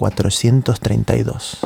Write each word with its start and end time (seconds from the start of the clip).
432. 0.00 1.58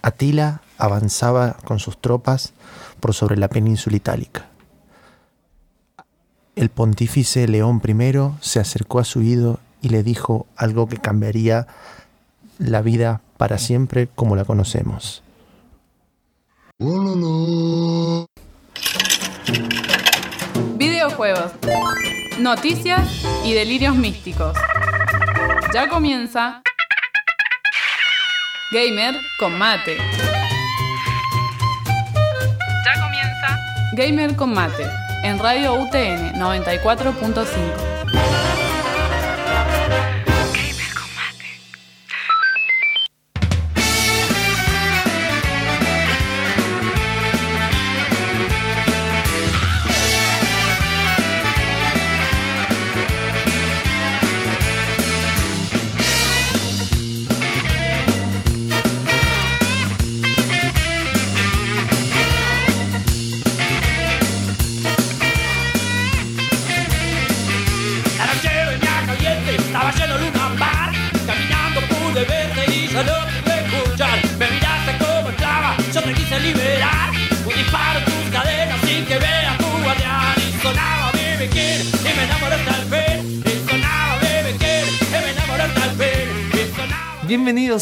Atila 0.00 0.62
avanzaba 0.78 1.58
con 1.66 1.78
sus 1.78 1.98
tropas 1.98 2.54
por 3.00 3.12
sobre 3.12 3.36
la 3.36 3.48
península 3.48 3.96
itálica. 3.96 4.46
El 6.56 6.70
pontífice 6.70 7.46
León 7.48 7.82
I 7.86 8.12
se 8.40 8.60
acercó 8.60 8.98
a 8.98 9.04
su 9.04 9.20
ídolo 9.20 9.60
y 9.82 9.90
le 9.90 10.02
dijo 10.02 10.46
algo 10.56 10.88
que 10.88 10.96
cambiaría 10.96 11.66
la 12.58 12.80
vida 12.80 13.20
para 13.36 13.58
siempre 13.58 14.08
como 14.14 14.36
la 14.36 14.46
conocemos. 14.46 15.22
Videojuegos, 20.78 21.52
noticias 22.38 23.22
y 23.44 23.52
delirios 23.52 23.96
místicos. 23.96 24.56
Ya 25.74 25.90
comienza 25.90 26.62
Gamer 28.72 29.16
con 29.36 29.58
mate. 29.58 29.96
Ya 32.84 33.02
comienza 33.02 33.58
Gamer 33.94 34.36
con 34.36 34.54
mate 34.54 34.86
en 35.24 35.40
Radio 35.40 35.74
UTN 35.74 36.34
94.5. 36.34 37.89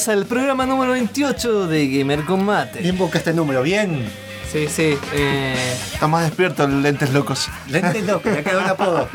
Bienvenidos 0.08 0.26
al 0.26 0.26
programa 0.26 0.64
número 0.64 0.92
28 0.92 1.66
de 1.66 1.86
Gamer 1.98 2.24
Combate. 2.24 2.80
Bien 2.80 2.96
busca 2.96 3.18
este 3.18 3.34
número, 3.34 3.62
bien. 3.62 4.08
Sí, 4.50 4.66
sí. 4.66 4.98
Eh... 5.12 5.76
Está 5.92 6.08
más 6.08 6.24
despierto 6.24 6.64
el 6.64 6.80
Lentes 6.80 7.12
Locos. 7.12 7.50
Lentes 7.68 8.06
Locos, 8.06 8.32
ya 8.34 8.42
quedó 8.42 8.60
el 8.60 8.68
apodo. 8.68 9.06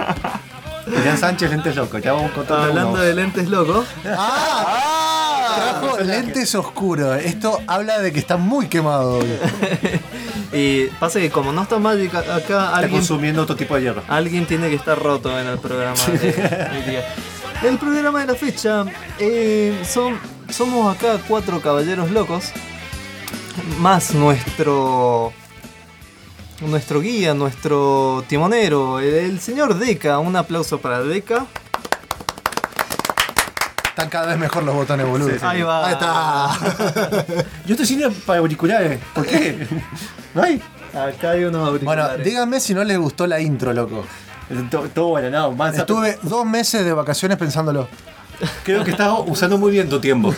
Julián 0.86 1.18
Sánchez, 1.18 1.50
Lentes 1.50 1.76
Locos. 1.76 2.00
Ya 2.00 2.14
vamos 2.14 2.32
con 2.34 2.46
todo 2.46 2.62
Hablando 2.62 3.00
de 3.00 3.16
lentes 3.16 3.50
locos. 3.50 3.88
¡Ah! 4.06 5.80
Trajo 5.80 6.00
lentes 6.02 6.54
oscuros. 6.54 7.20
Esto 7.24 7.60
habla 7.66 8.00
de 8.00 8.14
que 8.14 8.20
está 8.20 8.38
muy 8.38 8.68
quemado 8.68 9.18
hoy. 9.18 9.40
y 10.54 10.86
pasa 11.00 11.20
que 11.20 11.32
como 11.32 11.52
no 11.52 11.64
está 11.64 11.80
Magic 11.80 12.14
acá, 12.14 12.38
Está 12.38 12.76
alguien, 12.76 13.00
consumiendo 13.00 13.42
otro 13.42 13.56
tipo 13.56 13.76
de 13.76 13.82
hierro. 13.82 14.04
alguien 14.08 14.46
tiene 14.46 14.70
que 14.70 14.76
estar 14.76 15.02
roto 15.02 15.40
en 15.40 15.48
el 15.48 15.58
programa 15.58 16.00
de 16.06 16.70
hoy 16.72 16.82
día. 16.92 17.04
El 17.64 17.78
programa 17.78 18.20
de 18.20 18.28
la 18.28 18.36
fecha, 18.36 18.84
eh, 19.20 19.82
son, 19.88 20.20
somos 20.54 20.96
acá 20.96 21.20
cuatro 21.28 21.60
caballeros 21.62 22.12
locos, 22.12 22.52
más 23.80 24.14
nuestro 24.14 25.34
nuestro 26.62 27.02
guía, 27.02 27.34
nuestro 27.34 28.24
timonero, 28.28 29.00
el, 29.00 29.14
el 29.14 29.40
señor 29.40 29.76
Deca. 29.76 30.20
Un 30.20 30.36
aplauso 30.36 30.80
para 30.80 31.02
Deca. 31.02 31.46
Están 33.90 34.10
cada 34.10 34.28
vez 34.28 34.38
mejor 34.38 34.64
los 34.64 34.74
botones, 34.74 35.06
boludo. 35.06 35.30
Sí, 35.30 35.40
sí. 35.40 35.46
Ahí 35.46 35.62
va. 35.62 35.86
Ahí 35.88 35.94
está. 35.94 37.36
Yo 37.66 37.74
estoy 37.74 37.86
sin 37.86 38.02
para 38.26 38.40
auriculares. 38.40 39.00
¿Por 39.14 39.26
qué? 39.26 39.68
¿No 40.34 40.44
hay? 40.44 40.62
Acá 40.94 41.32
hay 41.32 41.44
unos 41.44 41.62
Bueno, 41.62 41.68
auriculares. 41.68 42.26
díganme 42.26 42.60
si 42.60 42.74
no 42.74 42.84
les 42.84 42.98
gustó 42.98 43.28
la 43.28 43.40
intro, 43.40 43.74
loco. 43.74 44.06
Todo, 44.70 44.88
todo 44.90 45.08
bueno, 45.10 45.30
no. 45.30 45.52
Más 45.52 45.78
Estuve 45.78 46.18
dos 46.22 46.46
meses 46.46 46.86
de 46.86 46.94
vacaciones 46.94 47.38
pensándolo. 47.38 47.88
Creo 48.64 48.84
que 48.84 48.92
estás 48.92 49.14
usando 49.28 49.58
muy 49.58 49.72
bien 49.72 49.90
tu 49.90 50.00
tiempo. 50.00 50.34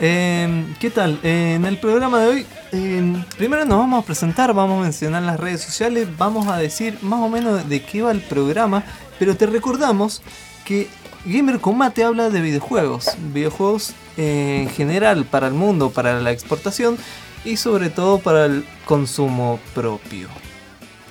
Eh, 0.00 0.74
¿Qué 0.80 0.90
tal? 0.90 1.18
En 1.22 1.64
el 1.64 1.78
programa 1.78 2.20
de 2.20 2.26
hoy, 2.26 2.46
eh, 2.72 3.24
primero 3.38 3.64
nos 3.64 3.78
vamos 3.78 4.02
a 4.02 4.06
presentar, 4.06 4.52
vamos 4.52 4.80
a 4.80 4.82
mencionar 4.82 5.22
las 5.22 5.38
redes 5.38 5.62
sociales, 5.62 6.08
vamos 6.18 6.48
a 6.48 6.58
decir 6.58 6.98
más 7.00 7.20
o 7.20 7.28
menos 7.28 7.66
de 7.68 7.80
qué 7.80 8.02
va 8.02 8.10
el 8.10 8.20
programa, 8.20 8.84
pero 9.18 9.36
te 9.36 9.46
recordamos 9.46 10.20
que 10.64 10.88
Gamer 11.24 11.60
Combate 11.60 12.04
habla 12.04 12.28
de 12.28 12.40
videojuegos, 12.40 13.16
videojuegos 13.32 13.94
eh, 14.16 14.62
en 14.62 14.68
general 14.68 15.24
para 15.24 15.46
el 15.46 15.54
mundo, 15.54 15.90
para 15.90 16.20
la 16.20 16.32
exportación 16.32 16.98
y 17.44 17.56
sobre 17.56 17.88
todo 17.88 18.18
para 18.18 18.46
el 18.46 18.66
consumo 18.84 19.58
propio. 19.74 20.28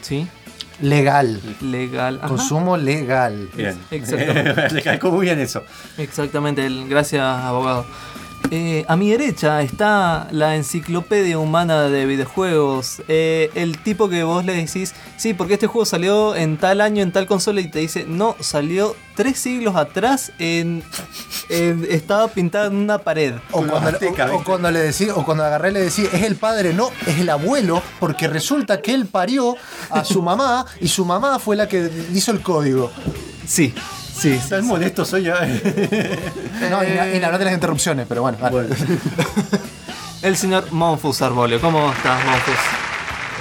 ¿Sí? 0.02 0.28
Legal. 0.84 1.40
Legal. 1.62 2.18
Ajá. 2.20 2.28
Consumo 2.28 2.78
legal. 2.78 3.50
Bien. 3.56 3.78
Exactamente. 3.90 4.70
Le 4.74 4.82
calcó 4.84 5.12
muy 5.12 5.26
bien 5.26 5.40
eso. 5.40 5.64
Exactamente, 5.98 6.66
el- 6.66 6.88
gracias 6.90 7.22
abogado. 7.24 7.86
Eh, 8.52 8.86
a 8.88 8.96
mi 8.96 9.10
derecha 9.10 9.62
está 9.64 10.28
la 10.32 10.56
enciclopedia 10.56 11.40
humana 11.40 11.84
de 11.90 12.06
videojuegos. 12.06 13.02
Eh, 13.08 13.50
el 13.56 13.80
tipo 13.80 14.10
que 14.10 14.24
vos 14.24 14.46
le 14.46 14.54
decís, 14.54 14.94
sí, 15.18 15.34
porque 15.34 15.56
este 15.56 15.66
juego 15.68 15.86
salió 15.86 16.36
en 16.36 16.58
tal 16.58 16.80
año, 16.82 17.02
en 17.02 17.12
tal 17.12 17.26
consola, 17.26 17.62
y 17.62 17.68
te 17.72 17.80
dice, 17.80 18.06
no, 18.08 18.36
salió 18.42 18.96
tres 19.16 19.40
siglos 19.40 19.76
atrás, 19.76 20.32
en, 20.38 20.84
en- 21.50 21.88
estaba 21.90 22.28
pintado 22.28 22.68
en 22.68 22.76
una 22.76 23.00
pared. 23.00 23.34
O 23.52 23.64
cuando, 23.66 23.80
la 23.80 23.88
azteca, 23.90 24.26
o- 24.26 24.28
o 24.28 24.32
¿viste? 24.34 24.46
cuando 24.46 24.72
le 24.72 24.80
decí, 24.80 25.10
o 25.10 25.26
cuando 25.26 25.44
agarré 25.46 25.72
le 25.72 25.80
decía, 25.82 26.10
es 26.14 26.22
el 26.22 26.36
padre, 26.36 26.74
no, 26.74 26.90
es 27.08 27.18
el 27.20 27.30
abuelo, 27.30 27.82
porque 28.00 28.28
resulta 28.28 28.82
que 28.82 28.94
él 28.94 29.08
parió 29.08 29.56
a 29.90 30.04
su 30.04 30.22
mamá 30.22 30.66
y 30.80 30.90
su 30.90 31.06
mamá 31.06 31.40
fue 31.40 31.56
la 31.56 31.68
que 31.68 31.90
hizo 32.14 32.32
el 32.32 32.42
código. 32.42 32.92
Sí, 33.48 33.74
sí. 34.16 34.40
sí. 34.40 34.50
Tan 34.50 34.66
molesto 34.66 35.06
soy 35.06 35.24
ya. 35.24 35.36
No, 36.70 36.84
y, 36.84 37.20
nota 37.20 37.38
de 37.38 37.46
las 37.46 37.54
interrupciones, 37.54 38.06
pero 38.08 38.22
bueno. 38.22 38.38
vale. 38.40 38.68
Bueno. 38.68 38.76
El 40.22 40.38
señor 40.38 40.72
Monfus 40.72 41.22
Arbolio. 41.22 41.60
¿Cómo 41.60 41.92
estás, 41.92 42.24
Monfus? 42.26 42.56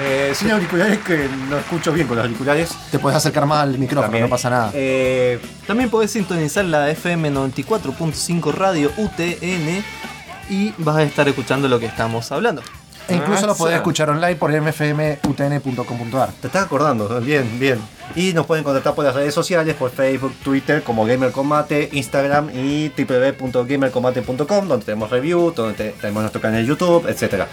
Eh, 0.01 0.33
sin 0.35 0.51
auriculares 0.51 0.99
que 1.01 1.29
no 1.49 1.59
escucho 1.59 1.93
bien 1.93 2.07
con 2.09 2.17
los 2.17 2.25
auriculares. 2.25 2.71
Te 2.91 2.99
puedes 2.99 3.17
acercar 3.17 3.47
más 3.47 3.63
al 3.63 3.79
micrófono, 3.79 4.03
También. 4.07 4.25
no 4.25 4.31
pasa 4.31 4.51
nada. 4.51 4.71
Eh, 4.75 5.39
También 5.67 5.91
podés 5.91 6.11
sintonizar 6.11 6.65
la 6.65 6.91
FM 6.91 7.31
94.5 7.31 8.53
Radio 8.53 8.91
UTN 8.97 9.85
y 10.51 10.75
vas 10.79 10.97
a 10.97 11.03
estar 11.03 11.29
escuchando 11.29 11.69
lo 11.69 11.79
que 11.79 11.87
estamos 11.87 12.33
hablando. 12.33 12.63
E 13.09 13.15
incluso 13.17 13.47
lo 13.47 13.55
podés 13.55 13.77
escuchar 13.77 14.11
online 14.11 14.37
por 14.37 14.51
mfmutn.com.ar. 14.51 16.31
Te 16.41 16.47
estás 16.47 16.65
acordando, 16.65 17.21
bien, 17.21 17.59
bien. 17.59 17.79
Y 18.15 18.33
nos 18.35 18.47
pueden 18.47 18.63
contactar 18.65 18.95
por 18.95 19.05
las 19.05 19.15
redes 19.15 19.33
sociales, 19.33 19.75
por 19.75 19.91
Facebook, 19.91 20.35
Twitter, 20.45 20.83
como 20.83 21.07
Gamer 21.07 21.33
Combate, 21.33 21.89
Instagram 21.93 22.51
y 22.55 22.91
www.gamercombate.com, 22.91 24.69
donde 24.69 24.85
tenemos 24.85 25.11
review, 25.11 25.53
donde 25.55 25.75
te- 25.75 25.91
tenemos 26.01 26.23
nuestro 26.23 26.41
canal 26.41 26.61
de 26.63 26.69
YouTube, 26.69 27.07
etc. 27.09 27.45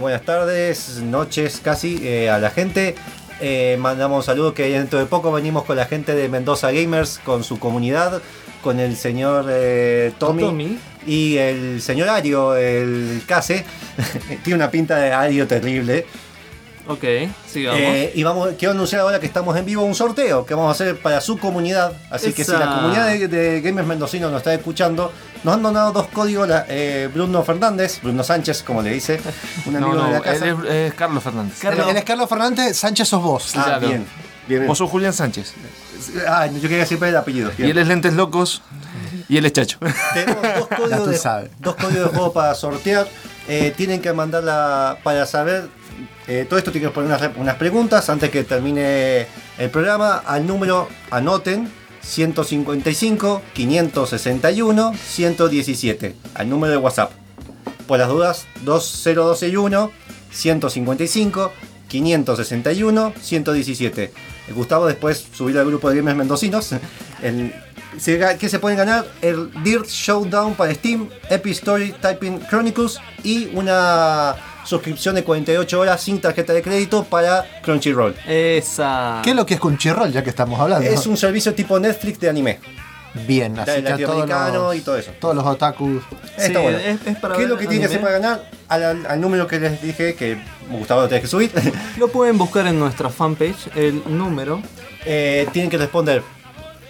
buenas 0.00 0.22
tardes, 0.22 1.00
noches 1.02 1.60
casi 1.62 1.98
eh, 2.06 2.30
a 2.30 2.38
la 2.38 2.50
gente. 2.50 2.94
Eh, 3.40 3.76
mandamos 3.78 4.18
un 4.18 4.22
saludo 4.24 4.54
que 4.54 4.68
dentro 4.70 4.98
de 4.98 5.06
poco 5.06 5.30
venimos 5.32 5.64
con 5.64 5.76
la 5.76 5.84
gente 5.86 6.14
de 6.14 6.28
Mendoza 6.28 6.70
Gamers, 6.72 7.20
con 7.24 7.44
su 7.44 7.58
comunidad, 7.58 8.22
con 8.62 8.80
el 8.80 8.96
señor 8.96 9.46
eh, 9.50 10.12
Tommy, 10.18 10.42
Tommy. 10.42 10.78
y 11.06 11.36
el 11.36 11.82
señor 11.82 12.08
Ario, 12.08 12.56
el 12.56 13.22
Case. 13.26 13.64
Tiene 14.44 14.54
una 14.56 14.70
pinta 14.70 14.96
de 14.96 15.12
Ario 15.12 15.46
terrible. 15.46 16.06
Ok, 16.88 17.04
sigamos. 17.50 17.80
Eh, 17.80 18.12
y 18.14 18.22
vamos, 18.22 18.50
quiero 18.58 18.72
anunciar 18.72 19.00
ahora 19.00 19.18
que 19.18 19.26
estamos 19.26 19.56
en 19.56 19.64
vivo 19.64 19.82
un 19.82 19.94
sorteo 19.94 20.46
que 20.46 20.54
vamos 20.54 20.68
a 20.68 20.72
hacer 20.72 21.00
para 21.00 21.20
su 21.20 21.36
comunidad. 21.38 21.92
Así 22.10 22.32
que 22.32 22.44
si 22.44 22.52
la 22.52 22.76
comunidad 22.76 23.08
de, 23.08 23.26
de 23.28 23.60
gamers 23.60 23.88
mendocinos 23.88 24.30
nos 24.30 24.38
está 24.38 24.54
escuchando, 24.54 25.10
nos 25.42 25.54
han 25.54 25.62
donado 25.62 25.90
dos 25.92 26.06
códigos. 26.08 26.48
la- 26.48 26.64
eh, 26.68 27.08
Bruno 27.12 27.42
Fernández, 27.42 28.00
Bruno 28.02 28.22
Sánchez, 28.22 28.62
como 28.62 28.82
le 28.82 28.90
dice, 28.90 29.20
un 29.66 29.76
amigo 29.76 29.94
No, 29.94 30.04
de 30.06 30.10
la 30.12 30.16
no, 30.18 30.22
casa. 30.22 30.44
él 30.46 30.56
es, 30.64 30.70
es 30.70 30.94
Carlos 30.94 31.22
Fernández. 31.24 31.58
Carlos. 31.60 31.86
Él 31.88 31.96
es 31.96 32.04
Carlos 32.04 32.28
Fernández, 32.28 32.76
Sánchez 32.76 33.08
sos 33.08 33.22
vos. 33.22 33.52
Ah, 33.56 33.64
Claro. 33.64 33.80
bien. 33.80 34.06
bien, 34.46 34.60
bien. 34.60 34.66
Vos 34.68 34.78
sos 34.78 34.88
Julián 34.88 35.12
Sánchez. 35.12 35.54
Ah, 36.28 36.46
yo 36.46 36.68
quería 36.68 36.86
siempre 36.86 37.08
el 37.08 37.16
apellido. 37.16 37.50
Y 37.58 37.64
él 37.70 37.78
es 37.78 37.88
Lentes 37.88 38.12
Locos 38.12 38.62
y 39.28 39.38
él 39.38 39.46
es 39.46 39.52
Chacho. 39.54 39.78
Tenemos 40.14 40.40
dos 40.40 40.68
códigos, 40.78 41.22
de, 41.22 41.50
dos 41.58 41.74
códigos 41.74 42.12
de 42.12 42.16
juego 42.16 42.32
para 42.32 42.54
sortear. 42.54 43.08
Eh, 43.48 43.72
tienen 43.76 44.00
que 44.02 44.12
mandarla 44.12 44.98
para 45.02 45.24
saber. 45.26 45.68
Eh, 46.26 46.46
todo 46.48 46.58
esto 46.58 46.72
tiene 46.72 46.88
que 46.88 46.92
poner 46.92 47.32
unas, 47.36 47.54
preguntas 47.56 48.08
antes 48.08 48.30
que 48.30 48.44
termine 48.44 49.26
el 49.58 49.70
programa. 49.70 50.16
Al 50.18 50.46
número, 50.46 50.88
anoten 51.10 51.70
155 52.02 53.42
561 53.54 54.94
117 54.94 56.14
al 56.34 56.48
número 56.48 56.72
de 56.72 56.78
WhatsApp. 56.78 57.12
Por 57.86 57.98
las 57.98 58.08
dudas, 58.08 58.46
20261 58.64 59.90
155 60.30 61.52
561 61.88 63.12
117. 63.20 64.12
El 64.48 64.54
Gustavo 64.54 64.86
después 64.86 65.26
subirá 65.32 65.60
al 65.60 65.66
grupo 65.66 65.90
de 65.90 65.96
gamers 65.96 66.16
mendocinos. 66.16 66.74
El, 67.22 67.52
¿Qué 68.04 68.48
se 68.48 68.58
pueden 68.58 68.76
ganar? 68.76 69.06
El 69.22 69.50
Dirt 69.62 69.86
Showdown 69.86 70.54
para 70.54 70.74
Steam, 70.74 71.08
Epic 71.30 71.52
Story 71.52 71.94
Typing 72.00 72.40
Chronicles 72.46 72.98
y 73.24 73.46
una 73.54 74.34
suscripción 74.66 75.14
de 75.14 75.24
48 75.24 75.80
horas 75.80 76.00
sin 76.02 76.20
tarjeta 76.20 76.52
de 76.52 76.62
crédito 76.62 77.04
para 77.04 77.44
Crunchyroll. 77.62 78.14
Esa. 78.26 79.20
¿Qué 79.24 79.30
es 79.30 79.36
lo 79.36 79.46
que 79.46 79.54
es 79.54 79.60
Crunchyroll, 79.60 80.12
ya 80.12 80.22
que 80.22 80.30
estamos 80.30 80.58
hablando? 80.60 80.88
Es 80.88 81.06
un 81.06 81.16
servicio 81.16 81.54
tipo 81.54 81.78
Netflix 81.78 82.18
de 82.20 82.28
anime. 82.28 82.58
Bien, 83.26 83.58
así 83.58 83.82
que 83.82 84.04
todos 84.04 84.28
los, 84.28 84.76
y 84.76 84.80
todo 84.80 84.96
eso. 84.98 85.10
todos 85.18 85.34
los 85.34 85.46
otakus. 85.46 86.02
Sí, 86.36 86.42
Está 86.48 86.60
bueno. 86.60 86.76
es- 86.76 86.98
es 87.06 87.16
para 87.16 87.34
¿Qué 87.34 87.44
es 87.44 87.48
lo 87.48 87.56
que 87.56 87.66
tiene 87.66 87.80
que 87.80 87.86
hacer 87.86 88.00
para 88.02 88.12
ganar? 88.18 88.50
Al, 88.68 88.84
al- 88.84 89.06
al 89.06 89.20
número 89.22 89.46
que 89.46 89.58
les 89.58 89.80
dije, 89.80 90.14
que 90.14 90.36
Gustavo 90.70 91.00
lo 91.02 91.08
tenés 91.08 91.22
que 91.22 91.28
subir. 91.28 91.50
Lo 91.96 92.08
pueden 92.08 92.36
buscar 92.36 92.66
en 92.66 92.78
nuestra 92.78 93.08
fanpage, 93.08 93.68
el 93.74 94.02
número. 94.06 94.60
Eh, 95.06 95.48
tienen 95.52 95.70
que 95.70 95.78
responder. 95.78 96.22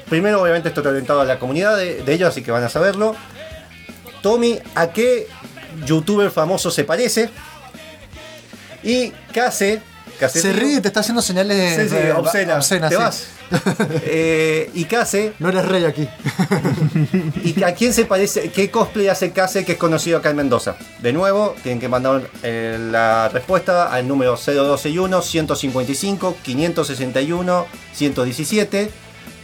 Primero, 0.08 0.42
obviamente, 0.42 0.68
esto 0.68 0.80
está 0.80 0.90
orientado 0.90 1.20
a 1.20 1.24
la 1.24 1.38
comunidad 1.38 1.76
de, 1.76 2.02
de 2.02 2.12
ellos, 2.12 2.28
así 2.30 2.42
que 2.42 2.50
van 2.50 2.64
a 2.64 2.68
saberlo. 2.68 3.14
Tommy, 4.22 4.58
¿a 4.74 4.88
qué 4.88 5.28
youtuber 5.84 6.30
famoso 6.32 6.70
se 6.72 6.82
parece? 6.84 7.30
Y 8.86 9.12
Case. 9.32 9.80
Case 10.20 10.40
Se 10.40 10.52
ríe, 10.52 10.80
te 10.80 10.88
está 10.88 11.00
haciendo 11.00 11.20
señales 11.20 11.74
Sí, 11.76 11.88
sí, 11.90 11.96
eh, 11.96 12.12
obscenas. 12.12 12.56
obscenas, 12.58 12.90
Te 12.90 12.96
sí. 12.96 13.02
vas. 13.02 13.26
Eh, 14.04 14.70
y 14.74 14.84
Case, 14.86 15.34
No 15.38 15.48
eres 15.50 15.66
rey 15.66 15.84
aquí. 15.84 16.08
¿y 17.44 17.62
a 17.62 17.74
quién 17.74 17.92
se 17.92 18.04
parece? 18.04 18.50
¿Qué 18.50 18.70
cosplay 18.70 19.08
hace 19.08 19.32
Case 19.32 19.64
que 19.64 19.72
es 19.72 19.78
conocido 19.78 20.18
acá 20.18 20.30
en 20.30 20.36
Mendoza? 20.36 20.76
De 21.00 21.12
nuevo, 21.12 21.54
tienen 21.62 21.80
que 21.80 21.88
mandar 21.88 22.22
eh, 22.42 22.78
la 22.90 23.28
respuesta 23.28 23.92
al 23.92 24.06
número 24.08 24.36
0261 24.36 25.20
155 25.22 26.36
561 26.42 27.66
117 27.92 28.90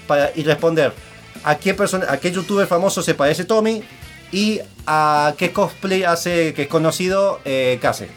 para, 0.07 0.31
y 0.35 0.43
responder 0.45 0.93
a 1.45 1.57
qué 1.59 1.75
persona, 1.75 2.07
a 2.09 2.17
qué 2.19 2.31
youtuber 2.33 2.67
famoso 2.67 3.03
se 3.03 3.15
parece 3.15 3.45
Tommy 3.45 3.83
y 4.33 4.61
a 4.87 5.35
qué 5.37 5.53
cosplay 5.53 6.05
hace 6.05 6.55
que 6.55 6.63
es 6.63 6.69
conocido 6.69 7.41
eh, 7.45 7.79
Case. 7.83 8.09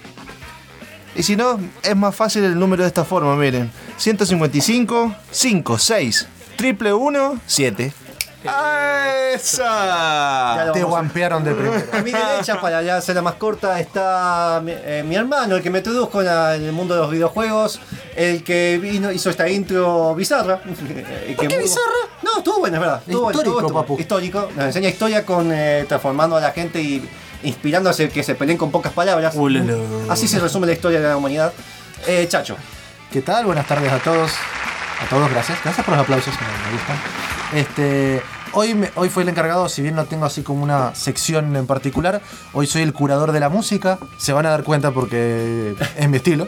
Y 1.16 1.24
si 1.24 1.36
no, 1.36 1.60
es 1.82 1.96
más 1.96 2.14
fácil 2.16 2.44
el 2.44 2.60
número 2.60 2.84
de 2.84 2.88
esta 2.90 3.06
forma, 3.06 3.36
miren. 3.36 3.72
155 3.98 5.16
56 5.32 6.28
triple 6.58 6.94
1 6.94 7.40
7. 7.46 7.94
¡Esa! 9.34 10.72
Te 10.74 10.84
guampearon 10.84 11.44
de 11.44 11.54
primero. 11.54 11.84
A 11.92 12.02
mi 12.02 12.12
derecha, 12.12 12.60
para 12.62 12.82
ya 12.82 12.98
hacerla 12.98 13.22
más 13.22 13.36
corta, 13.36 13.80
está 13.80 14.62
mi, 14.64 14.72
eh, 14.74 15.04
mi 15.06 15.16
hermano, 15.16 15.56
el 15.56 15.64
que 15.64 15.70
me 15.70 15.80
introdujo 15.80 16.20
en, 16.22 16.28
la- 16.28 16.56
en 16.56 16.64
el 16.64 16.72
mundo 16.72 16.94
de 16.96 17.02
los 17.02 17.12
videojuegos, 17.12 17.80
el 18.16 18.44
que 18.44 18.78
vino, 18.82 19.12
hizo 19.12 19.30
esta 19.30 19.50
intro 19.50 20.14
bizarra. 20.16 20.62
Que 21.28 21.36
qué 21.36 21.50
muy- 21.50 21.64
bizarra? 21.64 21.84
No, 22.24 22.38
estuvo 22.38 22.60
buena, 22.60 22.78
es 22.78 22.82
verdad. 22.82 23.02
Estuvo 23.06 23.24
bueno, 23.24 23.40
Histórico, 23.40 23.60
estuvo- 23.60 23.68
estuvo- 23.68 23.82
papu. 23.82 24.00
Histórico. 24.00 24.50
Nos 24.56 24.66
enseña 24.66 24.90
historia 24.90 25.26
con 25.26 25.52
eh, 25.52 25.86
transformando 25.88 26.36
a 26.38 26.42
la 26.42 26.52
gente 26.52 26.82
y 26.82 27.08
inspirándose 27.44 28.10
que 28.10 28.24
se 28.24 28.36
peleen 28.36 28.58
con 28.58 28.72
pocas 28.72 28.94
palabras. 28.94 29.36
Ulala. 29.36 29.74
Así 30.10 30.28
se 30.28 30.40
resume 30.40 30.68
la 30.68 30.74
historia 30.74 31.00
de 31.00 31.08
la 31.08 31.18
humanidad. 31.18 31.54
Eh, 32.08 32.26
Chacho, 32.30 32.56
¿Qué 33.12 33.22
tal? 33.22 33.46
Buenas 33.46 33.68
tardes 33.68 33.92
a 33.92 34.00
todos. 34.00 34.32
A 35.02 35.10
todos, 35.10 35.30
gracias. 35.30 35.58
Gracias 35.64 35.86
por 35.86 35.96
los 35.96 36.04
aplausos, 36.04 36.34
me, 36.34 36.70
me 36.70 36.78
gustan. 36.78 36.98
Este, 37.54 38.22
hoy, 38.54 38.74
me- 38.74 38.92
hoy 38.96 39.10
fue 39.10 39.24
el 39.24 39.30
encargado, 39.30 39.70
si 39.70 39.82
bien 39.82 39.96
no 39.96 40.06
tengo 40.06 40.26
así 40.26 40.42
como 40.42 40.64
una 40.64 40.94
sección 40.96 41.56
en 41.56 41.66
particular, 41.68 42.22
hoy 42.54 42.68
soy 42.68 42.82
el 42.82 42.92
curador 42.94 43.32
de 43.32 43.40
la 43.40 43.50
música. 43.50 43.98
Se 44.18 44.34
van 44.34 44.46
a 44.46 44.50
dar 44.50 44.64
cuenta 44.64 44.92
porque 44.92 45.76
es 45.98 46.10
mi 46.10 46.18
estilo. 46.18 46.48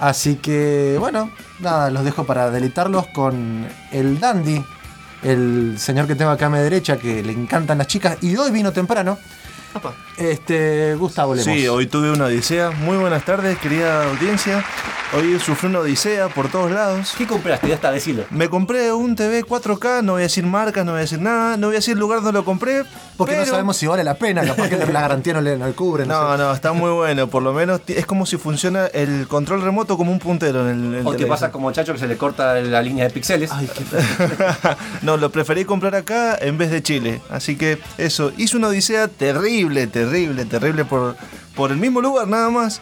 Así 0.00 0.36
que, 0.36 0.96
bueno, 0.98 1.30
nada, 1.60 1.90
los 1.90 2.04
dejo 2.04 2.24
para 2.24 2.50
deleitarlos 2.50 3.06
con 3.08 3.66
el 3.90 4.20
Dandy, 4.20 4.62
el 5.22 5.76
señor 5.78 6.06
que 6.06 6.14
tengo 6.14 6.30
acá 6.30 6.46
a 6.46 6.50
mi 6.50 6.58
derecha, 6.58 6.98
que 6.98 7.22
le 7.22 7.32
encantan 7.32 7.78
las 7.78 7.86
chicas, 7.86 8.18
y 8.20 8.36
hoy 8.36 8.50
vino 8.50 8.70
temprano. 8.72 9.18
Apa. 9.78 9.94
Este, 10.16 10.94
Gustavo 10.96 11.34
Lemos. 11.34 11.44
Sí, 11.54 11.68
hoy 11.68 11.86
tuve 11.86 12.10
una 12.10 12.24
odisea. 12.24 12.70
Muy 12.72 12.96
buenas 12.96 13.24
tardes, 13.24 13.56
querida 13.58 14.10
audiencia. 14.10 14.64
Hoy 15.16 15.38
sufrí 15.38 15.68
una 15.68 15.78
odisea 15.78 16.28
por 16.28 16.50
todos 16.50 16.70
lados. 16.70 17.14
¿qué 17.16 17.26
compraste? 17.26 17.68
Ya 17.68 17.76
está, 17.76 17.90
decilo. 17.92 18.24
Me 18.30 18.48
compré 18.50 18.92
un 18.92 19.14
TV 19.16 19.42
4K, 19.44 20.02
no 20.02 20.12
voy 20.12 20.22
a 20.22 20.24
decir 20.24 20.44
marcas, 20.44 20.84
no 20.84 20.92
voy 20.92 20.98
a 20.98 21.02
decir 21.02 21.20
nada, 21.20 21.56
no 21.56 21.68
voy 21.68 21.76
a 21.76 21.78
decir 21.78 21.94
el 21.94 22.00
lugar 22.00 22.18
donde 22.18 22.32
lo 22.32 22.44
compré. 22.44 22.82
Porque 23.16 23.36
no 23.36 23.46
sabemos 23.46 23.76
si 23.76 23.86
vale 23.86 24.04
la 24.04 24.14
pena, 24.14 24.44
capaz 24.44 24.68
que 24.68 24.76
la 24.76 25.00
garantía 25.00 25.32
no 25.34 25.40
le, 25.40 25.56
no 25.56 25.72
cubre. 25.74 26.04
No, 26.04 26.22
No, 26.22 26.32
sé. 26.36 26.38
no, 26.42 26.52
está 26.52 26.72
muy 26.72 26.90
bueno. 26.90 27.26
Por 27.28 27.42
lo 27.42 27.52
menos 27.52 27.80
es 27.86 28.04
como 28.06 28.26
si 28.26 28.36
funciona 28.36 28.86
el 28.86 29.26
control 29.28 29.62
remoto 29.62 29.96
como 29.96 30.12
un 30.12 30.18
puntero 30.18 30.68
en 30.68 30.78
el, 30.78 30.84
en 30.86 30.94
el 30.94 31.00
O 31.06 31.10
te 31.12 31.16
televisor. 31.18 31.28
pasa 31.28 31.52
como 31.52 31.72
Chacho 31.72 31.92
que 31.94 31.98
se 32.00 32.06
le 32.06 32.16
corta 32.16 32.54
la 32.56 32.82
línea 32.82 33.04
de 33.04 33.10
píxeles. 33.10 33.50
Ay, 33.52 33.68
qué 33.74 33.84
no, 35.02 35.16
lo 35.16 35.30
preferí 35.30 35.64
comprar 35.64 35.94
acá 35.94 36.36
en 36.40 36.58
vez 36.58 36.70
de 36.70 36.82
Chile. 36.82 37.20
Así 37.30 37.56
que 37.56 37.78
eso, 37.96 38.32
hice 38.36 38.56
una 38.56 38.68
odisea 38.68 39.08
terrible, 39.08 39.67
terrible, 39.86 40.44
terrible 40.44 40.84
por, 40.84 41.16
por 41.54 41.70
el 41.70 41.76
mismo 41.78 42.00
lugar 42.00 42.26
nada 42.28 42.50
más. 42.50 42.80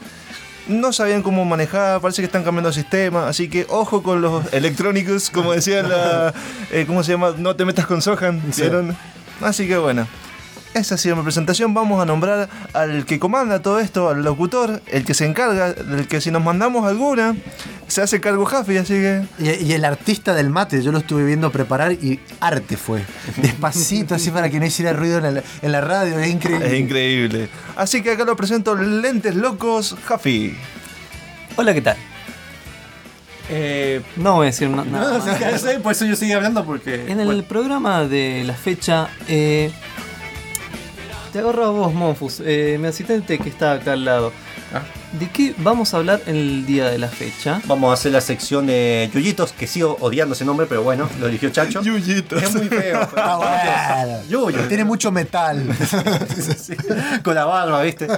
No 0.68 0.92
sabían 0.92 1.22
cómo 1.22 1.44
manejar, 1.44 2.00
parece 2.00 2.22
que 2.22 2.26
están 2.26 2.42
cambiando 2.42 2.70
el 2.70 2.74
sistema, 2.74 3.28
así 3.28 3.48
que 3.48 3.66
ojo 3.68 4.02
con 4.02 4.20
los 4.20 4.52
electrónicos, 4.52 5.30
como 5.30 5.52
decía 5.52 5.82
la... 5.84 6.34
eh, 6.72 6.84
¿Cómo 6.88 7.04
se 7.04 7.12
llama? 7.12 7.34
No 7.38 7.54
te 7.54 7.64
metas 7.64 7.86
con 7.86 8.02
Sohan, 8.02 8.42
Sí. 8.50 8.62
¿vieron? 8.62 8.96
Así 9.40 9.68
que 9.68 9.76
bueno. 9.76 10.08
Esa 10.76 10.96
ha 10.96 10.98
sido 10.98 11.16
mi 11.16 11.22
presentación. 11.22 11.72
Vamos 11.72 12.02
a 12.02 12.04
nombrar 12.04 12.50
al 12.74 13.06
que 13.06 13.18
comanda 13.18 13.62
todo 13.62 13.80
esto, 13.80 14.10
al 14.10 14.22
locutor, 14.22 14.82
el 14.88 15.04
que 15.06 15.14
se 15.14 15.24
encarga, 15.24 15.72
del 15.72 16.06
que 16.06 16.20
si 16.20 16.30
nos 16.30 16.44
mandamos 16.44 16.86
alguna, 16.86 17.34
se 17.88 18.02
hace 18.02 18.20
cargo 18.20 18.44
Jaffi, 18.44 18.76
así 18.76 18.92
que... 18.92 19.22
Y, 19.38 19.64
y 19.64 19.72
el 19.72 19.86
artista 19.86 20.34
del 20.34 20.50
mate, 20.50 20.82
yo 20.82 20.92
lo 20.92 20.98
estuve 20.98 21.24
viendo 21.24 21.50
preparar 21.50 21.92
y 21.92 22.20
arte 22.40 22.76
fue. 22.76 23.02
Despacito, 23.38 24.14
así 24.16 24.30
para 24.30 24.50
que 24.50 24.60
no 24.60 24.66
hiciera 24.66 24.92
ruido 24.92 25.16
en 25.26 25.34
la, 25.36 25.42
en 25.62 25.72
la 25.72 25.80
radio, 25.80 26.18
es 26.18 26.28
increíble. 26.30 26.66
Es 26.66 26.78
increíble. 26.78 27.48
Así 27.76 28.02
que 28.02 28.10
acá 28.12 28.24
lo 28.24 28.36
presento 28.36 28.74
Lentes 28.74 29.34
Locos 29.34 29.96
Jaffi. 30.04 30.54
Hola, 31.56 31.72
¿qué 31.72 31.80
tal? 31.80 31.96
Eh, 33.48 34.02
no 34.16 34.34
voy 34.34 34.48
a 34.48 34.50
decir 34.50 34.68
na- 34.68 34.84
nada. 34.84 35.18
No, 35.18 35.24
ya 35.40 35.56
sé, 35.58 35.78
por 35.80 35.92
eso 35.92 36.04
yo 36.04 36.16
sigo 36.16 36.36
hablando 36.36 36.64
porque. 36.66 37.10
En 37.10 37.20
el 37.20 37.26
bueno, 37.26 37.42
programa 37.44 38.02
de 38.04 38.42
la 38.44 38.54
fecha, 38.54 39.08
eh, 39.28 39.70
te 41.36 41.40
agarro 41.42 41.66
a 41.66 41.70
vos, 41.70 41.92
Monfus, 41.92 42.40
eh, 42.46 42.78
mi 42.80 42.88
asistente 42.88 43.38
que 43.38 43.50
está 43.50 43.72
acá 43.72 43.92
al 43.92 44.06
lado. 44.06 44.32
Ah. 44.72 44.80
¿De 45.18 45.28
qué 45.28 45.54
vamos 45.58 45.92
a 45.92 45.98
hablar 45.98 46.22
el 46.26 46.64
día 46.64 46.88
de 46.88 46.96
la 46.96 47.08
fecha? 47.08 47.60
Vamos 47.66 47.90
a 47.90 47.92
hacer 47.92 48.12
la 48.12 48.22
sección 48.22 48.66
de 48.66 49.10
Yuyitos, 49.12 49.52
que 49.52 49.66
sigo 49.66 49.98
odiando 50.00 50.34
ese 50.34 50.46
nombre, 50.46 50.64
pero 50.66 50.82
bueno, 50.82 51.10
lo 51.20 51.26
eligió 51.26 51.50
Chacho. 51.50 51.82
Yuyitos. 51.82 52.42
Es 52.42 52.54
muy 52.54 52.68
feo. 52.68 53.06
pero- 53.14 53.22
Ah, 53.22 54.02
bueno. 54.06 54.22
Yuyo. 54.30 54.66
Tiene 54.66 54.84
mucho 54.86 55.12
metal. 55.12 55.62
Sí, 56.58 56.74
Con 57.22 57.34
la 57.34 57.44
barba, 57.44 57.82
¿viste? 57.82 58.08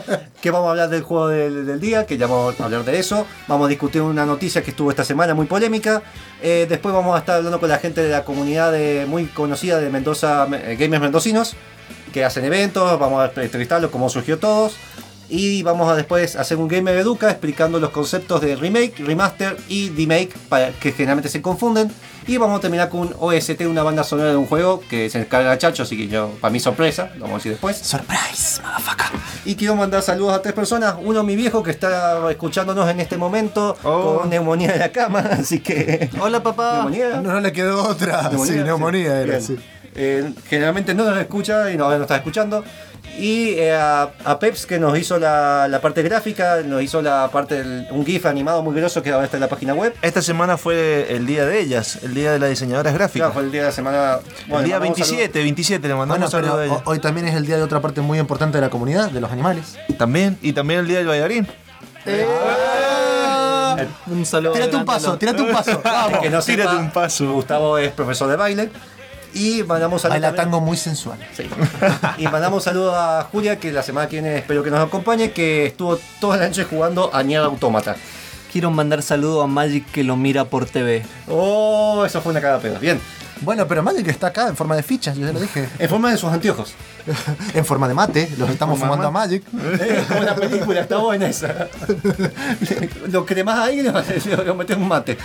Que 0.40 0.52
vamos 0.52 0.68
a 0.68 0.70
hablar 0.70 0.88
del 0.88 1.02
juego 1.02 1.26
del, 1.28 1.66
del 1.66 1.80
día, 1.80 2.06
que 2.06 2.16
ya 2.18 2.28
vamos 2.28 2.58
a 2.60 2.64
hablar 2.66 2.84
de 2.84 3.00
eso. 3.00 3.26
Vamos 3.48 3.66
a 3.66 3.68
discutir 3.68 4.00
una 4.00 4.24
noticia 4.24 4.62
que 4.62 4.70
estuvo 4.70 4.90
esta 4.90 5.04
semana 5.04 5.34
muy 5.34 5.46
polémica. 5.46 6.02
Eh, 6.40 6.66
después 6.68 6.94
vamos 6.94 7.16
a 7.16 7.18
estar 7.18 7.36
hablando 7.38 7.58
con 7.58 7.68
la 7.68 7.78
gente 7.78 8.00
de 8.00 8.10
la 8.10 8.24
comunidad 8.24 8.70
de- 8.70 9.06
muy 9.08 9.26
conocida 9.26 9.80
de 9.80 9.90
Mendoza, 9.90 10.46
eh, 10.52 10.76
Gamers 10.78 11.02
Mendocinos, 11.02 11.56
que 12.08 12.24
hacen 12.24 12.44
eventos. 12.44 12.98
Vamos 12.98 13.20
a 13.36 13.40
entrevistarlos, 13.42 13.90
cómo 13.90 14.08
surgió 14.08 14.38
todos. 14.38 14.74
Y 15.30 15.62
vamos 15.62 15.90
a 15.90 15.94
después 15.94 16.36
hacer 16.36 16.56
un 16.56 16.68
Gamer 16.68 16.96
Educa 16.96 17.28
explicando 17.30 17.78
los 17.78 17.90
conceptos 17.90 18.40
de 18.40 18.56
remake, 18.56 18.94
remaster 19.04 19.58
y 19.68 19.90
demake, 19.90 20.30
para 20.48 20.70
que 20.70 20.90
generalmente 20.92 21.28
se 21.28 21.42
confunden. 21.42 21.92
Y 22.26 22.38
vamos 22.38 22.58
a 22.58 22.60
terminar 22.62 22.88
con 22.88 23.00
un 23.00 23.14
OST, 23.18 23.60
una 23.66 23.82
banda 23.82 24.04
sonora 24.04 24.30
de 24.30 24.36
un 24.36 24.46
juego 24.46 24.80
que 24.88 25.10
se 25.10 25.18
encarga 25.20 25.56
Chacho, 25.58 25.82
así 25.82 25.98
que 25.98 26.08
yo, 26.08 26.30
para 26.40 26.50
mi 26.50 26.60
sorpresa, 26.60 27.10
lo 27.16 27.22
vamos 27.24 27.34
a 27.34 27.36
decir 27.38 27.52
después. 27.52 27.76
Surprise, 27.76 28.62
motherfucker. 28.62 29.06
Y 29.44 29.54
quiero 29.54 29.76
mandar 29.76 30.00
saludos 30.02 30.32
a 30.34 30.40
tres 30.40 30.54
personas. 30.54 30.94
Uno, 31.02 31.22
mi 31.22 31.36
viejo, 31.36 31.62
que 31.62 31.72
está 31.72 32.30
escuchándonos 32.30 32.88
en 32.88 33.00
este 33.00 33.18
momento 33.18 33.76
Oh. 33.84 34.20
con 34.20 34.30
neumonía 34.30 34.72
de 34.72 34.78
la 34.78 34.92
cama, 34.92 35.20
así 35.32 35.60
que. 35.60 36.08
Hola, 36.20 36.42
papá. 36.42 36.74
¿Neumonía? 36.76 37.20
No, 37.20 37.32
no 37.34 37.40
le 37.40 37.52
quedó 37.52 37.86
otra. 37.86 38.30
sí, 38.46 38.52
neumonía 38.52 39.20
era, 39.20 39.24
Bien. 39.38 39.42
sí. 39.42 39.56
Eh, 40.00 40.32
generalmente 40.48 40.94
no 40.94 41.04
nos 41.04 41.18
escucha 41.18 41.72
y 41.72 41.76
no, 41.76 41.84
ahora 41.84 41.96
nos 41.98 42.04
está 42.04 42.16
escuchando. 42.16 42.64
Y 43.18 43.54
eh, 43.54 43.74
a, 43.74 44.10
a 44.24 44.38
Peps 44.38 44.64
que 44.64 44.78
nos 44.78 44.96
hizo 44.96 45.18
la, 45.18 45.66
la 45.68 45.80
parte 45.80 46.02
gráfica, 46.02 46.58
nos 46.64 46.80
hizo 46.82 47.02
la 47.02 47.28
parte 47.32 47.56
del, 47.56 47.88
un 47.90 48.06
GIF 48.06 48.26
animado 48.26 48.62
muy 48.62 48.76
groso 48.76 49.02
que 49.02 49.10
ahora 49.10 49.24
está 49.24 49.38
en 49.38 49.40
la 49.40 49.48
página 49.48 49.74
web. 49.74 49.92
Esta 50.02 50.22
semana 50.22 50.56
fue 50.56 51.06
el 51.10 51.26
día 51.26 51.44
de 51.44 51.58
ellas, 51.58 51.98
el 52.04 52.14
día 52.14 52.30
de 52.30 52.38
las 52.38 52.50
diseñadoras 52.50 52.92
Claro, 52.92 52.98
gráficas. 53.06 53.32
fue 53.32 53.42
el 53.42 53.50
día 53.50 53.62
de 53.62 53.66
la 53.68 53.72
semana. 53.72 54.18
bueno, 54.46 54.58
el 54.60 54.64
día 54.66 54.76
le 54.78 54.80
mandamos 54.88 54.98
27, 54.98 55.38
27 55.42 55.88
le 55.88 55.94
Bueno, 55.94 56.14
mandamos 56.16 56.32
a 56.34 56.80
hoy 56.84 57.00
también 57.00 57.26
es 57.26 57.34
el 57.34 57.44
día 57.44 57.56
de 57.56 57.62
otra 57.64 57.80
parte 57.80 58.00
muy 58.02 58.20
importante 58.20 58.58
de 58.58 58.62
la 58.62 58.70
comunidad, 58.70 59.10
de 59.10 59.20
los 59.20 59.32
animales. 59.32 59.76
También, 59.98 60.38
y 60.40 60.52
también 60.52 60.80
el 60.80 60.86
día 60.86 60.98
del 60.98 61.08
bailarín. 61.08 61.48
Un 64.06 64.26
saludo. 64.26 64.52
Tírate 64.52 64.76
un 64.76 64.84
paso, 64.84 65.18
tírate 65.18 65.42
un 65.42 65.50
paso. 65.52 65.80
Vamos. 65.82 66.18
Que 66.22 66.30
no 66.30 66.40
Tírate 66.40 66.70
sepa, 66.70 66.80
un 66.82 66.90
paso. 66.90 67.32
Gustavo 67.32 67.78
es 67.78 67.90
profesor 67.92 68.28
de 68.28 68.36
baile. 68.36 68.70
Y 69.34 69.62
mandamos 69.62 70.02
saludos. 70.02 70.20
Baila 70.20 70.36
tango 70.36 70.60
muy 70.60 70.76
sensual. 70.76 71.18
Sí. 71.36 71.48
y 72.18 72.26
mandamos 72.28 72.64
saludos 72.64 72.94
a 72.96 73.28
Julia, 73.30 73.58
que 73.58 73.72
la 73.72 73.82
semana 73.82 74.08
que 74.08 74.16
viene 74.16 74.38
espero 74.38 74.62
que 74.62 74.70
nos 74.70 74.86
acompañe, 74.86 75.32
que 75.32 75.66
estuvo 75.66 75.98
toda 76.20 76.36
la 76.36 76.48
noche 76.48 76.64
jugando 76.64 77.10
a 77.14 77.22
Nier 77.22 77.42
Automata. 77.42 77.96
Quiero 78.52 78.70
mandar 78.70 79.02
saludo 79.02 79.42
a 79.42 79.46
Magic 79.46 79.90
que 79.90 80.02
lo 80.02 80.16
mira 80.16 80.46
por 80.46 80.66
TV. 80.66 81.04
Oh, 81.28 82.04
eso 82.06 82.20
fue 82.22 82.30
una 82.30 82.40
cagada 82.40 82.60
pedo. 82.60 82.78
Bien. 82.78 82.98
Bueno, 83.42 83.68
pero 83.68 83.82
Magic 83.82 84.08
está 84.08 84.28
acá 84.28 84.48
en 84.48 84.56
forma 84.56 84.74
de 84.74 84.82
fichas, 84.82 85.16
yo 85.16 85.26
ya 85.26 85.32
lo 85.32 85.40
dije. 85.40 85.68
En 85.78 85.88
forma 85.88 86.10
de 86.10 86.16
sus 86.16 86.30
anteojos. 86.32 86.74
En 87.54 87.64
forma 87.64 87.88
de 87.88 87.94
mate, 87.94 88.30
los 88.36 88.50
estamos 88.50 88.78
fumando 88.78 89.06
a 89.06 89.10
Magic. 89.10 89.42
Eh, 89.80 90.04
como 90.08 90.22
la 90.22 90.34
película, 90.34 90.80
está 90.80 90.98
buena 90.98 91.28
esa. 91.28 91.68
lo 93.08 93.24
cremas 93.24 93.58
ahí 93.60 93.80
y 93.80 93.82
lo, 93.82 94.54
metes 94.54 94.76
en 94.76 94.82
un 94.82 94.88
mate. 94.88 95.16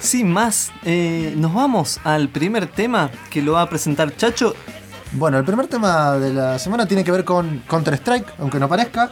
Sin 0.00 0.30
más, 0.30 0.70
eh, 0.84 1.34
nos 1.36 1.52
vamos 1.52 2.00
al 2.04 2.28
primer 2.28 2.68
tema 2.68 3.10
que 3.30 3.42
lo 3.42 3.52
va 3.54 3.62
a 3.62 3.68
presentar 3.68 4.14
Chacho. 4.16 4.54
Bueno, 5.12 5.38
el 5.38 5.44
primer 5.44 5.66
tema 5.66 6.12
de 6.12 6.32
la 6.32 6.58
semana 6.58 6.86
tiene 6.86 7.02
que 7.02 7.10
ver 7.10 7.24
con 7.24 7.62
Counter-Strike, 7.68 8.34
aunque 8.38 8.60
no 8.60 8.68
parezca. 8.68 9.10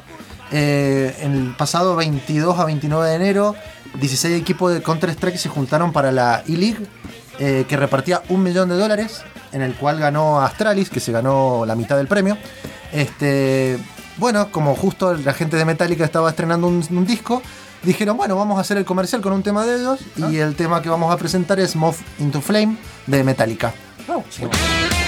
Eh, 0.52 1.16
en 1.20 1.32
el 1.32 1.56
pasado 1.56 1.96
22 1.96 2.58
a 2.58 2.64
29 2.64 3.08
de 3.08 3.14
enero, 3.16 3.56
16 4.00 4.40
equipos 4.40 4.72
de 4.72 4.80
Counter-Strike 4.80 5.38
se 5.38 5.48
juntaron 5.48 5.92
para 5.92 6.12
la 6.12 6.44
E-League, 6.46 6.86
eh, 7.40 7.64
que 7.68 7.76
repartía 7.76 8.22
un 8.28 8.44
millón 8.44 8.68
de 8.68 8.76
dólares, 8.76 9.22
en 9.52 9.62
el 9.62 9.74
cual 9.74 9.98
ganó 9.98 10.40
Astralis, 10.40 10.88
que 10.88 11.00
se 11.00 11.10
ganó 11.10 11.64
la 11.66 11.74
mitad 11.74 11.96
del 11.96 12.06
premio. 12.06 12.38
Este, 12.92 13.76
bueno, 14.18 14.52
como 14.52 14.76
justo 14.76 15.14
la 15.14 15.32
gente 15.32 15.56
de 15.56 15.64
Metallica 15.64 16.04
estaba 16.04 16.30
estrenando 16.30 16.68
un, 16.68 16.86
un 16.88 17.06
disco, 17.06 17.42
dijeron, 17.82 18.16
bueno, 18.16 18.36
vamos 18.36 18.58
a 18.58 18.60
hacer 18.60 18.76
el 18.76 18.84
comercial 18.84 19.20
con 19.20 19.32
un 19.32 19.42
tema 19.42 19.64
de 19.64 19.76
ellos, 19.76 20.00
y 20.16 20.36
el 20.36 20.54
tema 20.54 20.82
que 20.82 20.88
vamos 20.88 21.12
a 21.12 21.16
presentar 21.16 21.60
es 21.60 21.76
Moth 21.76 21.98
into 22.18 22.40
Flame 22.40 22.76
de 23.06 23.24
Metallica. 23.24 23.72
Thank 24.06 25.05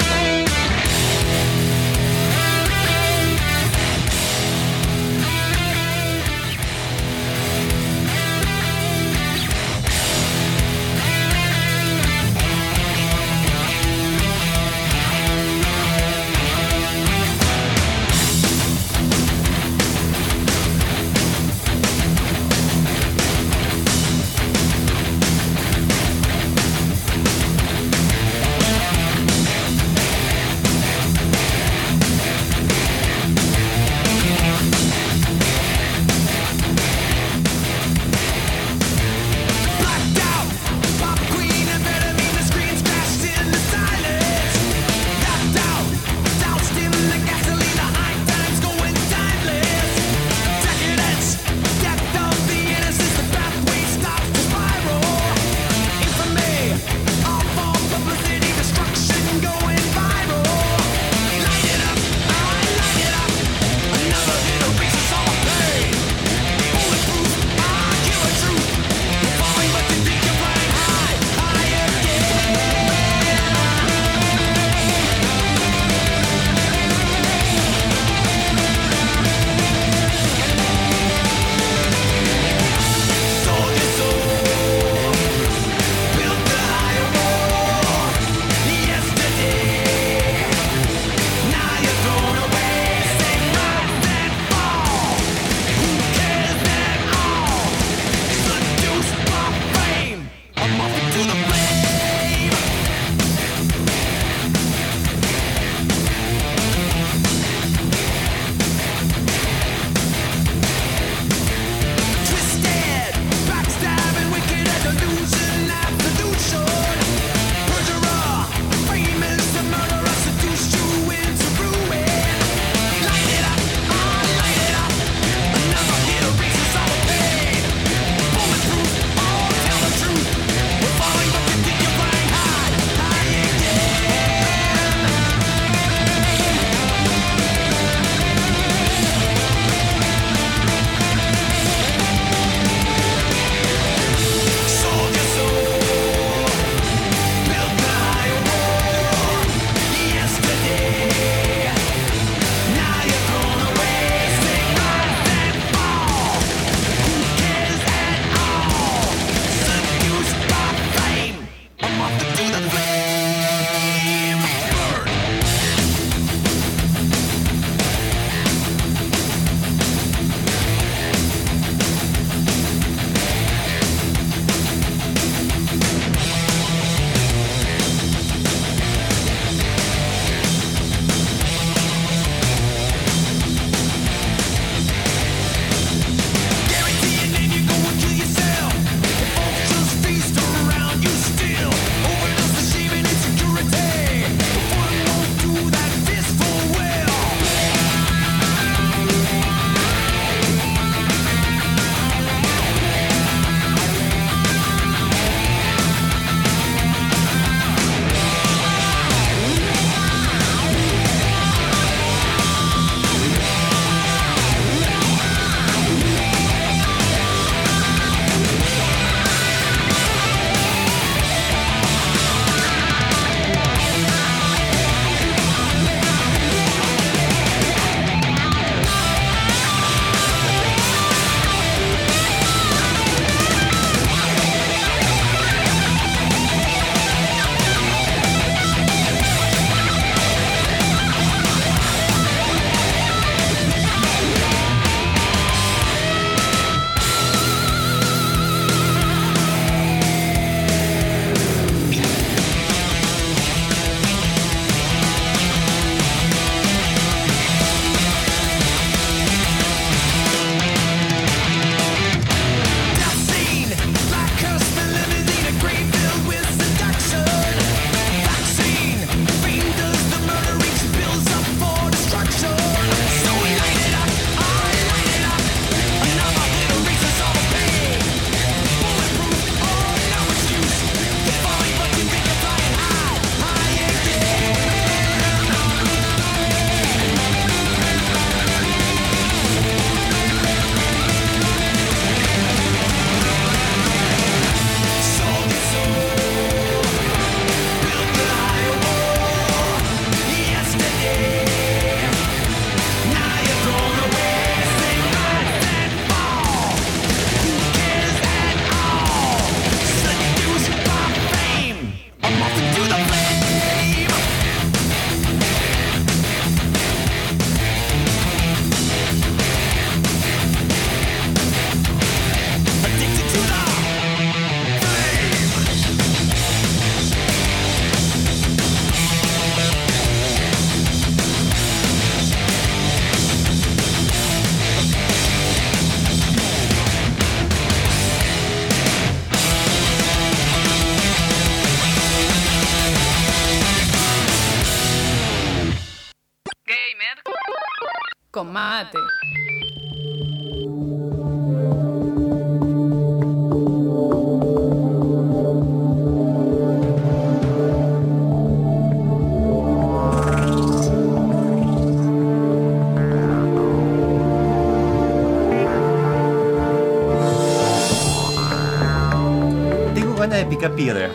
Tengo 370.58 370.58
ganas 370.58 370.58
de 370.58 370.58
picar 370.58 370.72
piedra. 370.72 371.10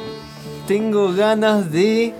Tengo 0.67 1.13
ganas 1.13 1.71
de 1.71 2.13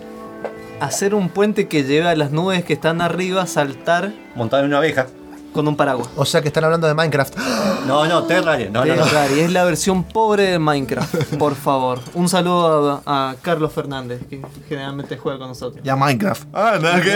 hacer 0.79 1.15
un 1.15 1.29
puente 1.29 1.67
que 1.67 1.83
lleve 1.83 2.07
a 2.09 2.15
las 2.15 2.31
nubes 2.31 2.63
que 2.65 2.73
están 2.73 3.01
arriba, 3.01 3.45
saltar 3.47 4.11
Montar 4.35 4.59
en 4.61 4.65
una 4.67 4.77
abeja. 4.79 5.07
con 5.53 5.67
un 5.67 5.75
paraguas. 5.77 6.09
O 6.17 6.25
sea 6.25 6.41
que 6.41 6.47
están 6.49 6.63
hablando 6.65 6.87
de 6.87 6.93
Minecraft. 6.93 7.35
No, 7.87 8.05
no, 8.05 8.23
Terraria. 8.23 8.69
No, 8.71 8.85
no, 8.85 8.95
no. 8.95 9.03
Terraria, 9.03 9.43
es 9.43 9.51
la 9.51 9.65
versión 9.65 10.05
pobre 10.05 10.43
de 10.51 10.59
Minecraft, 10.59 11.35
por 11.37 11.53
favor. 11.53 11.99
Un 12.13 12.29
saludo 12.29 13.01
a, 13.05 13.31
a 13.31 13.35
Carlos 13.41 13.73
Fernández, 13.73 14.21
que 14.29 14.41
generalmente 14.69 15.17
juega 15.17 15.37
con 15.39 15.49
nosotros. 15.49 15.83
Ya 15.83 15.97
Minecraft. 15.97 16.47
Ah, 16.53 16.79
nada 16.81 17.01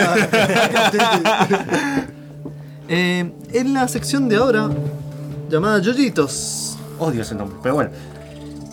que. 2.07 2.07
Eh, 2.89 3.29
en 3.51 3.73
la 3.73 3.85
sección 3.89 4.29
de 4.29 4.37
ahora, 4.37 4.69
llamada 5.49 5.79
Yoyitos. 5.79 6.77
Odio 6.99 7.21
ese 7.21 7.35
nombre, 7.35 7.57
pero 7.61 7.75
bueno. 7.75 7.89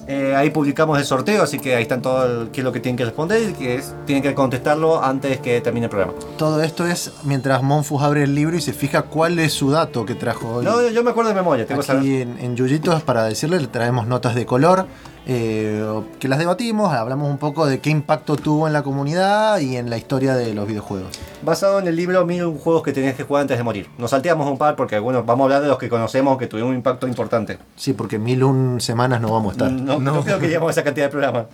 Eh, 0.07 0.35
ahí 0.37 0.51
publicamos 0.51 0.99
el 0.99 1.05
sorteo, 1.05 1.43
así 1.43 1.59
que 1.59 1.75
ahí 1.75 1.83
están 1.83 2.03
todo 2.03 2.25
el- 2.27 2.51
qué 2.51 2.61
es 2.61 2.64
lo 2.64 2.73
que 2.73 2.81
tienen 2.81 2.97
que 2.97 3.05
responder 3.07 3.51
y 3.51 3.53
que 3.55 3.77
es, 3.77 3.95
tienen 4.05 4.23
que 4.23 4.35
contestarlo 4.35 5.03
antes 5.03 5.40
que 5.40 5.61
termine 5.62 5.87
el 5.87 5.90
programa. 5.90 6.12
Todo 6.37 6.62
esto 6.62 6.87
es 6.87 7.12
mientras 7.23 7.62
Monfus 7.62 8.03
abre 8.03 8.25
el 8.25 8.35
libro 8.35 8.57
y 8.57 8.61
se 8.61 8.73
fija 8.75 9.03
cuál 9.03 9.38
es 9.38 9.53
su 9.55 9.71
dato 9.71 10.05
que 10.05 10.14
trajo 10.14 10.57
hoy. 10.57 10.64
No, 10.64 10.88
yo 10.90 11.03
me 11.03 11.11
acuerdo 11.11 11.31
de 11.31 11.37
memoria, 11.37 11.67
tengo. 11.67 11.81
Aquí 11.81 12.21
en, 12.21 12.38
en 12.38 12.55
Yuyitos, 12.57 13.03
para 13.03 13.25
decirle, 13.25 13.61
le 13.61 13.67
traemos 13.69 14.07
notas 14.07 14.35
de 14.35 14.45
color 14.45 14.87
eh, 15.27 16.03
que 16.19 16.29
las 16.29 16.39
debatimos, 16.39 16.93
hablamos 16.93 17.31
un 17.31 17.39
poco 17.39 17.67
de 17.67 17.81
qué 17.81 17.91
impacto 17.91 18.37
tuvo 18.37 18.67
en 18.67 18.73
la 18.75 18.83
comunidad 18.83 19.59
y 19.59 19.77
en 19.77 19.89
la 19.89 19.97
historia 19.97 20.35
de 20.35 20.53
los 20.53 20.67
videojuegos. 20.69 21.19
Basado 21.43 21.79
en 21.79 21.89
el 21.89 21.97
libro 21.97 22.27
Mil 22.27 22.45
juegos 22.59 22.83
que 22.83 22.93
tenías 22.93 23.15
que 23.15 23.23
jugar 23.23 23.43
antes 23.43 23.57
de 23.57 23.65
morir. 23.65 23.89
Nos 23.97 24.11
salteamos 24.11 24.51
un 24.51 24.59
par 24.59 24.77
porque 24.77 24.97
algunos 24.97 25.25
vamos 25.25 25.45
a 25.45 25.45
hablar 25.45 25.63
de 25.63 25.69
los 25.69 25.79
que 25.79 25.89
conocemos 25.89 26.37
que 26.37 26.47
tuvieron 26.47 26.71
un 26.71 26.77
impacto 26.77 27.09
importante. 27.09 27.59
Sí, 27.77 27.95
porque 27.95 28.19
mil 28.19 28.45
un 28.45 28.81
semanas 28.81 29.21
no 29.21 29.33
vamos 29.33 29.51
a 29.51 29.53
estar. 29.53 29.73
No, 29.73 29.99
no 29.99 30.23
creo 30.23 30.39
que 30.39 30.47
lleguemos 30.47 30.69
a 30.69 30.71
esa 30.73 30.85
cantidad 30.85 31.07
de 31.07 31.11
programas. 31.11 31.47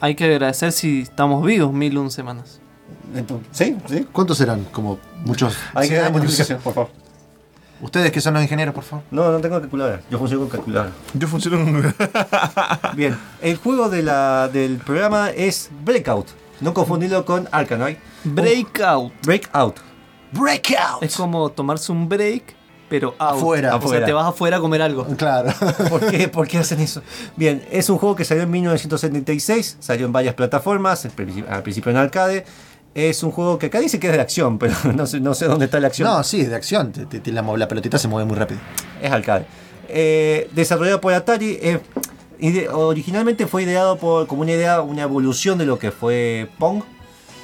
Hay 0.00 0.14
que 0.14 0.24
agradecer 0.24 0.72
si 0.72 1.02
estamos 1.02 1.44
vivos 1.44 1.72
mil 1.72 1.96
un 1.98 2.10
semanas. 2.10 2.60
¿Sí? 3.50 3.76
¿Sí? 3.86 4.06
¿Cuántos 4.10 4.38
serán? 4.38 4.64
Como 4.72 4.98
muchos. 5.24 5.56
Hay 5.74 5.88
que 5.88 5.94
100 5.94 6.02
dar 6.02 6.12
multiplicación, 6.12 6.60
por 6.60 6.74
favor. 6.74 7.01
Ustedes 7.82 8.12
que 8.12 8.20
son 8.20 8.34
los 8.34 8.42
ingenieros, 8.44 8.72
por 8.74 8.84
favor. 8.84 9.04
No, 9.10 9.30
no 9.32 9.40
tengo 9.40 9.60
calculadora. 9.60 10.00
Yo 10.08 10.16
funciono 10.16 10.42
con 10.42 10.50
calculadora. 10.50 10.92
Yo 11.14 11.26
funciono 11.26 11.58
con. 11.64 11.94
Bien, 12.96 13.18
el 13.42 13.56
juego 13.56 13.88
de 13.88 14.02
la, 14.04 14.48
del 14.48 14.76
programa 14.78 15.30
es 15.30 15.68
Breakout. 15.84 16.28
No 16.60 16.72
confundirlo 16.72 17.24
con 17.24 17.48
Arkanoid. 17.50 17.96
Breakout. 18.22 19.12
Breakout. 19.24 19.76
Breakout. 20.30 21.02
Es 21.02 21.16
como 21.16 21.50
tomarse 21.50 21.90
un 21.90 22.08
break, 22.08 22.54
pero 22.88 23.16
out. 23.18 23.38
Afuera. 23.38 23.68
O 23.70 23.72
sea, 23.72 23.78
Afuera. 23.78 24.06
te 24.06 24.12
vas 24.12 24.26
afuera 24.28 24.56
a 24.58 24.60
comer 24.60 24.80
algo. 24.80 25.04
Claro. 25.16 25.52
¿Por 25.90 26.08
qué? 26.08 26.28
¿Por 26.28 26.46
qué 26.46 26.58
hacen 26.58 26.80
eso? 26.80 27.02
Bien, 27.36 27.66
es 27.72 27.90
un 27.90 27.98
juego 27.98 28.14
que 28.14 28.24
salió 28.24 28.44
en 28.44 28.50
1976, 28.52 29.78
salió 29.80 30.06
en 30.06 30.12
varias 30.12 30.34
plataformas, 30.36 31.04
al 31.04 31.62
principio 31.62 31.90
en 31.90 31.96
arcade. 31.96 32.44
Es 32.94 33.22
un 33.22 33.30
juego 33.30 33.58
que 33.58 33.66
acá 33.66 33.80
dice 33.80 33.98
que 33.98 34.08
es 34.08 34.12
de 34.12 34.20
acción, 34.20 34.58
pero 34.60 34.74
no 34.94 35.06
sé, 35.06 35.20
no 35.20 35.34
sé 35.34 35.46
dónde 35.46 35.64
está 35.66 35.80
la 35.80 35.86
acción. 35.88 36.08
No, 36.08 36.22
sí, 36.24 36.44
de 36.44 36.54
acción. 36.54 36.92
Te- 36.92 37.06
te- 37.06 37.20
te- 37.20 37.32
la, 37.32 37.42
la 37.42 37.68
pelotita 37.68 37.98
se 37.98 38.08
mueve 38.08 38.26
muy 38.28 38.36
rápido. 38.36 38.60
Es 39.00 39.10
arcade. 39.10 39.46
Eh, 39.88 40.48
desarrollado 40.52 41.00
por 41.00 41.12
Atari, 41.12 41.58
eh, 41.62 41.80
ide- 42.38 42.68
originalmente 42.68 43.46
fue 43.46 43.62
ideado 43.64 43.96
por, 43.96 44.26
como 44.26 44.42
una 44.42 44.52
idea, 44.52 44.80
una 44.82 45.02
evolución 45.02 45.58
de 45.58 45.66
lo 45.66 45.78
que 45.78 45.90
fue 45.90 46.48
Pong. 46.58 46.82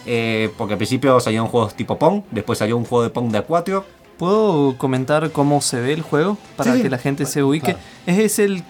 eh, 0.06 0.50
porque 0.56 0.74
al 0.74 0.78
principio 0.78 1.18
salieron 1.20 1.48
juegos 1.48 1.74
tipo 1.74 1.98
Pong, 1.98 2.22
después 2.30 2.58
salió 2.58 2.76
un 2.78 2.84
juego 2.84 3.04
de 3.04 3.10
Pong 3.10 3.30
de 3.30 3.44
A4. 3.46 3.84
¿Puedo 4.18 4.76
comentar 4.78 5.30
cómo 5.30 5.60
se 5.60 5.80
ve 5.80 5.92
el 5.92 6.02
juego? 6.02 6.36
Para 6.56 6.72
Sí, 6.72 6.78
sí. 6.78 6.82
que 6.82 6.90
la 6.90 6.98
gente 6.98 7.24
se 7.26 7.42
ubique. 7.42 7.74
Claro. 7.74 7.78
Es, 8.06 8.18
es 8.18 8.38
el. 8.40 8.64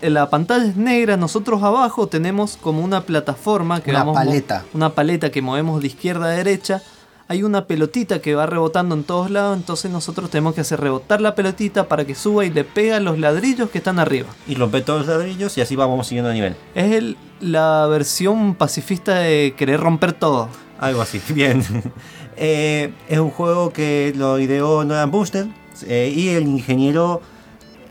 La 0.00 0.30
pantalla 0.30 0.64
es 0.64 0.76
negra, 0.76 1.16
nosotros 1.16 1.62
abajo 1.62 2.06
tenemos 2.08 2.56
como 2.60 2.82
una 2.82 3.02
plataforma 3.02 3.80
que 3.82 3.90
Una 3.90 4.00
vamos 4.00 4.14
paleta. 4.16 4.64
Una 4.72 4.90
paleta 4.94 5.30
que 5.30 5.42
movemos 5.42 5.80
de 5.80 5.86
izquierda 5.88 6.26
a 6.26 6.30
derecha. 6.30 6.82
Hay 7.28 7.42
una 7.42 7.66
pelotita 7.66 8.20
que 8.20 8.34
va 8.34 8.44
rebotando 8.44 8.94
en 8.94 9.02
todos 9.04 9.30
lados, 9.30 9.56
entonces 9.56 9.90
nosotros 9.90 10.28
tenemos 10.30 10.54
que 10.54 10.60
hacer 10.60 10.78
rebotar 10.80 11.20
la 11.22 11.34
pelotita 11.34 11.88
para 11.88 12.04
que 12.04 12.14
suba 12.14 12.44
y 12.44 12.50
le 12.50 12.64
pega 12.64 12.96
a 12.98 13.00
los 13.00 13.18
ladrillos 13.18 13.70
que 13.70 13.78
están 13.78 13.98
arriba. 13.98 14.28
Y 14.46 14.54
romper 14.56 14.84
todos 14.84 15.06
los 15.06 15.16
ladrillos 15.16 15.56
y 15.56 15.62
así 15.62 15.74
vamos 15.74 16.06
siguiendo 16.06 16.28
el 16.30 16.34
nivel. 16.36 16.56
Es 16.74 16.92
el- 16.92 17.16
la 17.40 17.86
versión 17.86 18.54
pacifista 18.54 19.14
de 19.20 19.54
querer 19.56 19.80
romper 19.80 20.12
todo. 20.12 20.48
Algo 20.78 21.00
así, 21.00 21.20
bien. 21.30 21.62
Eh, 22.36 22.92
es 23.08 23.18
un 23.18 23.30
juego 23.30 23.72
que 23.72 24.12
lo 24.16 24.38
ideó 24.38 24.84
Nolan 24.84 25.10
Bushnell 25.10 25.52
eh, 25.86 26.12
y 26.14 26.28
el 26.30 26.46
ingeniero, 26.46 27.22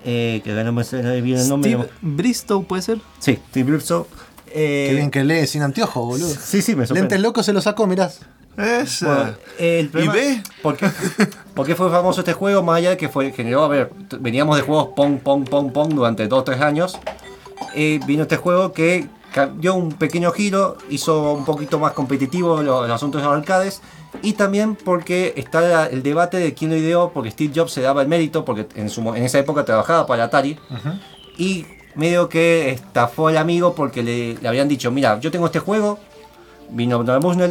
eh, 0.05 0.41
que 0.43 0.51
ahora 0.51 0.63
no 0.63 0.71
me 0.73 0.83
sale 0.83 1.21
bien 1.21 1.39
el 1.39 1.49
nombre. 1.49 1.71
Steve 1.71 1.89
Bristow 2.01 2.63
puede 2.65 2.81
ser. 2.81 2.99
Sí, 3.19 3.39
Steve 3.49 3.69
Bridgestow. 3.71 4.07
Eh, 4.55 4.85
Qué 4.89 4.95
bien 4.95 5.09
que 5.11 5.23
lee 5.23 5.47
sin 5.47 5.61
anteojos, 5.63 6.05
boludo. 6.05 6.29
Sí, 6.29 6.61
sí, 6.61 6.75
me 6.75 6.85
sorprende. 6.85 7.01
Lentes 7.15 7.21
locos 7.21 7.45
se 7.45 7.53
los 7.53 7.63
sacó, 7.63 7.87
mirás. 7.87 8.19
Esa. 8.55 9.05
Bueno, 9.15 9.33
el 9.57 9.89
problema- 9.89 10.13
ve? 10.13 10.43
¿por 10.61 10.77
qué, 10.77 10.87
por 11.55 11.65
qué 11.65 11.75
fue 11.75 11.89
famoso 11.89 12.21
este 12.21 12.33
juego? 12.33 12.61
Más 12.61 12.77
allá 12.77 12.91
de 12.91 12.97
que 12.97 13.09
fue, 13.09 13.31
generó, 13.31 13.63
a 13.63 13.67
ver, 13.67 13.91
veníamos 14.19 14.55
de 14.57 14.61
juegos 14.61 14.89
Pong, 14.95 15.17
Pong, 15.19 15.49
Pong, 15.49 15.71
Pong 15.71 15.93
durante 15.95 16.29
2-3 16.29 16.59
años. 16.61 16.99
Eh, 17.73 17.99
vino 18.05 18.23
este 18.23 18.37
juego 18.37 18.71
que 18.73 19.07
dio 19.57 19.73
un 19.73 19.93
pequeño 19.93 20.31
giro, 20.31 20.77
hizo 20.91 21.33
un 21.33 21.45
poquito 21.45 21.79
más 21.79 21.93
competitivo 21.93 22.61
los, 22.61 22.87
los 22.87 22.91
asuntos 22.95 23.21
de 23.21 23.27
los 23.27 23.35
arcades. 23.35 23.81
Y 24.21 24.33
también 24.33 24.75
porque 24.75 25.33
está 25.37 25.87
el 25.87 26.03
debate 26.03 26.37
de 26.37 26.53
quién 26.53 26.69
lo 26.71 26.77
ideó, 26.77 27.11
porque 27.13 27.31
Steve 27.31 27.51
Jobs 27.55 27.71
se 27.73 27.81
daba 27.81 28.01
el 28.01 28.07
mérito, 28.07 28.45
porque 28.45 28.67
en, 28.75 28.89
su, 28.89 29.01
en 29.15 29.23
esa 29.23 29.39
época 29.39 29.65
trabajaba 29.65 30.05
para 30.05 30.25
Atari. 30.25 30.57
Y 31.37 31.65
medio 31.95 32.29
que 32.29 32.69
estafó 32.71 33.27
al 33.27 33.37
amigo 33.37 33.73
porque 33.75 34.03
le, 34.03 34.35
le 34.35 34.47
habían 34.47 34.67
dicho, 34.67 34.91
mira, 34.91 35.19
yo 35.19 35.31
tengo 35.31 35.45
este 35.47 35.59
juego, 35.59 35.99
vino 36.69 37.03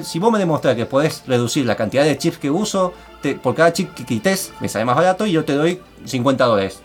si 0.04 0.18
vos 0.18 0.32
me 0.32 0.38
demostrás 0.38 0.74
que 0.76 0.86
podés 0.86 1.22
reducir 1.26 1.64
la 1.66 1.76
cantidad 1.76 2.04
de 2.04 2.16
chips 2.16 2.38
que 2.38 2.50
uso, 2.50 2.92
te- 3.20 3.34
por 3.34 3.54
cada 3.54 3.72
chip 3.72 3.92
que 3.94 4.04
quites, 4.04 4.52
me 4.60 4.68
sale 4.68 4.84
más 4.84 4.96
barato 4.96 5.26
y 5.26 5.32
yo 5.32 5.44
te 5.44 5.54
doy 5.54 5.80
50 6.04 6.44
dólares. 6.44 6.80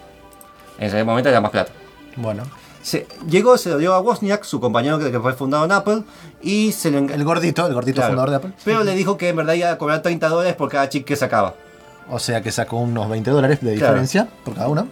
En 0.77 0.87
ese 0.87 1.03
momento 1.03 1.29
era 1.29 1.41
más 1.41 1.51
plata. 1.51 1.71
Bueno. 2.15 2.43
Se, 2.87 3.05
llegó, 3.29 3.57
se 3.57 3.69
lo 3.69 3.77
dio 3.79 3.93
a 3.93 3.99
Wozniak, 3.99 4.45
su 4.45 4.61
compañero 4.61 4.97
que, 4.97 5.11
que 5.11 5.19
fue 5.19 5.33
fundado 5.33 5.65
en 5.65 5.73
Apple, 5.73 6.03
y 6.41 6.71
se 6.71 6.89
lo 6.89 6.99
El 6.99 7.23
gordito, 7.25 7.67
el 7.67 7.73
gordito 7.73 7.97
Claro. 7.97 8.11
fundador 8.11 8.29
de 8.29 8.35
Apple. 8.37 8.51
Pero 8.63 8.83
le 8.85 8.95
dijo 8.95 9.17
que 9.17 9.27
en 9.29 9.35
verdad 9.35 9.55
iba 9.55 9.69
a 9.71 9.77
cobrar 9.77 10.01
30 10.01 10.29
dólares 10.29 10.55
por 10.55 10.69
cada 10.69 10.87
chip 10.87 11.05
que 11.05 11.17
sacaba. 11.17 11.55
O 12.09 12.17
sea 12.19 12.41
que 12.41 12.49
sacó 12.51 12.77
unos 12.77 13.09
20 13.09 13.29
dólares 13.29 13.59
de 13.59 13.75
Claro. 13.75 13.95
diferencia 13.95 14.29
por 14.45 14.53
cada 14.55 14.69
uno. 14.69 14.87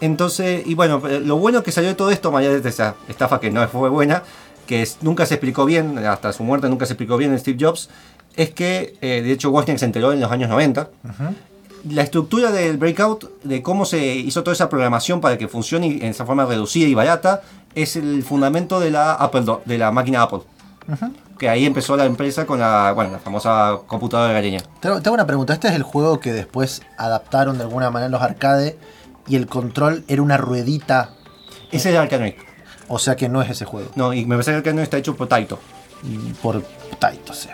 Entonces, 0.00 0.62
y 0.66 0.74
bueno, 0.74 1.02
eh, 1.06 1.20
lo 1.20 1.36
bueno 1.36 1.62
que 1.62 1.70
salió 1.70 1.90
de 1.90 1.94
todo 1.96 2.10
esto, 2.10 2.32
más 2.32 2.40
allá 2.40 2.58
de 2.58 2.66
esa 2.68 2.94
estafa 3.08 3.38
que 3.40 3.50
no 3.50 3.66
fue 3.68 3.90
buena, 3.90 4.22
que 4.66 4.80
es- 4.80 4.98
nunca 5.02 5.26
se 5.26 5.34
explicó 5.34 5.66
bien, 5.66 5.98
hasta 5.98 6.32
su 6.32 6.42
muerte 6.44 6.68
nunca 6.70 6.86
se 6.86 6.94
explicó 6.94 7.18
bien 7.18 7.32
en 7.32 7.38
Steve 7.38 7.58
Jobs, 7.60 7.90
es 8.36 8.50
que, 8.50 8.96
eh, 9.02 9.20
de 9.22 9.32
hecho, 9.32 9.50
Wozniak 9.50 9.76
se 9.78 9.84
enteró 9.84 10.12
en 10.12 10.20
los 10.20 10.32
años 10.32 10.48
90. 10.48 10.88
La 11.88 12.02
estructura 12.02 12.50
del 12.50 12.78
Breakout, 12.78 13.42
de 13.42 13.62
cómo 13.62 13.84
se 13.84 14.16
hizo 14.16 14.42
toda 14.42 14.54
esa 14.54 14.70
programación 14.70 15.20
para 15.20 15.36
que 15.36 15.48
funcione 15.48 15.86
en 15.86 16.04
esa 16.04 16.24
forma 16.24 16.46
reducida 16.46 16.86
y 16.86 16.94
barata, 16.94 17.42
es 17.74 17.96
el 17.96 18.22
fundamento 18.22 18.80
de 18.80 18.90
la, 18.90 19.12
Apple 19.12 19.44
de 19.64 19.78
la 19.78 19.90
máquina 19.90 20.22
Apple. 20.22 20.40
Que 21.38 21.48
ahí 21.48 21.66
empezó 21.66 21.96
la 21.96 22.04
empresa 22.04 22.46
con 22.46 22.60
la, 22.60 22.92
bueno, 22.92 23.10
la 23.12 23.18
famosa 23.18 23.80
computadora 23.86 24.32
galeña. 24.32 24.62
Te 24.80 24.88
hago 24.88 25.02
te 25.02 25.08
hago 25.08 25.14
una 25.14 25.26
pregunta. 25.26 25.52
¿Este 25.52 25.68
es 25.68 25.74
el 25.74 25.82
juego 25.82 26.20
que 26.20 26.32
después 26.32 26.82
adaptaron 26.96 27.58
de 27.58 27.64
alguna 27.64 27.90
manera 27.90 28.06
en 28.06 28.12
los 28.12 28.22
arcades 28.22 28.76
y 29.26 29.36
el 29.36 29.46
control 29.46 30.04
era 30.08 30.22
una 30.22 30.36
ruedita? 30.36 31.10
Ese 31.68 31.88
es 31.90 31.94
el 31.94 31.96
Arkanoid. 31.96 32.34
O 32.88 32.98
sea 32.98 33.16
que 33.16 33.28
no 33.28 33.42
es 33.42 33.50
ese 33.50 33.64
juego. 33.64 33.90
No, 33.94 34.12
y 34.12 34.24
me 34.24 34.36
parece 34.36 34.50
que 34.50 34.56
el 34.56 34.58
Arkanoid 34.58 34.84
está 34.84 34.98
hecho 34.98 35.16
por 35.16 35.26
Taito. 35.26 35.58
Por 36.42 36.62
Taito, 37.08 37.32
sí. 37.34 37.48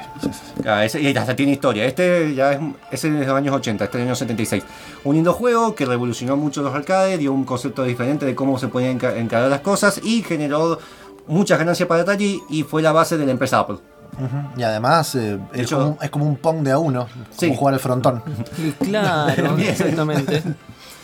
Ah, 0.66 0.84
ese- 0.84 1.00
y 1.00 1.16
hasta 1.16 1.34
tiene 1.34 1.52
historia. 1.52 1.84
Este 1.84 2.34
ya 2.34 2.52
es, 2.52 2.58
ese 2.90 3.08
es 3.08 3.14
de 3.20 3.26
los 3.26 3.34
años 3.36 3.54
80, 3.54 3.84
este 3.84 3.96
es 3.98 4.00
del 4.00 4.08
año 4.08 4.16
76. 4.16 4.62
Un 5.04 5.14
lindo 5.16 5.32
juego 5.32 5.74
que 5.74 5.86
revolucionó 5.86 6.36
mucho 6.36 6.62
los 6.62 6.74
arcades, 6.74 7.18
dio 7.18 7.32
un 7.32 7.44
concepto 7.44 7.82
diferente 7.84 8.26
de 8.26 8.34
cómo 8.34 8.58
se 8.58 8.68
podían 8.68 8.98
enca- 8.98 9.16
encarar 9.16 9.48
las 9.48 9.60
cosas 9.60 10.00
y 10.04 10.22
generó 10.22 10.78
muchas 11.26 11.58
ganancias 11.58 11.88
para 11.88 12.02
Atari 12.02 12.40
y 12.48 12.62
fue 12.64 12.82
la 12.82 12.92
base 12.92 13.16
de 13.18 13.24
la 13.26 13.32
empresa 13.32 13.58
Apple. 13.60 13.76
Ujú. 14.14 14.60
Y 14.60 14.62
además 14.64 15.14
eh, 15.14 15.38
es, 15.54 15.60
hecho- 15.62 15.76
como, 15.78 15.88
un- 15.90 15.98
es 16.02 16.10
como 16.10 16.24
un 16.26 16.36
Pong 16.36 16.58
de 16.62 16.72
a 16.72 16.78
uno. 16.78 17.06
Sí. 17.30 17.46
Como 17.46 17.58
jugar 17.58 17.74
al 17.74 17.80
frontón. 17.80 18.22
Claro, 18.84 19.54
Bien. 19.56 19.70
exactamente. 19.70 20.42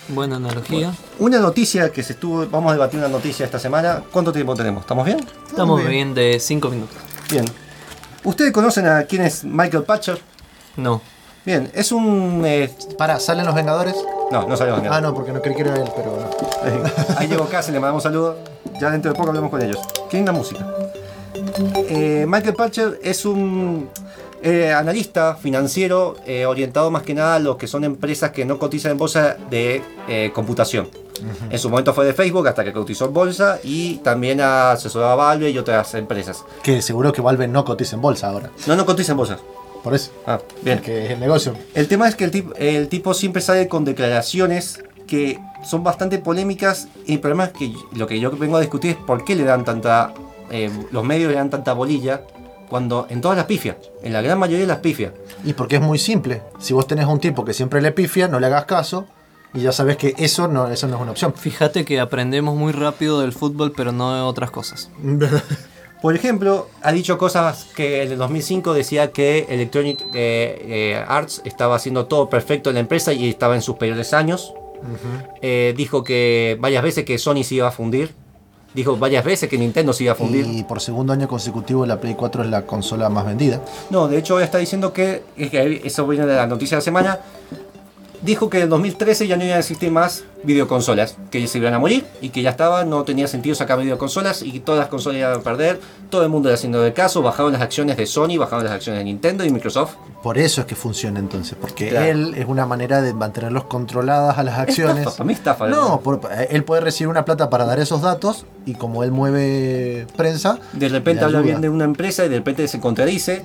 Buena 0.09 0.37
analogía. 0.37 0.93
Una 1.19 1.41
noticia 1.41 1.91
que 1.91 2.03
se 2.03 2.13
estuvo, 2.13 2.47
vamos 2.47 2.71
a 2.71 2.75
debatir 2.75 3.01
una 3.01 3.09
noticia 3.09 3.45
esta 3.45 3.59
semana. 3.59 4.03
¿Cuánto 4.13 4.33
tiempo 4.33 4.55
tenemos? 4.55 4.83
¿Estamos 4.83 5.05
bien? 5.05 5.19
Estamos 5.49 5.85
bien 5.85 6.15
de 6.15 6.39
5 6.39 6.69
minutos. 6.71 6.97
Bien. 7.31 7.45
¿Ustedes 8.27 8.53
conocen 8.53 8.87
a 8.87 9.05
quién 9.05 9.23
es 9.23 9.45
Michael 9.45 9.85
Patcher? 9.85 10.21
No. 10.77 11.01
Bien, 11.45 11.71
es 11.75 11.93
un. 11.93 12.43
eh, 12.45 12.71
Para, 12.99 13.21
¿salen 13.21 13.47
los 13.47 13.55
Vengadores? 13.55 13.95
no, 14.33 14.49
no 14.49 14.57
sabemos 14.57 14.83
Ah, 14.91 15.01
no, 15.01 15.15
porque 15.15 15.31
no 15.33 15.41
creí 15.41 15.55
que 15.55 15.63
era 15.63 15.75
él, 15.77 15.89
pero 15.97 16.19
no. 16.19 16.91
Ahí 17.19 17.29
llegó 17.29 17.47
Casi, 17.49 17.71
le 17.73 17.79
mandamos 17.81 18.03
saludos. 18.03 18.37
Ya 18.81 18.91
dentro 18.91 19.13
de 19.13 19.17
poco 19.17 19.29
hablamos 19.31 19.51
con 19.51 19.63
ellos. 19.63 19.79
Qué 20.11 20.17
linda 20.17 20.33
música. 20.33 20.67
Eh, 21.89 22.27
Michael 22.29 22.55
Patcher 22.55 22.99
es 23.03 23.25
un 23.25 23.89
eh, 24.43 24.73
analista 24.73 25.37
financiero 25.37 26.17
eh, 26.27 26.45
orientado 26.47 26.91
más 26.91 27.03
que 27.05 27.15
nada 27.15 27.37
a 27.37 27.39
lo 27.39 27.57
que 27.57 27.69
son 27.69 27.85
empresas 27.85 28.33
que 28.33 28.45
no 28.45 28.59
cotizan 28.59 28.93
en 28.93 28.99
bolsa 28.99 29.37
de 29.49 29.83
En 31.51 31.59
su 31.59 31.69
momento 31.71 31.93
fue 31.95 32.05
de 32.07 32.13
Facebook 32.15 32.47
hasta 32.49 32.65
que 32.65 32.73
cotizó 32.73 33.07
en 33.07 33.15
bolsa 33.15 33.59
y 33.63 33.97
también 33.99 34.41
asesoraba 34.41 35.13
a 35.13 35.17
Valve 35.17 35.51
y 35.51 35.59
otras 35.59 35.95
empresas. 35.95 36.45
Que 36.63 36.83
seguro 36.83 37.13
que 37.13 37.21
Valve 37.21 37.49
no 37.49 37.65
cotiza 37.65 37.97
en 37.97 38.03
bolsa 38.03 38.29
ahora. 38.29 38.51
No, 38.67 38.77
no 38.77 38.85
cotiza 38.87 39.13
en 39.13 39.19
bolsa. 39.19 39.39
Por 39.83 39.95
eso. 39.95 40.11
Ah, 40.27 40.41
bien. 40.63 40.81
Que 40.81 41.05
es 41.07 41.11
el 41.13 41.21
negocio. 41.21 41.55
El 41.75 41.87
tema 41.87 42.09
es 42.09 42.17
que 42.17 42.25
el, 42.25 42.31
tip- 42.33 42.53
el 42.59 42.89
tipo 42.89 43.15
siempre 43.15 43.41
sale 43.43 43.69
con 43.69 43.85
declaraciones 43.85 44.83
que 45.07 45.39
son 45.65 45.85
bastante 45.85 46.19
polémicas 46.19 46.89
y 47.07 47.15
el 47.15 47.21
problema 47.21 47.45
es 47.45 47.53
que 47.53 47.73
lo 47.93 48.07
que 48.07 48.19
yo 48.19 48.31
vengo 48.33 48.57
a 48.57 48.61
discutir 48.61 48.93
es 48.93 48.97
por 48.97 49.25
qué 49.25 49.37
le 49.37 49.45
dan 49.45 49.65
tanta, 49.65 50.13
eh, 50.51 50.71
los 50.91 51.05
medios 51.05 51.31
le 51.31 51.37
dan 51.37 51.51
tanta 51.51 51.73
bolilla 51.73 52.23
cuando 52.69 53.07
en 53.11 53.21
todas 53.21 53.37
las 53.37 53.47
pifias, 53.47 53.77
en 54.03 54.13
la 54.13 54.23
gran 54.23 54.39
mayoría 54.41 54.63
de 54.63 54.67
las 54.67 54.79
pifias. 54.79 55.13
Y 55.45 55.53
porque 55.53 55.77
es 55.77 55.83
muy 55.83 55.99
simple. 56.01 56.43
Si 56.59 56.75
vos 56.75 56.89
tenés 56.89 57.07
un 57.07 57.21
tipo 57.21 57.45
que 57.45 57.55
siempre 57.55 57.81
le 57.81 57.93
pifia, 57.93 58.27
no 58.27 58.41
le 58.41 58.47
hagas 58.47 58.65
caso. 58.65 59.07
Y 59.57 59.63
ya 59.63 59.73
sabes 59.73 59.97
que 59.97 60.15
eso 60.19 60.49
no, 60.49 60.69
eso 60.69 60.87
no 60.87 60.97
es 60.97 61.03
una 61.03 61.11
opción. 61.13 61.33
Fíjate 61.35 61.87
que 61.87 61.99
aprendemos 61.99 62.55
muy 62.55 62.73
rápido 62.73 63.23
del 63.23 63.33
fútbol, 63.33 63.73
pero 63.75 63.91
no 63.91 64.15
de 64.15 64.21
otras 64.21 64.51
cosas. 64.51 64.91
Por 66.03 66.15
ejemplo, 66.15 66.69
ha 66.83 66.93
dicho 66.93 67.17
cosas 67.17 67.67
que 67.75 68.03
en 68.03 68.13
el 68.13 68.19
2005 68.19 68.75
decía 68.75 69.13
que 69.13 69.47
Electronic 69.49 70.03
eh, 70.13 70.63
eh, 70.95 71.05
Arts 71.09 71.41
estaba 71.47 71.75
haciendo 71.75 72.05
todo 72.05 72.29
perfecto 72.29 72.69
en 72.69 72.75
la 72.75 72.81
empresa 72.81 73.15
y 73.15 73.31
estaba 73.31 73.55
en 73.55 73.63
sus 73.63 73.77
peores 73.77 74.13
años. 74.13 74.53
Eh, 75.41 75.73
dijo 75.75 76.05
que 76.05 76.59
varias 76.61 76.83
veces 76.83 77.07
que 77.07 77.17
Sony 77.17 77.43
se 77.43 77.55
iba 77.57 77.69
a 77.69 77.73
fundir. 77.73 78.15
Dijo 78.75 78.99
varias 78.99 79.25
veces 79.25 79.49
que 79.49 79.57
Nintendo 79.57 79.95
se 79.95 80.05
iba 80.05 80.13
a 80.13 80.17
fundir. 80.17 80.47
Y 80.47 80.65
por 80.65 80.83
segundo 80.83 81.15
año 81.15 81.27
consecutivo 81.29 81.87
la 81.87 81.99
Play 81.99 82.15
4 82.15 82.45
es 82.45 82.51
la 82.51 82.67
consola 82.67 83.09
más 83.09 83.25
vendida. 83.25 83.63
No, 83.89 84.07
de 84.07 84.19
hecho 84.19 84.39
está 84.39 84.59
diciendo 84.59 84.93
que 84.93 85.23
eso 85.37 86.07
viene 86.07 86.27
de 86.27 86.37
la 86.37 86.47
noticia 86.47 86.77
de 86.77 86.81
la 86.83 86.85
semana. 86.85 87.21
Dijo 88.27 88.51
que 88.51 88.57
en 88.57 88.65
el 88.65 88.69
2013 88.71 89.29
ya 89.29 89.37
no 89.37 89.45
iban 89.45 89.57
a 89.57 89.61
existir 89.61 89.89
más 89.93 90.25
videoconsolas, 90.43 91.17
que 91.31 91.47
se 91.47 91.59
iban 91.59 91.75
a 91.75 91.79
morir 91.79 92.05
y 92.21 92.31
que 92.31 92.43
ya 92.43 92.51
estaba, 92.51 92.85
no 92.85 93.05
tenía 93.05 93.29
sentido 93.29 93.55
sacar 93.55 93.79
videoconsolas 93.79 94.43
y 94.43 94.51
que 94.51 94.59
todas 94.61 94.81
las 94.81 94.89
consolas 94.89 95.19
iban 95.21 95.35
a 95.35 95.39
perder. 95.43 95.81
Todo 96.11 96.25
el 96.25 96.29
mundo 96.29 96.49
era 96.49 96.57
haciendo 96.57 96.81
de 96.81 96.93
caso, 96.93 97.23
bajaron 97.23 97.53
las 97.53 97.63
acciones 97.63 97.97
de 97.97 98.05
Sony, 98.05 98.37
bajaron 98.37 98.65
las 98.65 98.73
acciones 98.73 98.99
de 99.01 99.05
Nintendo 99.05 99.45
y 99.45 99.51
Microsoft. 99.51 99.95
Por 100.25 100.39
eso 100.39 100.61
es 100.61 100.67
que 100.67 100.75
funciona 100.75 101.21
entonces. 101.21 101.57
Porque 101.61 101.89
Claro. 101.91 102.07
él 102.07 102.35
es 102.37 102.47
una 102.49 102.67
manera 102.67 103.01
de 103.01 103.15
mantenerlos 103.15 103.65
controladas 103.65 104.37
a 104.39 104.43
las 104.43 104.59
acciones. 104.59 104.99
Estafa, 104.99 105.17
para 105.19 105.27
mí 105.29 105.33
estafa. 105.33 105.69
No, 105.69 106.01
por- 106.01 106.21
él 106.51 106.65
puede 106.65 106.81
recibir 106.81 107.09
una 107.09 107.25
plata 107.25 107.49
para 107.49 107.65
dar 107.65 107.79
esos 107.79 108.03
datos 108.03 108.45
y 108.67 108.75
como 108.75 109.05
él 109.05 109.13
mueve 109.13 110.07
prensa. 110.17 110.59
De 110.73 110.89
repente 110.89 111.25
habla 111.25 111.43
bien 111.43 111.61
de 111.61 111.69
una 111.69 111.85
empresa 111.85 112.25
y 112.25 112.29
de 112.29 112.39
repente 112.39 112.67
se 112.67 112.81
contradice. 112.81 113.43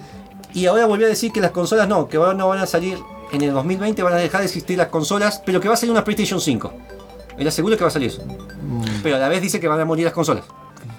Y 0.55 0.65
ahora 0.65 0.85
volvió 0.87 1.05
a 1.05 1.09
decir 1.09 1.31
que 1.31 1.39
las 1.39 1.51
consolas 1.51 1.87
no, 1.87 2.07
que 2.07 2.17
ahora 2.17 2.33
no 2.33 2.47
van 2.47 2.59
a 2.59 2.65
salir 2.65 2.97
en 3.31 3.41
el 3.41 3.53
2020, 3.53 4.03
van 4.03 4.13
a 4.13 4.17
dejar 4.17 4.41
de 4.41 4.47
existir 4.47 4.77
las 4.77 4.87
consolas, 4.87 5.41
pero 5.45 5.59
que 5.59 5.67
va 5.67 5.73
a 5.75 5.77
salir 5.77 5.91
una 5.91 6.03
PlayStation 6.03 6.39
5. 6.41 6.73
Él 7.37 7.47
asegura 7.47 7.77
que 7.77 7.83
va 7.83 7.87
a 7.89 7.91
salir 7.91 8.09
eso. 8.09 8.21
Mm. 8.23 8.83
Pero 9.03 9.15
a 9.15 9.19
la 9.19 9.29
vez 9.29 9.41
dice 9.41 9.59
que 9.59 9.67
van 9.67 9.79
a 9.79 9.85
morir 9.85 10.05
las 10.05 10.13
consolas. 10.13 10.43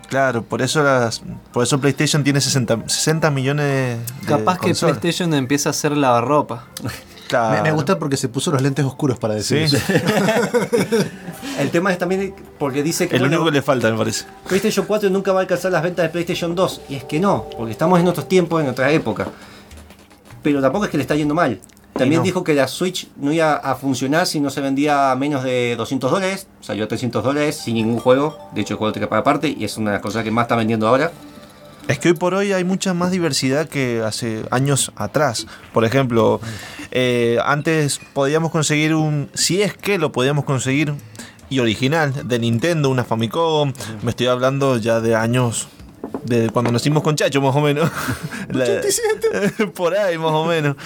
Claro, 0.09 0.42
por 0.42 0.61
eso 0.61 0.83
las, 0.83 1.23
por 1.53 1.62
eso 1.62 1.81
PlayStation 1.81 2.23
tiene 2.23 2.40
60, 2.40 2.85
60 2.87 3.31
millones 3.31 3.66
de 4.21 4.27
Capaz 4.27 4.59
que. 4.59 4.75
PlayStation 4.75 5.33
empieza 5.35 5.68
a 5.68 5.71
hacer 5.71 5.97
lavarropa. 5.97 6.66
Claro. 7.29 7.57
Me, 7.57 7.62
me 7.62 7.73
gusta 7.73 7.99
porque 7.99 8.18
se 8.18 8.29
puso 8.29 8.51
los 8.51 8.61
lentes 8.61 8.85
oscuros 8.85 9.18
para 9.18 9.33
decir 9.35 9.66
Sí. 9.68 9.77
eso. 9.77 9.92
El 11.59 11.71
tema 11.71 11.90
es 11.92 11.99
también 11.99 12.35
porque 12.59 12.83
dice 12.83 13.09
que 13.09 13.16
El 13.16 13.23
bueno, 13.23 13.37
único 13.38 13.51
que 13.51 13.57
le 13.57 13.62
falta, 13.62 13.90
me 13.90 13.97
parece. 13.97 14.27
PlayStation 14.47 14.85
4 14.87 15.09
nunca 15.11 15.33
va 15.33 15.40
a 15.40 15.42
alcanzar 15.42 15.73
las 15.73 15.83
ventas 15.83 16.03
de 16.05 16.09
PlayStation 16.11 16.55
2. 16.55 16.81
Y 16.90 16.95
es 16.97 17.05
que 17.05 17.18
no, 17.21 17.47
porque 17.57 17.73
estamos 17.73 17.99
en 18.01 18.09
otros 18.09 18.29
tiempos, 18.29 18.62
en 18.62 18.68
otra 18.68 18.90
época. 18.90 19.29
Pero 20.42 20.61
tampoco 20.61 20.85
es 20.85 20.90
que 20.90 20.97
le 20.99 21.03
está 21.03 21.14
yendo 21.14 21.35
mal. 21.35 21.59
También 21.94 22.20
no. 22.20 22.24
dijo 22.24 22.42
que 22.42 22.55
la 22.55 22.68
Switch 22.68 23.09
no 23.16 23.33
iba 23.33 23.55
a 23.55 23.74
funcionar 23.74 24.26
si 24.26 24.40
no 24.40 24.50
se 24.50 24.61
vendía 24.61 25.11
a 25.12 25.16
menos 25.16 25.44
de 25.44 25.76
200 25.76 26.11
dólares. 26.11 26.46
Salió 26.61 26.85
a 26.85 26.88
300 26.88 27.22
dólares 27.22 27.57
sin 27.57 27.74
ningún 27.74 27.98
juego. 27.98 28.38
De 28.55 28.62
hecho, 28.62 28.74
el 28.74 28.78
juego 28.78 28.92
te 28.92 29.07
para 29.07 29.20
aparte 29.20 29.48
y 29.57 29.64
es 29.64 29.76
una 29.76 29.90
de 29.90 29.96
las 29.96 30.02
cosas 30.02 30.24
que 30.24 30.31
más 30.31 30.44
está 30.44 30.57
vendiendo 30.57 30.88
ahora. 30.88 31.12
Es 31.88 31.98
que 31.98 32.09
hoy 32.09 32.14
por 32.14 32.35
hoy 32.35 32.52
hay 32.52 32.64
mucha 32.64 32.94
más 32.94 33.11
diversidad 33.11 33.68
que 33.68 34.02
hace 34.07 34.44
años 34.50 34.92
atrás. 34.96 35.46
Por 35.72 35.85
ejemplo, 35.85 36.40
eh, 36.92 37.38
antes 37.44 38.00
podíamos 38.14 38.52
conseguir 38.52 38.94
un, 38.94 39.28
si 39.35 39.62
es 39.62 39.76
que 39.76 39.98
lo 39.98 40.12
podíamos 40.12 40.44
conseguir, 40.44 40.94
y 41.50 41.59
original, 41.59 42.26
de 42.26 42.38
Nintendo, 42.38 42.88
una 42.88 43.05
Famicom. 43.05 43.72
Me 44.02 44.11
estoy 44.11 44.28
hablando 44.28 44.78
ya 44.78 45.00
de 45.00 45.14
años, 45.16 45.68
de 46.24 46.48
cuando 46.50 46.70
nacimos 46.72 47.02
con 47.02 47.16
Chacho 47.16 47.42
más 47.42 47.55
o 47.55 47.61
menos. 47.61 47.90
La- 48.48 48.81
por 49.74 49.94
ahí 49.96 50.16
más 50.18 50.33
o 50.33 50.46
menos. 50.46 50.76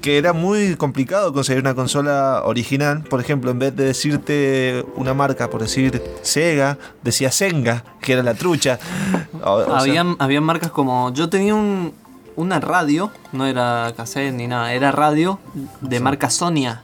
Que 0.00 0.16
era 0.18 0.32
muy 0.32 0.76
complicado 0.76 1.32
conseguir 1.32 1.60
una 1.62 1.74
consola 1.74 2.42
original. 2.44 3.02
Por 3.02 3.20
ejemplo, 3.20 3.50
en 3.50 3.58
vez 3.58 3.74
de 3.76 3.84
decirte 3.84 4.84
una 4.96 5.12
marca, 5.14 5.50
por 5.50 5.60
decir 5.60 6.02
Sega, 6.22 6.78
decía 7.02 7.30
Senga, 7.32 7.84
que 8.00 8.12
era 8.12 8.22
la 8.22 8.34
trucha. 8.34 8.78
O- 9.42 9.52
o 9.54 9.64
sea, 9.64 9.78
Habían, 9.78 10.16
habían 10.18 10.44
marcas 10.44 10.70
como. 10.70 11.12
Yo 11.12 11.28
tenía 11.28 11.54
un, 11.54 11.92
una 12.36 12.60
radio, 12.60 13.10
no 13.32 13.46
era 13.46 13.92
cassette 13.96 14.32
ni 14.34 14.46
nada, 14.46 14.72
era 14.72 14.92
radio 14.92 15.40
de 15.80 16.00
marca 16.00 16.30
Sonia. 16.30 16.82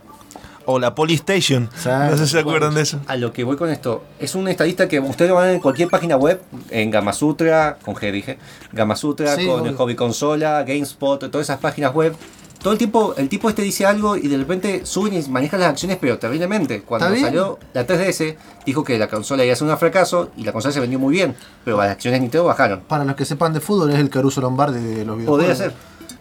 O 0.66 0.78
la 0.78 0.94
Polystation. 0.94 1.68
No 1.84 2.16
sé 2.16 2.24
si 2.26 2.32
se 2.32 2.38
acuerdan 2.40 2.74
de 2.74 2.80
eso. 2.82 2.98
A 3.06 3.16
lo 3.16 3.34
que 3.34 3.44
voy 3.44 3.54
con 3.56 3.68
esto, 3.68 4.02
es 4.18 4.34
un 4.34 4.48
estadista 4.48 4.88
que 4.88 4.98
ustedes 4.98 5.28
lo 5.28 5.34
van 5.34 5.44
a 5.44 5.46
ver 5.48 5.56
en 5.56 5.60
cualquier 5.60 5.90
página 5.90 6.16
web, 6.16 6.40
en 6.70 6.90
Gamasutra, 6.90 7.76
con 7.84 7.94
G 7.94 8.10
dije, 8.10 8.38
Gamasutra, 8.72 9.36
Sí, 9.36 9.46
con 9.46 9.66
el 9.66 9.76
Hobby 9.76 9.94
Consola, 9.94 10.62
GameSpot, 10.66 11.20
todas 11.30 11.46
esas 11.46 11.58
páginas 11.60 11.92
web. 11.94 12.16
Todo 12.64 12.72
el 12.72 12.79
tiempo, 12.79 13.14
el 13.18 13.29
tipo 13.29 13.50
este 13.50 13.61
dice 13.61 13.85
algo 13.85 14.16
y 14.16 14.27
de 14.27 14.38
repente 14.38 14.87
suben 14.87 15.12
y 15.12 15.22
manejan 15.29 15.61
las 15.61 15.68
acciones, 15.68 15.98
pero 16.00 16.18
terriblemente. 16.18 16.81
Cuando 16.81 17.09
salió 17.20 17.59
la 17.74 17.87
3DS, 17.87 18.37
dijo 18.64 18.83
que 18.83 18.98
la 18.98 19.07
consola 19.07 19.44
iba 19.44 19.53
a 19.53 19.57
ser 19.57 19.68
un 19.68 19.77
fracaso 19.77 20.31
y 20.35 20.44
la 20.44 20.53
consola 20.53 20.72
se 20.72 20.81
vendió 20.81 20.98
muy 20.98 21.12
bien, 21.12 21.37
pero 21.62 21.77
las 21.77 21.90
acciones 21.90 22.16
de 22.18 22.22
Nintendo 22.22 22.46
bajaron. 22.46 22.81
Para 22.88 23.05
los 23.05 23.16
que 23.16 23.27
sepan 23.27 23.53
de 23.53 23.61
fútbol, 23.61 23.90
es 23.90 23.98
el 23.98 24.09
Caruso 24.09 24.40
Lombardi 24.40 24.81
de 24.83 25.05
los 25.05 25.18
videojuegos. 25.18 25.29
Podría 25.29 25.55
ser. 25.55 25.72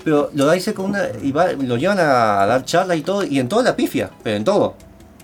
Pero 0.03 0.29
lo 0.33 0.51
dice 0.51 0.73
con 0.73 0.87
una. 0.87 1.03
Y 1.21 1.31
va- 1.31 1.53
lo 1.53 1.77
llevan 1.77 1.99
a 1.99 2.03
dar 2.45 2.65
charlas 2.65 2.97
y 2.97 3.03
todo, 3.03 3.23
y 3.23 3.39
en 3.39 3.47
toda 3.47 3.63
la 3.63 3.73
pifia, 3.77 4.11
pero 4.21 4.35
en 4.35 4.43
todo. 4.43 4.75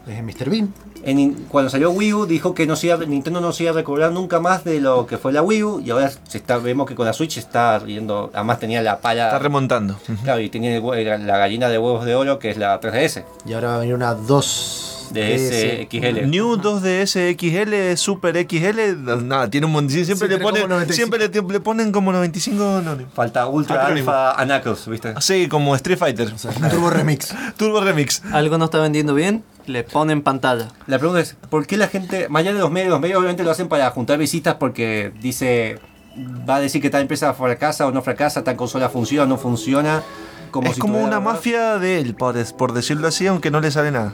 Es 0.08 0.24
Mr. 0.24 0.50
Bean. 0.50 0.74
En- 1.04 1.34
cuando 1.50 1.70
salió 1.70 1.92
Wii 1.92 2.14
U 2.14 2.26
dijo 2.26 2.54
que 2.54 2.68
no 2.68 2.76
se 2.76 2.88
iba, 2.88 2.98
Nintendo 2.98 3.40
no 3.42 3.52
se 3.54 3.64
iba 3.64 3.72
a 3.72 3.76
recobrar 3.76 4.12
nunca 4.12 4.40
más 4.40 4.64
de 4.64 4.80
lo 4.82 5.06
que 5.08 5.18
fue 5.18 5.32
la 5.34 5.42
Wii 5.42 5.64
U 5.64 5.80
y 5.84 5.90
ahora 5.92 6.12
se 6.28 6.38
está, 6.38 6.58
vemos 6.58 6.88
que 6.88 6.96
con 6.96 7.06
la 7.06 7.14
Switch 7.14 7.38
está 7.38 7.80
riendo, 7.80 8.30
además 8.34 8.60
tenía 8.60 8.82
la 8.82 9.00
pala, 9.00 9.26
Está 9.28 9.40
remontando. 9.40 9.96
claro, 10.24 10.40
y 10.42 10.50
la, 11.06 11.18
la 11.18 11.38
gallina 11.38 11.70
de 11.70 11.78
huevos 11.78 12.06
de 12.06 12.16
oro 12.16 12.38
que 12.40 12.50
es 12.50 12.58
la 12.58 12.80
3DS, 12.80 13.24
Y 13.46 13.54
ahora 13.54 13.70
va 13.70 13.76
a 13.76 13.80
venir 13.80 13.96
una 13.96 14.14
2 14.14 14.99
de 15.12 15.88
SXL. 15.90 16.30
New 16.30 16.58
2DS 16.58 17.36
XL, 17.38 17.98
Super 17.98 18.36
XL, 18.48 19.24
nada, 19.26 19.50
tiene 19.50 19.66
un 19.68 19.74
montón. 19.74 20.06
Siempre, 20.06 20.28
Sí, 20.28 20.34
le, 20.34 20.40
ponen, 20.40 20.70
95. 20.70 20.96
siempre 20.96 21.20
le, 21.20 21.54
le 21.54 21.60
ponen 21.60 21.92
como 21.92 22.12
95 22.12 22.64
dólares. 22.64 23.08
Falta 23.14 23.48
Ultra 23.48 23.84
Acrónimo. 23.84 24.12
Alpha 24.12 24.32
Anacos, 24.42 24.88
¿viste? 24.88 25.14
Sí, 25.22 25.48
como 25.48 25.76
Street 25.76 25.98
Fighter. 25.98 26.28
Un 26.32 26.70
Turbo 26.70 26.90
Remix. 26.90 27.34
Turbo 27.58 27.82
Remix. 27.82 28.22
Algo 28.32 28.58
no 28.58 28.66
está 28.66 28.80
vendiendo 28.80 29.14
bien, 29.14 29.44
le 29.66 29.84
ponen 29.84 30.22
pantalla. 30.22 30.70
La 30.88 30.98
pregunta 31.00 31.22
es, 31.22 31.36
¿por 31.50 31.66
qué 31.68 31.78
la 31.78 31.88
gente, 31.88 32.28
más 32.30 32.42
allá 32.42 32.54
de 32.54 32.60
los 32.60 32.72
medios, 32.72 32.90
los 32.92 33.00
medios 33.00 33.18
obviamente 33.18 33.44
lo 33.44 33.52
hacen 33.52 33.68
para 33.68 33.90
juntar 33.92 34.18
visitas 34.18 34.56
porque 34.56 35.12
dice, 35.22 35.80
va 36.48 36.56
a 36.58 36.60
decir 36.60 36.82
que 36.82 36.90
tal 36.90 37.02
empresa 37.02 37.34
fracasa 37.34 37.88
o 37.88 37.92
no 37.92 38.02
fracasa, 38.02 38.44
tal 38.44 38.56
consola 38.56 38.90
funciona 38.90 39.24
o 39.24 39.28
no 39.28 39.38
funciona. 39.38 40.04
Como 40.52 40.68
es 40.70 40.76
si 40.76 40.82
como 40.82 41.00
una 41.00 41.20
mafia 41.20 41.78
de 41.78 42.00
él, 42.00 42.16
por, 42.16 42.36
por 42.56 42.74
decirlo 42.74 43.08
así, 43.08 43.28
aunque 43.28 43.52
no 43.52 43.62
le 43.62 43.70
sale 43.70 43.92
nada. 43.92 44.14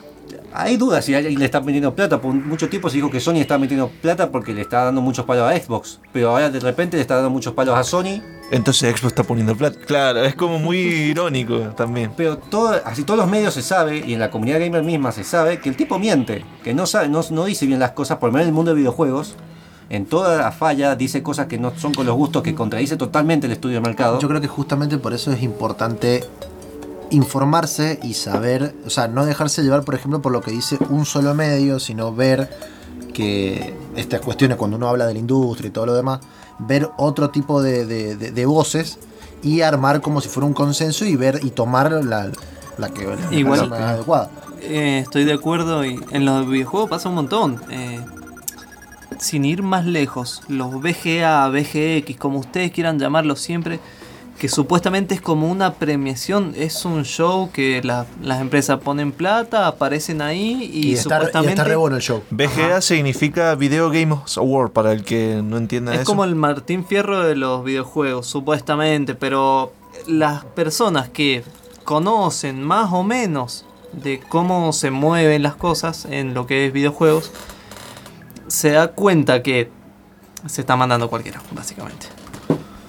Hay 0.57 0.77
dudas 0.77 1.03
si 1.03 1.13
alguien 1.13 1.37
le 1.37 1.43
está 1.43 1.59
metiendo 1.59 1.93
plata. 1.93 2.21
Por 2.21 2.33
mucho 2.33 2.69
tiempo 2.69 2.89
se 2.89 2.95
dijo 2.95 3.11
que 3.11 3.19
Sony 3.19 3.35
está 3.35 3.57
metiendo 3.57 3.89
plata 3.89 4.31
porque 4.31 4.53
le 4.53 4.61
está 4.61 4.85
dando 4.85 5.01
muchos 5.01 5.25
palos 5.25 5.51
a 5.51 5.57
Xbox. 5.57 5.99
Pero 6.13 6.29
ahora 6.29 6.49
de 6.49 6.61
repente 6.61 6.95
le 6.95 7.01
está 7.01 7.15
dando 7.15 7.29
muchos 7.29 7.53
palos 7.53 7.77
a 7.77 7.83
Sony. 7.83 8.21
Entonces 8.51 8.89
Xbox 8.91 9.07
está 9.07 9.23
poniendo 9.23 9.53
plata. 9.53 9.77
Claro, 9.85 10.23
es 10.23 10.33
como 10.33 10.57
muy 10.57 10.77
irónico 11.11 11.59
también. 11.75 12.11
Pero 12.15 12.37
todo, 12.37 12.73
así 12.85 13.03
todos 13.03 13.19
los 13.19 13.29
medios 13.29 13.53
se 13.53 13.61
sabe, 13.61 13.97
y 14.07 14.13
en 14.13 14.19
la 14.21 14.31
comunidad 14.31 14.59
gamer 14.59 14.81
misma 14.81 15.11
se 15.11 15.25
sabe, 15.25 15.59
que 15.59 15.67
el 15.67 15.75
tipo 15.75 15.99
miente. 15.99 16.45
Que 16.63 16.73
no 16.73 16.85
sabe, 16.85 17.09
no, 17.09 17.21
no 17.31 17.43
dice 17.43 17.65
bien 17.65 17.79
las 17.79 17.91
cosas, 17.91 18.19
por 18.19 18.29
lo 18.29 18.33
menos 18.33 18.45
en 18.45 18.49
el 18.49 18.55
mundo 18.55 18.71
de 18.71 18.77
videojuegos. 18.77 19.35
En 19.89 20.05
toda 20.05 20.37
la 20.37 20.51
falla 20.51 20.95
dice 20.95 21.21
cosas 21.21 21.47
que 21.47 21.59
no 21.59 21.77
son 21.77 21.93
con 21.93 22.05
los 22.05 22.15
gustos, 22.15 22.43
que 22.43 22.55
contradice 22.55 22.95
totalmente 22.95 23.47
el 23.47 23.51
estudio 23.51 23.75
de 23.75 23.81
mercado. 23.81 24.19
Yo 24.19 24.29
creo 24.29 24.39
que 24.39 24.47
justamente 24.47 24.97
por 24.97 25.13
eso 25.13 25.31
es 25.33 25.43
importante 25.43 26.23
informarse 27.15 27.99
y 28.03 28.13
saber, 28.13 28.75
o 28.85 28.89
sea, 28.89 29.07
no 29.07 29.25
dejarse 29.25 29.63
llevar, 29.63 29.83
por 29.83 29.95
ejemplo, 29.95 30.21
por 30.21 30.31
lo 30.31 30.41
que 30.41 30.51
dice 30.51 30.77
un 30.89 31.05
solo 31.05 31.33
medio, 31.33 31.79
sino 31.79 32.13
ver 32.13 32.49
que 33.13 33.73
estas 33.95 34.21
cuestiones, 34.21 34.57
cuando 34.57 34.77
uno 34.77 34.87
habla 34.89 35.07
de 35.07 35.13
la 35.13 35.19
industria 35.19 35.69
y 35.69 35.71
todo 35.71 35.85
lo 35.85 35.93
demás, 35.93 36.19
ver 36.59 36.89
otro 36.97 37.29
tipo 37.29 37.61
de, 37.61 37.85
de- 37.85 38.15
de- 38.15 38.31
de 38.31 38.45
voces 38.45 38.99
y 39.41 39.61
armar 39.61 40.01
como 40.01 40.21
si 40.21 40.29
fuera 40.29 40.47
un 40.47 40.53
consenso 40.53 41.05
y 41.05 41.15
ver 41.15 41.39
y 41.43 41.51
tomar 41.51 41.91
la, 41.91 42.31
la 42.77 42.89
que 42.89 43.05
la 43.05 43.31
Igual- 43.31 43.69
más 43.69 43.79
adecuada. 43.81 44.29
Eh, 44.61 44.99
estoy 44.99 45.23
de 45.25 45.33
acuerdo 45.33 45.85
y 45.85 45.99
en 46.11 46.25
los 46.25 46.47
videojuegos 46.49 46.89
pasa 46.89 47.09
un 47.09 47.15
montón. 47.15 47.61
Eh, 47.69 47.99
sin 49.19 49.45
ir 49.45 49.63
más 49.63 49.85
lejos, 49.85 50.41
los 50.49 50.71
VGA, 50.81 51.47
VGX, 51.49 52.17
como 52.17 52.39
ustedes 52.39 52.71
quieran 52.71 52.99
llamarlos 52.99 53.39
siempre, 53.39 53.79
que 54.39 54.49
supuestamente 54.49 55.15
es 55.15 55.21
como 55.21 55.49
una 55.49 55.75
premiación, 55.75 56.53
es 56.57 56.83
un 56.83 57.03
show 57.05 57.49
que 57.53 57.81
la- 57.83 58.05
las 58.21 58.41
empresas 58.41 58.79
ponen 58.81 59.11
plata, 59.13 59.65
aparecen 59.67 60.21
ahí 60.21 60.69
y, 60.73 60.89
Y, 60.89 60.93
está, 60.93 61.15
y 61.15 61.17
supuestamente 61.17 61.53
está 61.53 61.63
re 61.63 61.75
bueno 61.77 61.95
el 61.95 62.01
show. 62.01 62.21
VGA 62.31 62.81
significa 62.81 63.55
Video 63.55 63.89
Games 63.89 64.37
Award, 64.37 64.71
para 64.71 64.91
el 64.91 65.03
que 65.05 65.41
no 65.43 65.57
entienda 65.57 65.93
es 65.93 66.01
eso. 66.01 66.05
como 66.05 66.25
el 66.25 66.35
Martín 66.35 66.85
Fierro 66.85 67.23
de 67.23 67.35
los 67.37 67.63
videojuegos, 67.63 68.27
supuestamente, 68.27 69.15
pero 69.15 69.71
las 70.07 70.43
personas 70.43 71.07
que 71.09 71.43
conocen 71.85 72.61
más 72.61 72.91
o 72.91 73.03
menos 73.03 73.65
de 73.93 74.19
cómo 74.19 74.73
se 74.73 74.91
mueven 74.91 75.43
las 75.43 75.55
cosas 75.55 76.03
en 76.03 76.33
lo 76.33 76.45
que 76.45 76.65
es 76.67 76.73
videojuegos, 76.73 77.31
se 78.47 78.71
da 78.71 78.89
cuenta 78.89 79.41
que 79.41 79.71
se 80.45 80.59
está 80.61 80.75
mandando 80.75 81.09
cualquiera, 81.09 81.41
básicamente. 81.51 82.07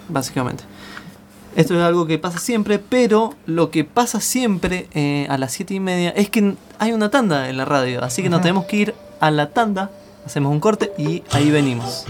Básicamente. 0.08 0.64
Esto 1.56 1.74
es 1.74 1.80
algo 1.80 2.06
que 2.06 2.18
pasa 2.18 2.38
siempre, 2.38 2.78
pero 2.78 3.34
lo 3.46 3.70
que 3.70 3.82
pasa 3.84 4.20
siempre 4.20 4.88
eh, 4.92 5.26
a 5.30 5.38
las 5.38 5.52
7 5.52 5.72
y 5.72 5.80
media 5.80 6.10
es 6.10 6.28
que 6.28 6.54
hay 6.78 6.92
una 6.92 7.10
tanda 7.10 7.48
en 7.48 7.56
la 7.56 7.64
radio, 7.64 8.04
así 8.04 8.22
que 8.22 8.28
nos 8.28 8.42
tenemos 8.42 8.66
que 8.66 8.76
ir 8.76 8.94
a 9.20 9.30
la 9.30 9.48
tanda, 9.48 9.90
hacemos 10.26 10.52
un 10.52 10.60
corte 10.60 10.92
y 10.98 11.22
ahí 11.32 11.50
venimos. 11.50 12.04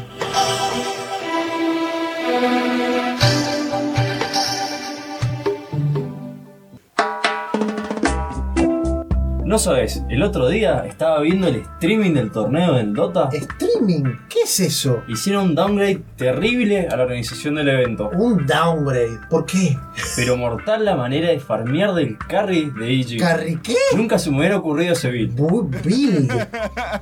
No 9.47 9.61
sabes, 9.61 10.03
el 10.11 10.25
otro 10.25 10.49
día 10.49 10.85
estaba 10.87 11.21
viendo 11.21 11.47
el 11.47 11.57
streaming 11.57 12.15
del 12.15 12.33
torneo 12.33 12.75
del 12.75 12.93
Dota. 12.93 13.29
¿Streaming? 13.33 14.03
¿Qué 14.29 14.41
es 14.43 14.59
eso? 14.59 15.05
Hicieron 15.07 15.45
un 15.51 15.55
downgrade 15.55 16.03
terrible 16.17 16.89
a 16.89 16.97
la 16.97 17.05
organización 17.05 17.55
del 17.55 17.69
evento. 17.69 18.11
Un 18.17 18.45
downgrade. 18.45 19.21
¿Por 19.31 19.47
qué? 19.47 19.79
Pero 20.17 20.37
mortal 20.37 20.85
la 20.85 20.97
manera 20.97 21.29
de 21.29 21.39
farmear 21.39 21.95
del 21.95 22.19
carry 22.19 22.73
de 22.77 22.93
EG. 23.01 23.21
¿Carry 23.21 23.57
qué? 23.63 23.77
Nunca 23.97 24.19
se 24.19 24.33
me 24.33 24.39
hubiera 24.39 24.57
ocurrido 24.57 24.95
ese 24.95 25.11
build. 25.13 25.39
Bu- 25.39 25.71
Build. 25.85 26.33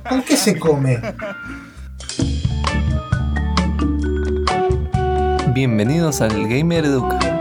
¿Con 0.07 0.21
qué 0.21 0.37
se 0.37 0.59
come? 0.59 0.99
Bienvenidos 5.51 6.21
al 6.21 6.47
Gamer 6.47 6.85
Educa. 6.85 7.34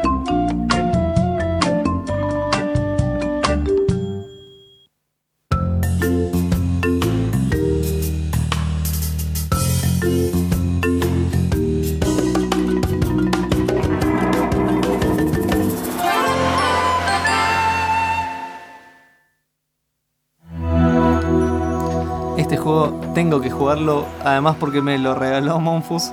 Tengo 23.15 23.41
que 23.41 23.51
jugarlo, 23.51 24.05
además 24.25 24.57
porque 24.61 24.83
me 24.83 24.99
lo 24.99 25.15
regaló 25.15 25.59
Monfus. 25.61 26.13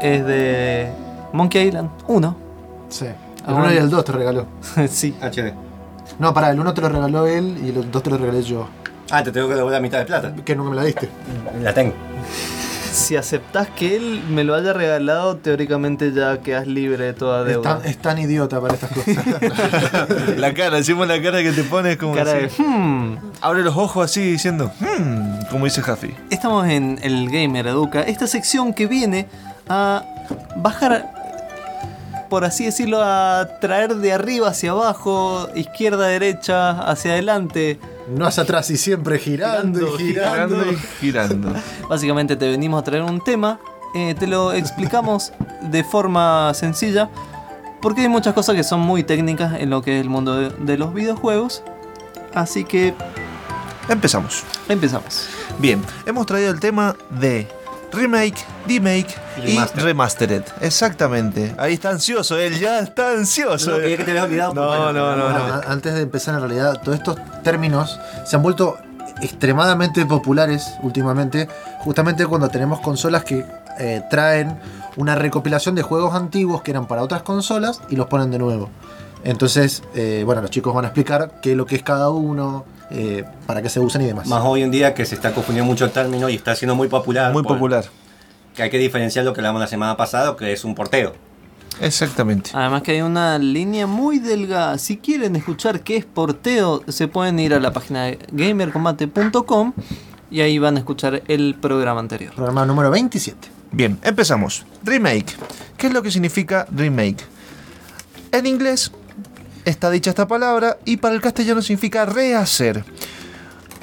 Es 0.00 0.24
de 0.26 0.90
Monkey 1.32 1.68
Island 1.68 1.90
1. 2.08 2.36
Sí. 2.88 3.04
El 3.06 3.14
Ah, 3.46 3.54
1 3.54 3.72
y 3.72 3.76
el 3.76 3.90
2 3.90 4.04
te 4.04 4.12
regaló. 4.12 4.46
sí. 4.88 5.14
HD. 5.20 5.52
No, 6.18 6.32
pará, 6.34 6.50
el 6.50 6.60
1 6.60 6.74
te 6.74 6.80
lo 6.80 6.88
regaló 6.88 7.26
él 7.26 7.58
y 7.64 7.68
el 7.70 7.90
2 7.90 8.02
te 8.02 8.10
lo 8.10 8.18
regalé 8.18 8.42
yo. 8.42 8.66
Ah, 9.10 9.22
te 9.22 9.30
tengo 9.30 9.48
que 9.48 9.54
devolver 9.54 9.78
la 9.78 9.82
mitad 9.82 9.98
de 9.98 10.04
plata. 10.06 10.34
Que 10.44 10.56
nunca 10.56 10.70
me 10.70 10.76
la 10.76 10.84
diste. 10.84 11.08
La 11.60 11.72
tengo. 11.74 11.92
Si 12.92 13.16
aceptás 13.16 13.68
que 13.70 13.96
él 13.96 14.22
me 14.28 14.44
lo 14.44 14.54
haya 14.54 14.74
regalado, 14.74 15.36
teóricamente 15.36 16.12
ya 16.12 16.40
quedas 16.42 16.66
libre 16.66 17.06
de 17.06 17.12
toda 17.14 17.40
Es 17.40 17.48
deuda. 17.48 17.78
tan, 17.78 17.88
es 17.88 17.96
tan 17.96 18.18
idiota 18.18 18.60
para 18.60 18.74
estas 18.74 18.90
cosas. 18.92 20.36
La 20.36 20.52
cara, 20.52 20.76
encima 20.76 21.06
la 21.06 21.20
cara 21.22 21.42
que 21.42 21.52
te 21.52 21.62
pones 21.64 21.96
como 21.96 22.14
Cara 22.14 22.34
de, 22.34 22.44
así. 22.46 22.62
"Hmm". 22.62 23.16
Abre 23.40 23.62
los 23.62 23.76
ojos 23.78 24.04
así 24.10 24.20
diciendo, 24.32 24.70
hmm, 24.80 25.46
como 25.50 25.64
dice 25.64 25.80
Jaffi. 25.80 26.14
Estamos 26.28 26.68
en 26.68 26.98
el 27.02 27.30
Gamer 27.30 27.66
Educa, 27.66 28.02
esta 28.02 28.26
sección 28.26 28.74
que 28.74 28.86
viene 28.86 29.26
a 29.70 30.04
bajar, 30.56 31.14
por 32.28 32.44
así 32.44 32.66
decirlo, 32.66 33.00
a 33.02 33.48
traer 33.60 33.94
de 33.96 34.12
arriba 34.12 34.48
hacia 34.48 34.72
abajo, 34.72 35.48
izquierda, 35.54 36.08
derecha, 36.08 36.70
hacia 36.82 37.12
adelante. 37.12 37.78
No 38.08 38.26
hacia 38.26 38.42
atrás 38.42 38.70
y 38.70 38.76
siempre 38.76 39.18
girando, 39.18 39.96
y 39.98 40.02
girando. 40.02 40.56
Girando 40.56 40.72
y 40.72 40.76
girando. 41.00 41.54
Básicamente 41.88 42.36
te 42.36 42.50
venimos 42.50 42.80
a 42.80 42.84
traer 42.84 43.02
un 43.02 43.22
tema, 43.22 43.60
eh, 43.94 44.14
te 44.18 44.26
lo 44.26 44.52
explicamos 44.52 45.32
de 45.62 45.84
forma 45.84 46.52
sencilla, 46.54 47.10
porque 47.80 48.02
hay 48.02 48.08
muchas 48.08 48.34
cosas 48.34 48.54
que 48.54 48.64
son 48.64 48.80
muy 48.80 49.02
técnicas 49.02 49.60
en 49.60 49.70
lo 49.70 49.82
que 49.82 49.96
es 49.98 50.02
el 50.02 50.08
mundo 50.10 50.36
de, 50.36 50.50
de 50.50 50.78
los 50.78 50.94
videojuegos. 50.94 51.62
Así 52.34 52.64
que 52.64 52.94
Empezamos. 53.88 54.44
empezamos. 54.68 55.28
Bien, 55.58 55.82
hemos 56.06 56.26
traído 56.26 56.50
el 56.50 56.60
tema 56.60 56.96
de 57.10 57.48
remake, 57.92 58.36
remake 58.66 59.14
y 59.38 59.40
Remaster. 59.52 59.82
remastered. 59.84 60.42
Exactamente. 60.60 61.54
Ahí 61.58 61.74
está 61.74 61.90
ansioso, 61.90 62.38
él 62.38 62.58
ya 62.58 62.78
está 62.80 63.10
ansioso. 63.12 63.72
No, 63.72 63.76
que 63.78 63.96
te 63.96 64.10
había 64.10 64.24
olvidado. 64.24 64.54
No, 64.54 64.66
bueno, 64.66 64.92
no, 64.92 65.16
no, 65.16 65.24
vamos 65.24 65.48
no. 65.48 65.54
a- 65.54 65.58
A- 65.58 65.72
Antes 65.72 65.94
de 65.94 66.00
empezar, 66.02 66.34
en 66.34 66.40
realidad, 66.40 66.80
todos 66.82 66.98
estos 66.98 67.16
términos 67.42 67.98
se 68.24 68.36
han 68.36 68.42
vuelto 68.42 68.76
extremadamente 69.20 70.04
populares 70.06 70.74
últimamente, 70.82 71.48
justamente 71.80 72.26
cuando 72.26 72.48
tenemos 72.48 72.80
consolas 72.80 73.24
que 73.24 73.46
eh, 73.78 74.02
traen 74.10 74.58
una 74.96 75.14
recopilación 75.14 75.74
de 75.74 75.82
juegos 75.82 76.14
antiguos 76.14 76.62
que 76.62 76.70
eran 76.72 76.86
para 76.86 77.02
otras 77.02 77.22
consolas 77.22 77.80
y 77.88 77.96
los 77.96 78.06
ponen 78.08 78.30
de 78.30 78.38
nuevo. 78.38 78.68
Entonces, 79.24 79.82
eh, 79.94 80.22
bueno, 80.26 80.42
los 80.42 80.50
chicos 80.50 80.74
van 80.74 80.84
a 80.84 80.88
explicar 80.88 81.34
qué 81.40 81.52
es 81.52 81.56
lo 81.56 81.64
que 81.66 81.76
es 81.76 81.82
cada 81.82 82.10
uno, 82.10 82.64
eh, 82.92 83.24
para 83.46 83.62
qué 83.62 83.68
se 83.68 83.80
usan 83.80 84.02
y 84.02 84.06
demás. 84.06 84.26
Más 84.28 84.42
hoy 84.44 84.62
en 84.62 84.70
día 84.70 84.94
que 84.94 85.04
se 85.06 85.14
está 85.14 85.32
confundiendo 85.32 85.70
mucho 85.70 85.84
el 85.86 85.90
término 85.90 86.28
y 86.28 86.34
está 86.34 86.54
siendo 86.54 86.74
muy 86.74 86.88
popular. 86.88 87.32
Muy 87.32 87.42
por- 87.42 87.54
popular. 87.56 87.84
Que 88.54 88.62
hay 88.62 88.70
que 88.70 88.78
diferenciar 88.78 89.24
lo 89.24 89.32
que 89.32 89.40
hablamos 89.40 89.60
la 89.60 89.66
semana 89.66 89.96
pasada, 89.96 90.36
que 90.36 90.52
es 90.52 90.64
un 90.64 90.74
porteo. 90.74 91.14
Exactamente. 91.80 92.50
Además 92.52 92.82
que 92.82 92.92
hay 92.92 93.00
una 93.00 93.38
línea 93.38 93.86
muy 93.86 94.18
delgada. 94.18 94.76
Si 94.76 94.98
quieren 94.98 95.36
escuchar 95.36 95.80
qué 95.80 95.96
es 95.96 96.04
porteo, 96.04 96.82
se 96.86 97.08
pueden 97.08 97.38
ir 97.40 97.54
a 97.54 97.60
la 97.60 97.72
página 97.72 98.04
de 98.04 98.18
gamercombate.com 98.30 99.72
y 100.30 100.40
ahí 100.42 100.58
van 100.58 100.76
a 100.76 100.80
escuchar 100.80 101.22
el 101.28 101.54
programa 101.60 102.00
anterior. 102.00 102.34
Programa 102.34 102.66
número 102.66 102.90
27. 102.90 103.48
Bien, 103.72 103.98
empezamos. 104.02 104.66
Remake. 104.84 105.34
¿Qué 105.78 105.86
es 105.86 105.92
lo 105.94 106.02
que 106.02 106.10
significa 106.10 106.66
remake? 106.70 107.24
En 108.32 108.46
inglés 108.46 108.92
está 109.64 109.90
dicha 109.90 110.10
esta 110.10 110.26
palabra 110.26 110.78
y 110.84 110.96
para 110.96 111.14
el 111.14 111.20
castellano 111.20 111.62
significa 111.62 112.04
rehacer. 112.04 112.84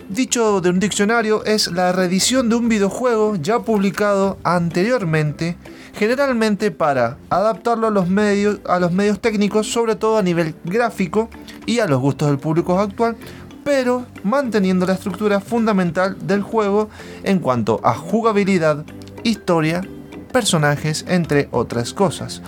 Dicho 0.10 0.60
de 0.60 0.72
un 0.72 0.80
diccionario 0.80 1.46
es 1.46 1.72
la 1.72 1.92
reedición 1.92 2.50
de 2.50 2.56
un 2.56 2.68
videojuego 2.68 3.36
ya 3.36 3.60
publicado 3.60 4.40
anteriormente, 4.44 5.56
generalmente 5.94 6.72
para 6.72 7.18
adaptarlo 7.30 7.88
a 7.88 7.92
los 7.92 8.10
medios, 8.10 8.60
a 8.68 8.80
los 8.80 8.92
medios 8.92 9.22
técnicos, 9.22 9.72
sobre 9.72 9.96
todo 9.96 10.18
a 10.18 10.24
nivel 10.24 10.56
gráfico 10.64 11.30
y 11.68 11.80
a 11.80 11.86
los 11.86 12.00
gustos 12.00 12.30
del 12.30 12.40
público 12.40 12.80
actual, 12.80 13.18
pero 13.64 14.08
manteniendo 14.24 14.88
la 14.88 14.94
estructura 14.94 15.40
fundamental 15.40 16.18
del 16.26 16.42
juego 16.42 16.90
en 17.24 17.38
cuanto 17.38 17.80
a 17.84 17.94
jugabilidad, 17.94 18.84
historia, 19.24 19.88
personajes, 20.32 21.06
entre 21.08 21.50
otras 21.52 21.94
cosas. 21.94 22.42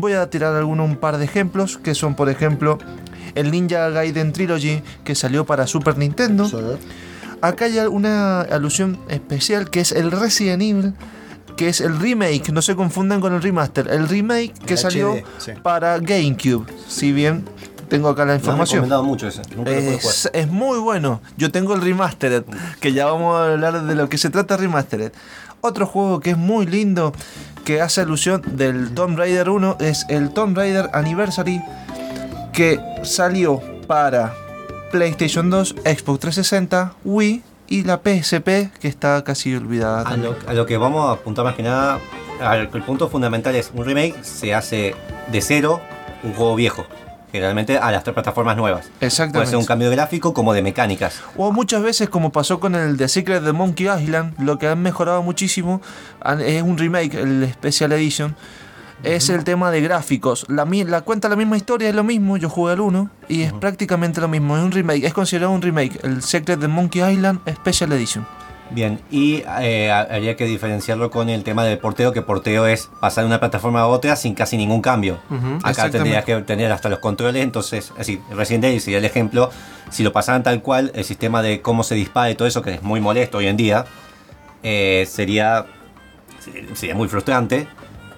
Voy 0.00 0.14
a 0.14 0.28
tirar 0.30 0.54
alguno 0.56 0.84
un 0.84 0.96
par 0.96 1.18
de 1.18 1.24
ejemplos 1.24 1.78
que 1.78 1.94
son 1.94 2.14
por 2.14 2.28
ejemplo 2.28 2.78
el 3.34 3.50
Ninja 3.50 3.88
Gaiden 3.90 4.32
Trilogy 4.32 4.82
que 5.04 5.14
salió 5.14 5.44
para 5.46 5.66
Super 5.66 5.96
Nintendo. 5.98 6.50
Acá 7.42 7.66
hay 7.66 7.78
una 7.78 8.42
alusión 8.42 8.98
especial 9.08 9.70
que 9.70 9.80
es 9.80 9.92
el 9.92 10.10
Resident 10.10 10.62
Evil, 10.62 10.94
que 11.56 11.68
es 11.68 11.80
el 11.80 11.98
remake, 11.98 12.50
no 12.52 12.60
se 12.62 12.74
confundan 12.76 13.20
con 13.20 13.32
el 13.34 13.40
remaster, 13.42 13.88
el 13.88 14.08
remake 14.08 14.52
que 14.66 14.74
El 14.74 14.78
salió 14.78 15.12
HD, 15.14 15.24
sí. 15.38 15.52
para 15.62 15.98
GameCube, 15.98 16.66
si 16.88 17.12
bien 17.12 17.44
tengo 17.88 18.08
acá 18.08 18.24
la 18.24 18.32
Me 18.32 18.38
información. 18.38 18.76
recomendado 18.84 19.04
mucho 19.04 19.26
ese. 19.28 19.42
Nunca. 19.56 19.70
Es, 19.72 20.30
es 20.32 20.48
muy 20.48 20.78
bueno. 20.78 21.20
Yo 21.36 21.50
tengo 21.50 21.74
el 21.74 21.80
Remastered, 21.82 22.44
que 22.78 22.92
ya 22.92 23.06
vamos 23.06 23.36
a 23.36 23.52
hablar 23.52 23.84
de 23.84 23.94
lo 23.96 24.08
que 24.08 24.16
se 24.16 24.30
trata 24.30 24.56
Remastered. 24.56 25.12
Otro 25.60 25.86
juego 25.86 26.20
que 26.20 26.30
es 26.30 26.36
muy 26.38 26.66
lindo, 26.66 27.12
que 27.64 27.80
hace 27.80 28.02
alusión 28.02 28.42
del 28.46 28.92
Tomb 28.94 29.18
Raider 29.18 29.48
1, 29.48 29.78
es 29.80 30.06
el 30.08 30.30
Tomb 30.30 30.56
Raider 30.56 30.90
Anniversary, 30.92 31.62
que 32.52 32.80
salió 33.02 33.62
para 33.86 34.34
PlayStation 34.90 35.50
2, 35.50 35.76
Xbox 35.84 36.20
360, 36.20 36.94
Wii 37.04 37.42
y 37.68 37.84
la 37.84 37.98
PSP, 37.98 38.70
que 38.80 38.88
está 38.88 39.22
casi 39.24 39.54
olvidada. 39.54 40.02
A 40.02 40.16
lo, 40.16 40.36
a 40.46 40.52
lo 40.52 40.66
que 40.66 40.76
vamos 40.76 41.08
a 41.08 41.12
apuntar 41.12 41.44
más 41.44 41.54
que 41.54 41.62
nada, 41.62 42.00
el 42.40 42.82
punto 42.82 43.08
fundamental 43.08 43.54
es 43.54 43.70
un 43.74 43.84
remake 43.84 44.24
se 44.24 44.54
hace 44.54 44.94
de 45.30 45.40
cero 45.40 45.80
un 46.22 46.34
juego 46.34 46.54
viejo. 46.56 46.86
Generalmente 47.32 47.78
a 47.78 47.90
las 47.90 48.04
tres 48.04 48.14
plataformas 48.14 48.56
nuevas. 48.56 48.86
Puede 48.86 49.06
Exactamente. 49.06 49.50
ser 49.50 49.58
un 49.58 49.64
cambio 49.64 49.90
gráfico 49.90 50.34
como 50.34 50.52
de 50.52 50.62
mecánicas. 50.62 51.20
O 51.36 51.52
muchas 51.52 51.82
veces, 51.82 52.08
como 52.08 52.32
pasó 52.32 52.60
con 52.60 52.74
el 52.74 52.96
The 52.96 53.08
Secret 53.08 53.42
de 53.42 53.52
Monkey 53.52 53.88
Island, 53.88 54.34
lo 54.40 54.58
que 54.58 54.68
han 54.68 54.82
mejorado 54.82 55.22
muchísimo 55.22 55.80
es 56.44 56.62
un 56.62 56.78
remake, 56.78 57.14
el 57.14 57.50
Special 57.52 57.92
Edition. 57.92 58.36
Es 59.02 59.30
el 59.30 59.44
tema 59.44 59.70
de 59.70 59.80
gráficos. 59.80 60.44
La, 60.48 60.66
la 60.66 61.00
cuenta 61.00 61.30
la 61.30 61.36
misma 61.36 61.56
historia, 61.56 61.88
es 61.88 61.94
lo 61.94 62.04
mismo. 62.04 62.36
Yo 62.36 62.50
jugué 62.50 62.74
al 62.74 62.80
1 62.80 63.10
y 63.28 63.42
es 63.42 63.52
prácticamente 63.54 64.20
lo 64.20 64.28
mismo. 64.28 64.58
Es 64.58 64.62
un 64.62 64.72
remake, 64.72 65.04
es 65.04 65.14
considerado 65.14 65.52
un 65.52 65.62
remake. 65.62 65.98
El 66.02 66.22
Secret 66.22 66.60
de 66.60 66.68
Monkey 66.68 67.00
Island 67.10 67.40
Special 67.48 67.92
Edition. 67.92 68.26
Bien, 68.72 69.00
y 69.10 69.42
eh, 69.60 69.90
habría 69.90 70.36
que 70.36 70.44
diferenciarlo 70.44 71.10
con 71.10 71.28
el 71.28 71.42
tema 71.42 71.64
del 71.64 71.78
porteo, 71.78 72.12
que 72.12 72.22
porteo 72.22 72.66
es 72.66 72.88
pasar 73.00 73.24
de 73.24 73.28
una 73.28 73.40
plataforma 73.40 73.80
a 73.80 73.86
otra 73.88 74.14
sin 74.14 74.34
casi 74.34 74.56
ningún 74.56 74.80
cambio. 74.80 75.18
Acá 75.64 75.90
tendrías 75.90 76.24
que 76.24 76.36
tener 76.42 76.70
hasta 76.70 76.88
los 76.88 77.00
controles, 77.00 77.42
entonces, 77.42 77.92
así, 77.98 78.20
Resident 78.30 78.64
Evil 78.64 78.80
sería 78.80 78.98
el 78.98 79.04
ejemplo. 79.04 79.50
Si 79.90 80.04
lo 80.04 80.12
pasaran 80.12 80.44
tal 80.44 80.62
cual, 80.62 80.92
el 80.94 81.04
sistema 81.04 81.42
de 81.42 81.62
cómo 81.62 81.82
se 81.82 81.96
dispara 81.96 82.30
y 82.30 82.36
todo 82.36 82.46
eso, 82.46 82.62
que 82.62 82.74
es 82.74 82.82
muy 82.82 83.00
molesto 83.00 83.38
hoy 83.38 83.48
en 83.48 83.56
día, 83.56 83.86
eh, 84.62 85.04
sería, 85.08 85.66
sería 86.74 86.94
muy 86.94 87.08
frustrante. 87.08 87.66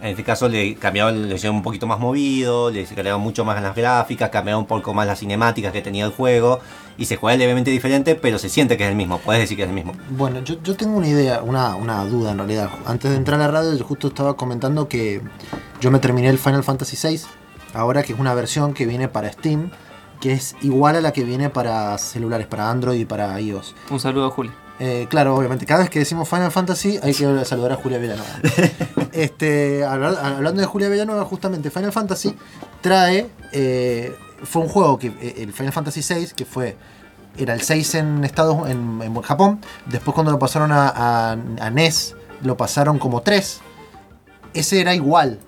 En 0.02 0.08
este 0.08 0.24
caso 0.24 0.48
le 0.48 0.74
cambiaron, 0.74 1.28
le 1.28 1.36
hicieron 1.36 1.54
un 1.54 1.62
poquito 1.62 1.86
más 1.86 2.00
movido, 2.00 2.70
le 2.72 2.84
cambiaron 2.84 3.20
mucho 3.20 3.44
más 3.44 3.62
las 3.62 3.72
gráficas, 3.72 4.30
cambiaron 4.30 4.62
un 4.62 4.66
poco 4.66 4.92
más 4.92 5.06
las 5.06 5.20
cinemáticas 5.20 5.72
que 5.72 5.80
tenía 5.80 6.04
el 6.04 6.10
juego 6.10 6.58
y 6.98 7.04
se 7.04 7.14
juega 7.14 7.38
levemente 7.38 7.70
diferente, 7.70 8.16
pero 8.16 8.36
se 8.40 8.48
siente 8.48 8.76
que 8.76 8.82
es 8.82 8.90
el 8.90 8.96
mismo, 8.96 9.18
puedes 9.18 9.42
decir 9.42 9.56
que 9.56 9.62
es 9.62 9.68
el 9.68 9.74
mismo. 9.76 9.92
Bueno, 10.10 10.40
yo, 10.42 10.56
yo 10.60 10.74
tengo 10.74 10.96
una 10.96 11.06
idea, 11.06 11.40
una, 11.42 11.76
una 11.76 12.04
duda 12.04 12.32
en 12.32 12.38
realidad. 12.38 12.68
Antes 12.84 13.12
de 13.12 13.16
entrar 13.16 13.40
a 13.40 13.44
la 13.44 13.52
radio, 13.52 13.76
yo 13.76 13.84
justo 13.84 14.08
estaba 14.08 14.36
comentando 14.36 14.88
que 14.88 15.22
yo 15.80 15.92
me 15.92 16.00
terminé 16.00 16.30
el 16.30 16.38
Final 16.38 16.64
Fantasy 16.64 16.96
VI, 17.00 17.20
ahora 17.72 18.02
que 18.02 18.12
es 18.12 18.18
una 18.18 18.34
versión 18.34 18.74
que 18.74 18.86
viene 18.86 19.06
para 19.06 19.30
Steam, 19.30 19.70
que 20.20 20.32
es 20.32 20.56
igual 20.62 20.96
a 20.96 21.00
la 21.00 21.12
que 21.12 21.22
viene 21.22 21.48
para 21.48 21.96
celulares, 21.98 22.48
para 22.48 22.68
Android 22.70 22.98
y 22.98 23.04
para 23.04 23.40
iOS. 23.40 23.76
Un 23.88 24.00
saludo 24.00 24.26
a 24.26 24.30
Juli. 24.30 24.50
Eh, 24.80 25.06
claro, 25.08 25.36
obviamente, 25.36 25.64
cada 25.66 25.80
vez 25.80 25.90
que 25.90 26.00
decimos 26.00 26.28
Final 26.28 26.50
Fantasy 26.50 26.98
hay 27.02 27.14
que 27.14 27.44
saludar 27.44 27.72
a 27.72 27.76
Julia 27.76 27.98
Villanueva. 27.98 28.30
este, 29.12 29.84
habla- 29.84 30.36
hablando 30.36 30.60
de 30.60 30.66
Julia 30.66 30.88
Villanueva, 30.88 31.24
justamente 31.24 31.70
Final 31.70 31.92
Fantasy 31.92 32.36
trae. 32.80 33.28
eh, 33.52 34.14
fue 34.44 34.62
un 34.62 34.68
juego 34.68 34.98
que. 34.98 35.08
eh, 35.20 35.34
El 35.38 35.52
Final 35.52 35.72
Fantasy 35.72 36.00
VI, 36.14 36.28
que 36.34 36.44
fue. 36.44 36.76
Era 37.38 37.54
el 37.54 37.62
6 37.62 37.94
en 37.94 38.24
Estados 38.24 38.68
en, 38.68 39.00
en 39.02 39.22
Japón. 39.22 39.60
Después, 39.86 40.14
cuando 40.14 40.32
lo 40.32 40.38
pasaron 40.38 40.72
a, 40.72 40.88
a- 40.88 41.32
a 41.32 41.70
NES, 41.70 42.14
lo 42.42 42.56
pasaron 42.56 42.98
como 42.98 43.22
3. 43.22 43.60
Ese 44.54 44.80
era 44.80 44.94
igual. 44.94 45.38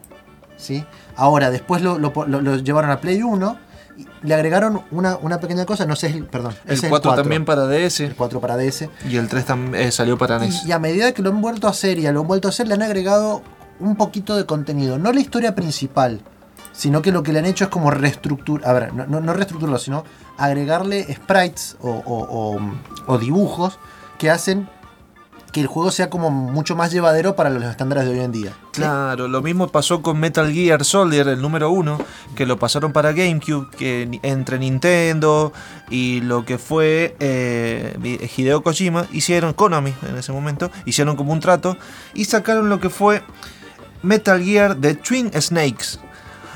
¿sí? 0.56 0.84
Ahora, 1.16 1.50
después 1.50 1.82
lo, 1.82 1.98
lo- 1.98 2.12
lo- 2.26 2.40
lo 2.40 2.56
llevaron 2.56 2.90
a 2.90 3.00
Play 3.00 3.22
1. 3.22 3.58
Le 4.24 4.34
agregaron 4.34 4.80
una, 4.90 5.16
una 5.18 5.38
pequeña 5.38 5.64
cosa. 5.66 5.86
No 5.86 5.94
sé, 5.96 6.08
el- 6.08 6.24
perdón. 6.26 6.54
El 6.66 6.72
ese 6.74 6.86
es 6.86 6.90
4 6.90 7.14
también 7.14 7.44
para 7.44 7.66
DS 7.66 8.00
El 8.00 8.16
4 8.16 8.40
para 8.40 8.56
DS. 8.56 8.88
y 9.08 9.16
el 9.16 9.28
3 9.28 9.44
también 9.44 9.92
salió 9.92 10.18
para 10.18 10.38
NES. 10.38 10.64
Y, 10.64 10.68
y 10.68 10.72
a 10.72 10.78
medida 10.78 11.12
que 11.12 11.22
lo 11.22 11.30
han 11.30 11.40
vuelto 11.40 11.66
a 11.68 11.70
hacer 11.70 11.98
y 11.98 12.02
lo 12.10 12.20
han 12.22 12.26
vuelto 12.26 12.48
a 12.48 12.50
hacer, 12.50 12.66
le 12.66 12.74
han 12.74 12.82
agregado 12.82 13.42
un 13.80 13.96
poquito 13.96 14.34
de 14.36 14.46
contenido. 14.46 14.98
No 14.98 15.12
la 15.12 15.20
historia 15.20 15.54
principal, 15.54 16.20
sino 16.72 17.02
que 17.02 17.12
lo 17.12 17.22
que 17.22 17.32
le 17.32 17.38
han 17.40 17.46
hecho 17.46 17.64
es 17.64 17.70
como 17.70 17.90
reestructurar. 17.90 18.68
A 18.68 18.72
ver, 18.72 18.94
no, 18.94 19.06
no, 19.06 19.20
no 19.20 19.32
reestructurarlo, 19.32 19.78
sino 19.78 20.04
agregarle 20.38 21.04
sprites 21.14 21.76
o, 21.80 21.90
o- 21.90 22.56
o- 22.56 22.60
o 23.06 23.18
dibujos 23.18 23.78
que 24.18 24.30
hacen 24.30 24.68
que 25.54 25.60
el 25.60 25.68
juego 25.68 25.92
sea 25.92 26.10
como 26.10 26.30
mucho 26.30 26.74
más 26.74 26.90
llevadero 26.90 27.36
para 27.36 27.48
los 27.48 27.62
estándares 27.62 28.06
de 28.06 28.10
hoy 28.10 28.18
en 28.18 28.32
día. 28.32 28.52
Claro, 28.72 29.28
lo 29.28 29.40
mismo 29.40 29.68
pasó 29.68 30.02
con 30.02 30.18
Metal 30.18 30.52
Gear 30.52 30.84
Soldier, 30.84 31.28
el 31.28 31.40
número 31.40 31.70
uno, 31.70 31.96
que 32.34 32.44
lo 32.44 32.58
pasaron 32.58 32.92
para 32.92 33.12
GameCube, 33.12 33.70
que 33.70 34.18
entre 34.24 34.58
Nintendo 34.58 35.52
y 35.88 36.22
lo 36.22 36.44
que 36.44 36.58
fue 36.58 37.14
eh, 37.20 38.28
Hideo 38.36 38.64
Kojima, 38.64 39.06
hicieron, 39.12 39.52
Konami 39.52 39.94
en 40.08 40.16
ese 40.16 40.32
momento, 40.32 40.72
hicieron 40.86 41.14
como 41.14 41.32
un 41.32 41.38
trato 41.38 41.76
y 42.14 42.24
sacaron 42.24 42.68
lo 42.68 42.80
que 42.80 42.90
fue 42.90 43.22
Metal 44.02 44.42
Gear 44.42 44.76
de 44.76 44.96
Twin 44.96 45.30
Snakes. 45.40 46.00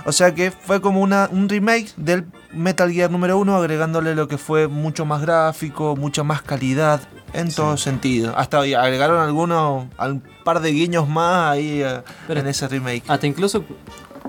O 0.06 0.10
sea 0.12 0.34
que 0.34 0.50
fue 0.50 0.80
como 0.80 1.02
una, 1.02 1.28
un 1.30 1.48
remake 1.48 1.92
del 1.96 2.26
Metal 2.52 2.90
Gear 2.90 3.12
número 3.12 3.38
uno, 3.38 3.54
agregándole 3.54 4.16
lo 4.16 4.26
que 4.26 4.38
fue 4.38 4.66
mucho 4.66 5.04
más 5.04 5.22
gráfico, 5.22 5.94
mucha 5.94 6.24
más 6.24 6.42
calidad, 6.42 7.00
en 7.32 7.52
todo 7.54 7.76
sentido. 7.76 8.36
Hasta 8.36 8.60
ahí 8.60 8.74
agregaron 8.74 9.20
algunos, 9.20 9.86
un 9.98 10.22
par 10.44 10.60
de 10.60 10.70
guiños 10.72 11.08
más 11.08 11.52
ahí 11.52 11.82
eh, 11.82 12.02
Pero- 12.26 12.40
en 12.40 12.46
ese 12.48 12.68
remake. 12.68 13.04
Hasta 13.08 13.26
incluso 13.26 13.64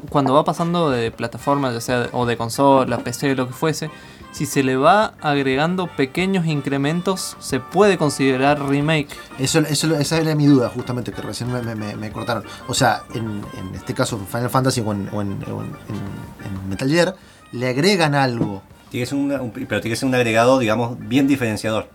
cuando 0.10 0.34
va 0.34 0.44
pasando 0.44 0.90
de 0.90 1.12
plataforma, 1.12 1.72
ya 1.72 1.82
sea 1.82 2.10
o 2.14 2.26
de 2.26 2.38
consola, 2.38 3.00
PC, 3.00 3.36
lo 3.36 3.48
que 3.48 3.54
fuese, 3.54 3.90
si 4.32 4.46
se 4.46 4.62
le 4.64 4.78
va 4.78 5.14
agregando 5.22 5.88
pequeños 5.88 6.46
incrementos, 6.46 7.36
se 7.40 7.60
puede 7.60 7.98
considerar 7.98 8.62
remake. 8.62 9.08
Eso, 9.40 9.60
eso, 9.60 9.96
esa 9.98 10.18
era 10.20 10.36
mi 10.36 10.46
duda, 10.46 10.70
justamente, 10.70 11.12
que 11.12 11.22
recién 11.22 11.52
me, 11.52 11.62
me- 11.64 11.76
me- 11.76 11.96
me 11.96 12.12
cortaron. 12.12 12.44
O 12.68 12.74
sea, 12.74 13.02
en, 13.16 13.42
en 13.58 13.76
este 13.76 13.94
caso, 13.94 14.18
en 14.18 14.28
Final 14.28 14.50
Fantasy 14.50 14.82
o 14.86 14.92
en, 14.94 15.10
o 15.12 15.22
en- 15.22 15.44
o 15.52 15.62
en- 15.64 15.76
en- 15.90 16.46
en 16.64 16.70
Metal 16.70 16.90
Gear, 16.90 17.16
le 17.52 17.68
agregan 17.70 18.14
algo. 18.16 18.62
Tiene 18.92 19.04
que 19.06 19.10
ser 19.10 19.18
una- 19.18 19.42
un- 19.42 19.52
pero 19.52 19.82
tiene 19.82 19.90
que 19.94 19.96
ser 19.96 20.08
un 20.08 20.16
agregado, 20.16 20.60
digamos, 20.60 20.98
bien 21.00 21.28
diferenciador. 21.28 21.90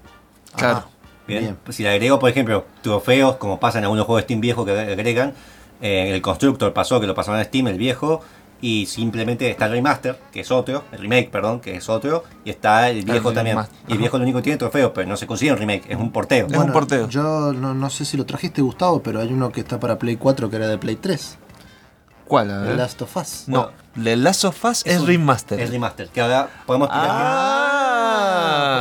Claro. 0.56 0.78
Ajá, 0.78 0.86
Bien. 1.26 1.40
Bien. 1.42 1.56
Si 1.70 1.82
le 1.82 1.90
agrego, 1.90 2.18
por 2.18 2.28
ejemplo, 2.30 2.66
trofeos, 2.82 3.36
como 3.36 3.58
pasa 3.60 3.78
en 3.78 3.84
algunos 3.84 4.06
juegos 4.06 4.22
de 4.22 4.24
Steam 4.26 4.40
viejos 4.40 4.64
que 4.66 4.72
agregan, 4.72 5.32
eh, 5.80 6.10
el 6.14 6.22
Constructor 6.22 6.72
pasó, 6.72 7.00
que 7.00 7.06
lo 7.06 7.14
pasaron 7.14 7.40
a 7.40 7.44
Steam, 7.44 7.68
el 7.68 7.78
viejo, 7.78 8.20
y 8.60 8.86
simplemente 8.86 9.50
está 9.50 9.66
el 9.66 9.72
remaster, 9.72 10.18
que 10.32 10.40
es 10.40 10.50
otro, 10.50 10.84
el 10.92 10.98
remake, 11.00 11.30
perdón, 11.30 11.60
que 11.60 11.76
es 11.76 11.88
otro, 11.88 12.24
y 12.44 12.50
está 12.50 12.88
el 12.88 13.04
viejo 13.04 13.32
también. 13.32 13.56
remaster, 13.56 13.78
Y 13.88 13.92
el 13.92 13.98
viejo 13.98 14.16
lo 14.16 14.22
único 14.24 14.38
que 14.38 14.44
tiene 14.44 14.56
trofeos, 14.58 14.92
pero 14.94 15.06
no 15.08 15.16
se 15.16 15.26
consigue 15.26 15.52
un 15.52 15.58
remake, 15.58 15.84
es 15.90 15.96
un 15.98 16.10
porteo. 16.12 16.46
Es 16.50 16.56
un 16.56 16.72
porteo. 16.72 17.08
Yo 17.08 17.52
no, 17.52 17.74
no 17.74 17.90
sé 17.90 18.04
si 18.06 18.16
lo 18.16 18.24
trajiste, 18.24 18.62
Gustavo, 18.62 19.02
pero 19.02 19.20
hay 19.20 19.32
uno 19.32 19.50
que 19.50 19.60
está 19.60 19.78
para 19.80 19.98
Play 19.98 20.16
4 20.16 20.48
que 20.48 20.56
era 20.56 20.68
de 20.68 20.78
Play 20.78 20.96
3. 20.96 21.38
¿Cuál? 22.26 22.48
The. 22.48 22.74
Last 22.74 23.02
of 23.02 23.16
Us. 23.18 23.44
No, 23.48 23.70
The 24.02 24.16
Last 24.16 24.44
of 24.46 24.64
Us 24.64 24.82
es, 24.86 24.98
un- 25.00 25.06
remaster. 25.08 25.60
Es 25.60 25.68
remaster, 25.70 26.08
que 26.08 26.22
ahora 26.22 26.48
podemos 26.64 26.88
explicar 26.88 27.10
Ah, 27.12 27.73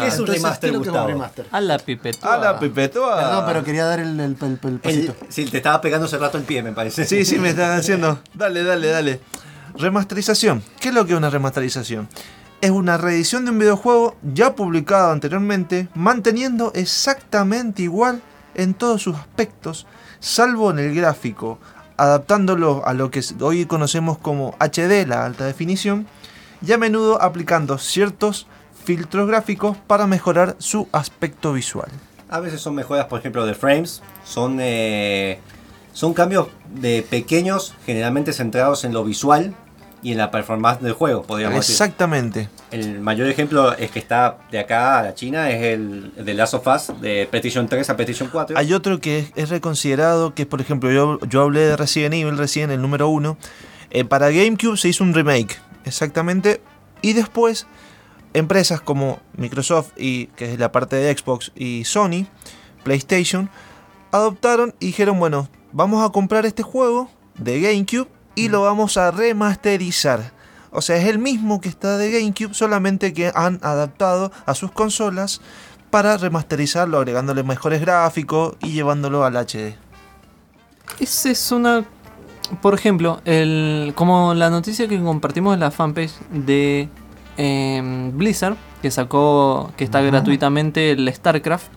¿Qué 0.02 0.08
es 0.08 0.14
un 0.16 0.20
Entonces, 0.22 0.44
remaster, 0.44 0.60
¿qué 0.60 0.68
es 0.68 0.74
lo 0.74 0.80
que 0.80 0.84
es 0.84 0.88
un 0.88 0.94
Gustavo? 0.94 1.08
remaster? 1.08 1.46
A 1.52 1.62
la 1.62 1.78
pipeta. 1.80 2.34
A 2.34 2.38
la 2.38 2.60
pipetoa. 2.60 3.16
Perdón, 3.18 3.44
pero 3.48 3.64
quería 3.64 3.86
dar 3.86 4.00
el, 4.00 4.20
el, 4.20 4.38
el- 4.40 4.60
el 4.62 4.70
El- 4.74 4.80
pasito. 4.80 5.16
sí, 5.30 5.46
te 5.46 5.58
estaba 5.58 5.80
pegando 5.82 6.06
hace 6.08 6.18
rato 6.18 6.38
el 6.38 6.44
pie, 6.44 6.62
me 6.64 6.72
parece. 6.72 7.06
Sí, 7.06 7.26
sí, 7.26 7.38
me 7.40 7.50
están 7.50 7.78
haciendo. 7.78 8.20
Dale, 8.34 8.64
dale, 8.64 8.88
dale. 8.90 9.20
Remasterización. 9.76 10.64
¿Qué 10.80 10.90
es 10.90 10.94
lo 10.96 11.06
que 11.06 11.14
es 11.14 11.18
una 11.18 11.30
remasterización? 11.30 12.08
Es 12.62 12.72
una 12.72 12.98
reedición 12.98 13.44
de 13.46 13.52
un 13.52 13.60
videojuego 13.60 14.16
ya 14.22 14.56
publicado 14.56 15.12
anteriormente, 15.12 15.90
manteniendo 15.96 16.72
exactamente 16.76 17.82
igual 17.82 18.22
en 18.56 18.74
todos 18.74 19.02
sus 19.02 19.16
aspectos, 19.18 19.86
salvo 20.20 20.70
en 20.72 20.80
el 20.80 20.96
gráfico, 20.96 21.60
adaptándolo 21.98 22.84
a 22.86 22.94
lo 22.94 23.10
que 23.12 23.22
hoy 23.42 23.66
conocemos 23.66 24.18
como 24.20 24.56
HD, 24.60 25.06
la 25.08 25.26
alta 25.26 25.46
definición, 25.46 26.08
y 26.66 26.72
a 26.72 26.78
menudo 26.78 27.22
aplicando 27.22 27.78
ciertos 27.78 28.48
filtros 28.84 29.28
gráficos 29.28 29.78
para 29.88 30.08
mejorar 30.08 30.56
su 30.60 30.88
aspecto 30.92 31.54
visual. 31.54 31.90
A 32.30 32.40
veces 32.40 32.62
son 32.62 32.76
mejoras, 32.76 33.06
por 33.06 33.20
ejemplo, 33.20 33.46
de 33.46 33.54
frames. 33.54 34.02
Son, 34.26 34.58
eh, 34.60 35.40
son 35.94 36.14
cambios 36.14 36.48
de 36.74 37.06
pequeños, 37.08 37.76
generalmente 37.86 38.34
centrados 38.34 38.84
en 38.84 38.94
lo 38.94 39.04
visual 39.04 39.54
y 40.02 40.12
en 40.12 40.18
la 40.18 40.32
performance 40.32 40.82
del 40.82 40.94
juego, 40.94 41.24
podríamos 41.24 41.60
decir. 41.60 41.74
Exactamente. 41.74 42.50
El 42.72 43.00
mayor 43.00 43.28
ejemplo 43.28 43.74
es 43.78 43.90
que 43.92 44.00
está 44.00 44.38
de 44.52 44.60
acá 44.60 45.00
a 45.00 45.04
la 45.04 45.16
China, 45.16 45.50
es 45.50 45.64
el 45.64 46.12
de 46.26 46.34
Last 46.34 46.56
of 46.56 46.68
Us, 46.68 47.00
de 47.00 47.28
PlayStation 47.30 47.68
3 47.68 47.90
a 47.90 47.96
PlayStation 47.96 48.30
4. 48.32 48.58
Hay 48.58 48.74
otro 48.74 49.00
que 49.00 49.20
es, 49.20 49.32
es 49.36 49.50
reconsiderado, 49.50 50.34
que 50.34 50.42
es 50.42 50.48
por 50.48 50.60
ejemplo, 50.60 50.92
yo, 50.92 51.20
yo 51.28 51.44
hablé 51.44 51.62
de 51.62 51.78
Resident 51.78 52.16
Evil 52.16 52.38
recién, 52.38 52.70
el 52.72 52.82
número 52.82 53.08
1. 53.08 53.38
para 54.10 54.30
GameCube 54.30 54.76
se 54.76 54.90
hizo 54.90 55.04
un 55.04 55.14
remake, 55.14 55.58
exactamente. 55.86 56.62
Y 57.02 57.14
después, 57.14 57.68
empresas 58.34 58.82
como 58.82 59.20
Microsoft, 59.38 59.92
y, 59.98 60.28
que 60.28 60.54
es 60.54 60.60
la 60.60 60.72
parte 60.72 60.96
de 60.96 61.16
Xbox, 61.16 61.52
y 61.56 61.84
Sony, 61.86 62.28
PlayStation, 62.84 63.50
adoptaron 64.12 64.74
y 64.80 64.88
dijeron, 64.88 65.20
bueno, 65.20 65.48
vamos 65.72 66.08
a 66.08 66.12
comprar 66.12 66.46
este 66.46 66.64
juego 66.64 67.10
de 67.38 67.62
GameCube 67.62 68.08
y 68.36 68.50
lo 68.50 68.62
vamos 68.62 68.98
a 68.98 69.12
remasterizar. 69.12 70.32
O 70.72 70.82
sea, 70.82 70.98
es 70.98 71.06
el 71.06 71.20
mismo 71.20 71.62
que 71.62 71.70
está 71.70 71.98
de 71.98 72.12
GameCube, 72.12 72.54
solamente 72.54 73.14
que 73.14 73.32
han 73.36 73.60
adaptado 73.62 74.32
a 74.46 74.56
sus 74.56 74.72
consolas 74.72 75.42
para 75.92 76.18
remasterizarlo, 76.18 76.98
agregándole 76.98 77.44
mejores 77.44 77.82
gráficos 77.82 78.56
y 78.62 78.72
llevándolo 78.72 79.24
al 79.24 79.36
HD. 79.36 79.76
Esa 81.00 81.30
es 81.30 81.52
una. 81.52 81.86
Por 82.62 82.74
ejemplo, 82.74 83.22
el, 83.26 83.94
como 83.96 84.34
la 84.34 84.50
noticia 84.50 84.88
que 84.88 85.02
compartimos 85.02 85.54
en 85.54 85.60
la 85.60 85.72
fanpage 85.72 86.14
de 86.32 86.90
em, 87.38 88.16
Blizzard, 88.18 88.56
que 88.82 88.92
sacó, 88.92 89.72
que 89.78 89.84
está 89.84 90.02
gratuitamente 90.02 90.92
el 90.92 91.12
StarCraft, 91.14 91.68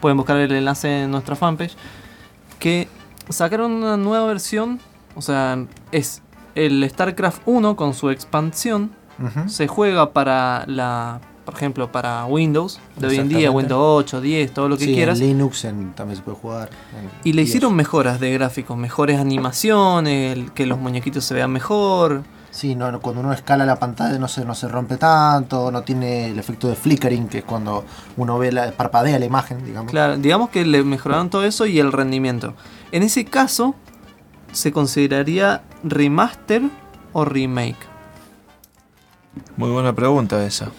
pueden 0.00 0.16
buscar 0.16 0.36
el 0.36 0.52
enlace 0.52 1.02
en 1.04 1.10
nuestra 1.10 1.36
fanpage, 1.36 1.74
que 2.58 2.88
sacaron 3.28 3.72
una 3.72 3.96
nueva 3.96 4.26
versión, 4.26 4.80
o 5.14 5.22
sea, 5.22 5.64
es 5.92 6.22
el 6.54 6.88
StarCraft 6.88 7.42
1 7.46 7.76
con 7.76 7.94
su 7.94 8.10
expansión, 8.10 8.90
se 9.46 9.66
juega 9.66 10.12
para 10.12 10.64
la, 10.66 11.20
por 11.46 11.54
ejemplo, 11.54 11.90
para 11.90 12.26
Windows 12.26 12.78
de 12.98 13.06
hoy 13.06 13.16
en 13.16 13.28
día. 13.30 13.50
Windows 13.50 14.04
8, 14.04 14.20
10, 14.20 14.52
todo 14.52 14.68
lo 14.68 14.76
que 14.76 14.84
Sí, 14.84 14.92
quieras. 14.94 15.18
En 15.20 15.28
Linux 15.28 15.64
en- 15.64 15.92
también 15.94 16.18
se 16.18 16.22
puede 16.22 16.36
jugar. 16.36 16.68
Y 17.24 17.32
le 17.32 17.40
hicieron 17.42 17.74
mejoras 17.74 18.20
de 18.20 18.30
gráficos, 18.34 18.76
mejores 18.76 19.18
animaciones, 19.18 20.36
el- 20.36 20.52
que 20.52 20.66
los 20.66 20.78
muñequitos 20.78 21.24
se 21.24 21.32
vean 21.32 21.50
mejor. 21.50 22.24
Sí, 22.56 22.74
no, 22.74 23.00
cuando 23.02 23.20
uno 23.20 23.34
escala 23.34 23.66
la 23.66 23.78
pantalla 23.78 24.18
no 24.18 24.28
se, 24.28 24.42
no 24.46 24.54
se 24.54 24.66
rompe 24.66 24.96
tanto, 24.96 25.70
no 25.70 25.82
tiene 25.82 26.30
el 26.30 26.38
efecto 26.38 26.68
de 26.68 26.74
flickering, 26.74 27.28
que 27.28 27.38
es 27.40 27.44
cuando 27.44 27.84
uno 28.16 28.38
ve 28.38 28.50
la, 28.50 28.72
parpadea 28.72 29.18
la 29.18 29.26
imagen, 29.26 29.62
digamos. 29.62 29.90
Claro, 29.90 30.16
digamos 30.16 30.48
que 30.48 30.64
le 30.64 30.82
mejoraron 30.82 31.28
todo 31.28 31.44
eso 31.44 31.66
y 31.66 31.78
el 31.78 31.92
rendimiento. 31.92 32.54
En 32.92 33.02
ese 33.02 33.26
caso, 33.26 33.74
se 34.52 34.72
consideraría 34.72 35.64
remaster 35.84 36.62
o 37.12 37.26
remake. 37.26 37.76
Muy 39.58 39.68
buena 39.68 39.92
pregunta 39.94 40.42
esa. 40.46 40.70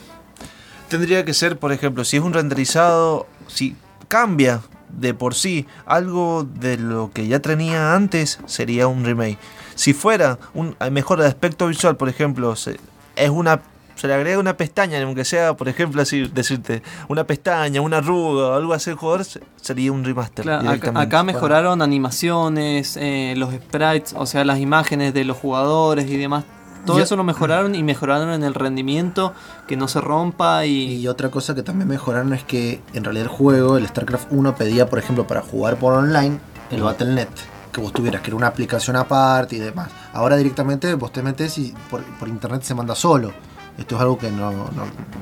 Tendría 0.89 1.25
que 1.25 1.35
ser, 1.35 1.59
por 1.59 1.71
ejemplo, 1.71 2.03
si 2.05 2.17
es 2.17 2.23
un 2.23 2.33
renderizado, 2.33 3.27
si 3.45 3.75
cambia 4.07 4.61
de 4.97 5.13
por 5.13 5.33
sí 5.35 5.65
algo 5.85 6.43
de 6.59 6.77
lo 6.77 7.11
que 7.13 7.27
ya 7.27 7.39
tenía 7.39 7.95
antes, 7.95 8.39
sería 8.45 8.87
un 8.87 9.05
remake. 9.05 9.37
Si 9.75 9.93
fuera 9.93 10.37
un 10.53 10.75
mejor 10.91 11.21
de 11.21 11.27
aspecto 11.27 11.67
visual, 11.67 11.95
por 11.95 12.09
ejemplo, 12.09 12.55
se, 12.57 12.77
es 13.15 13.29
una 13.29 13.61
se 13.95 14.05
le 14.07 14.13
agrega 14.13 14.37
una 14.37 14.55
pestaña, 14.55 15.01
aunque 15.01 15.25
sea, 15.25 15.55
por 15.55 15.67
ejemplo, 15.69 15.99
así 16.03 16.27
decirte, 16.27 16.83
una 17.07 17.23
pestaña, 17.23 17.81
una 17.81 17.97
arruga 17.97 18.49
o 18.49 18.53
algo 18.53 18.73
así 18.75 18.91
al 18.91 18.95
jugador, 18.95 19.25
se- 19.25 19.41
sería 19.59 19.91
un 19.91 20.03
remaster. 20.03 20.43
Claro, 20.43 20.59
acá, 20.59 20.69
directamente. 20.69 21.07
acá 21.07 21.23
mejoraron 21.23 21.81
animaciones, 21.81 22.95
eh, 22.99 23.33
los 23.37 23.53
sprites, 23.55 24.13
o 24.15 24.25
sea, 24.27 24.45
las 24.45 24.59
imágenes 24.59 25.15
de 25.15 25.23
los 25.25 25.35
jugadores 25.37 26.07
y 26.09 26.17
demás. 26.17 26.43
Todo 26.87 26.99
eso 26.99 27.15
lo 27.15 27.23
mejoraron 27.23 27.75
y 27.75 27.83
mejoraron 27.83 28.31
en 28.31 28.43
el 28.43 28.53
rendimiento, 28.53 29.33
que 29.67 29.77
no 29.77 29.87
se 29.87 30.01
rompa 30.01 30.65
y... 30.65 30.95
Y 30.97 31.07
otra 31.07 31.29
cosa 31.29 31.53
que 31.53 31.61
también 31.61 31.87
mejoraron 31.87 32.33
es 32.33 32.43
que 32.43 32.81
en 32.93 33.03
realidad 33.03 33.25
el 33.25 33.31
juego, 33.31 33.77
el 33.77 33.87
StarCraft 33.87 34.31
1, 34.31 34.55
pedía, 34.55 34.89
por 34.89 34.97
ejemplo, 34.97 35.27
para 35.27 35.41
jugar 35.41 35.77
por 35.77 35.93
online, 35.93 36.39
el 36.71 36.81
Battle.net. 36.81 37.27
Que 37.71 37.81
vos 37.81 37.93
tuvieras 37.93 38.21
que 38.21 38.29
era 38.29 38.37
una 38.37 38.47
aplicación 38.47 38.95
aparte 38.95 39.57
y 39.57 39.59
demás. 39.59 39.89
Ahora 40.13 40.35
directamente 40.37 40.93
vos 40.95 41.11
te 41.11 41.21
metes 41.21 41.57
y 41.59 41.75
por, 41.91 42.03
por 42.17 42.27
internet 42.27 42.63
se 42.63 42.73
manda 42.73 42.95
solo. 42.95 43.31
Esto 43.77 43.95
es 43.95 44.01
algo 44.01 44.17
que 44.17 44.31
no, 44.31 44.51
no, 44.51 44.69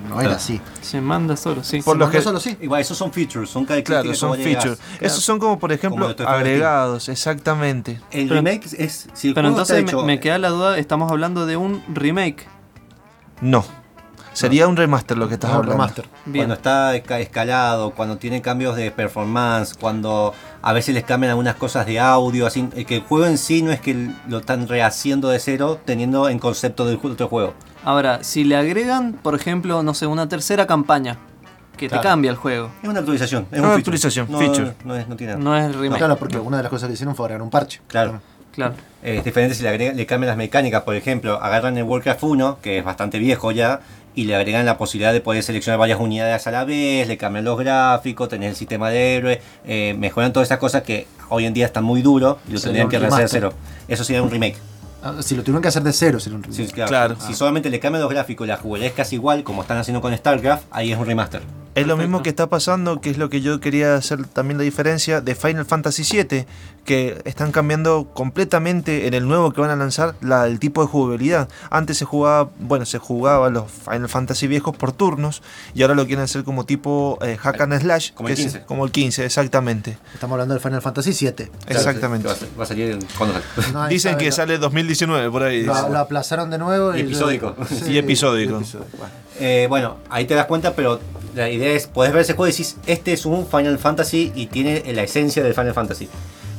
no 0.10 0.22
era 0.22 0.36
así. 0.36 0.62
Se 0.82 1.01
manda 1.01 1.36
solo, 1.36 1.62
sí. 1.64 1.82
Por 1.82 1.97
lo 1.97 2.10
que- 2.10 2.22
solo, 2.22 2.39
sí. 2.39 2.58
Igual, 2.62 2.80
esos 2.82 2.97
son 2.97 3.12
features, 3.12 3.49
son 3.49 3.66
características 3.66 4.18
Claro, 4.18 4.36
son 4.36 4.43
features. 4.43 4.80
Esos 5.01 5.24
son 5.24 5.39
como, 5.39 5.60
por 5.60 5.74
ejemplo, 5.74 6.16
Como 6.16 6.30
agregados, 6.30 7.10
exactamente. 7.10 7.99
El 8.12 8.30
Pero- 8.30 8.36
remake 8.36 8.66
es. 8.78 9.08
Si 9.14 9.28
el 9.28 9.34
Pero 9.34 9.49
entonces 9.49 9.86
me, 10.06 10.20
queda 10.22 10.38
la 10.38 10.49
duda, 10.49 10.78
estamos 10.78 11.12
hablando 11.12 11.45
de 11.45 11.58
un 11.58 11.84
remake. 11.93 12.47
No. 13.41 13.66
Sería 14.34 14.68
un 14.68 14.76
remaster 14.76 15.18
lo 15.18 15.30
que 15.30 15.36
estás 15.36 15.49
No, 15.51 15.58
hablando. 15.58 15.74
remaster. 15.74 16.06
Bien. 16.26 16.43
Cuando 16.43 16.56
está 16.56 16.93
esca- 16.95 17.20
escalado, 17.22 17.91
cuando 17.91 18.18
tiene 18.18 18.41
cambios 18.41 18.76
de 18.76 18.91
performance, 18.91 19.74
cuando 19.80 20.34
a 20.62 20.74
veces 20.74 20.93
les 20.93 21.06
cambian 21.06 21.30
algunas 21.32 21.56
cosas 21.56 21.86
de 21.86 21.99
audio, 22.01 22.45
así 22.45 22.68
eh, 22.76 22.84
que 22.84 22.95
el 22.97 23.01
juego 23.03 23.28
en 23.28 23.38
sí 23.38 23.62
no 23.62 23.72
es 23.72 23.80
que 23.80 24.10
lo 24.28 24.39
están 24.39 24.68
rehaciendo 24.68 25.30
de 25.30 25.39
cero, 25.39 25.80
teniendo 25.86 26.28
en 26.28 26.39
concepto 26.39 26.86
del 26.86 26.99
otro 27.01 27.30
juego. 27.30 27.53
Ahora, 27.86 28.23
si 28.23 28.43
le 28.43 28.55
agregan, 28.57 29.13
por 29.13 29.36
ejemplo, 29.36 29.83
no 29.83 29.93
sé, 29.93 30.07
una 30.07 30.27
tercera 30.27 30.65
campaña, 30.67 31.17
que 31.77 31.88
Claro. 31.88 32.01
te 32.01 32.07
cambia 32.07 32.31
el 32.31 32.38
juego, 32.38 32.71
Es 32.81 32.89
una 32.89 32.99
actualización, 32.99 33.47
es 33.51 33.59
Una 33.59 33.67
un 33.69 33.73
feature. 33.75 33.79
actualización, 33.79 34.27
no, 34.29 34.38
feature. 34.39 34.73
No, 34.86 34.95
es- 34.95 35.07
no 35.07 35.15
tiene 35.15 35.33
nada. 35.33 35.43
no 35.43 35.55
es 35.57 35.75
remake. 35.75 35.99
Claro, 35.99 36.15
porque 36.17 36.38
una 36.39 36.57
de 36.57 36.63
las 36.63 36.69
cosas 36.69 36.88
que 36.88 36.93
hicieron 36.93 37.15
fue 37.15 37.25
agregar 37.25 37.41
un 37.41 37.49
parche. 37.49 37.81
Claro. 37.88 38.19
Claro. 38.53 38.73
Eh, 39.03 39.17
Es 39.17 39.25
diferente 39.25 39.53
si 39.53 39.63
le, 39.63 39.69
agregan- 39.69 39.95
le 39.97 40.05
cambian 40.05 40.29
las 40.29 40.38
mecánicas, 40.38 40.83
por 40.83 40.95
ejemplo, 40.95 41.33
agarran 41.43 41.77
el 41.77 41.83
Warcraft 41.83 42.23
1, 42.23 42.57
que 42.61 42.77
es 42.79 42.86
bastante 42.86 43.19
viejo 43.19 43.51
ya, 43.51 43.81
y 44.15 44.23
le 44.23 44.33
agregan 44.38 44.65
la 44.65 44.77
posibilidad 44.77 45.11
de 45.11 45.19
poder 45.19 45.43
seleccionar 45.43 45.77
varias 45.77 45.99
unidades 45.99 46.47
a 46.47 46.51
la 46.51 46.63
vez, 46.63 47.05
le 47.09 47.17
cambian 47.17 47.43
los 47.43 47.59
gráficos, 47.59 48.29
tener 48.29 48.49
el 48.51 48.55
sistema 48.55 48.89
de 48.89 49.17
héroe, 49.17 49.41
eh, 49.65 49.93
mejoran 49.99 50.31
todas 50.31 50.47
esas 50.47 50.57
cosas 50.59 50.83
que 50.83 51.05
hoy 51.27 51.45
en 51.45 51.53
día 51.53 51.65
están 51.65 51.83
muy 51.83 52.01
duros 52.01 52.38
y 52.47 52.53
lo 52.53 52.61
tendrían 52.61 52.88
que 52.88 52.97
rehacer 52.97 53.23
de 53.23 53.27
cero. 53.27 53.53
Eso 53.89 54.05
sería 54.05 54.23
un 54.23 54.31
remake. 54.31 54.55
Ah, 55.06 55.22
Si 55.22 55.36
lo 55.36 55.43
tuvieron 55.43 55.62
que 55.62 55.68
hacer 55.70 55.84
de 55.84 55.93
cero, 55.93 56.20
sería 56.20 56.38
un 56.39 56.53
Sí, 56.53 56.68
claro. 56.68 56.89
Claro. 56.89 57.16
Si 57.26 57.34
solamente 57.34 57.70
le 57.70 57.80
cambian 57.80 58.01
los 58.01 58.12
gráficos 58.12 58.45
y 58.45 58.49
la 58.49 58.58
jugabilidad 58.58 58.91
es 58.91 58.97
casi 58.97 59.16
igual, 59.16 59.43
como 59.43 59.62
están 59.62 59.78
haciendo 59.78 60.01
con 60.01 60.16
StarCraft, 60.18 60.66
ahí 60.72 60.91
es 60.91 60.97
un 60.97 61.06
remaster. 61.06 61.41
Es 61.76 61.86
lo 61.88 61.97
mismo 61.97 62.24
que 62.24 62.30
está 62.30 62.47
pasando, 62.47 63.01
que 63.01 63.10
es 63.10 63.18
lo 63.18 63.30
que 63.30 63.41
yo 63.41 63.60
quería 63.60 63.95
hacer 63.95 64.26
también 64.28 64.58
la 64.58 64.64
diferencia 64.64 65.20
de 65.20 65.36
Final 65.36 65.66
Fantasy 65.66 66.03
VII, 66.10 66.45
que 66.86 67.22
están 67.26 67.51
cambiando 67.51 68.12
completamente 68.14 69.08
en 69.08 69.14
el 69.14 69.28
nuevo 69.28 69.51
que 69.51 69.60
van 69.60 69.72
a 69.72 69.76
lanzar 69.76 70.16
la, 70.22 70.47
el 70.47 70.60
tipo 70.60 70.82
de 70.82 70.88
jugabilidad. 70.88 71.49
Antes 71.70 71.97
se 71.97 72.06
jugaba, 72.06 72.49
bueno, 72.60 72.86
se 72.86 72.97
jugaba 72.97 73.49
los 73.49 73.70
Final 73.70 74.08
Fantasy 74.08 74.47
viejos 74.47 74.78
por 74.78 74.93
turnos 74.93 75.41
y 75.74 75.82
ahora 75.82 75.95
lo 75.95 76.06
quieren 76.06 76.24
hacer 76.24 76.45
como 76.45 76.66
tipo 76.66 77.18
eh, 77.22 77.36
hack 77.38 77.60
and 77.60 77.82
slash, 77.82 78.12
Como 78.14 78.30
el 78.30 78.36
que 78.36 78.41
es 78.41 78.53
15. 78.53 78.66
como 78.66 78.86
el 78.86 78.91
15, 78.91 79.26
exactamente. 79.26 79.97
Estamos 80.14 80.36
hablando 80.36 80.53
del 80.53 80.62
Final 80.64 80.82
Fantasy 80.82 81.12
VII. 81.12 81.49
Exactamente. 81.68 82.28
Va 82.28 82.34
a, 82.34 82.38
ser- 82.38 82.49
va 82.58 82.64
a 82.64 82.68
salir 82.68 82.91
en- 82.91 83.06
cuando 83.18 83.34
sale. 83.56 83.74
No, 83.74 83.82
ahí 83.84 83.89
Dicen 83.95 84.14
sabe, 84.14 84.24
que 84.24 84.32
sale 84.32 84.58
2019 84.96 85.32
por 85.32 85.43
ahí. 85.43 85.64
Lo, 85.64 85.98
aplazaron 85.98 86.50
de 86.50 86.58
nuevo. 86.58 86.96
Y 86.96 87.02
episódico. 87.02 87.56
Y 87.88 87.98
episódico. 87.98 88.54
Bueno. 88.98 89.14
Eh, 89.39 89.68
bueno, 89.70 89.98
ahí 90.10 90.26
te 90.26 90.34
das 90.34 90.46
cuenta, 90.46 90.74
pero 90.74 91.00
la 91.36 91.50
idea 91.50 91.74
es, 91.74 91.88
podés 91.88 92.14
ver 92.14 92.22
ese 92.22 92.34
juego 92.34 92.48
y 92.48 92.52
decís, 92.52 92.78
este 92.86 93.14
es 93.14 93.26
un 93.26 93.48
Final 93.48 93.78
Fantasy 93.78 94.32
y 94.34 94.48
tiene 94.48 94.84
la 94.93 95.04
esencia 95.04 95.43
del 95.43 95.54
Final 95.54 95.74
Fantasy. 95.74 96.10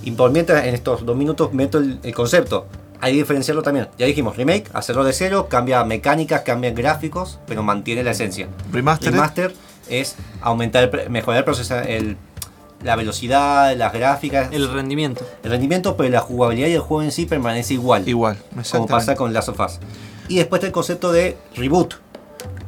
Y 0.03 0.11
por 0.13 0.31
mientras, 0.31 0.65
en 0.65 0.75
estos 0.75 1.05
dos 1.05 1.17
minutos, 1.17 1.53
meto 1.53 1.79
el, 1.79 1.99
el 2.03 2.15
concepto. 2.15 2.67
Hay 3.01 3.13
que 3.13 3.19
diferenciarlo 3.19 3.63
también. 3.63 3.89
Ya 3.99 4.07
dijimos, 4.07 4.37
remake, 4.37 4.71
hacerlo 4.73 5.05
de 5.05 5.13
cero, 5.13 5.49
cambia 5.51 5.85
mecánicas, 5.85 6.43
cambia 6.43 6.71
gráficos, 6.71 7.39
pero 7.47 7.63
mantiene 7.63 8.03
la 8.03 8.13
esencia. 8.13 8.49
Remastered. 8.73 9.13
Remaster 9.13 9.53
es 9.89 10.17
aumentar, 10.41 11.11
mejorar 11.11 11.39
el 11.39 11.45
proceso, 11.45 11.79
el, 11.79 12.17
la 12.83 12.97
velocidad, 12.97 13.77
las 13.77 13.93
gráficas, 13.93 14.53
El 14.53 14.73
rendimiento. 14.73 15.25
el 15.43 15.51
rendimiento, 15.51 15.97
pero 15.97 16.11
la 16.11 16.21
jugabilidad 16.21 16.69
y 16.69 16.75
el 16.75 16.81
juego 16.81 17.03
en 17.03 17.13
sí 17.13 17.27
permanece 17.27 17.75
igual 17.75 18.09
Igual, 18.09 18.37
como 18.71 18.87
pasa 18.87 19.15
con 19.15 19.33
Last 19.33 19.49
of 19.49 19.61
Us. 19.61 19.79
Y 20.29 20.37
después 20.37 20.59
está 20.59 20.67
el 20.67 20.73
concepto 20.73 21.13
de 21.13 21.37
reboot. 21.55 21.95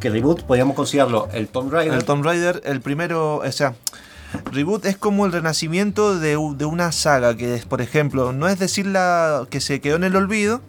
Que 0.00 0.10
reboot 0.10 0.42
podríamos 0.42 0.76
considerarlo 0.76 1.28
el 1.32 1.48
Tomb 1.48 1.72
Raider. 1.72 1.94
El 1.94 2.04
Tomb 2.04 2.24
Raider, 2.24 2.62
el 2.64 2.80
primero, 2.80 3.36
o 3.36 3.52
sea, 3.52 3.74
reboot 4.52 4.84
es 4.86 4.96
como 4.96 5.26
el 5.26 5.32
renacimiento 5.32 6.18
de, 6.18 6.36
una 6.36 6.92
saga 6.92 7.36
que 7.36 7.54
es, 7.54 7.64
por 7.64 7.80
ejemplo, 7.80 8.32
no 8.32 8.48
es 8.48 8.58
decirla 8.58 9.46
que 9.50 9.60
se 9.60 9.80
quedó 9.80 9.96
en 9.96 10.04
el 10.04 10.16
olvido, 10.16 10.60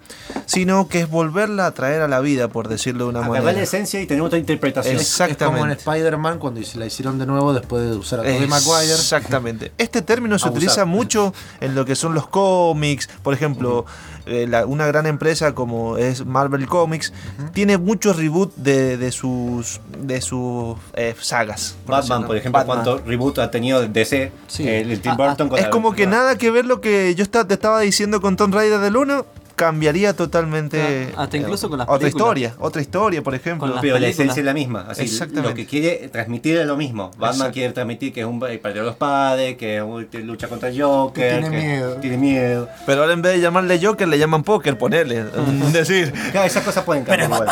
sino 0.46 0.88
que 0.88 1.02
es 1.02 1.10
volverla 1.10 1.66
a 1.68 1.72
traer 1.72 2.02
a 2.02 2.08
la 2.08 2.20
vida, 2.20 2.48
por 2.48 2.68
decirlo 2.68 3.06
de 3.06 3.10
una 3.12 3.20
Agarrar 3.20 3.40
la 3.40 3.46
manera. 3.46 3.64
esencia 3.64 4.02
y 4.02 4.08
tener 4.08 4.24
otra 4.24 4.40
interpretación. 4.40 4.96
Es- 4.96 5.02
Es 5.02 5.18
como 5.18 5.26
en 5.28 5.32
Exactamente. 5.72 5.74
Spider-Man 5.80 6.40
cuando 6.40 6.62
la 6.76 6.86
hicieron 6.86 7.20
de 7.20 7.26
nuevo 7.26 7.54
después 7.54 7.84
de 7.90 7.96
usar 7.96 8.20
a 8.20 8.24
Tobey 8.24 8.48
Maguire. 8.48 8.92
Exactamente. 8.94 9.72
Este 9.78 10.02
término 10.02 10.38
se 10.40 10.46
Abusar. 10.48 10.58
utiliza 10.58 10.86
mucho 10.86 11.34
en 11.62 11.76
lo 11.76 11.86
que 11.86 11.96
son 11.96 12.14
los 12.14 12.28
cómics. 12.28 13.10
Por 13.24 13.34
ejemplo, 13.34 13.86
eh, 14.30 14.48
la- 14.48 14.66
una 14.66 14.86
gran 14.88 15.06
empresa 15.06 15.54
como 15.56 15.98
es 15.98 16.26
Marvel 16.26 16.68
Comics 16.68 17.12
tiene 17.54 17.78
muchos 17.78 18.18
reboot 18.18 18.56
de, 18.56 18.98
de 18.98 19.12
sus 19.12 19.82
de 20.00 20.22
sus 20.22 20.78
eh, 20.94 21.16
sagas. 21.20 21.76
por 21.86 21.96
Batman, 21.96 22.26
por 22.28 22.38
ejemplo, 22.38 22.60
Batman. 22.60 22.84
cuánto 22.84 23.04
reboot 23.06 23.40
ha 23.40 23.52
tenido 23.52 23.86
DC, 23.88 24.32
Sí. 24.48 24.68
el, 24.68 24.92
el 24.92 25.02
Tim 25.02 25.12
Ah, 25.20 25.36
con 25.38 25.58
Es 25.58 25.68
como 25.68 25.94
que 25.94 26.08
nada 26.08 26.38
que 26.38 26.52
ver 26.52 26.66
lo 26.66 26.80
que 26.82 27.14
yo 27.16 27.28
te 27.30 27.54
estaba 27.54 27.80
diciendo 27.82 28.22
con 28.22 28.36
Tomb 28.38 28.54
Raider 28.54 28.80
del 28.80 28.96
1 28.98 29.26
cambiaría 29.60 30.16
totalmente 30.16 31.10
Ah, 31.16 31.24
hasta 31.24 31.38
incluso 31.38 31.70
con 31.70 31.78
las 31.80 31.88
otra 31.88 32.00
películas. 32.00 32.22
historia, 32.24 32.54
otra 32.60 32.82
historia, 32.82 33.22
por 33.22 33.36
ejemplo. 33.36 33.76
Pero 33.82 34.00
la 34.00 34.08
esencia 34.08 34.40
es 34.40 34.46
la 34.46 34.54
misma. 34.54 34.86
Así, 34.90 35.02
Exactamente. 35.04 35.50
Lo 35.50 35.56
que 35.56 35.66
quiere 35.66 36.08
transmitir 36.10 36.58
es 36.58 36.66
lo 36.66 36.78
mismo. 36.78 37.12
Batman 37.18 37.52
quiere 37.52 37.74
transmitir 37.74 38.14
que 38.14 38.22
es 38.22 38.26
un 38.26 38.40
perdió 38.40 38.82
a 38.82 38.86
los 38.86 38.96
padres, 38.96 39.58
que, 39.58 39.82
un- 39.82 40.06
que 40.06 40.20
lucha 40.20 40.48
contra 40.48 40.70
el 40.70 40.82
Joker, 40.82 41.36
Que 41.36 41.50
tiene 41.50 41.58
miedo. 41.66 41.96
tiene 41.96 42.18
miedo. 42.18 42.70
Pero 42.86 43.02
ahora 43.02 43.14
en 43.14 43.22
vez 43.22 43.34
de 43.34 43.42
llamarle 43.42 43.80
Joker 43.86 44.08
le 44.08 44.18
llaman 44.18 44.44
Poker, 44.44 44.78
ponerle, 44.78 45.24
decir. 45.74 46.14
Claro, 46.32 46.48
esas 46.48 46.64
cosas 46.64 46.84
pueden 46.86 47.04
cambiar 47.04 47.30
igual. 47.30 47.48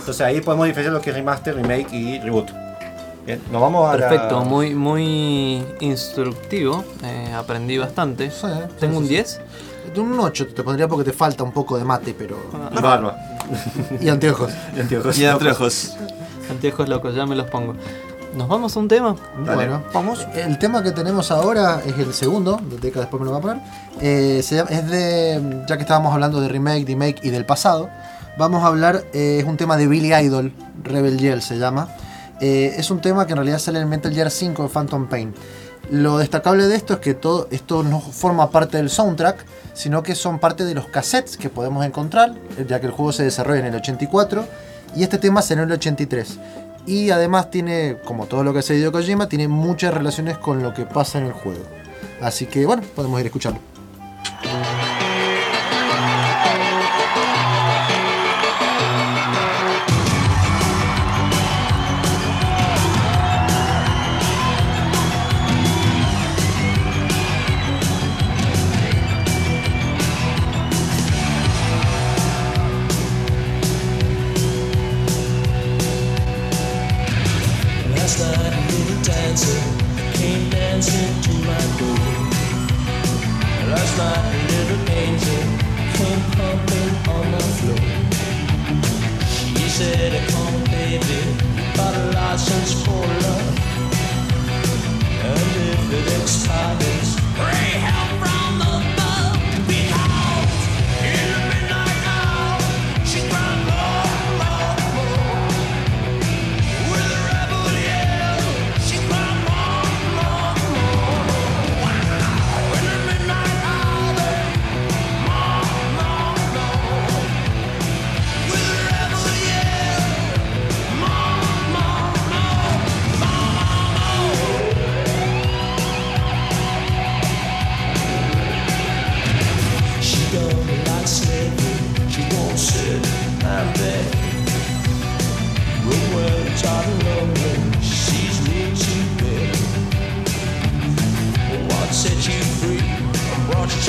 Entonces 0.00 0.20
ahí 0.20 0.40
podemos 0.40 0.66
diferenciar 0.66 0.92
lo 0.92 1.00
que 1.00 1.10
es 1.10 1.16
remaster, 1.16 1.54
remake 1.54 1.92
y 1.92 2.18
reboot. 2.20 2.50
Bien, 3.24 3.40
nos 3.52 3.62
vamos 3.62 3.88
a 3.88 3.96
la- 3.96 4.08
Perfecto, 4.08 4.44
muy, 4.44 4.74
muy 4.74 5.62
instructivo. 5.80 6.84
eh, 7.04 7.32
aprendí 7.34 7.78
bastante. 7.78 8.30
Sí, 8.30 8.46
Tengo 8.80 8.94
sí, 8.94 8.98
un 8.98 9.04
sí. 9.04 9.10
10. 9.10 9.40
De 9.94 10.00
un 10.00 10.18
8 10.18 10.48
te 10.48 10.62
pondría 10.62 10.88
porque 10.88 11.04
te 11.10 11.16
falta 11.16 11.42
un 11.44 11.52
poco 11.52 11.76
de 11.76 11.84
mate, 11.84 12.14
pero. 12.16 12.36
y 12.76 12.80
barba. 12.80 13.16
Y 14.00 14.08
anteojos. 14.08 14.50
Y 14.76 14.80
anteojos. 14.80 15.18
Y 15.18 15.24
anteojos. 15.26 15.96
Anteojos 16.50 16.88
locos, 16.88 17.14
ya 17.14 17.26
me 17.26 17.36
los 17.36 17.48
pongo. 17.50 17.74
¿Nos 18.36 18.48
vamos 18.48 18.74
a 18.74 18.80
un 18.80 18.88
tema? 18.88 19.14
Dale. 19.44 19.54
Bueno, 19.54 19.82
vamos. 19.92 20.26
El 20.34 20.58
tema 20.58 20.82
que 20.82 20.92
tenemos 20.92 21.30
ahora 21.30 21.82
es 21.86 21.98
el 21.98 22.14
segundo, 22.14 22.58
de 22.70 22.78
Deca 22.78 23.00
después 23.00 23.20
me 23.20 23.26
lo 23.26 23.32
va 23.32 23.38
a 23.38 23.40
poner. 23.42 23.58
Eh, 24.00 24.40
se 24.42 24.56
llama- 24.56 24.70
es 24.70 24.88
de. 24.88 25.64
Ya 25.68 25.76
que 25.76 25.82
estábamos 25.82 26.14
hablando 26.14 26.40
de 26.40 26.48
remake, 26.48 26.86
remake 26.86 27.20
y 27.22 27.28
del 27.30 27.44
pasado, 27.44 27.90
vamos 28.38 28.64
a 28.64 28.68
hablar. 28.68 29.04
eh, 29.12 29.38
es 29.40 29.44
un 29.44 29.58
tema 29.58 29.76
de 29.76 29.86
Billy 29.86 30.14
Idol, 30.14 30.52
Rebel 30.82 31.18
Yell 31.18 31.42
se 31.42 31.58
llama. 31.58 31.88
Eh, 32.40 32.74
es 32.78 32.90
un 32.90 33.00
tema 33.02 33.26
que 33.26 33.32
en 33.34 33.36
realidad 33.36 33.58
sale 33.58 33.78
en 33.80 33.88
Metal 33.90 34.12
Gear 34.12 34.30
5 34.30 34.62
de 34.62 34.68
Phantom 34.70 35.06
Pain. 35.06 35.34
Lo 35.92 36.16
destacable 36.16 36.68
de 36.68 36.74
esto 36.74 36.94
es 36.94 37.00
que 37.00 37.12
todo 37.12 37.48
esto 37.50 37.82
no 37.82 38.00
forma 38.00 38.50
parte 38.50 38.78
del 38.78 38.88
soundtrack, 38.88 39.44
sino 39.74 40.02
que 40.02 40.14
son 40.14 40.38
parte 40.38 40.64
de 40.64 40.74
los 40.74 40.86
cassettes 40.86 41.36
que 41.36 41.50
podemos 41.50 41.84
encontrar, 41.84 42.32
ya 42.66 42.80
que 42.80 42.86
el 42.86 42.92
juego 42.92 43.12
se 43.12 43.24
desarrolla 43.24 43.60
en 43.60 43.66
el 43.66 43.74
84 43.74 44.42
Y 44.96 45.02
este 45.02 45.18
tema 45.18 45.42
salió 45.42 45.64
en 45.64 45.68
el 45.68 45.74
83. 45.74 46.38
Y 46.86 47.10
además 47.10 47.50
tiene, 47.50 47.98
como 48.06 48.24
todo 48.24 48.42
lo 48.42 48.54
que 48.54 48.60
hace 48.60 48.74
Hideo 48.74 48.90
Kojima, 48.90 49.28
tiene 49.28 49.48
muchas 49.48 49.92
relaciones 49.92 50.38
con 50.38 50.62
lo 50.62 50.72
que 50.72 50.86
pasa 50.86 51.18
en 51.18 51.26
el 51.26 51.32
juego. 51.32 51.62
Así 52.22 52.46
que 52.46 52.64
bueno, 52.64 52.82
podemos 52.96 53.20
ir 53.20 53.26
a 53.26 53.28
escucharlo. 53.28 53.60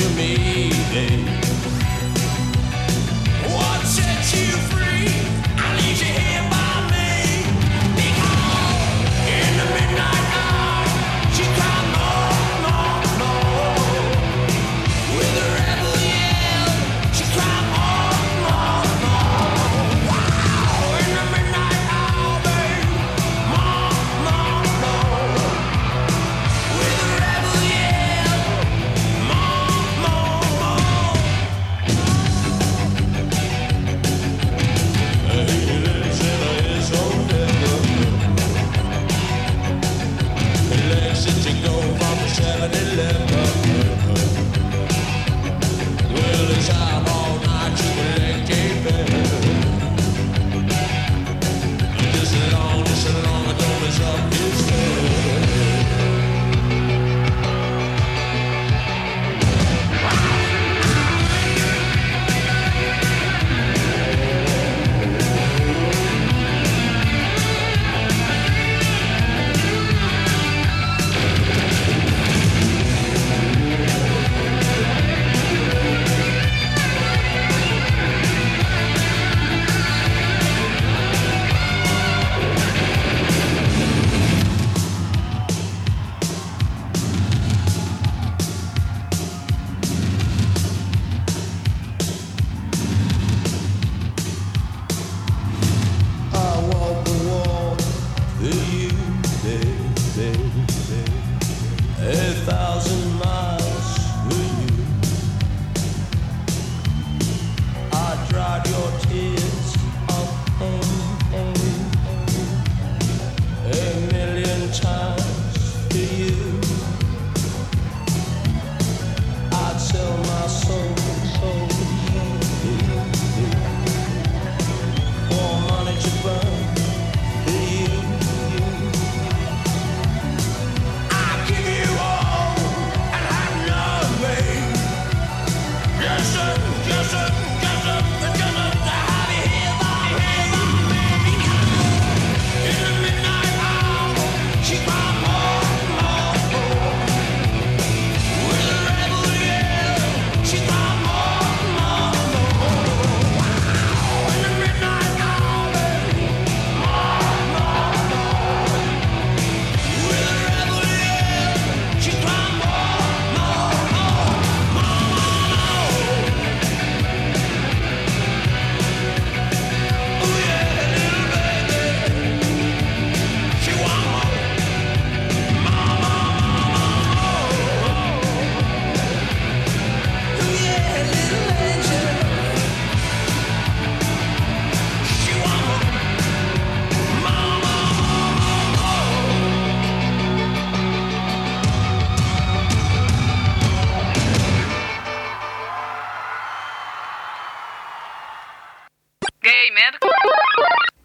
To 0.03 0.09
me, 0.15 1.42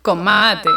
con 0.09 0.22
mate. 0.22 0.70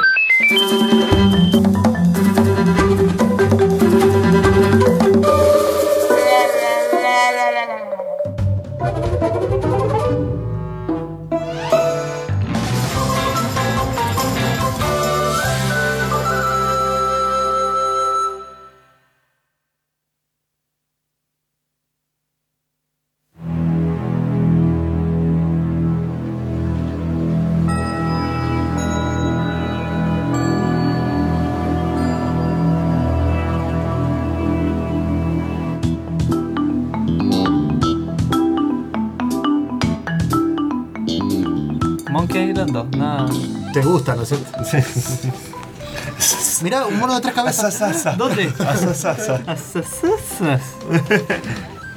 Mirá, 46.61 46.85
un 46.85 46.99
mono 46.99 47.15
de 47.15 47.21
tres 47.21 47.33
cabezas. 47.33 48.17
¿Dónde? 48.17 48.51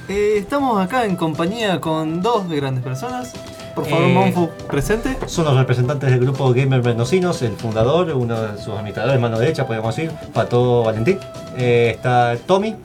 Eh, 0.09 0.35
estamos 0.39 0.83
acá 0.85 1.05
en 1.07 1.17
compañía 1.17 1.81
con 1.81 2.21
dos 2.23 2.49
grandes 2.49 2.85
personas. 2.85 3.33
Por 3.75 3.87
favor, 3.87 4.05
Eh, 4.05 4.13
Monfu, 4.13 4.49
presente. 4.69 5.17
Son 5.27 5.45
los 5.47 5.57
representantes 5.57 6.11
del 6.11 6.21
grupo 6.21 6.53
Gamer 6.53 6.83
Mendocinos, 6.83 7.41
el 7.43 7.57
fundador, 7.57 8.11
uno 8.11 8.41
de 8.41 8.59
sus 8.63 8.75
administradores, 8.75 9.21
mano 9.21 9.39
derecha, 9.39 9.67
podemos 9.67 9.95
decir, 9.97 10.13
Pato 10.33 10.85
Valentín. 10.85 11.19
Eh, 11.57 11.93
está 11.97 12.37
Tommy, 12.47 12.77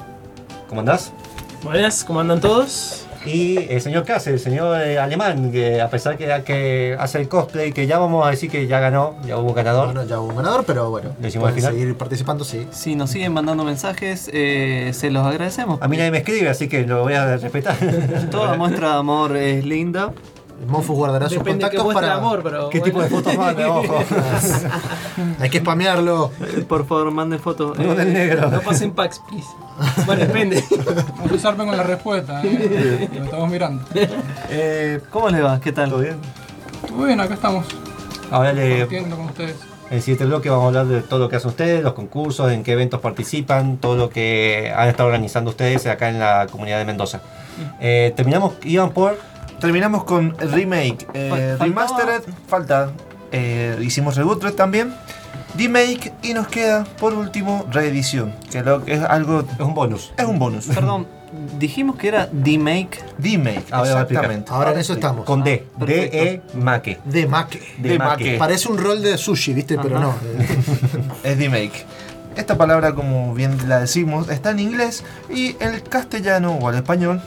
¿cómo 0.67 0.79
andás? 0.81 1.11
Buenas, 1.63 2.03
¿cómo 2.05 2.21
andan 2.21 2.39
todos? 2.39 3.03
Y 3.25 3.57
el 3.71 3.81
señor 3.81 4.05
Kase, 4.05 4.31
el 4.31 4.39
señor 4.39 4.79
eh, 4.81 4.97
alemán, 4.97 5.51
que 5.51 5.81
a 5.81 5.89
pesar 5.89 6.17
que, 6.17 6.25
que 6.45 6.95
hace 6.97 7.19
el 7.19 7.27
cosplay, 7.27 7.71
que 7.71 7.85
ya 7.85 7.99
vamos 7.99 8.25
a 8.25 8.29
decir 8.31 8.49
que 8.49 8.65
ya 8.67 8.79
ganó, 8.79 9.15
ya 9.27 9.37
hubo 9.37 9.53
ganador. 9.53 9.87
Bueno, 9.87 10.05
ya 10.05 10.19
hubo 10.19 10.29
un 10.29 10.37
ganador, 10.37 10.63
pero 10.65 10.89
bueno. 10.89 11.11
¿Le 11.21 11.27
hicimos 11.27 11.47
al 11.47 11.53
pueden 11.53 11.69
final? 11.69 11.79
seguir 11.81 11.97
participando, 11.97 12.43
sí. 12.45 12.67
Si 12.71 12.95
nos 12.95 13.09
siguen 13.11 13.33
mandando 13.33 13.63
mensajes, 13.63 14.29
eh, 14.33 14.91
se 14.93 15.11
los 15.11 15.25
agradecemos. 15.25 15.81
A 15.81 15.87
mí 15.87 15.97
nadie 15.97 16.11
me 16.11 16.19
escribe, 16.19 16.49
así 16.49 16.67
que 16.69 16.85
lo 16.85 17.03
voy 17.03 17.13
a 17.13 17.37
respetar. 17.37 17.75
Toda 18.31 18.55
muestra 18.55 18.89
de 18.93 18.95
amor 18.99 19.35
es 19.35 19.65
linda. 19.65 20.13
Monfus 20.67 20.95
guardará 20.95 21.29
sus 21.29 21.41
contactos 21.43 21.93
para. 21.93 22.07
de 22.07 22.13
amor, 22.13 22.41
pero. 22.43 22.69
¿Qué 22.69 22.79
tipo 22.81 23.01
de 23.01 23.09
fotos 23.09 23.35
manda? 23.37 23.67
Ojo. 23.69 24.03
Hay 25.39 25.49
que 25.49 25.59
spamearlo. 25.59 26.31
Por 26.67 26.85
favor, 26.87 27.11
manden 27.11 27.39
fotos. 27.39 27.77
No 27.79 27.95
del 27.95 28.09
Eh, 28.09 28.13
negro. 28.13 28.49
No 28.49 28.61
pasen 28.61 28.91
packs, 28.91 29.19
please. 29.29 29.47
Bueno, 30.05 30.25
depende. 30.25 30.63
Salven 31.39 31.67
con 31.67 31.77
la 31.77 31.83
respuesta, 31.83 32.41
¿eh? 32.43 33.09
Lo 33.17 33.23
estamos 33.25 33.49
mirando. 33.49 33.83
Eh, 34.49 34.99
¿Cómo 35.09 35.29
les 35.29 35.43
va? 35.43 35.59
¿Qué 35.59 35.71
tal? 35.71 35.89
¿Todo 35.89 35.99
bien? 36.01 36.17
Muy 36.93 37.07
bien, 37.07 37.19
acá 37.21 37.33
estamos. 37.35 37.65
Ahora 38.31 38.53
le, 38.53 38.69
Compartiendo 38.79 39.15
con 39.15 39.25
ustedes. 39.25 39.55
En 39.89 39.95
el 39.95 40.01
siguiente 40.03 40.25
bloque 40.25 40.49
vamos 40.51 40.65
a 40.65 40.67
hablar 40.67 40.85
de 40.85 41.01
todo 41.01 41.19
lo 41.19 41.29
que 41.29 41.37
hacen 41.37 41.49
ustedes, 41.49 41.81
los 41.83 41.93
concursos, 41.93 42.51
en 42.51 42.63
qué 42.63 42.73
eventos 42.73 42.99
participan, 43.01 43.77
todo 43.77 43.95
lo 43.95 44.09
que 44.09 44.71
han 44.75 44.87
estado 44.87 45.07
organizando 45.07 45.49
ustedes 45.49 45.87
acá 45.87 46.09
en 46.09 46.19
la 46.19 46.45
comunidad 46.51 46.77
de 46.77 46.85
Mendoza. 46.85 47.21
Eh, 47.81 48.13
terminamos, 48.15 48.53
iban 48.65 48.91
por... 48.91 49.17
Terminamos 49.59 50.03
con 50.05 50.35
remake. 50.39 51.07
Eh, 51.13 51.55
Fal- 51.57 51.67
remastered, 51.69 52.21
falta. 52.47 52.91
eh, 53.31 53.77
hicimos 53.81 54.15
reboot 54.15 54.55
también. 54.55 54.93
Remake 55.57 56.13
y 56.21 56.33
nos 56.33 56.47
queda 56.47 56.83
por 56.99 57.13
último 57.13 57.65
reedición. 57.71 58.33
Que 58.51 58.61
lo 58.63 58.83
que 58.85 58.93
es 58.93 59.01
algo. 59.03 59.41
Es 59.41 59.59
un 59.59 59.73
bonus. 59.73 60.13
Es 60.17 60.25
un 60.25 60.37
bonus. 60.39 60.67
Perdón, 60.67 61.07
dijimos 61.57 61.95
que 61.97 62.07
era 62.07 62.29
D-Make. 62.31 62.99
Explicar. 63.17 63.83
exactamente. 63.83 64.51
Ahora 64.51 64.71
en 64.73 64.79
eso 64.79 64.93
estamos. 64.93 65.25
Con 65.25 65.43
D. 65.43 65.65
D-E 65.77 66.41
Maque. 66.53 66.99
De 67.03 67.25
Maque. 67.27 67.59
De 67.77 67.89
De 67.89 67.97
Maque. 67.99 68.23
Maque. 68.25 68.37
Parece 68.37 68.69
un 68.71 68.77
rol 68.77 69.01
de 69.01 69.17
sushi, 69.17 69.53
¿viste? 69.53 69.77
Pero 69.81 69.99
no. 69.99 70.13
Es 71.23 71.37
remake. 71.37 71.85
Esta 72.35 72.57
palabra, 72.57 72.93
como 72.93 73.33
bien 73.33 73.57
la 73.67 73.79
decimos, 73.79 74.29
está 74.29 74.51
en 74.51 74.59
inglés 74.59 75.03
y 75.33 75.55
el 75.59 75.81
castellano 75.83 76.53
o 76.53 76.69
el 76.69 76.75
español, 76.77 77.21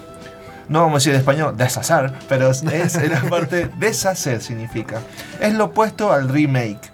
no 0.72 0.80
vamos 0.80 0.94
a 0.94 0.98
decir 1.00 1.12
en 1.12 1.20
español 1.20 1.54
deshacer, 1.54 2.14
pero 2.30 2.50
es 2.50 2.62
es 2.62 3.10
la 3.10 3.20
parte 3.30 3.70
deshacer 3.78 4.40
significa. 4.40 5.00
Es 5.38 5.52
lo 5.52 5.66
opuesto 5.66 6.10
al 6.10 6.30
remake. 6.30 6.90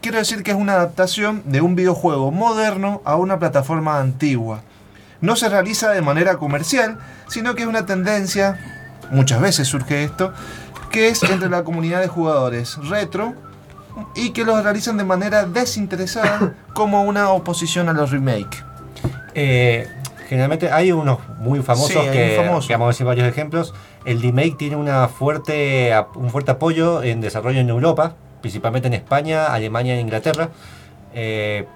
Quiero 0.00 0.16
decir 0.16 0.42
que 0.42 0.52
es 0.52 0.56
una 0.56 0.72
adaptación 0.72 1.42
de 1.44 1.60
un 1.60 1.76
videojuego 1.76 2.30
moderno 2.30 3.02
a 3.04 3.16
una 3.16 3.38
plataforma 3.38 4.00
antigua. 4.00 4.62
No 5.20 5.36
se 5.36 5.50
realiza 5.50 5.90
de 5.90 6.00
manera 6.00 6.38
comercial, 6.38 6.98
sino 7.28 7.54
que 7.54 7.62
es 7.62 7.68
una 7.68 7.84
tendencia, 7.84 8.58
muchas 9.10 9.40
veces 9.42 9.68
surge 9.68 10.04
esto, 10.04 10.32
que 10.90 11.08
es 11.08 11.22
entre 11.24 11.50
la 11.50 11.62
comunidad 11.62 12.00
de 12.00 12.08
jugadores 12.08 12.76
retro 12.88 13.34
y 14.14 14.30
que 14.30 14.44
los 14.44 14.62
realizan 14.64 14.96
de 14.96 15.04
manera 15.04 15.44
desinteresada 15.44 16.54
como 16.72 17.02
una 17.04 17.28
oposición 17.28 17.90
a 17.90 17.92
los 17.92 18.10
remake. 18.10 18.64
Eh, 19.34 19.88
generalmente 20.34 20.70
hay 20.70 20.90
unos 20.90 21.18
muy 21.38 21.62
famosos 21.62 22.02
Sí, 22.04 22.10
que, 22.10 22.36
un 22.38 22.44
famoso. 22.46 22.66
que 22.68 22.74
vamos 22.74 22.86
a 22.86 22.90
decir 22.90 23.06
varios 23.06 23.28
ejemplos. 23.28 23.72
El 24.04 24.20
remake 24.20 24.56
tiene 24.56 24.74
una 24.76 25.06
fuerte, 25.08 25.92
un 26.16 26.28
fuerte 26.30 26.50
apoyo 26.50 27.02
en 27.04 27.20
desarrollo 27.20 27.60
en 27.60 27.68
Europa, 27.68 28.16
principalmente 28.40 28.88
en 28.88 28.94
España, 28.94 29.46
Alemania 29.46 29.94
e 29.94 30.00
Inglaterra. 30.00 30.48
Eh, 31.14 31.66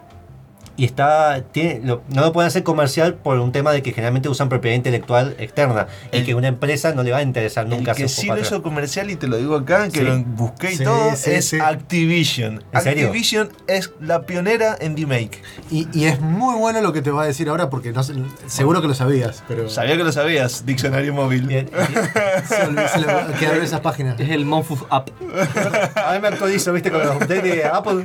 y 0.79 0.85
está 0.87 1.43
tiene, 1.53 1.81
lo- 1.85 2.03
no 2.09 2.23
lo 2.23 2.33
pueden 2.33 2.47
hacer 2.47 2.63
comercial 2.63 3.13
por 3.15 3.39
un 3.41 3.53
tema 3.53 3.73
de 3.73 3.83
que 3.83 3.93
generalmente 3.93 4.31
usan 4.31 4.49
propiedad 4.49 4.75
intelectual 4.77 5.35
externa 5.39 5.89
y 6.13 6.19
El- 6.19 6.25
que 6.25 6.35
una 6.35 6.49
empresa 6.49 6.95
no 6.95 7.03
le 7.03 7.11
va 7.11 7.19
a 7.19 7.23
interesar 7.23 7.65
El 7.65 7.71
nunca 7.71 7.93
que 7.95 8.05
hacer 8.05 8.09
sí 8.09 8.27
lo 8.29 8.39
hizo 8.39 8.63
comercial, 8.63 9.11
y 9.11 9.17
te 9.17 9.27
lo 9.27 9.37
digo 9.37 9.57
acá, 9.57 9.89
que 9.91 9.99
Sí. 10.01 10.05
lo 10.07 10.19
busqué 10.23 10.73
y 10.73 10.77
Sí, 10.77 10.85
todo, 10.85 11.15
sí, 11.17 11.31
es 11.33 11.49
sí. 11.49 11.59
Activision. 11.61 12.63
¿En 12.73 12.81
serio? 12.81 13.07
Activision 13.09 13.51
es 13.67 13.91
la 14.01 14.23
pionera 14.23 14.77
en 14.81 14.97
remake. 14.97 15.43
Y, 15.71 15.89
y 15.93 16.05
es 16.07 16.21
muy 16.21 16.55
bueno 16.55 16.81
lo 16.81 16.93
que 16.93 17.03
te 17.03 17.11
va 17.11 17.25
a 17.25 17.27
decir 17.27 17.49
ahora 17.49 17.69
porque 17.69 17.93
no 17.93 18.03
sé- 18.03 18.15
seguro 18.47 18.81
que 18.81 18.89
lo 18.89 18.95
sabías. 18.95 19.43
Pero 19.49 19.69
Sabía 19.69 19.97
que 19.97 20.05
lo 20.05 20.13
sabías, 20.13 20.65
diccionario 20.65 21.13
móvil. 21.13 21.43
Bien, 21.49 21.69
se, 22.49 22.63
olvidó- 22.63 22.89
se 22.89 22.99
le 23.01 23.39
quedaron 23.39 23.65
esas 23.65 23.81
páginas. 23.81 24.19
Es 24.21 24.31
el 24.31 24.45
Monfu 24.45 24.79
App. 24.91 25.11
a 25.97 26.13
mí 26.15 26.21
me 26.21 26.29
actualizo, 26.29 26.73
viste, 26.73 26.91
con 26.93 27.01
los 27.01 27.17
updates 27.17 27.43
de 27.43 27.65
Apple. 27.65 28.03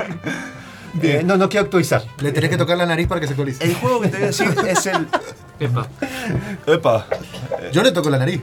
Eh, 1.01 1.23
no, 1.25 1.37
no 1.37 1.49
quiero 1.49 1.65
actualizar. 1.65 2.03
Le 2.19 2.31
tenés 2.31 2.49
que 2.49 2.57
tocar 2.57 2.77
la 2.77 2.85
nariz 2.85 3.07
para 3.07 3.19
que 3.19 3.27
se 3.27 3.33
actualice. 3.33 3.63
El 3.63 3.75
juego 3.75 4.01
que 4.01 4.09
te 4.09 4.17
voy 4.17 4.23
a 4.23 4.27
decir 4.27 4.55
es 4.67 4.85
el. 4.85 5.07
Epa. 5.59 5.87
Epa. 6.67 7.07
Yo 7.71 7.83
le 7.83 7.91
toco 7.91 8.09
la 8.09 8.19
nariz. 8.19 8.41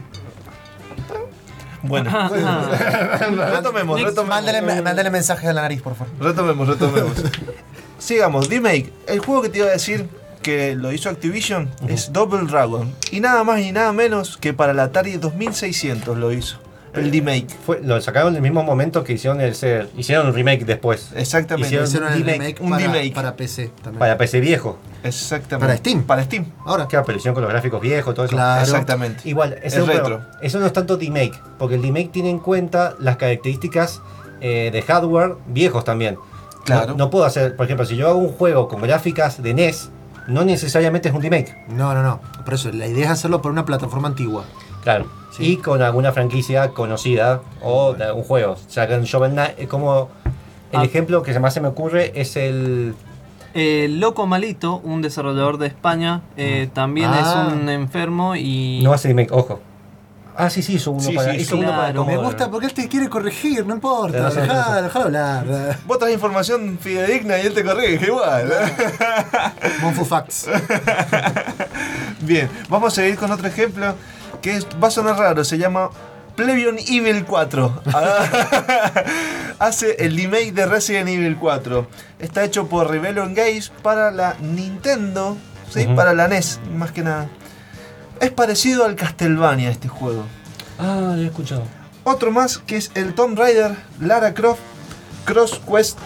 Bueno, 1.83 2.11
retomemos, 2.29 3.99
retomemos. 4.01 4.27
Mándale, 4.27 4.61
mándale 4.61 5.09
mensajes 5.09 5.49
a 5.49 5.53
la 5.53 5.63
nariz, 5.63 5.81
por 5.81 5.95
favor. 5.95 6.13
Retomemos, 6.19 6.67
retomemos. 6.67 7.13
Sigamos, 7.97 8.49
remake. 8.49 8.91
El 9.07 9.19
juego 9.19 9.41
que 9.41 9.49
te 9.49 9.57
iba 9.59 9.67
a 9.67 9.71
decir 9.71 10.07
que 10.43 10.75
lo 10.75 10.91
hizo 10.91 11.09
Activision 11.09 11.69
es 11.87 12.13
Double 12.13 12.47
Dragon. 12.47 12.93
Y 13.11 13.19
nada 13.19 13.43
más 13.43 13.61
y 13.61 13.71
nada 13.71 13.93
menos 13.93 14.37
que 14.37 14.53
para 14.53 14.73
la 14.73 14.83
Atari 14.83 15.17
2600 15.17 16.17
lo 16.17 16.31
hizo. 16.31 16.57
El 16.93 17.11
remake. 17.11 17.47
Fue, 17.65 17.79
lo 17.81 17.99
sacaron 18.01 18.29
en 18.33 18.37
el 18.37 18.41
mismo 18.41 18.63
momento 18.63 19.03
que 19.03 19.13
hicieron 19.13 19.39
el 19.41 19.55
ser, 19.55 19.89
hicieron 19.97 20.27
un 20.27 20.33
remake 20.33 20.65
después. 20.65 21.11
Exactamente. 21.15 21.67
Hicieron 21.67 21.87
Hicieron 21.87 22.09
el 22.11 22.19
remake, 22.19 22.37
remake, 22.39 22.61
un 22.61 22.69
para, 22.69 22.83
remake. 22.85 23.13
para 23.13 23.35
PC 23.35 23.71
también. 23.81 23.99
Para 23.99 24.17
PC 24.17 24.39
viejo. 24.41 24.77
Exactamente. 25.03 25.65
Para 25.67 25.77
Steam. 25.77 26.03
Para 26.03 26.23
Steam. 26.23 26.45
Ahora, 26.65 26.87
Claro, 26.87 27.05
pero 27.05 27.17
hicieron 27.17 27.33
con 27.35 27.43
los 27.43 27.51
gráficos 27.51 27.79
viejos, 27.81 28.13
todo 28.13 28.25
eso. 28.25 28.35
Claro. 28.35 28.61
Exactamente. 28.61 29.27
Igual, 29.29 29.53
Es 29.63 29.73
eso, 29.73 29.85
retro. 29.85 30.03
pero 30.03 30.21
eso 30.41 30.59
no 30.59 30.65
es 30.65 30.73
tanto 30.73 30.97
remake, 30.97 31.39
porque 31.57 31.75
el 31.75 31.81
remake 31.81 32.11
tiene 32.11 32.29
en 32.29 32.39
cuenta 32.39 32.95
las 32.99 33.17
características 33.17 34.01
eh, 34.41 34.69
de 34.71 34.81
hardware 34.81 35.35
viejos 35.47 35.83
también. 35.83 36.17
Claro. 36.65 36.91
No, 36.91 36.97
no 36.97 37.09
puedo 37.09 37.25
hacer, 37.25 37.55
por 37.55 37.65
ejemplo, 37.65 37.85
si 37.85 37.95
yo 37.95 38.09
hago 38.09 38.19
un 38.19 38.33
juego 38.33 38.67
con 38.67 38.81
gráficas 38.81 39.41
de 39.41 39.53
NES, 39.53 39.89
no 40.27 40.43
necesariamente 40.45 41.09
es 41.09 41.15
un 41.15 41.21
remake. 41.21 41.55
no, 41.69 41.93
no, 41.93 42.03
no. 42.03 42.21
Por 42.45 42.53
eso, 42.53 42.69
la 42.71 42.85
idea 42.85 43.05
es 43.05 43.11
hacerlo 43.11 43.41
por 43.41 43.51
una 43.51 43.65
plataforma 43.65 44.07
antigua. 44.07 44.43
Claro. 44.81 45.05
Y 45.39 45.57
con 45.57 45.81
alguna 45.81 46.11
franquicia 46.11 46.69
conocida 46.69 47.41
o 47.61 47.93
de 47.93 48.03
algún 48.03 48.23
juego. 48.23 48.53
O 48.53 48.69
sea, 48.71 48.87
con 48.87 49.03
Shovel 49.03 49.31
Knight, 49.31 49.59
es 49.59 49.67
como. 49.67 50.09
El 50.71 50.79
Ah. 50.79 50.83
ejemplo 50.85 51.21
que 51.23 51.37
más 51.39 51.53
se 51.53 51.61
me 51.61 51.67
ocurre 51.69 52.11
es 52.15 52.35
el. 52.35 52.95
Eh, 53.53 53.87
Loco 53.89 54.25
Malito, 54.27 54.77
un 54.83 55.01
desarrollador 55.01 55.57
de 55.57 55.67
España, 55.67 56.21
eh, 56.37 56.69
también 56.73 57.09
Ah. 57.13 57.19
es 57.49 57.53
un 57.53 57.67
enfermo 57.69 58.35
y. 58.35 58.81
No 58.83 58.93
hace 58.93 59.07
remake, 59.09 59.31
ojo. 59.31 59.59
Ah, 60.37 60.49
sí, 60.49 60.61
sí, 60.63 60.75
hizo 60.75 60.91
uno 60.91 61.01
Sí, 61.01 61.13
para. 61.13 61.31
sí, 61.33 61.41
hizo 61.41 61.55
sí. 61.55 61.61
uno 61.61 61.69
para 61.71 61.91
Claro. 61.91 62.05
Me 62.05 62.15
gusta 62.17 62.49
porque 62.49 62.67
él 62.67 62.73
te 62.73 62.87
quiere 62.87 63.09
corregir, 63.09 63.65
no 63.65 63.73
importa. 63.75 64.29
Dejá, 64.29 64.65
tenés 64.67 64.83
dejá 64.83 65.01
hablar. 65.03 65.77
Vos 65.85 65.99
traes 65.99 66.13
información 66.13 66.77
fidedigna 66.79 67.37
y 67.39 67.47
él 67.47 67.53
te 67.53 67.63
corrige 67.65 68.05
igual. 68.07 68.51
Monfu 69.81 70.05
Facts. 70.05 70.47
Bien, 72.21 72.49
vamos 72.69 72.93
a 72.93 72.95
seguir 73.01 73.17
con 73.17 73.29
otro 73.31 73.47
ejemplo 73.47 73.93
que 74.41 74.55
es- 74.57 74.67
va 74.81 74.87
a 74.87 74.91
sonar 74.91 75.17
raro, 75.17 75.43
se 75.43 75.57
llama 75.57 75.89
Plebion 76.35 76.77
Evil 76.79 77.25
4. 77.25 77.81
hace 79.59 79.95
el 80.05 80.15
remake 80.15 80.53
de 80.53 80.65
Resident 80.65 81.09
Evil 81.09 81.37
4. 81.37 81.87
Está 82.19 82.43
hecho 82.43 82.67
por 82.67 82.89
Rebellion 82.89 83.33
Games 83.33 83.71
para 83.81 84.11
la 84.11 84.35
Nintendo, 84.41 85.37
¿sí? 85.71 85.85
Para 85.95 86.13
la 86.13 86.27
NES, 86.27 86.59
más 86.73 86.91
que 86.91 87.03
nada. 87.03 87.27
Es 88.19 88.31
parecido 88.31 88.85
al 88.85 88.95
Castlevania 88.95 89.69
este 89.69 89.87
juego. 89.87 90.23
Ah, 90.79 91.13
lo 91.15 91.21
he 91.21 91.25
escuchado. 91.25 91.63
Otro 92.03 92.31
más 92.31 92.57
que 92.59 92.77
es 92.77 92.91
el 92.95 93.13
Tomb 93.13 93.37
Raider 93.37 93.75
Lara 93.99 94.33
Croft 94.33 94.59
Cross 95.25 95.61
Quest 95.69 95.99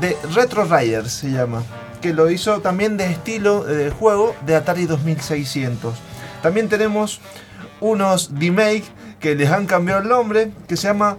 de 0.00 0.16
Retro 0.34 0.64
Riders 0.64 1.12
se 1.12 1.30
llama. 1.30 1.62
Que 2.02 2.12
lo 2.12 2.30
hizo 2.30 2.60
también 2.60 2.96
de 2.96 3.10
estilo 3.10 3.64
de 3.64 3.90
juego 3.90 4.34
de 4.46 4.56
Atari 4.56 4.86
2600. 4.86 5.94
También 6.42 6.68
tenemos 6.68 7.20
unos 7.80 8.30
remake 8.34 8.84
que 9.20 9.34
les 9.34 9.50
han 9.50 9.66
cambiado 9.66 10.02
el 10.02 10.08
nombre 10.08 10.50
que 10.66 10.76
se 10.76 10.88
llama 10.88 11.16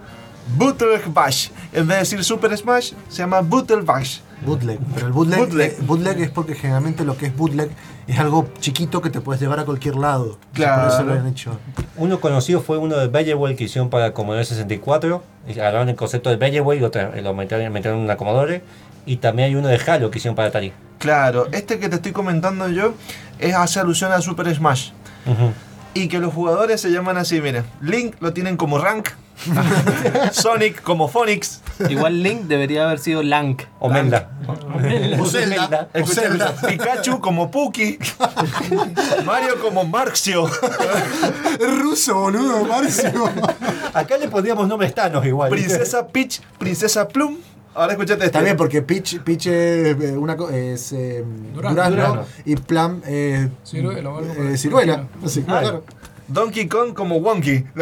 Bootleg 0.56 1.12
Bash. 1.12 1.48
En 1.72 1.86
vez 1.86 1.96
de 1.96 2.00
decir 2.00 2.24
Super 2.24 2.56
Smash, 2.56 2.92
se 3.08 3.18
llama 3.18 3.40
Bootleg 3.40 3.84
Bash. 3.84 4.18
Bootleg. 4.44 4.78
Pero 4.94 5.06
el 5.08 5.12
bootleg, 5.12 5.38
Bootleg. 5.38 5.70
eh, 5.72 5.76
bootleg 5.82 6.20
es 6.22 6.30
porque 6.30 6.54
generalmente 6.54 7.04
lo 7.04 7.14
que 7.16 7.26
es 7.26 7.36
bootleg 7.36 7.68
es 8.08 8.18
algo 8.18 8.48
chiquito 8.58 9.02
que 9.02 9.10
te 9.10 9.20
puedes 9.20 9.40
llevar 9.40 9.60
a 9.60 9.64
cualquier 9.66 9.96
lado. 9.96 10.38
Claro. 10.54 10.84
Por 10.84 10.92
eso 10.92 11.02
lo 11.04 11.12
han 11.12 11.26
hecho. 11.28 11.58
Uno 11.96 12.20
conocido 12.20 12.62
fue 12.62 12.78
uno 12.78 12.96
de 12.96 13.08
Belleway 13.08 13.54
que 13.54 13.64
hicieron 13.64 13.90
para 13.90 14.14
Commodore 14.14 14.44
64. 14.46 15.22
Y 15.46 15.52
agarraron 15.52 15.90
el 15.90 15.94
concepto 15.94 16.30
de 16.30 16.36
Belleway 16.36 16.78
y 16.78 16.80
lo, 16.80 16.90
tra- 16.90 17.14
lo 17.20 17.34
metieron, 17.34 17.70
metieron 17.70 17.98
en 17.98 18.04
una 18.06 18.16
Commodore. 18.16 18.62
Y 19.04 19.16
también 19.18 19.48
hay 19.50 19.54
uno 19.56 19.68
de 19.68 19.76
Halo 19.86 20.10
que 20.10 20.18
hicieron 20.18 20.34
para 20.36 20.48
Atari. 20.48 20.72
Claro, 20.98 21.48
este 21.52 21.78
que 21.78 21.88
te 21.90 21.96
estoy 21.96 22.12
comentando 22.12 22.68
yo 22.68 22.94
es 23.38 23.54
hace 23.54 23.78
alusión 23.80 24.10
a 24.12 24.20
Super 24.22 24.54
Smash. 24.54 24.90
Ujú. 25.26 25.52
Y 25.94 26.08
que 26.08 26.18
los 26.18 26.32
jugadores 26.32 26.80
se 26.80 26.90
llaman 26.90 27.16
así, 27.16 27.40
mira. 27.40 27.64
Link 27.80 28.16
lo 28.20 28.32
tienen 28.32 28.56
como 28.56 28.78
Rank. 28.78 29.08
Sonic 30.32 30.82
como 30.82 31.08
Phonix. 31.08 31.60
Igual 31.88 32.22
Link 32.22 32.42
debería 32.42 32.84
haber 32.84 32.98
sido 32.98 33.22
Lank. 33.22 33.62
O 33.78 33.88
Menda. 33.88 34.30
O 35.18 35.26
Zelda. 35.26 35.88
Pikachu 36.66 37.20
como 37.20 37.50
Puki. 37.50 37.98
Mario 39.24 39.60
como 39.60 39.84
Marxio. 39.84 40.48
Es 41.58 41.78
ruso, 41.78 42.14
boludo, 42.14 42.64
Marcio. 42.64 43.30
Acá 43.94 44.18
le 44.18 44.28
pondríamos 44.28 44.68
nombres 44.68 44.94
tanos 44.94 45.24
igual. 45.24 45.50
Princesa 45.50 46.06
Peach, 46.06 46.40
Princesa 46.58 47.08
Plum. 47.08 47.38
Ahora 47.74 47.92
escuchate 47.92 48.24
este. 48.24 48.30
También 48.32 48.56
porque 48.56 48.82
Peach, 48.82 49.20
Peach 49.20 49.46
es, 49.46 49.96
eh, 50.00 50.16
una, 50.16 50.36
co- 50.36 50.50
es 50.50 50.92
eh, 50.92 51.24
Durazno. 51.54 51.76
durazno, 51.76 51.96
Durazno. 51.96 52.24
y 52.44 52.56
Plum 52.56 53.00
es 53.06 53.48
Ciruela 53.64 54.10
o 54.10 54.18
algo 54.18 54.34
por 54.34 54.44
eh, 54.46 54.50
el 54.50 54.58
ciruela. 54.58 55.06
Ah. 55.22 55.28
claro. 55.46 55.84
Donkey 56.28 56.68
Kong 56.68 56.94
como 56.94 57.16
Wonky. 57.18 57.64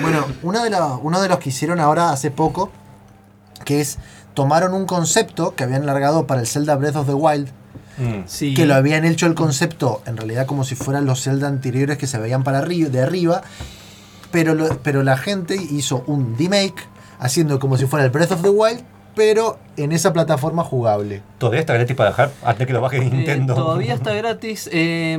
Bueno, 0.00 0.26
uno 0.42 0.62
de, 0.62 0.70
los, 0.70 1.00
uno 1.02 1.20
de 1.20 1.28
los 1.28 1.38
que 1.38 1.48
hicieron 1.50 1.80
ahora 1.80 2.10
hace 2.10 2.30
poco, 2.30 2.70
que 3.64 3.80
es, 3.80 3.98
tomaron 4.34 4.74
un 4.74 4.86
concepto 4.86 5.54
que 5.54 5.64
habían 5.64 5.86
largado 5.86 6.26
para 6.26 6.40
el 6.40 6.46
Zelda 6.46 6.76
Breath 6.76 6.96
of 6.96 7.06
the 7.06 7.14
Wild, 7.14 7.48
Mm. 7.96 8.24
Sí. 8.26 8.54
que 8.54 8.66
lo 8.66 8.74
habían 8.74 9.04
hecho 9.04 9.26
el 9.26 9.34
concepto 9.36 10.02
en 10.04 10.16
realidad 10.16 10.46
como 10.46 10.64
si 10.64 10.74
fueran 10.74 11.06
los 11.06 11.22
Zelda 11.22 11.46
anteriores 11.46 11.96
que 11.96 12.08
se 12.08 12.18
veían 12.18 12.42
para 12.42 12.58
arriba, 12.58 12.88
de 12.88 13.00
arriba, 13.00 13.42
pero, 14.32 14.54
lo- 14.56 14.78
pero 14.82 15.04
la 15.04 15.16
gente 15.16 15.54
hizo 15.54 16.02
un 16.08 16.34
remake 16.36 16.74
haciendo 17.24 17.58
como 17.58 17.76
si 17.76 17.86
fuera 17.86 18.04
el 18.04 18.10
Breath 18.10 18.32
of 18.32 18.42
the 18.42 18.50
Wild, 18.50 18.82
pero 19.16 19.58
en 19.76 19.92
esa 19.92 20.12
plataforma 20.12 20.62
jugable. 20.64 21.22
Todavía 21.38 21.60
está 21.60 21.74
gratis 21.74 21.96
para 21.96 22.10
dejar 22.10 22.30
antes 22.44 22.66
que 22.66 22.72
lo 22.72 22.80
baje 22.80 22.98
Eh, 22.98 23.10
Nintendo. 23.10 23.54
todavía 23.54 23.94
está 24.00 24.12
gratis. 24.14 24.68
eh, 24.72 25.16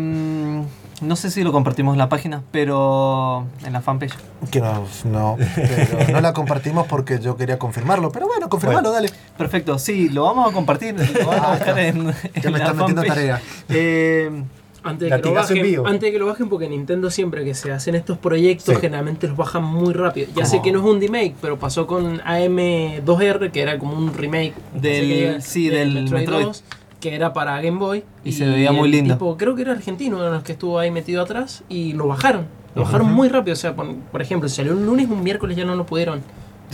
no 1.01 1.17
sé 1.17 1.29
si 1.29 1.43
lo 1.43 1.51
compartimos 1.51 1.93
en 1.93 1.97
la 1.97 2.07
página, 2.07 2.41
pero 2.51 3.45
en 3.65 3.73
la 3.73 3.81
fanpage. 3.81 4.13
Que 4.49 4.61
no, 4.61 4.85
no, 5.03 5.35
pero 5.55 6.11
no 6.13 6.21
la 6.21 6.31
compartimos 6.33 6.87
porque 6.87 7.19
yo 7.19 7.35
quería 7.35 7.59
confirmarlo, 7.59 8.11
pero 8.13 8.27
bueno, 8.27 8.47
confirmalo, 8.47 8.91
dale. 8.91 9.09
Perfecto, 9.37 9.77
sí, 9.77 10.07
lo 10.07 10.23
vamos 10.23 10.49
a 10.49 10.53
compartir. 10.53 10.95
Lo 10.95 11.27
vamos 11.27 11.45
a 11.45 11.51
buscar 11.51 11.79
en, 11.79 11.97
en 12.09 12.13
Ya 12.41 12.49
me 12.49 12.57
la 12.59 12.63
están 12.65 12.77
metiendo 12.77 13.03
tarea. 13.03 13.41
Eh, 13.67 14.43
Antes 14.85 15.09
de, 15.09 15.21
que 15.21 15.27
lo 15.29 15.33
bajen, 15.33 15.61
vivo. 15.63 15.87
antes 15.87 16.01
de 16.01 16.11
que 16.11 16.19
lo 16.19 16.25
bajen, 16.27 16.47
porque 16.47 16.69
Nintendo 16.69 17.09
siempre 17.09 17.43
que 17.43 17.53
se 17.55 17.71
hacen 17.71 17.95
estos 17.95 18.17
proyectos, 18.17 18.75
Sí. 18.75 18.81
generalmente 18.81 19.27
los 19.27 19.35
bajan 19.35 19.63
muy 19.63 19.93
rápido. 19.93 20.27
Ya 20.35 20.45
sé 20.45 20.61
que 20.61 20.71
no 20.71 20.79
es 20.79 20.85
un 20.85 21.01
remake, 21.01 21.35
pero 21.41 21.57
pasó 21.59 21.87
con 21.87 22.19
AM2R, 22.21 23.51
que 23.51 23.61
era 23.61 23.77
como 23.77 23.97
un 23.97 24.13
remake 24.13 24.53
Del- 24.73 25.41
sí, 25.41 25.69
del 25.69 26.09
Metroid. 26.09 26.45
2, 26.45 26.63
que 26.99 27.15
era 27.15 27.33
para 27.33 27.59
Game 27.61 27.77
Boy. 27.77 28.03
Y 28.23 28.31
se 28.33 28.45
veía 28.47 28.71
muy 28.71 28.89
lindo. 28.89 29.13
tipo, 29.15 29.37
creo 29.37 29.55
que 29.55 29.63
era 29.63 29.71
argentino, 29.73 30.15
uno 30.17 30.25
de 30.25 30.31
los 30.31 30.43
que 30.43 30.53
estuvo 30.53 30.79
ahí 30.79 30.91
metido 30.91 31.21
atrás, 31.21 31.63
y 31.69 31.93
lo 31.93 32.07
bajaron. 32.07 32.47
Lo 32.75 32.83
bajaron 32.83 33.13
muy 33.13 33.29
rápido. 33.29 33.53
O 33.53 33.57
sea, 33.57 33.75
por, 33.75 33.95
por 33.95 34.21
ejemplo, 34.21 34.49
si 34.49 34.57
salió 34.57 34.73
un 34.73 34.85
lunes, 34.85 35.09
un 35.09 35.23
miércoles 35.23 35.55
ya 35.55 35.63
no 35.65 35.75
lo 35.75 35.85
pudieron. 35.85 36.21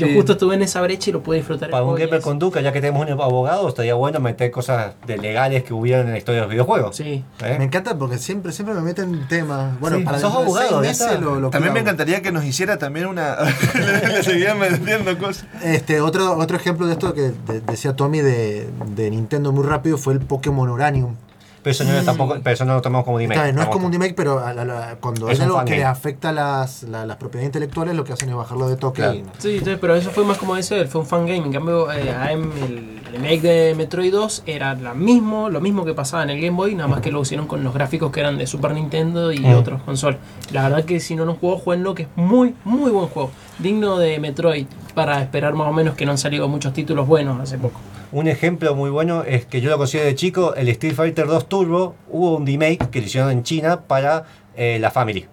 Yo 0.02 0.08
Sí. 0.08 0.16
justo 0.16 0.32
estuve 0.34 0.56
en 0.56 0.64
esa 0.64 0.82
brecha 0.82 1.10
y 1.10 1.14
lo 1.14 1.22
pude 1.22 1.38
disfrutar. 1.38 1.70
Para 1.70 1.84
un 1.84 1.95
gamer 1.95 2.16
es- 2.16 2.24
con 2.24 2.39
Duca, 2.39 2.60
ya 2.62 2.72
que 2.74 2.82
tenemos 2.82 3.06
un 3.08 3.12
abogado, 3.22 3.70
estaría 3.70 3.93
bueno 3.93 4.20
meter 4.20 4.49
cosas 4.52 4.93
de 5.06 5.18
legales 5.18 5.64
que 5.64 5.74
hubieran 5.74 6.08
en 6.08 6.14
la 6.14 6.18
historia 6.18 6.41
de 6.41 6.45
los 6.47 6.52
videojuegos. 6.52 6.95
Sí. 6.95 7.24
¿Eh? 7.43 7.56
Me 7.58 7.66
encanta 7.66 7.97
porque 7.97 8.18
siempre, 8.18 8.52
siempre 8.52 8.74
me 8.76 8.82
meten 8.82 9.28
temas. 9.28 9.80
Bueno, 9.80 9.97
Sí, 9.97 10.04
para 10.04 10.20
sos 10.20 10.34
abogado, 10.34 10.82
lo- 11.22 11.39
lo 11.39 11.49
También 11.52 11.74
me 11.74 11.80
encantaría 11.82 12.22
que 12.22 12.32
nos 12.32 12.43
hiciera 12.43 12.78
también 12.78 13.06
una. 13.06 13.36
Le 13.76 14.24
seguían 14.24 14.58
metiendo 14.60 15.18
cosas. 15.18 15.45
Este, 15.64 16.02
otro, 16.02 16.38
otro 16.38 16.58
ejemplo 16.58 16.88
de 16.88 16.93
esto 16.93 17.14
que 17.14 17.32
de- 17.47 17.62
decía 17.62 17.95
Tommy 17.95 18.22
de, 18.22 18.68
de 18.95 19.10
Nintendo 19.12 19.52
muy 19.52 19.66
rápido 19.66 19.97
fue 19.97 20.14
el 20.14 20.20
Pokémon 20.20 20.68
Uranium. 20.70 21.16
Pero 21.64 21.72
eso 21.72 21.84
no, 21.84 21.93
es 21.93 22.05
tampoco, 22.05 22.38
pero 22.43 22.53
eso 22.53 22.66
no 22.66 22.74
lo 22.74 22.82
tomamos 22.82 23.05
como 23.05 23.18
remake. 23.20 23.36
Está 23.36 23.43
bien, 23.45 23.55
no 23.55 23.62
es 23.62 23.68
como 23.70 23.86
un 23.86 23.91
remake, 23.91 24.16
pero 24.16 24.39
a 24.39 24.53
la- 24.53 24.66
la- 24.66 24.95
cuando 24.99 25.28
Es 25.30 25.34
es, 25.34 25.39
un 25.45 25.45
algo 25.51 25.64
que 25.66 25.84
afecta 25.84 26.32
las, 26.32 26.84
la- 26.84 27.05
las 27.05 27.18
propiedades 27.18 27.47
intelectuales, 27.47 27.95
lo 27.95 28.03
que 28.03 28.14
hacen 28.14 28.30
es 28.30 28.36
bajarlo 28.36 28.68
de 28.68 28.78
toque. 28.78 29.01
Claro. 29.01 29.14
y- 29.16 29.26
Sí, 29.38 29.62
pero 29.80 29.95
eso 29.95 30.09
fue 30.09 30.24
más 30.26 30.38
como 30.38 30.57
ese, 30.57 30.86
fue 30.86 31.01
un 31.01 31.07
fangame. 31.07 31.38
En 31.38 31.51
cambio, 31.53 31.91
eh, 31.91 32.12
AM, 32.12 32.51
el 32.64 33.01
remake 33.12 33.41
de 33.41 33.76
Metroid 33.76 34.12
2 34.12 34.43
era 34.45 34.76
la 34.76 34.93
mismo, 34.93 35.49
lo 35.49 35.62
mismo 35.62 35.86
que 35.86 35.93
pasaba 35.93 36.24
en 36.24 36.30
el 36.32 36.41
Game 36.41 36.55
Boy, 36.57 36.76
nada 36.76 36.88
más 36.88 37.01
que 37.01 37.12
lo 37.12 37.22
hicieron 37.22 37.47
con 37.47 37.64
los 37.64 37.74
gráficos 37.74 38.12
que 38.12 38.20
eran 38.20 38.38
de 38.38 38.47
Super 38.47 38.72
Nintendo 38.74 39.32
y 39.32 39.39
Mm. 39.39 39.55
otros 39.55 39.82
consolas. 39.84 40.20
La 40.51 40.64
verdad 40.64 40.86
que 40.86 40.99
si 40.99 41.16
no 41.16 41.26
lo 41.26 41.36
jugó, 41.36 41.57
jueguenlo, 41.57 41.95
que 41.95 42.03
es 42.03 42.09
muy, 42.16 42.55
muy 42.64 42.91
buen 42.91 43.07
juego. 43.07 43.32
Digno 43.59 43.97
de 43.97 44.20
Metroid, 44.20 44.66
para 44.95 45.22
esperar 45.22 45.53
más 45.53 45.68
o 45.68 45.74
menos 45.74 45.95
que 45.95 46.05
no 46.05 46.12
han 46.12 46.18
salido 46.18 46.47
muchos 46.47 46.74
títulos 46.74 47.07
buenos 47.07 47.39
hace 47.39 47.57
poco. 47.57 47.80
Un 48.12 48.28
ejemplo 48.28 48.76
muy 48.76 48.89
bueno 48.89 49.24
es 49.24 49.45
que 49.45 49.62
yo 49.62 49.70
lo 49.70 49.78
considero 49.78 50.07
de 50.07 50.16
chico, 50.16 50.53
el 50.55 50.68
Street 50.70 50.93
Fighter 50.95 51.28
2 51.28 51.47
Turbo, 51.47 51.95
hubo 52.09 52.38
un 52.38 52.45
remake 52.45 52.89
que 52.89 52.99
lo 52.99 53.05
hicieron 53.05 53.32
en 53.32 53.43
China 53.43 53.82
para 53.82 54.26
eh, 54.57 54.78
la 54.82 54.91
Family. 54.91 55.26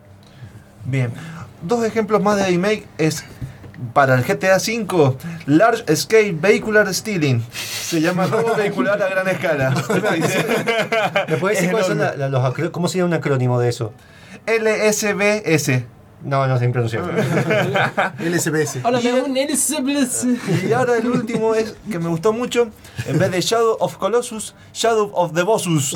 Bien. 0.84 1.10
Dos 1.62 1.84
ejemplos 1.84 2.22
más 2.22 2.36
de 2.36 2.46
remake 2.46 2.86
es 2.98 3.24
para 3.92 4.14
el 4.14 4.24
GTA 4.24 4.56
V, 4.56 5.16
Large 5.46 5.96
Scale 5.96 6.32
Vehicular 6.32 6.92
Stealing. 6.92 7.42
Se 7.52 8.00
llama 8.00 8.26
robo 8.26 8.54
vehicular 8.54 9.00
a 9.02 9.08
gran 9.08 9.28
escala. 9.28 9.70
¿Me 11.28 11.36
puedes 11.36 11.60
decir 11.60 11.74
Es 11.78 11.88
la- 11.96 12.14
la- 12.16 12.28
los 12.28 12.70
cómo 12.70 12.88
sería 12.88 13.04
un 13.04 13.14
acrónimo 13.14 13.58
de 13.60 13.68
eso? 13.68 13.92
LSBS. 14.46 15.84
No, 16.24 16.48
no 16.48 16.58
sé 16.58 16.68
pronunciar. 16.70 17.04
LSPS. 18.18 18.78
Hola, 18.82 19.00
me 19.00 19.20
un 19.22 19.36
Elizabeth. 19.36 20.10
Y 20.68 20.72
ahora 20.72 20.96
el 20.96 21.06
último 21.06 21.54
es 21.54 21.76
que 21.88 22.00
me 22.00 22.08
gustó 22.08 22.32
mucho. 22.32 22.70
En 23.06 23.20
vez 23.20 23.30
de 23.30 23.40
Shadow 23.40 23.76
of 23.78 23.96
Colossus, 23.98 24.56
Shadow 24.74 25.12
of 25.14 25.32
the 25.32 25.42
Bossus. 25.42 25.94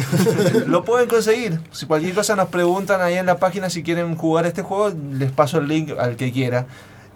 Lo 0.69 0.85
pueden 0.85 1.09
conseguir. 1.09 1.59
Si 1.73 1.87
cualquier 1.87 2.15
cosa 2.15 2.37
nos 2.37 2.49
preguntan 2.51 3.01
ahí 3.01 3.15
en 3.17 3.27
la 3.27 3.39
página 3.39 3.69
si 3.69 3.83
quieren 3.83 4.15
jugar 4.17 4.47
este 4.47 4.63
juego, 4.63 4.93
les 5.13 5.33
paso 5.33 5.59
el 5.59 5.67
link 5.67 5.91
al 5.99 6.15
que 6.15 6.31
quiera. 6.31 6.67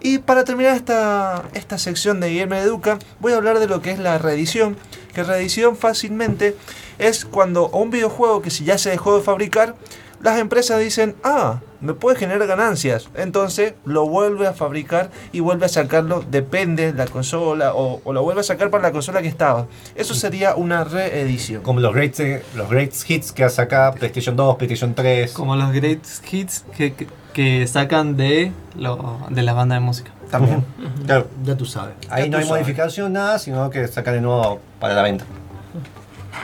Y 0.01 0.19
para 0.19 0.43
terminar 0.43 0.75
esta, 0.75 1.43
esta 1.53 1.77
sección 1.77 2.19
de 2.19 2.29
Guillermo 2.29 2.55
Educa, 2.55 2.99
voy 3.19 3.33
a 3.33 3.37
hablar 3.37 3.59
de 3.59 3.67
lo 3.67 3.81
que 3.81 3.91
es 3.91 3.99
la 3.99 4.17
reedición. 4.17 4.77
Que 5.13 5.23
reedición 5.23 5.75
fácilmente 5.75 6.55
es 6.99 7.25
cuando 7.25 7.71
a 7.73 7.77
un 7.77 7.89
videojuego 7.89 8.41
que 8.41 8.51
si 8.51 8.63
ya 8.63 8.77
se 8.77 8.91
dejó 8.91 9.17
de 9.17 9.23
fabricar, 9.23 9.75
las 10.21 10.39
empresas 10.39 10.79
dicen, 10.79 11.15
ah, 11.23 11.59
me 11.79 11.93
puede 11.93 12.17
generar 12.17 12.47
ganancias. 12.47 13.09
Entonces 13.15 13.73
lo 13.85 14.07
vuelve 14.07 14.47
a 14.47 14.53
fabricar 14.53 15.11
y 15.31 15.39
vuelve 15.39 15.65
a 15.65 15.69
sacarlo, 15.69 16.23
depende 16.29 16.91
de 16.91 16.97
la 16.97 17.05
consola, 17.05 17.73
o, 17.73 18.01
o 18.03 18.13
lo 18.13 18.23
vuelve 18.23 18.41
a 18.41 18.43
sacar 18.43 18.69
para 18.69 18.83
la 18.83 18.91
consola 18.91 19.21
que 19.21 19.27
estaba. 19.27 19.67
Eso 19.95 20.13
sería 20.13 20.55
una 20.55 20.83
reedición. 20.83 21.61
Como 21.61 21.79
los 21.79 21.93
great, 21.93 22.19
eh, 22.19 22.43
los 22.55 22.69
great 22.69 22.93
hits 23.07 23.31
que 23.31 23.43
hace 23.43 23.61
acá 23.61 23.93
PlayStation 23.93 24.35
2, 24.35 24.55
PlayStation 24.57 24.95
3. 24.95 25.33
como 25.33 25.55
los 25.55 25.71
great 25.71 26.05
hits 26.31 26.63
que, 26.75 26.93
que, 26.93 27.07
que 27.37 27.67
sacan 27.67 28.17
de, 28.17 28.51
lo, 28.75 29.19
de 29.29 29.43
las 29.43 29.53
bandas 29.53 29.75
de 29.79 29.85
música. 29.85 30.09
También. 30.31 30.65
Claro, 31.05 31.27
Ya 31.43 31.55
tú 31.55 31.67
sabes. 31.67 31.93
ahí 32.09 32.23
Ya 32.23 32.29
no 32.31 32.37
hay 32.39 32.43
sabes. 32.45 32.61
modificación, 32.63 33.13
nada, 33.13 33.37
sino 33.37 33.69
que 33.69 33.87
sacan 33.87 34.15
de 34.15 34.21
nuevo 34.21 34.59
para 34.79 34.95
la 34.95 35.03
venta. 35.03 35.23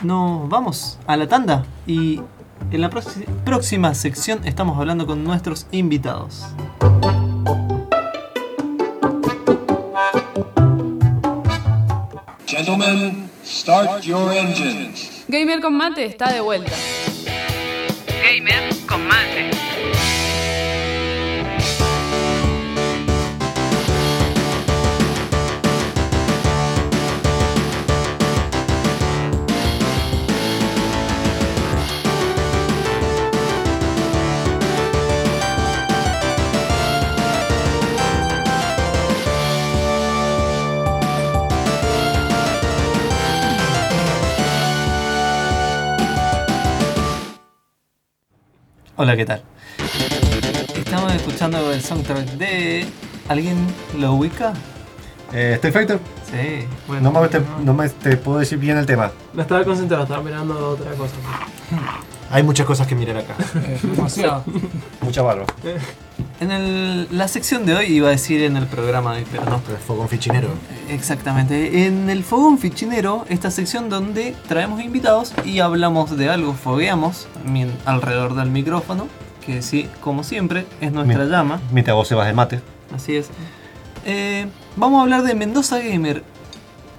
No, 0.04 0.46
vamos 0.48 1.00
a 1.08 1.18
la 1.18 1.28
tanda 1.28 1.66
y 1.88 2.22
en 2.70 2.80
la 2.82 2.92
próxima 3.44 3.96
sección 3.96 4.42
estamos 4.46 4.78
hablando 4.78 5.08
con 5.08 5.24
nuestros 5.24 5.66
invitados. 5.72 6.46
Gentlemen, 12.46 13.30
start 13.44 14.04
your 14.04 14.32
engines. 14.32 15.24
Gamer 15.28 15.60
con 15.62 15.74
mate 15.76 16.06
está 16.06 16.32
de 16.32 16.42
vuelta. 16.42 16.72
Gamer 18.24 18.76
con 18.88 19.08
mate. 19.08 19.73
Hola, 48.96 49.16
¿qué 49.16 49.26
tal? 49.26 49.42
Estamos 50.76 51.12
escuchando 51.14 51.74
el 51.74 51.82
soundtrack 51.82 52.26
de... 52.34 52.86
¿Alguien 53.28 53.58
lo 53.98 54.14
ubica? 54.14 54.54
Eh, 55.34 55.54
¿Street 55.56 55.74
Fighter? 55.74 56.00
Sí, 56.30 56.68
no, 57.02 57.12
me, 57.12 57.28
te, 57.28 57.42
no 57.64 57.74
me 57.74 57.90
te 57.90 58.18
puedo 58.18 58.38
decir 58.38 58.60
bien 58.60 58.78
el 58.78 58.86
tema. 58.86 59.12
No 59.34 59.42
estaba 59.42 59.64
concentrado, 59.64 60.04
estaba 60.04 60.22
mirando 60.22 60.70
otra 60.70 60.92
cosa. 60.92 61.16
Hay 62.34 62.44
muchas 62.44 62.66
cosas 62.66 62.88
que 62.88 62.96
mirar 62.96 63.18
acá. 63.18 63.36
Demasiado. 63.84 64.44
Mucha 65.02 65.22
barba. 65.22 65.46
En 66.40 66.52
el- 66.52 67.08
la 67.12 67.28
sección 67.28 67.66
de 67.66 67.76
hoy 67.76 67.86
iba 67.88 68.08
a 68.08 68.12
decir 68.12 68.42
en 68.44 68.58
el 68.58 68.66
programa 68.68 69.14
de 69.14 69.20
hoy, 69.20 69.28
pero 69.32 69.46
no. 69.46 69.62
El 69.70 69.78
fogón 69.78 70.10
fichinero. 70.10 70.50
Exactamente. 70.90 71.86
En 71.86 72.10
el 72.10 72.24
Fogón 72.24 72.58
Fichinero, 72.58 73.26
esta 73.30 73.52
sección 73.52 73.90
donde 73.90 74.36
traemos 74.48 74.82
invitados 74.82 75.34
y 75.46 75.60
hablamos 75.60 76.18
de 76.18 76.30
algo, 76.30 76.54
fogueamos 76.54 77.28
mien- 77.46 77.72
alrededor 77.86 78.36
del 78.36 78.50
micrófono, 78.50 79.08
que 79.46 79.62
sí, 79.62 79.88
como 80.02 80.24
siempre, 80.24 80.66
es 80.82 80.92
nuestra 80.92 81.18
Bien. 81.20 81.30
llama. 81.30 81.62
Mientras 81.72 81.96
vos 81.96 82.08
se 82.08 82.16
vas 82.16 82.28
de 82.28 82.34
mate. 82.34 82.62
Así 82.96 83.16
es. 83.16 83.30
Eh, 84.06 84.48
vamos 84.76 85.00
a 85.00 85.04
hablar 85.04 85.24
de 85.24 85.36
Mendoza 85.36 85.80
Gamer. 85.80 86.24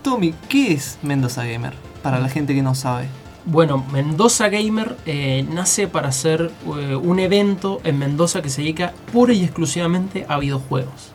Tommy, 0.03 0.35
¿qué 0.49 0.73
es 0.73 0.99
Mendoza 1.03 1.45
Gamer? 1.45 1.75
Para 2.03 2.19
la 2.21 2.29
gente 2.29 2.55
que 2.55 2.63
no 2.63 2.75
sabe. 2.75 3.09
Bueno, 3.47 3.85
Mendoza 3.93 4.49
Gamer 4.49 4.97
eh, 5.05 5.47
nace 5.51 5.87
para 5.87 6.09
hacer 6.09 6.51
eh, 6.79 6.97
un 6.97 7.19
evento 7.19 7.81
en 7.85 7.99
Mendoza 7.99 8.41
que 8.41 8.49
se 8.49 8.63
dedica 8.63 8.95
pura 9.13 9.35
y 9.35 9.45
exclusivamente 9.45 10.25
a 10.29 10.39
videojuegos. 10.39 11.13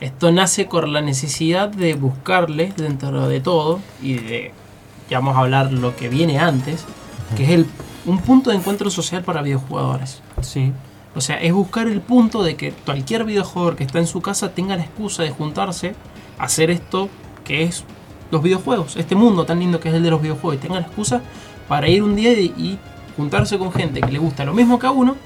Esto 0.00 0.32
nace 0.32 0.66
con 0.66 0.92
la 0.92 1.00
necesidad 1.00 1.68
de 1.68 1.94
buscarle 1.94 2.72
dentro 2.76 3.26
de 3.26 3.40
todo 3.40 3.80
y 4.02 4.14
de, 4.14 4.52
ya 5.08 5.18
vamos 5.18 5.36
a 5.36 5.40
hablar 5.40 5.72
lo 5.72 5.96
que 5.96 6.08
viene 6.08 6.38
antes, 6.38 6.84
que 7.36 7.44
es 7.44 7.50
el, 7.50 7.66
un 8.04 8.18
punto 8.18 8.50
de 8.50 8.56
encuentro 8.56 8.90
social 8.90 9.22
para 9.22 9.40
videojugadores. 9.40 10.22
Sí. 10.42 10.72
O 11.14 11.20
sea, 11.20 11.40
es 11.40 11.52
buscar 11.52 11.88
el 11.88 12.00
punto 12.00 12.42
de 12.42 12.54
que 12.54 12.72
cualquier 12.72 13.24
videojugador 13.24 13.76
que 13.76 13.84
está 13.84 13.98
en 13.98 14.06
su 14.06 14.20
casa 14.20 14.52
tenga 14.52 14.76
la 14.76 14.84
excusa 14.84 15.22
de 15.22 15.30
juntarse 15.30 15.94
a 16.38 16.44
hacer 16.44 16.70
esto 16.70 17.08
que 17.44 17.64
es 17.64 17.84
los 18.30 18.42
videojuegos, 18.42 18.96
este 18.96 19.14
mundo 19.14 19.44
tan 19.44 19.58
lindo 19.58 19.80
que 19.80 19.88
es 19.88 19.94
el 19.94 20.02
de 20.02 20.10
los 20.10 20.22
videojuegos, 20.22 20.56
y 20.56 20.58
tenga 20.58 20.80
la 20.80 20.86
excusa 20.86 21.22
para 21.68 21.88
ir 21.88 22.02
un 22.02 22.16
día 22.16 22.32
y, 22.32 22.46
y 22.56 22.78
juntarse 23.16 23.58
con 23.58 23.72
gente 23.72 24.00
que 24.00 24.12
le 24.12 24.18
gusta 24.18 24.44
lo 24.44 24.52
mismo 24.52 24.78
que 24.78 24.86
a 24.86 24.90
uno 24.90 25.16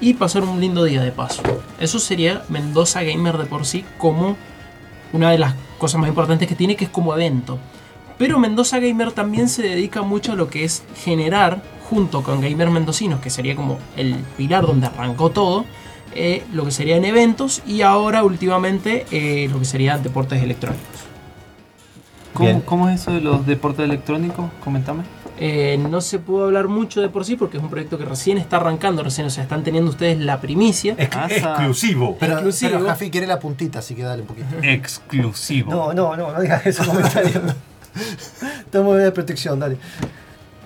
y 0.00 0.14
pasar 0.14 0.44
un 0.44 0.60
lindo 0.60 0.84
día 0.84 1.02
de 1.02 1.12
paso. 1.12 1.42
Eso 1.80 1.98
sería 1.98 2.44
Mendoza 2.48 3.02
Gamer 3.02 3.36
de 3.38 3.46
por 3.46 3.64
sí 3.64 3.84
como 3.98 4.36
una 5.12 5.30
de 5.30 5.38
las 5.38 5.54
cosas 5.78 6.00
más 6.00 6.08
importantes 6.08 6.48
que 6.48 6.54
tiene, 6.54 6.76
que 6.76 6.84
es 6.84 6.90
como 6.90 7.14
evento. 7.14 7.58
Pero 8.18 8.38
Mendoza 8.38 8.80
Gamer 8.80 9.12
también 9.12 9.48
se 9.48 9.62
dedica 9.62 10.02
mucho 10.02 10.32
a 10.32 10.36
lo 10.36 10.48
que 10.50 10.64
es 10.64 10.82
generar, 10.96 11.62
junto 11.88 12.22
con 12.22 12.40
Gamer 12.40 12.70
Mendocinos, 12.70 13.20
que 13.20 13.30
sería 13.30 13.56
como 13.56 13.78
el 13.96 14.16
pilar 14.36 14.66
donde 14.66 14.88
arrancó 14.88 15.30
todo, 15.30 15.64
eh, 16.14 16.44
lo 16.52 16.64
que 16.64 16.70
serían 16.70 17.04
eventos 17.04 17.62
y 17.66 17.82
ahora 17.82 18.24
últimamente 18.24 19.06
eh, 19.10 19.48
lo 19.50 19.58
que 19.58 19.64
serían 19.64 20.02
deportes 20.02 20.42
electrónicos. 20.42 21.07
¿Cómo, 22.64 22.88
es 22.88 23.00
eso 23.02 23.12
de 23.12 23.20
los 23.20 23.46
deportes 23.46 23.84
electrónicos? 23.84 24.50
Comentame. 24.62 25.02
Eh, 25.40 25.78
no 25.90 26.00
se 26.00 26.18
pudo 26.18 26.46
hablar 26.46 26.66
mucho 26.66 27.00
de 27.00 27.08
por 27.08 27.24
sí 27.24 27.36
porque 27.36 27.58
es 27.58 27.62
un 27.62 27.70
proyecto 27.70 27.96
que 27.96 28.04
recién 28.04 28.38
está 28.38 28.56
arrancando, 28.56 29.02
recién, 29.04 29.26
o 29.26 29.30
sea, 29.30 29.44
están 29.44 29.62
teniendo 29.62 29.90
ustedes 29.90 30.18
la 30.18 30.40
primicia. 30.40 30.94
Ex- 30.98 31.16
Asa. 31.16 31.50
exclusivo. 31.52 32.16
Pero, 32.18 32.32
Exclusivo. 32.34 32.72
pero 32.72 32.86
Jafi 32.86 33.10
quiere 33.10 33.26
la 33.28 33.38
puntita, 33.38 33.78
así 33.78 33.94
que 33.94 34.02
dale 34.02 34.22
un 34.22 34.28
poquito. 34.28 34.48
Exclusivo. 34.62 35.70
No, 35.70 35.92
no, 35.92 36.16
no, 36.16 36.32
no 36.32 36.40
digas 36.40 36.66
esos 36.66 36.86
comentarios. 36.86 37.34
Estamos 38.64 38.96
de 38.98 39.12
protección, 39.12 39.58
dale. 39.60 39.76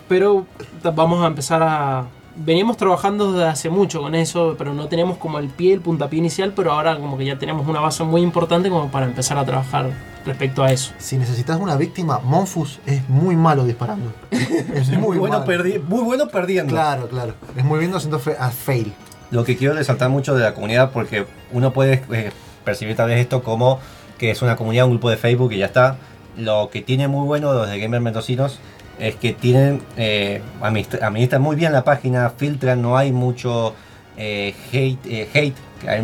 Pero 0.09 0.47
vamos 0.95 1.23
a 1.23 1.27
empezar 1.27 1.63
a... 1.63 2.07
Veníamos 2.35 2.79
trabajando 2.79 3.33
desde 3.33 3.47
hace 3.47 3.71
mucho 3.71 4.01
con 4.01 4.15
eso, 4.15 4.55
pero 4.57 4.73
no 4.73 4.89
tenemos 4.89 5.19
como 5.19 5.39
el 5.39 5.49
pie, 5.49 5.75
el 5.75 5.81
puntapié 5.81 6.19
inicial, 6.19 6.53
pero 6.57 6.73
ahora 6.73 6.97
como 6.97 7.19
que 7.19 7.27
ya 7.27 7.39
tenemos 7.39 7.67
una 7.69 7.81
base 7.81 8.05
muy 8.05 8.23
importante 8.23 8.71
como 8.71 8.91
para 8.91 9.05
empezar 9.07 9.37
a 9.37 9.45
trabajar 9.45 9.91
respecto 10.25 10.63
a 10.63 10.73
eso. 10.73 10.93
Si 10.99 11.19
necesitas 11.19 11.61
una 11.61 11.77
víctima, 11.77 12.21
Monfus 12.21 12.81
es 12.87 13.07
muy 13.09 13.37
malo 13.37 13.65
disparando. 13.65 14.13
Es 14.75 14.89
Muy, 14.89 15.19
bueno, 15.19 15.45
muy 15.89 16.03
bueno 16.03 16.29
perdiendo. 16.29 16.73
Claro, 16.73 17.09
claro. 17.09 17.35
Es 17.57 17.65
muy 17.65 17.79
bien 17.79 17.95
haciendo 17.95 18.21
a 18.39 18.51
fail. 18.51 18.93
Lo 19.31 19.45
que 19.45 19.57
quiero 19.57 19.75
resaltar 19.75 20.09
mucho 20.09 20.35
de 20.35 20.43
la 20.43 20.55
comunidad, 20.55 20.91
porque 20.93 21.27
uno 21.53 21.73
puede 21.73 22.03
eh, 22.13 22.31
percibir 22.65 22.97
tal 22.97 23.09
vez 23.09 23.21
esto 23.21 23.43
como 23.43 23.81
que 24.19 24.31
es 24.31 24.41
una 24.41 24.57
comunidad, 24.57 24.87
un 24.87 24.93
grupo 24.93 25.11
de 25.11 25.17
Facebook 25.17 25.53
y 25.53 25.59
ya 25.59 25.67
está. 25.67 25.97
Lo 26.37 26.71
que 26.71 26.81
tiene 26.81 27.09
muy 27.09 27.27
bueno 27.27 27.53
los 27.53 27.69
de 27.69 27.79
Gamer 27.79 28.01
Mendocinos 28.01 28.59
es 29.03 29.17
que 29.17 29.33
tienen 29.33 29.81
eh, 29.97 30.41
administra- 30.61 31.07
administran 31.07 31.43
muy 31.43 31.57
bien 31.57 31.73
la 31.73 31.83
página, 31.85 32.31
filtran, 32.31 32.81
no 32.81 32.97
hay 32.97 33.11
mucho 33.13 33.75
eh, 34.17 34.55
hate, 34.73 35.07
eh, 35.07 35.29
hate, 35.35 35.57
que 35.81 35.89
hay, 35.91 36.03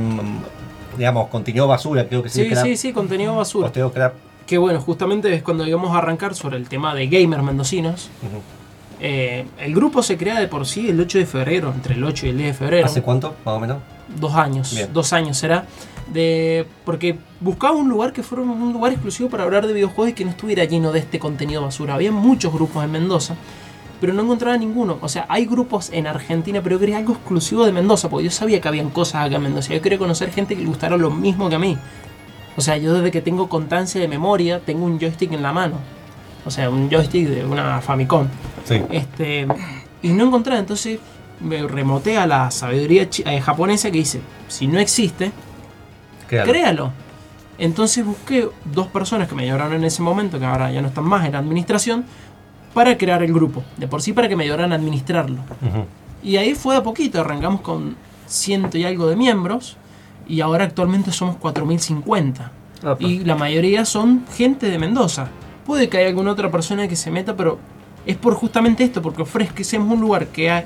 digamos, 0.96 1.28
contenido 1.28 1.68
basura, 1.68 2.06
creo 2.08 2.22
que 2.22 2.28
sí. 2.28 2.42
Sí, 2.44 2.50
crap, 2.50 2.64
sí, 2.64 2.76
sí, 2.76 2.92
contenido 2.92 3.36
basura. 3.36 3.70
crap. 3.70 4.14
Que 4.46 4.58
bueno, 4.58 4.80
justamente 4.80 5.32
es 5.32 5.42
cuando 5.42 5.66
íbamos 5.66 5.94
a 5.94 5.98
arrancar 5.98 6.34
sobre 6.34 6.56
el 6.56 6.68
tema 6.68 6.94
de 6.94 7.06
gamers 7.06 7.42
mendocinos. 7.42 8.10
Eh, 9.00 9.46
el 9.60 9.74
grupo 9.74 10.02
se 10.02 10.16
crea 10.16 10.40
de 10.40 10.48
por 10.48 10.66
sí 10.66 10.88
el 10.88 10.98
8 10.98 11.18
de 11.18 11.26
febrero, 11.26 11.72
entre 11.72 11.94
el 11.94 12.02
8 12.02 12.26
y 12.26 12.28
el 12.30 12.38
10 12.38 12.48
de 12.48 12.54
febrero. 12.54 12.86
¿Hace 12.86 13.02
cuánto, 13.02 13.36
más 13.44 13.54
o 13.54 13.60
menos? 13.60 13.78
dos 14.18 14.34
años, 14.34 14.74
Bien. 14.74 14.88
dos 14.92 15.12
años 15.12 15.36
será, 15.36 15.66
de 16.12 16.66
porque 16.84 17.18
buscaba 17.40 17.76
un 17.76 17.88
lugar 17.88 18.12
que 18.12 18.22
fuera 18.22 18.42
un 18.42 18.72
lugar 18.72 18.92
exclusivo 18.92 19.28
para 19.28 19.44
hablar 19.44 19.66
de 19.66 19.72
videojuegos 19.72 20.10
y 20.10 20.12
que 20.14 20.24
no 20.24 20.30
estuviera 20.30 20.64
lleno 20.64 20.92
de 20.92 21.00
este 21.00 21.18
contenido 21.18 21.62
basura. 21.62 21.94
Había 21.94 22.12
muchos 22.12 22.52
grupos 22.52 22.84
en 22.84 22.92
Mendoza, 22.92 23.36
pero 24.00 24.12
no 24.12 24.22
encontraba 24.22 24.56
ninguno. 24.56 24.98
O 25.00 25.08
sea, 25.08 25.26
hay 25.28 25.46
grupos 25.46 25.90
en 25.92 26.06
Argentina, 26.06 26.60
pero 26.62 26.76
yo 26.76 26.80
quería 26.80 26.98
algo 26.98 27.14
exclusivo 27.14 27.64
de 27.64 27.72
Mendoza, 27.72 28.08
porque 28.08 28.24
yo 28.24 28.30
sabía 28.30 28.60
que 28.60 28.68
habían 28.68 28.90
cosas 28.90 29.26
acá 29.26 29.36
en 29.36 29.42
Mendoza. 29.42 29.74
Yo 29.74 29.82
quería 29.82 29.98
conocer 29.98 30.30
gente 30.30 30.54
que 30.54 30.62
le 30.62 30.68
gustara 30.68 30.96
lo 30.96 31.10
mismo 31.10 31.48
que 31.48 31.56
a 31.56 31.58
mí. 31.58 31.76
O 32.56 32.60
sea, 32.60 32.76
yo 32.76 32.94
desde 32.94 33.10
que 33.10 33.22
tengo 33.22 33.48
constancia 33.48 34.00
de 34.00 34.08
memoria, 34.08 34.60
tengo 34.60 34.84
un 34.84 34.98
joystick 34.98 35.32
en 35.32 35.42
la 35.42 35.52
mano. 35.52 35.76
O 36.44 36.50
sea, 36.50 36.70
un 36.70 36.90
joystick 36.90 37.28
de 37.28 37.44
una 37.44 37.80
Famicom. 37.80 38.26
Sí. 38.64 38.80
Este, 38.90 39.46
y 40.02 40.08
no 40.08 40.26
encontré, 40.26 40.58
entonces 40.58 40.98
me 41.40 41.66
remoté 41.66 42.16
a 42.16 42.26
la 42.26 42.50
sabiduría 42.50 43.08
eh, 43.24 43.40
japonesa 43.40 43.90
que 43.90 43.98
dice, 43.98 44.20
si 44.48 44.66
no 44.66 44.78
existe, 44.78 45.30
Créalo. 46.28 46.52
créalo. 46.52 46.92
Entonces 47.58 48.04
busqué 48.04 48.48
dos 48.72 48.86
personas 48.86 49.26
que 49.28 49.34
me 49.34 49.42
ayudaron 49.42 49.72
en 49.72 49.84
ese 49.84 50.00
momento, 50.02 50.38
que 50.38 50.44
ahora 50.44 50.70
ya 50.70 50.80
no 50.80 50.88
están 50.88 51.04
más 51.04 51.26
en 51.26 51.32
la 51.32 51.38
administración, 51.38 52.04
para 52.74 52.96
crear 52.96 53.22
el 53.22 53.32
grupo. 53.32 53.64
De 53.76 53.88
por 53.88 54.00
sí 54.02 54.12
para 54.12 54.28
que 54.28 54.36
me 54.36 54.44
ayudaran 54.44 54.72
a 54.72 54.76
administrarlo. 54.76 55.38
Y 56.22 56.36
ahí 56.36 56.54
fue 56.54 56.76
a 56.76 56.82
poquito, 56.82 57.20
arrancamos 57.20 57.60
con 57.62 57.96
ciento 58.26 58.78
y 58.78 58.84
algo 58.84 59.08
de 59.08 59.16
miembros, 59.16 59.76
y 60.28 60.40
ahora 60.40 60.64
actualmente 60.64 61.10
somos 61.10 61.36
4050. 61.36 62.52
Y 63.00 63.20
la 63.24 63.34
mayoría 63.34 63.84
son 63.84 64.24
gente 64.36 64.70
de 64.70 64.78
Mendoza. 64.78 65.28
Puede 65.66 65.88
que 65.88 65.98
haya 65.98 66.08
alguna 66.08 66.30
otra 66.32 66.50
persona 66.50 66.86
que 66.86 66.94
se 66.96 67.10
meta, 67.10 67.34
pero 67.36 67.58
es 68.06 68.16
por 68.16 68.34
justamente 68.34 68.84
esto, 68.84 69.02
porque 69.02 69.22
ofrecemos 69.22 69.92
un 69.92 70.00
lugar 70.00 70.28
que 70.28 70.50
hay- 70.50 70.64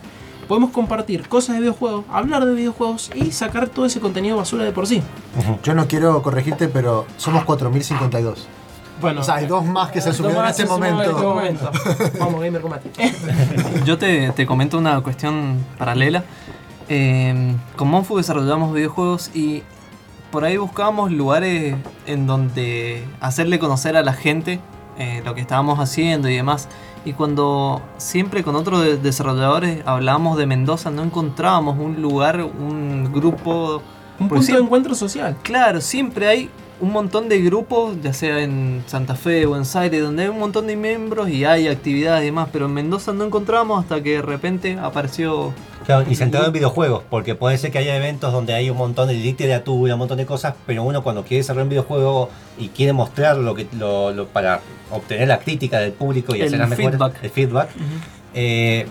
podemos 0.53 0.71
compartir 0.73 1.31
cosas 1.31 1.55
de 1.55 1.61
videojuegos, 1.61 2.05
hablar 2.13 2.45
de 2.45 2.53
videojuegos 2.53 3.11
y 3.15 3.33
sacar 3.33 3.71
todo 3.71 3.87
ese 3.87 4.01
contenido 4.01 4.37
basura 4.37 4.65
de 4.65 4.73
por 4.73 4.87
sí. 4.87 5.03
Yo 5.63 5.73
no 5.73 5.89
quiero 5.89 6.21
corregirte, 6.21 6.69
pero 6.69 7.07
somos 7.17 7.45
4052. 7.45 8.47
Bueno, 9.01 9.23
O 9.23 9.25
sea, 9.25 9.37
hay 9.37 9.47
dos 9.47 9.65
más 9.65 9.91
que 9.91 10.03
se 10.03 10.09
dos 10.09 10.19
subieron 10.19 10.45
en 10.45 10.51
este 10.51 10.67
momento. 10.67 11.03
este 11.05 11.23
momento. 11.23 11.71
Vamos, 12.21 12.43
Gamer 12.43 12.61
Combate. 12.61 12.91
Yo 13.87 13.97
te, 13.97 14.31
te 14.33 14.45
comento 14.45 14.77
una 14.77 15.01
cuestión 15.01 15.57
paralela. 15.79 16.23
Eh, 16.91 17.55
con 17.77 17.89
Monfu 17.89 18.19
desarrollamos 18.19 18.75
videojuegos 18.75 19.31
y 19.33 19.63
por 20.31 20.45
ahí 20.45 20.59
buscábamos 20.59 21.13
lugares 21.13 21.77
en 22.07 22.27
donde 22.27 23.07
hacerle 23.23 23.59
conocer 23.59 23.97
a 23.97 24.03
la 24.03 24.13
gente 24.13 24.61
eh, 24.99 25.23
lo 25.25 25.35
que 25.35 25.41
estábamos 25.41 25.79
haciendo 25.81 26.29
y 26.29 26.37
demás. 26.37 26.69
Y 27.05 27.15
cuando 27.15 27.83
siempre 27.97 28.45
con 28.45 28.55
otros 28.55 28.83
de- 28.83 28.97
desarrolladores 28.97 29.83
hablábamos 29.87 30.37
de 30.39 30.47
Mendoza, 30.47 30.91
no 30.91 31.03
encontrábamos 31.03 31.79
un 31.79 32.01
lugar, 32.01 32.43
un 32.43 33.11
grupo. 33.13 33.83
Un 34.21 34.29
punto 34.29 34.53
de 34.53 34.59
encuentro 34.59 34.95
social. 34.95 35.37
Claro, 35.43 35.81
siempre 35.81 36.29
hay 36.29 36.51
un 36.83 36.91
montón 36.91 37.29
de 37.29 37.41
grupos, 37.41 37.97
ya 38.03 38.13
sea 38.13 38.43
en 38.43 38.83
Santa 38.87 39.15
Fe, 39.15 39.47
Buenos 39.47 39.75
Aires, 39.77 40.03
donde 40.03 40.25
hay 40.25 40.29
un 40.29 40.39
montón 40.41 40.67
de 40.67 40.75
miembros 40.77 41.29
y 41.29 41.45
hay 41.45 41.69
actividades 41.69 42.23
y 42.23 42.27
demás, 42.27 42.49
pero 42.53 42.67
en 42.67 42.75
Mendoza 42.75 43.13
no 43.13 43.25
encontramos 43.25 43.81
hasta 43.83 44.03
que 44.03 44.17
de 44.17 44.23
repente 44.23 44.77
apareció... 44.83 45.55
Claro, 45.87 46.05
y 46.11 46.15
centrado 46.17 46.47
en 46.47 46.53
videojuegos, 46.53 47.05
porque 47.09 47.35
puede 47.37 47.57
ser 47.59 47.71
que 47.71 47.79
haya 47.79 47.97
eventos 47.97 48.33
donde 48.33 48.53
hay 48.55 48.69
un 48.69 48.77
montón 48.77 49.07
de 49.09 49.15
literatura, 49.15 49.95
un 49.95 49.99
montón 50.01 50.19
de 50.19 50.27
cosas, 50.27 50.55
pero 50.67 50.83
uno 50.83 51.03
cuando 51.05 51.23
quiere 51.23 51.39
desarrollar 51.39 51.65
un 51.65 51.71
videojuego 51.71 52.29
y 52.59 52.69
quiere 52.69 52.93
mostrar 52.93 53.37
lo 53.37 53.55
que 53.55 53.67
lo, 53.79 54.11
lo- 54.13 54.27
para 54.27 54.61
obtener 54.91 55.29
la 55.29 55.39
crítica 55.39 55.79
del 55.79 55.93
público 55.93 56.35
y 56.35 56.41
El 56.41 56.47
hacer 56.49 56.59
las 56.59 56.69
mejores, 56.69 56.91
feedback. 56.99 57.15
el 57.25 57.31
feedback, 57.31 57.69
eh, 58.35 58.87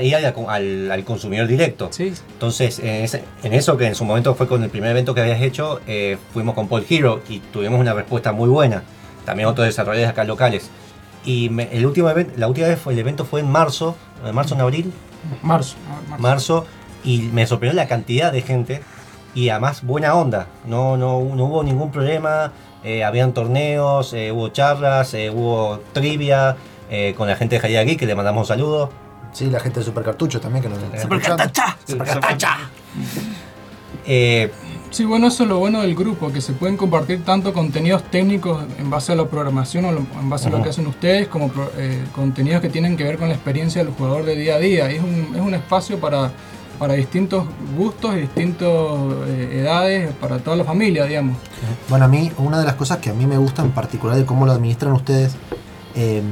ir 0.00 0.16
al, 0.16 0.34
al- 0.48 0.90
al 0.90 1.04
consumidor 1.04 1.46
directo. 1.46 1.88
Sí. 1.90 2.12
Entonces, 2.32 2.78
en, 2.78 3.04
ese- 3.04 3.24
en 3.42 3.52
eso 3.52 3.76
que 3.76 3.86
en 3.86 3.94
su 3.94 4.04
momento 4.04 4.34
fue 4.34 4.46
con 4.46 4.62
el 4.62 4.70
primer 4.70 4.90
evento 4.90 5.14
que 5.14 5.20
habías 5.20 5.40
hecho, 5.42 5.80
eh, 5.86 6.16
fuimos 6.32 6.54
con 6.54 6.68
Paul 6.68 6.84
Hero 6.88 7.20
y 7.28 7.40
tuvimos 7.40 7.80
una 7.80 7.94
respuesta 7.94 8.32
muy 8.32 8.48
buena. 8.48 8.82
También 9.24 9.48
otros 9.48 9.66
desarrolladores 9.66 10.10
acá 10.10 10.24
locales. 10.24 10.70
Y 11.24 11.48
me- 11.50 11.68
el 11.72 11.84
último 11.84 12.08
evento, 12.10 12.32
la 12.36 12.48
última 12.48 12.68
vez 12.68 12.78
fue, 12.78 12.92
el 12.92 12.98
evento 12.98 13.24
fue 13.24 13.40
en 13.40 13.50
marzo, 13.50 13.96
en 14.24 14.34
marzo 14.34 14.54
en 14.54 14.60
abril, 14.60 14.92
Marzo. 15.42 15.76
marzo, 16.18 16.64
y 17.04 17.22
me 17.32 17.46
sorprendió 17.46 17.76
la 17.76 17.88
cantidad 17.88 18.32
de 18.32 18.40
gente 18.42 18.82
y 19.34 19.48
además 19.50 19.82
buena 19.82 20.14
onda. 20.14 20.46
No, 20.66 20.96
no, 20.96 21.20
no 21.34 21.44
hubo 21.44 21.62
ningún 21.62 21.90
problema. 21.90 22.52
eh, 22.84 23.02
habían 23.02 23.32
torneos, 23.34 24.12
eh, 24.12 24.30
hubo 24.30 24.48
charlas, 24.50 25.12
eh, 25.12 25.30
hubo 25.30 25.80
trivia 25.92 26.56
eh, 26.90 27.14
con 27.16 27.28
la 27.28 27.36
gente 27.36 27.56
de 27.56 27.60
Jaya 27.60 27.82
Geek, 27.84 27.98
que 27.98 28.06
le 28.06 28.14
mandamos 28.14 28.42
un 28.42 28.46
saludo. 28.48 28.90
Sí, 29.32 29.46
la 29.50 29.60
gente 29.60 29.80
de 29.80 29.86
Super 29.86 30.04
Cartucho 30.04 30.40
también 30.40 30.62
que 30.62 30.68
nos 30.70 30.78
Super. 31.02 31.20
Cartacha. 31.20 31.76
Super 31.86 32.06
Cartacha. 32.06 32.56
Eh, 34.06 34.50
Sí, 34.90 35.04
bueno, 35.04 35.26
eso 35.26 35.42
es 35.42 35.50
lo 35.50 35.58
bueno 35.58 35.82
del 35.82 35.94
grupo, 35.94 36.32
que 36.32 36.40
se 36.40 36.54
pueden 36.54 36.78
compartir 36.78 37.22
tanto 37.22 37.52
contenidos 37.52 38.04
técnicos 38.04 38.64
en 38.78 38.88
base 38.88 39.12
a 39.12 39.16
la 39.16 39.26
programación 39.26 39.84
o 39.84 39.92
lo- 39.92 40.06
en 40.18 40.30
base 40.30 40.48
a 40.48 40.50
lo 40.50 40.62
que 40.62 40.70
hacen 40.70 40.86
ustedes, 40.86 41.28
como 41.28 41.52
eh, 41.76 42.02
contenidos 42.14 42.62
que 42.62 42.70
tienen 42.70 42.96
que 42.96 43.04
ver 43.04 43.18
con 43.18 43.28
la 43.28 43.34
experiencia 43.34 43.84
del 43.84 43.92
jugador 43.92 44.24
de 44.24 44.34
día 44.34 44.54
a 44.54 44.58
día. 44.58 44.90
Y 44.90 44.96
es 44.96 45.02
un, 45.02 45.32
es 45.34 45.42
un 45.42 45.52
espacio 45.52 46.00
para, 46.00 46.30
para 46.78 46.94
distintos 46.94 47.44
gustos 47.76 48.16
y 48.16 48.20
distintas 48.20 48.66
edades, 49.52 50.10
para 50.14 50.38
toda 50.38 50.56
la 50.56 50.64
familia, 50.64 51.04
digamos. 51.04 51.36
Bueno, 51.90 52.06
a 52.06 52.08
mí, 52.08 52.32
una 52.38 52.58
de 52.58 52.64
las 52.64 52.74
cosas 52.76 52.96
que 52.96 53.10
a 53.10 53.12
mí 53.12 53.26
me 53.26 53.36
gusta 53.36 53.60
en 53.60 53.72
particular 53.72 54.16
de 54.16 54.24
cómo 54.24 54.46
lo 54.46 54.52
administran 54.52 54.94
ustedes, 54.94 55.36
eh, 55.96 56.22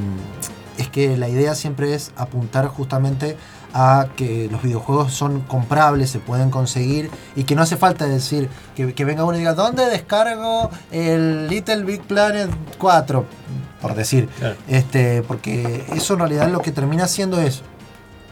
es 0.77 0.89
que 0.89 1.17
la 1.17 1.29
idea 1.29 1.55
siempre 1.55 1.93
es 1.93 2.11
apuntar 2.15 2.67
justamente 2.67 3.37
a 3.73 4.07
que 4.15 4.47
los 4.51 4.63
videojuegos 4.63 5.13
son 5.13 5.41
comprables, 5.41 6.09
se 6.09 6.19
pueden 6.19 6.49
conseguir 6.49 7.11
y 7.35 7.43
que 7.43 7.55
no 7.55 7.61
hace 7.61 7.77
falta 7.77 8.05
decir 8.05 8.49
que, 8.75 8.93
que 8.93 9.05
venga 9.05 9.23
uno 9.23 9.35
y 9.35 9.39
diga, 9.39 9.53
¿dónde 9.53 9.85
descargo 9.85 10.69
el 10.91 11.47
Little 11.47 11.83
Big 11.83 12.01
Planet 12.01 12.49
4? 12.77 13.25
Por 13.81 13.93
decir. 13.93 14.27
Claro. 14.39 14.55
Este, 14.67 15.21
porque 15.21 15.85
eso 15.93 16.13
en 16.13 16.19
realidad 16.19 16.49
lo 16.49 16.61
que 16.61 16.71
termina 16.71 17.03
haciendo 17.03 17.39
es, 17.39 17.61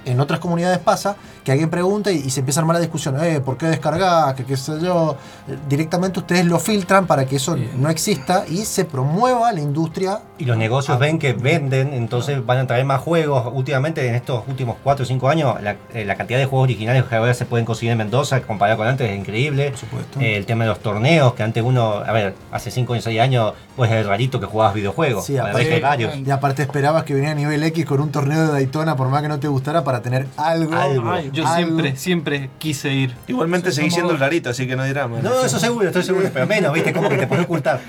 en 0.05 0.19
otras 0.19 0.39
comunidades 0.39 0.79
pasa, 0.79 1.15
que 1.43 1.51
alguien 1.51 1.69
pregunta 1.69 2.11
y, 2.11 2.17
y 2.17 2.29
se 2.29 2.39
empieza 2.39 2.59
a 2.59 2.61
armar 2.61 2.75
la 2.75 2.81
discusión, 2.81 3.23
eh, 3.23 3.39
¿por 3.39 3.57
qué 3.57 3.67
descargás? 3.67 4.33
Que 4.35 4.45
qué 4.45 4.57
sé 4.57 4.79
yo. 4.81 5.17
Eh, 5.47 5.57
Directamente 5.67 6.19
ustedes 6.19 6.45
lo 6.45 6.59
filtran 6.59 7.07
para 7.07 7.25
que 7.25 7.35
eso 7.37 7.55
no 7.77 7.89
exista 7.89 8.45
y 8.47 8.65
se 8.65 8.85
promueva 8.85 9.51
la 9.51 9.61
industria. 9.61 10.19
Y 10.37 10.45
los 10.45 10.57
negocios 10.57 10.97
ven 10.99 11.19
que 11.19 11.33
venden, 11.33 11.93
entonces 11.93 12.45
van 12.45 12.59
a 12.59 12.67
traer 12.67 12.85
más 12.85 13.01
juegos. 13.01 13.51
Últimamente, 13.53 14.07
en 14.07 14.15
estos 14.15 14.43
últimos 14.47 14.77
4 14.83 15.03
o 15.03 15.05
5 15.05 15.29
años, 15.29 15.61
la, 15.61 15.75
eh, 15.93 16.05
la 16.05 16.15
cantidad 16.15 16.39
de 16.39 16.45
juegos 16.45 16.65
originales 16.65 17.03
que 17.05 17.15
ahora 17.15 17.33
se 17.33 17.45
pueden 17.45 17.65
conseguir 17.65 17.91
en 17.91 17.97
Mendoza, 17.97 18.41
comparado 18.41 18.77
con 18.77 18.87
antes, 18.87 19.09
es 19.09 19.17
increíble. 19.17 19.69
Por 19.69 19.79
supuesto. 19.79 20.19
Eh, 20.19 20.37
el 20.37 20.45
tema 20.45 20.63
de 20.63 20.69
los 20.69 20.79
torneos, 20.79 21.33
que 21.33 21.43
antes 21.43 21.63
uno, 21.63 21.95
a 22.05 22.11
ver, 22.11 22.35
hace 22.51 22.71
5 22.71 22.93
o 22.93 23.01
6 23.01 23.19
años, 23.19 23.53
pues 23.75 23.91
era 23.91 24.03
rarito 24.03 24.39
que 24.39 24.45
jugabas 24.45 24.73
videojuegos. 24.73 25.25
Sí, 25.25 25.37
aparte-. 25.37 26.21
Y 26.25 26.31
aparte 26.31 26.63
esperabas 26.63 27.03
que 27.03 27.13
viniera 27.13 27.33
a 27.33 27.35
nivel 27.35 27.63
X 27.63 27.85
con 27.85 27.99
un 28.01 28.11
torneo 28.11 28.47
de 28.47 28.51
Daytona, 28.51 28.95
por 28.95 29.09
más 29.09 29.21
que 29.21 29.27
no 29.27 29.39
te 29.39 29.47
gustara, 29.47 29.83
para 29.83 29.94
tener 30.01 30.27
algo. 30.37 30.73
Algo. 30.73 31.11
Ay, 31.11 31.29
yo 31.33 31.45
algo. 31.45 31.55
siempre, 31.55 31.95
siempre 31.95 32.49
quise 32.57 32.93
ir. 32.93 33.15
Igualmente 33.27 33.69
Sí, 33.71 33.77
seguís 33.77 33.93
somos 33.93 34.09
siendo 34.09 34.13
el 34.13 34.19
rarito, 34.19 34.49
así 34.49 34.67
que 34.67 34.75
no 34.75 34.83
dirá 34.83 35.07
más. 35.07 35.23
No, 35.23 35.43
eso 35.43 35.59
seguro, 35.59 35.87
estoy 35.87 36.03
seguro, 36.03 36.29
pero 36.33 36.47
menos, 36.47 36.73
¿viste? 36.73 36.93
Como 36.93 37.09
que 37.09 37.17
te 37.17 37.27
puedes 37.27 37.45
ocultar. 37.45 37.79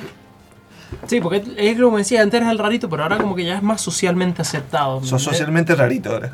Sí, 1.07 1.21
porque 1.21 1.43
es 1.57 1.81
como 1.81 1.99
decía, 1.99 2.23
antes 2.23 2.41
era 2.41 2.51
el 2.51 2.59
rarito, 2.59 2.89
pero 2.89 3.03
ahora 3.03 3.19
como 3.19 3.35
que 3.35 3.45
ya 3.45 3.57
es 3.57 3.63
más 3.63 3.81
socialmente 3.81 4.43
aceptado. 4.43 5.03
Sos 5.05 5.23
socialmente 5.23 5.75
rarito 5.75 6.13
ahora. 6.13 6.33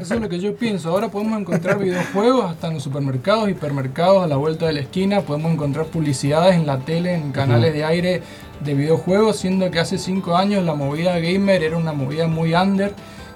Eso 0.00 0.14
es 0.14 0.20
lo 0.20 0.28
que 0.28 0.38
yo 0.38 0.54
pienso. 0.54 0.90
Ahora 0.90 1.08
podemos 1.08 1.40
encontrar 1.40 1.78
videojuegos 1.78 2.50
hasta 2.50 2.68
en 2.68 2.74
los 2.74 2.82
supermercados, 2.82 3.48
hipermercados, 3.48 4.22
a 4.22 4.26
la 4.26 4.36
vuelta 4.36 4.66
de 4.66 4.74
la 4.74 4.80
esquina. 4.80 5.22
Podemos 5.22 5.52
encontrar 5.52 5.86
publicidades 5.86 6.56
en 6.56 6.66
la 6.66 6.78
tele, 6.80 7.14
en 7.14 7.32
canales 7.32 7.72
de 7.72 7.84
aire 7.84 8.22
de 8.60 8.74
videojuegos, 8.74 9.38
siendo 9.38 9.70
que 9.70 9.80
hace 9.80 9.98
cinco 9.98 10.36
años 10.36 10.64
la 10.64 10.74
movida 10.74 11.18
gamer 11.18 11.62
era 11.62 11.76
una 11.76 11.92
movida 11.92 12.28
muy 12.28 12.54
under. 12.54 12.94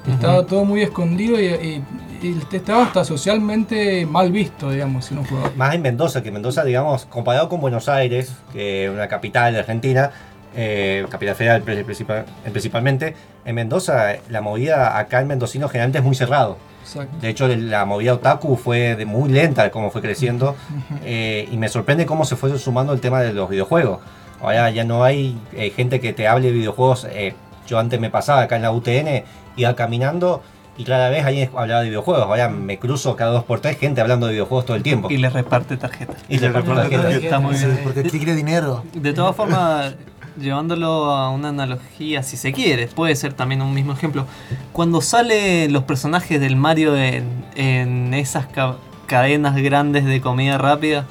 Estaba 0.09 0.45
todo 0.47 0.65
muy 0.65 0.83
escondido 0.83 1.41
y, 1.41 1.47
y- 1.47 1.85
y 2.23 2.41
estaba 2.57 2.85
hasta 2.85 3.05
socialmente 3.05 4.07
mal 4.07 4.33
visto, 4.33 4.71
digamos, 4.71 5.05
si 5.05 5.15
uno 5.15 5.25
jugaba. 5.29 5.51
Más 5.57 5.75
en 5.75 5.83
Mendoza, 5.83 6.23
que 6.23 6.31
Mendoza, 6.31 6.65
digamos, 6.65 7.05
comparado 7.07 7.49
con 7.49 7.61
Buenos 7.61 7.89
Aires, 7.89 8.33
que 8.53 8.87
es 8.87 8.91
una 8.91 9.07
capital 9.09 9.53
de 9.53 9.59
Argentina, 9.61 10.11
eh, 10.57 11.05
capital 11.11 11.35
federal 11.35 11.63
pri- 11.63 11.85
principal- 11.85 12.25
principalmente, 12.51 13.15
en 13.45 13.55
Mendoza 13.55 14.15
la 14.31 14.41
movida 14.41 14.99
acá 14.99 15.21
en 15.21 15.27
mendocino 15.27 15.69
generalmente 15.69 15.99
es 15.99 16.05
muy 16.05 16.15
cerrado. 16.17 16.57
Exacto. 16.83 17.17
De 17.21 17.29
hecho, 17.29 17.49
la 17.49 17.85
movida 17.85 18.15
otaku 18.15 18.57
fue 18.57 18.97
de- 18.97 19.05
muy 19.05 19.29
lenta 19.29 19.71
como 19.71 19.91
fue 19.91 20.01
creciendo 20.01 20.57
eh, 21.05 21.49
y 21.51 21.57
me 21.59 21.69
sorprende 21.69 22.07
cómo 22.07 22.25
se 22.25 22.37
fue 22.37 22.57
sumando 22.59 22.93
el 22.93 23.01
tema 23.01 23.21
de 23.21 23.33
los 23.35 23.51
videojuegos. 23.51 23.99
Ahora 24.41 24.71
ya 24.71 24.85
no 24.85 25.03
hay 25.05 25.39
eh, 25.53 25.71
gente 25.71 26.01
que 26.01 26.13
te 26.13 26.27
hable 26.29 26.47
de 26.49 26.53
videojuegos. 26.55 27.07
eh, 27.11 27.35
yo 27.67 27.79
antes 27.81 27.99
me 28.01 28.11
pasaba 28.11 28.43
acá 28.43 28.55
en 28.57 28.63
la 28.63 28.71
UTN, 28.71 29.25
iba 29.57 29.75
caminando 29.75 30.43
y 30.79 30.85
cada 30.85 31.09
vez 31.09 31.25
alguien 31.25 31.51
hablaba 31.57 31.81
de 31.81 31.89
videojuegos. 31.89 32.23
Ahora 32.25 32.49
me 32.49 32.79
cruzo 32.79 33.17
cada 33.17 33.31
dos 33.33 33.45
por 33.45 33.61
tres 33.61 33.79
gente 33.79 34.01
hablando 34.01 34.27
de 34.27 34.33
videojuegos 34.33 34.67
todo 34.67 34.77
el 34.77 34.83
tiempo. 34.83 35.11
Y 35.11 35.17
les 35.17 35.33
reparte 35.33 35.77
tarjetas. 35.77 36.17
Y 36.29 36.39
le 36.39 36.49
reparte 36.51 36.83
tarjetas. 36.83 37.15
Está 37.15 37.41
muy 37.41 37.55
bien. 37.55 37.81
Porque 37.83 38.03
quiere 38.03 38.35
dinero. 38.35 38.85
De 38.93 39.15
todas 39.15 39.35
formas, 39.35 39.95
llevándolo 40.39 41.11
a 41.11 41.31
una 41.31 41.49
analogía, 41.49 42.23
si 42.23 42.37
se 42.37 42.53
quiere, 42.53 42.89
puede 42.89 43.17
ser 43.17 43.33
también 43.33 43.63
un 43.63 43.73
mismo 43.73 43.95
ejemplo. 43.95 44.27
Cuando 44.73 45.01
salen 45.01 45.73
los 45.73 45.85
personajes 45.85 46.39
del 46.41 46.57
Mario 46.57 46.95
en, 46.95 47.25
en 47.55 48.13
esas 48.13 48.47
ca- 48.47 48.77
cadenas 49.07 49.57
grandes 49.57 50.05
de 50.05 50.21
comida 50.21 50.59
rápida, 50.59 51.07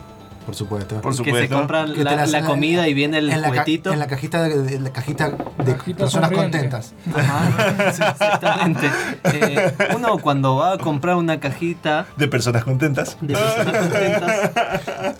Por 0.45 0.55
supuesto. 0.55 1.01
Por 1.01 1.11
que 1.11 1.17
se 1.17 1.23
supuesto. 1.23 1.55
compran 1.57 1.93
Que 1.93 2.03
la, 2.03 2.45
comida 2.45 2.87
y 2.87 2.93
viene 2.93 3.17
el 3.17 3.29
en 3.31 3.41
la, 3.41 3.47
ca- 3.47 3.53
juguetito. 3.53 3.91
en 3.93 3.99
la 3.99 4.07
cajita 4.07 4.43
de, 4.43 4.61
de- 4.61 4.79
la 4.79 4.91
cajita 4.91 5.29
de 5.29 5.73
Cajita 5.75 5.97
personas 5.97 6.29
sonriente. 6.29 6.59
contentas. 6.59 6.93
Ajá, 7.15 7.91
sí, 7.93 8.01
exactamente. 8.07 8.91
Eh, 9.23 9.73
uno 9.95 10.17
cuando 10.19 10.55
va 10.57 10.73
a 10.73 10.77
comprar 10.77 11.15
una 11.15 11.39
cajita 11.39 12.05
De 12.17 12.27
personas 12.27 12.63
contentas. 12.63 13.17
de 13.21 13.33
personas 13.33 13.77
contentas, 13.77 14.51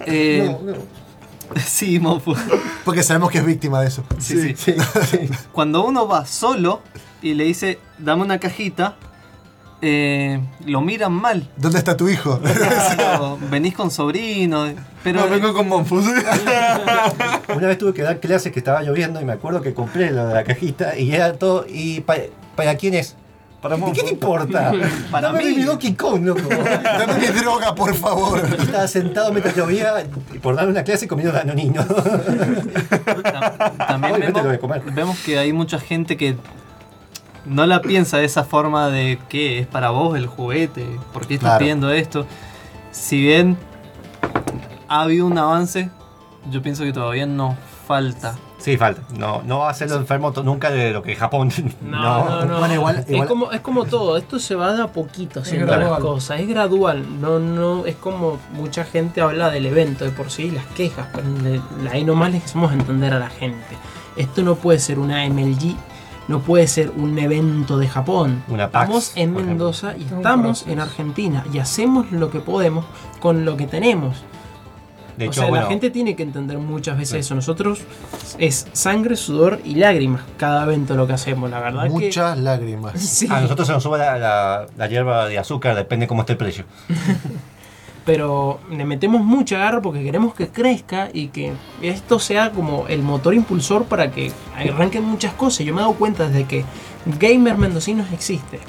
eh, 0.06 0.56
sí, 1.66 2.00
mofo. 2.00 2.36
Porque 2.84 3.04
sabemos 3.04 3.32
que 3.32 3.40
es 3.40 3.46
víctima 3.46 3.82
de 3.82 3.88
eso. 3.88 4.04
Sí, 4.20 4.56
sí. 4.56 4.76
Cuando 5.52 5.86
uno 5.86 6.08
va 6.08 6.26
solo 6.26 6.82
y 7.22 7.34
le 7.34 7.46
dice, 7.46 7.80
dame 7.98 8.22
una 8.24 8.40
cajita, 8.40 8.96
eh, 9.82 10.40
lo 10.66 10.82
miran 10.82 11.12
mal. 11.14 11.48
¿Dónde 11.58 11.78
está 11.78 11.96
tu 11.98 12.08
hijo? 12.10 12.40
Claro, 12.96 13.38
venís 13.52 13.74
con 13.76 13.92
sobrino, 13.92 14.68
pero 15.04 15.22
no, 15.22 15.30
vengo 15.30 15.54
con 15.54 15.68
Monfus. 15.68 16.06
Una 17.56 17.68
vez 17.68 17.78
tuve 17.78 17.94
que 17.94 18.02
dar 18.02 18.20
clases 18.20 18.52
que 18.52 18.60
estaba 18.60 18.82
lloviendo 18.84 19.22
y 19.22 19.26
me 19.26 19.34
acuerdo 19.34 19.62
que 19.62 19.74
compré 19.74 20.12
lo 20.12 20.28
de 20.28 20.34
la 20.34 20.44
cajita 20.44 20.98
y 20.98 21.14
era 21.14 21.34
todo. 21.34 21.66
¿Y 21.68 22.02
pa- 22.02 22.16
para 22.56 22.76
quién 22.76 22.94
es? 22.96 23.16
Para 23.62 23.78
¿Y 23.78 23.80
Monfus. 23.80 23.98
qué 24.00 24.04
te 24.08 24.14
importa? 24.14 24.72
Para 25.12 25.28
Dame 25.32 25.44
mí. 25.46 25.56
mi 25.58 25.64
Donkey 25.64 25.94
Kong, 25.96 26.24
loco. 26.24 26.42
Dame 26.50 27.14
mi 27.20 27.28
droga, 27.40 27.74
por 27.74 27.96
favor. 27.96 28.48
Yo 28.48 28.64
Estaba 28.64 28.88
sentado 28.88 29.32
mientras 29.32 29.56
llovía 29.56 30.06
y 30.34 30.38
por 30.38 30.56
dar 30.56 30.68
una 30.68 30.84
clase 30.84 31.08
comiendo 31.08 31.34
danonino. 31.34 31.84
tam- 31.84 33.78
también 33.88 34.14
Obviamente 34.14 34.40
lo 34.42 34.46
voy 34.50 34.56
a 34.56 34.58
vemos, 34.58 34.60
comer. 34.60 34.82
vemos 34.94 35.18
que 35.20 35.40
hay 35.40 35.52
mucha 35.52 35.80
gente 35.80 36.16
que 36.16 36.36
no 37.46 37.66
la 37.66 37.82
piensa 37.82 38.18
de 38.18 38.26
esa 38.26 38.44
forma 38.44 38.90
de 38.90 39.20
que 39.30 39.60
es 39.60 39.68
para 39.68 39.90
vos 39.92 40.18
el 40.18 40.28
juguete, 40.28 40.86
¿por 41.14 41.28
qué 41.28 41.36
estás 41.36 41.50
Claro. 41.50 41.60
pidiendo 41.60 41.92
esto? 41.92 42.26
Si 42.92 43.20
bien 43.22 43.58
ha 44.88 45.02
habido 45.02 45.26
un 45.26 45.38
avance, 45.38 45.90
yo 46.50 46.62
pienso 46.62 46.84
que 46.84 46.94
todavía 46.94 47.26
no 47.26 47.56
falta. 47.88 48.36
Sí, 48.58 48.78
falta. 48.78 49.02
No, 49.16 49.44
no 49.44 49.60
va 49.60 49.70
a 49.70 49.74
ser 49.76 49.92
lo 49.92 49.98
enfermo 49.98 50.34
nunca 50.44 50.72
de 50.72 50.92
lo 50.92 51.04
que 51.04 51.16
Japón. 51.16 51.52
No, 51.82 52.26
no, 52.26 52.46
no. 52.46 52.60
Bueno, 52.60 52.74
igual- 52.74 53.06
Es, 53.08 53.26
como, 53.28 53.52
es 53.52 53.62
como 53.62 53.86
todo, 53.86 54.18
esto 54.18 54.40
se 54.40 54.56
va 54.56 54.74
de 54.74 54.82
a 54.82 54.88
poquito 54.88 55.42
haciendo 55.42 55.68
gradual. 55.68 55.92
las 55.92 56.00
cosas, 56.00 56.40
es 56.40 56.48
gradual, 56.48 57.22
no, 57.22 57.38
no, 57.40 57.86
es 57.86 57.96
como 57.96 58.40
mucha 58.54 58.84
gente 58.86 59.22
habla 59.22 59.52
del 59.52 59.68
evento 59.68 60.04
de 60.06 60.12
por 60.12 60.32
sí, 60.32 60.50
las 60.50 60.66
quejas, 60.68 61.08
pero 61.14 61.28
ahí 61.92 62.04
nomás 62.04 62.32
les 62.32 62.46
hacemos 62.46 62.72
entender 62.74 63.14
a 63.14 63.20
la 63.20 63.30
gente. 63.30 63.78
Esto 64.16 64.42
no 64.42 64.56
puede 64.56 64.80
ser 64.80 64.98
una 64.98 65.26
MLG, 65.30 65.76
no 66.28 66.40
puede 66.40 66.68
ser 66.68 66.92
un 66.98 67.18
evento 67.20 67.78
de 67.78 67.88
Japón. 67.88 68.44
Una 68.48 68.70
PAX, 68.72 68.84
estamos 68.86 69.12
en 69.16 69.34
Mendoza 69.48 69.96
y 69.98 70.04
estamos 70.04 70.66
en 70.68 70.80
Argentina 70.80 71.46
y 71.54 71.60
hacemos 71.60 72.12
lo 72.12 72.30
que 72.32 72.40
podemos 72.40 72.86
con 73.20 73.46
lo 73.46 73.56
que 73.58 73.68
tenemos. 73.68 74.24
De 75.18 75.28
o 75.28 75.30
hecho, 75.30 75.42
sea, 75.42 75.50
bueno, 75.50 75.64
la 75.64 75.70
gente 75.70 75.92
tiene 75.92 76.14
que 76.14 76.24
entender 76.24 76.58
muchas 76.58 76.98
veces 76.98 77.22
eso. 77.26 77.36
Nosotros 77.36 77.80
es 78.38 78.68
sangre, 78.74 79.16
sudor 79.16 79.62
y 79.64 79.76
lágrimas 79.76 80.24
cada 80.38 80.64
evento 80.66 80.94
lo 80.96 81.08
que 81.08 81.14
hacemos, 81.14 81.50
la 81.50 81.62
verdad 81.62 81.84
que... 81.84 81.90
Muchas 81.90 82.38
lágrimas. 82.38 82.94
Sí. 83.00 83.28
a 83.32 83.40
nosotros 83.40 83.66
se 83.66 83.74
nos 83.74 83.82
sube 83.82 83.98
la, 83.98 84.18
la- 84.18 84.68
la 84.76 84.88
hierba 84.88 85.28
de 85.28 85.40
azúcar, 85.40 85.74
depende 85.76 86.06
cómo 86.08 86.24
esté 86.24 86.34
el 86.34 86.38
precio. 86.38 86.66
pero 88.06 88.60
le 88.70 88.86
metemos 88.86 89.24
mucha 89.24 89.58
garra 89.58 89.82
porque 89.82 90.04
queremos 90.04 90.34
que 90.36 90.48
crezca 90.50 91.10
y 91.12 91.28
que 91.30 91.54
esto 91.82 92.20
sea 92.20 92.52
como 92.52 92.86
el 92.88 93.02
motor 93.02 93.34
impulsor 93.34 93.86
para 93.86 94.12
que 94.12 94.32
arranquen 94.56 95.04
muchas 95.04 95.34
cosas. 95.34 95.66
Yo 95.66 95.74
me 95.74 95.82
he 95.82 95.84
dado 95.84 95.96
cuenta 95.96 96.28
desde 96.30 96.46
que 96.46 96.64
Gamer 97.20 97.58
Mendocinos 97.58 98.12
existe. 98.14 98.60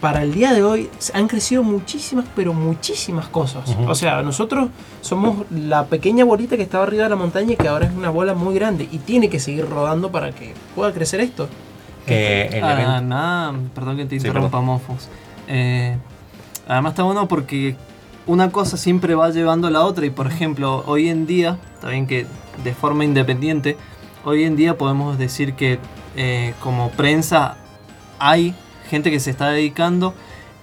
Para 0.00 0.22
el 0.22 0.32
día 0.32 0.52
de 0.52 0.62
hoy 0.62 0.88
han 1.12 1.26
crecido 1.26 1.64
muchísimas, 1.64 2.24
pero 2.36 2.54
muchísimas 2.54 3.26
cosas. 3.26 3.74
O 3.88 3.96
sea, 3.96 4.22
nosotros 4.22 4.68
somos 5.00 5.44
la 5.50 5.86
pequeña 5.86 6.24
bolita 6.24 6.56
que 6.56 6.62
estaba 6.62 6.84
arriba 6.84 7.02
de 7.04 7.10
la 7.10 7.16
montaña 7.16 7.54
y 7.54 7.56
que 7.56 7.66
ahora 7.66 7.86
es 7.86 7.92
una 7.92 8.10
bola 8.10 8.34
muy 8.34 8.54
grande 8.54 8.88
y 8.92 8.98
tiene 8.98 9.28
que 9.28 9.40
seguir 9.40 9.68
rodando 9.68 10.12
para 10.12 10.30
que 10.30 10.54
pueda 10.76 10.92
crecer 10.92 11.18
esto. 11.20 11.48
Eh, 12.06 12.48
el 12.52 12.62
Ah, 12.64 13.00
nada, 13.00 13.54
perdón 13.74 13.96
que 13.96 14.04
te 14.04 14.20
Sí, 14.20 14.26
interrumpa, 14.28 14.60
Mofos. 14.60 15.08
Eh, 15.48 15.96
Además 16.68 16.92
está 16.92 17.02
bueno 17.02 17.26
porque 17.26 17.76
una 18.28 18.50
cosa 18.52 18.76
siempre 18.76 19.14
va 19.16 19.30
llevando 19.30 19.66
a 19.66 19.70
la 19.70 19.82
otra 19.84 20.06
y 20.06 20.10
por 20.10 20.26
ejemplo, 20.28 20.84
hoy 20.86 21.08
en 21.08 21.26
día, 21.26 21.58
bien 21.88 22.06
que 22.06 22.26
de 22.62 22.74
forma 22.74 23.04
independiente, 23.04 23.76
hoy 24.24 24.44
en 24.44 24.54
día 24.54 24.78
podemos 24.78 25.18
decir 25.18 25.54
que 25.54 25.78
eh, 26.16 26.54
como 26.60 26.90
prensa 26.90 27.56
hay 28.20 28.54
gente 28.88 29.10
que 29.10 29.18
se 29.18 29.30
está 29.30 29.48
dedicando, 29.50 30.14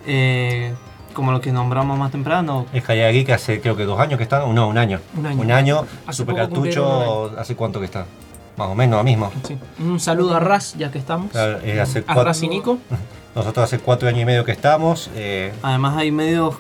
eh, 0.06 0.74
como 1.14 1.32
lo 1.32 1.42
que 1.42 1.52
nombramos 1.52 1.98
más 1.98 2.12
temprano, 2.12 2.66
Es 2.74 2.88
Hayagi 2.90 3.24
que 3.26 3.34
hace 3.34 3.62
creo 3.62 3.76
que 3.76 3.86
dos 3.86 4.00
años 4.00 4.18
que 4.18 4.24
está, 4.24 4.40
no, 4.46 4.68
un 4.68 4.78
año. 4.78 5.00
Un 5.18 5.26
año. 5.26 5.42
Un 5.42 5.52
año, 5.52 5.86
Hace 6.08 6.18
Super 6.18 6.36
poco 6.36 6.48
Cartucho, 6.48 6.84
cumplieron 6.86 7.40
¿hace 7.40 7.56
cuánto 7.56 7.80
que 7.80 7.86
está? 7.86 8.06
Más 8.58 8.68
o 8.70 8.76
menos 8.76 8.98
lo 8.98 9.04
mismo. 9.04 9.32
Sí. 9.48 9.58
Un 9.80 10.00
saludo 10.00 10.36
a 10.36 10.40
Raz, 10.40 10.76
ya 10.78 10.92
que 10.92 10.98
estamos. 11.00 11.32
Claro, 11.32 11.60
eh, 11.64 11.80
hace 11.82 12.00
a 12.00 12.04
cuatro- 12.04 12.24
Raz 12.26 12.44
y 12.44 12.48
Nico. 12.48 12.78
Nosotros 13.36 13.66
hace 13.66 13.80
cuatro 13.80 14.08
años 14.08 14.22
y 14.22 14.26
medio 14.26 14.46
que 14.46 14.52
estamos. 14.54 15.10
eh, 15.16 15.52
Además 15.62 15.98
hay 15.98 16.12
medios 16.12 16.56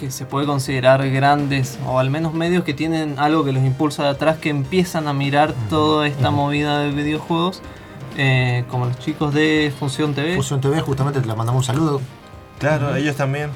que 0.00 0.10
se 0.10 0.24
puede 0.24 0.46
considerar 0.46 1.06
grandes, 1.10 1.78
o 1.86 1.98
al 1.98 2.08
menos 2.08 2.32
medios 2.32 2.64
que 2.64 2.72
tienen 2.72 3.18
algo 3.18 3.44
que 3.44 3.52
los 3.52 3.62
impulsa 3.62 4.02
de 4.04 4.08
atrás, 4.08 4.38
que 4.38 4.48
empiezan 4.48 5.06
a 5.08 5.12
mirar 5.12 5.52
toda 5.68 6.06
esta 6.08 6.30
movida 6.30 6.78
de 6.80 6.90
videojuegos, 6.90 7.60
eh, 8.16 8.64
como 8.70 8.86
los 8.86 8.98
chicos 8.98 9.34
de 9.34 9.70
Función 9.78 10.14
TV. 10.14 10.36
Fusión 10.36 10.60
TV, 10.62 10.80
justamente 10.80 11.20
te 11.20 11.26
le 11.26 11.34
mandamos 11.34 11.68
un 11.68 11.74
saludo. 11.74 12.00
Claro, 12.58 12.96
ellos 12.96 13.14
también. 13.16 13.50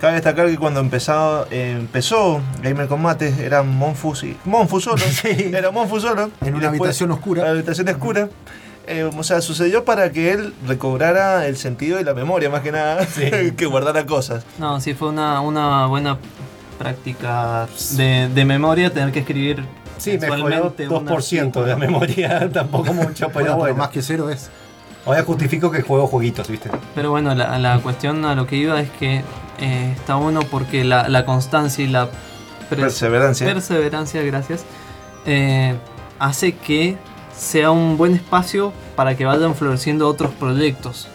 Cabe 0.00 0.14
destacar 0.14 0.46
que 0.46 0.56
cuando 0.56 0.78
empezaba, 0.78 1.46
eh, 1.50 1.74
empezó 1.76 2.40
Gamer 2.62 2.86
Combate 2.86 3.34
era 3.44 3.64
Monfu, 3.64 4.14
sí, 4.14 4.36
Monfu 4.44 4.80
solo. 4.80 5.02
Era 5.24 5.72
Monfu 5.72 5.98
solo. 5.98 6.30
En 6.40 6.46
Y 6.46 6.50
una 6.50 6.70
después- 6.70 6.80
habitación 6.80 7.10
oscura. 7.10 7.42
Una 7.42 7.50
habitación 7.50 7.88
oscura. 7.88 8.28
Eh, 8.90 9.04
o 9.04 9.22
sea, 9.22 9.40
sucedió 9.42 9.84
para 9.84 10.10
que 10.12 10.32
él 10.32 10.54
recobrara 10.66 11.46
el 11.46 11.56
sentido 11.58 12.00
y 12.00 12.04
la 12.04 12.14
memoria, 12.14 12.48
más 12.48 12.62
que 12.62 12.72
nada, 12.72 13.06
que 13.56 13.66
guardara 13.66 14.06
cosas. 14.06 14.44
No, 14.58 14.80
sí 14.80 14.94
fue 14.94 15.08
una, 15.10 15.40
una 15.42 15.86
buena 15.86 16.16
práctica 16.78 17.66
de, 17.96 18.28
de 18.34 18.44
memoria 18.44 18.92
tener 18.92 19.12
que 19.12 19.18
escribir 19.20 19.64
sí, 19.98 20.16
mejoró 20.18 20.44
mensualmente 20.70 20.88
un 20.88 21.06
2% 21.06 21.62
de 21.64 21.68
la 21.68 21.76
memoria, 21.76 22.50
tampoco 22.52 22.92
mucho, 22.94 23.26
pero 23.26 23.32
Bueno, 23.34 23.56
bueno. 23.56 23.74
pero 23.74 23.76
más 23.76 23.88
que 23.90 24.00
cero 24.02 24.30
es. 24.30 24.48
Ahora 25.04 25.22
justifico 25.22 25.70
que 25.70 25.82
juego 25.82 26.06
jueguitos, 26.06 26.48
¿viste? 26.48 26.70
Pero 26.94 27.10
bueno, 27.10 27.34
la, 27.34 27.58
la 27.58 27.78
cuestión 27.80 28.24
a 28.24 28.34
lo 28.34 28.46
que 28.46 28.56
iba 28.56 28.80
es 28.80 28.90
que 28.90 29.22
eh, 29.58 29.92
está 29.96 30.14
bueno 30.16 30.40
porque 30.50 30.84
la, 30.84 31.08
la 31.08 31.24
constancia 31.24 31.84
y 31.84 31.88
la 31.88 32.06
pres- 32.70 32.80
Perseverancia. 32.80 33.46
perseverancia, 33.46 34.22
gracias, 34.22 34.64
eh, 35.26 35.74
hace 36.18 36.52
que 36.56 36.96
sea 37.38 37.70
un 37.70 37.96
buen 37.96 38.14
espacio 38.14 38.72
para 38.96 39.16
que 39.16 39.24
vayan 39.24 39.54
floreciendo 39.54 40.08
otros 40.08 40.32
proyectos. 40.32 41.08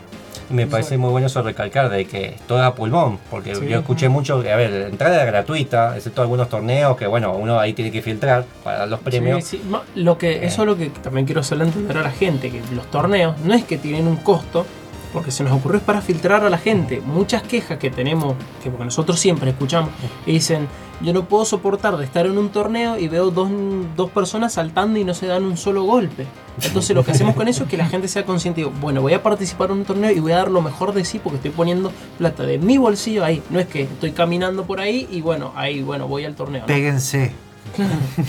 Me 0.50 0.68
parece 0.68 0.98
muy 0.98 1.10
bueno 1.10 1.28
eso 1.28 1.42
recalcar 1.42 1.90
de 1.90 2.06
que 2.06 2.36
todo 2.48 2.60
era 2.60 2.76
pulmón, 2.76 3.18
porque 3.32 3.56
Sí. 3.56 3.66
yo 3.68 3.80
escuché 3.80 4.10
mucho, 4.10 4.42
que, 4.44 4.52
a 4.52 4.56
ver, 4.56 4.70
la 4.72 4.88
entrada 4.88 5.16
era 5.16 5.26
gratuita, 5.26 5.96
excepto 5.96 6.22
algunos 6.22 6.48
torneos 6.50 6.96
que, 6.98 7.08
bueno, 7.08 7.34
uno 7.34 7.60
ahí 7.60 7.74
tiene 7.74 7.92
que 7.92 8.02
filtrar 8.02 8.46
para 8.64 8.80
dar 8.80 8.88
los 8.90 9.00
premios. 9.00 9.44
Sí, 9.44 9.58
sí. 9.58 9.64
No, 9.70 9.82
Lo 9.96 10.18
que, 10.18 10.46
eso 10.46 10.62
es 10.62 10.68
lo 10.68 10.78
que 10.78 10.90
también 10.90 11.26
quiero 11.26 11.42
hacerle 11.42 11.64
entender 11.66 11.98
a 11.98 12.04
la 12.04 12.12
gente, 12.12 12.52
que 12.52 12.62
los 12.76 12.86
torneos 12.92 13.36
no 13.40 13.54
es 13.54 13.64
que 13.64 13.78
tienen 13.78 14.06
un 14.08 14.18
costo, 14.18 14.66
porque 15.14 15.32
se 15.32 15.44
nos 15.44 15.54
ocurrió 15.54 15.78
es 15.78 15.84
para 15.84 16.02
filtrar 16.02 16.44
a 16.44 16.50
la 16.50 16.58
gente. 16.58 17.02
Muchas 17.02 17.44
quejas 17.44 17.78
que 17.78 17.92
tenemos, 17.92 18.36
que 18.62 18.70
porque 18.70 18.86
nosotros 18.86 19.20
siempre 19.20 19.52
escuchamos, 19.52 19.92
y 20.26 20.34
dicen, 20.34 20.68
yo 21.02 21.14
no 21.14 21.26
puedo 21.26 21.46
soportar 21.46 21.98
de 21.98 22.06
estar 22.06 22.26
en 22.26 22.38
un 22.38 22.50
torneo 22.50 22.98
y 22.98 23.08
veo 23.08 23.30
dos, 23.30 23.50
dos 23.96 24.10
personas 24.10 24.54
saltando 24.54 25.00
y 25.00 25.04
no 25.04 25.14
se 25.14 25.28
dan 25.28 25.44
un 25.44 25.58
solo 25.58 25.84
golpe. 25.84 26.26
Entonces 26.62 26.96
lo 26.96 27.04
que 27.04 27.12
hacemos 27.12 27.36
con 27.36 27.48
eso 27.48 27.64
es 27.64 27.70
que 27.70 27.78
la 27.78 27.88
gente 27.88 28.08
sea 28.08 28.26
consciente 28.26 28.62
digo, 28.62 28.72
bueno, 28.80 29.02
voy 29.02 29.14
a 29.14 29.22
participar 29.22 29.72
en 29.72 29.78
un 29.78 29.86
torneo 29.86 30.12
y 30.12 30.20
voy 30.20 30.32
a 30.32 30.38
dar 30.38 30.52
lo 30.52 30.62
mejor 30.62 30.94
de 30.94 31.04
sí 31.04 31.20
porque 31.20 31.38
estoy 31.38 31.52
poniendo 31.52 31.92
plata 32.18 32.44
de 32.44 32.58
mi 32.58 32.78
bolsillo 32.78 33.24
ahí. 33.24 33.42
No 33.50 33.60
es 33.60 33.68
que 33.68 33.84
estoy 33.84 34.12
caminando 34.12 34.66
por 34.66 34.80
ahí 34.80 35.08
y 35.12 35.22
bueno, 35.22 35.52
ahí, 35.56 35.82
bueno, 35.82 36.08
voy 36.08 36.26
al 36.26 36.36
torneo. 36.36 36.62
¿no? 36.62 36.68
Péguense. 36.68 37.34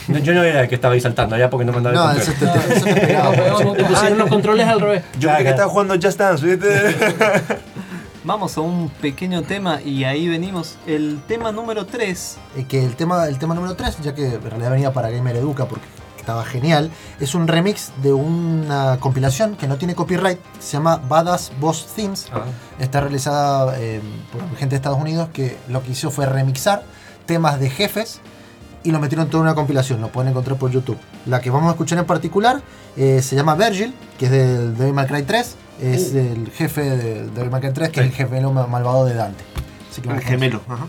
No, 0.09 0.19
yo 0.19 0.33
no 0.35 0.43
era 0.43 0.63
el 0.63 0.69
que 0.69 0.75
estaba 0.77 0.95
ahí 0.95 1.01
saltando, 1.01 1.37
ya 1.37 1.51
porque 1.51 1.65
no 1.65 1.73
me 1.73 1.79
andaba 1.79 1.95
No, 1.95 2.11
el 2.13 2.19
eso 2.19 2.33
control. 2.33 2.63
te, 2.67 2.75
eso 2.75 2.85
te 2.87 2.95
pegaba. 2.95 3.33
Te 3.75 3.85
pusieron 3.85 4.19
los 4.19 4.29
controles 4.29 4.67
al 4.67 4.81
revés. 4.81 5.05
Yo 5.19 5.29
creo 5.29 5.43
que 5.43 5.51
estaba 5.51 5.69
jugando 5.69 5.95
Just 5.95 6.19
Dance, 6.19 6.47
¿viste? 6.47 6.69
Vamos 8.25 8.57
a 8.57 8.63
un 8.63 8.89
pequeño 8.89 9.43
tema 9.43 9.83
y 9.83 10.05
ahí 10.05 10.29
venimos. 10.29 10.77
El 10.87 11.21
tema 11.29 11.53
número 11.53 11.85
3. 11.85 12.39
Eh, 12.57 12.65
que 12.67 12.83
el 12.83 12.97
tema, 12.97 13.27
el 13.27 13.39
tema 13.39 13.55
número 13.55 13.77
3, 13.77 13.99
ya 14.03 14.15
que 14.15 14.27
en 14.37 14.43
realidad 14.43 14.71
venía 14.71 14.93
para 14.95 15.11
Gamer 15.11 15.37
Educa 15.37 15.67
porque 15.67 15.85
estaba 16.19 16.43
genial, 16.47 16.91
es 17.21 17.35
un 17.35 17.47
remix 17.47 17.93
de 18.03 18.15
una 18.15 18.97
compilación 18.99 19.57
que 19.57 19.69
no 19.69 19.77
tiene 19.77 19.95
copyright, 19.95 20.39
se 20.59 20.73
llama 20.79 20.97
Badass 21.07 21.53
Boss 21.61 21.87
Themes. 21.95 22.29
Ah. 22.33 22.45
Está 22.79 23.03
realizada 23.03 23.75
eh, 23.79 24.01
por 24.33 24.41
gente 24.57 24.71
de 24.71 24.77
Estados 24.77 24.99
Unidos 24.99 25.29
que 25.35 25.59
lo 25.69 25.83
que 25.83 25.91
hizo 25.91 26.11
fue 26.11 26.25
remixar 26.25 26.83
temas 27.27 27.61
de 27.61 27.69
jefes 27.69 28.23
y 28.85 28.93
lo 28.93 29.01
metieron 29.01 29.25
en 29.27 29.31
toda 29.31 29.43
una 29.43 29.55
compilación, 29.55 30.01
lo 30.01 30.09
pueden 30.09 30.31
encontrar 30.31 30.57
por 30.59 30.71
YouTube. 30.71 30.99
La 31.27 31.41
que 31.41 31.51
vamos 31.51 31.69
a 31.69 31.71
escuchar 31.73 31.99
en 31.99 32.05
particular 32.05 32.61
eh, 32.97 33.21
se 33.23 33.35
llama 33.35 33.55
Virgil, 33.57 33.93
que 34.19 34.27
es 34.27 34.31
del 34.31 34.77
Devil 34.77 34.93
May 34.95 35.07
Cry 35.07 35.23
3, 35.25 35.57
es 35.83 36.13
Uh. 36.15 36.19
el 36.19 36.51
jefe 36.53 36.83
del 36.83 37.35
Devil 37.35 37.51
May 37.51 37.61
Cry 37.61 37.73
3, 37.73 37.89
que 37.91 38.01
es 38.01 38.07
el 38.07 38.13
gemelo 38.13 38.53
ma- 38.53 38.67
malvado 38.69 39.05
de 39.07 39.15
Dante. 39.15 39.43
Así 39.91 40.01
que 40.03 40.11
El 40.11 40.21
gemelo. 40.21 40.61
Ajá. 40.69 40.87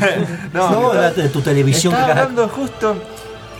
No, 0.52 0.92
la- 0.94 1.10
de 1.12 1.28
tu 1.28 1.40
televisión, 1.40 1.92
Estaba 1.94 2.12
crack. 2.12 2.24
hablando 2.28 2.48
justo 2.48 2.96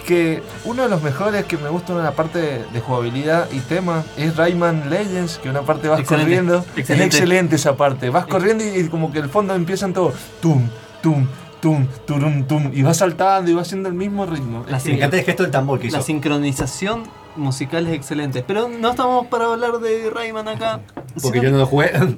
que 0.07 0.41
uno 0.65 0.85
de 0.85 0.89
los 0.89 1.03
mejores 1.03 1.45
que 1.47 1.57
me 1.59 1.69
gusta 1.69 1.93
en 1.93 2.03
la 2.03 2.13
parte 2.13 2.39
de, 2.39 2.65
de 2.73 2.81
jugabilidad 2.81 3.49
y 3.51 3.59
tema 3.59 4.05
es 4.17 4.37
Rayman 4.37 4.89
Legends, 4.89 5.39
que 5.39 5.51
una 5.51 5.63
parte 5.63 5.89
vas 5.89 5.99
Excelente, 6.01 6.25
corriendo. 6.27 6.65
Es 6.77 6.91
excelente. 6.91 7.57
esa 7.57 7.77
parte. 7.77 8.09
Vas 8.11 8.27
corriendo 8.27 8.63
y, 8.65 8.69
y 8.69 8.89
como 8.89 9.11
que 9.11 9.19
el 9.19 9.29
fondo 9.29 9.55
empiezan 9.55 9.93
todo 9.93 10.13
tum, 10.41 10.69
tum, 11.03 11.27
tum, 11.61 11.87
turum, 12.07 12.45
tum. 12.45 12.71
Y 12.73 12.83
vas 12.83 12.99
saltando 12.99 13.51
y 13.51 13.55
vas 13.55 13.67
haciendo 13.67 13.89
el 13.89 13.97
mismo 13.97 14.27
ritmo. 14.27 14.65
La 14.69 14.77
Es 14.77 14.87
encanta 14.87 15.17
el 15.19 15.25
gesto 15.25 15.43
del 15.43 15.51
tambor 15.51 15.81
que 15.81 15.89
hizo. 15.89 15.97
La 15.97 16.03
sincronización 16.05 17.03
musical 17.35 17.85
es 17.89 17.95
excelente. 17.95 18.45
Pero 18.47 18.69
no 18.69 18.91
estamos 18.91 19.27
para 19.27 19.47
hablar 19.47 19.81
de 19.81 20.09
Rayman 20.09 20.47
acá. 20.47 20.81
Porque 21.21 21.41
sino- 21.41 21.43
yo 21.43 21.51
no 21.51 21.59
lo 21.59 21.67
jugué. 21.67 21.91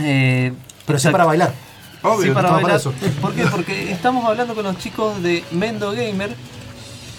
Eh, 0.00 0.52
Pero 0.86 0.98
sí 1.00 1.08
para 1.08 1.24
bailar. 1.24 1.52
Obvio, 2.14 2.26
Sí, 2.26 2.30
para 2.30 2.48
para 2.48 2.62
bailar. 2.62 2.76
eso. 2.80 2.92
¿Por 3.20 3.34
qué? 3.34 3.44
Porque 3.46 3.92
estamos 3.92 4.24
hablando 4.24 4.54
con 4.54 4.64
los 4.64 4.78
chicos 4.78 5.22
de 5.22 5.44
Mendo 5.52 5.92
Gamer. 5.92 6.34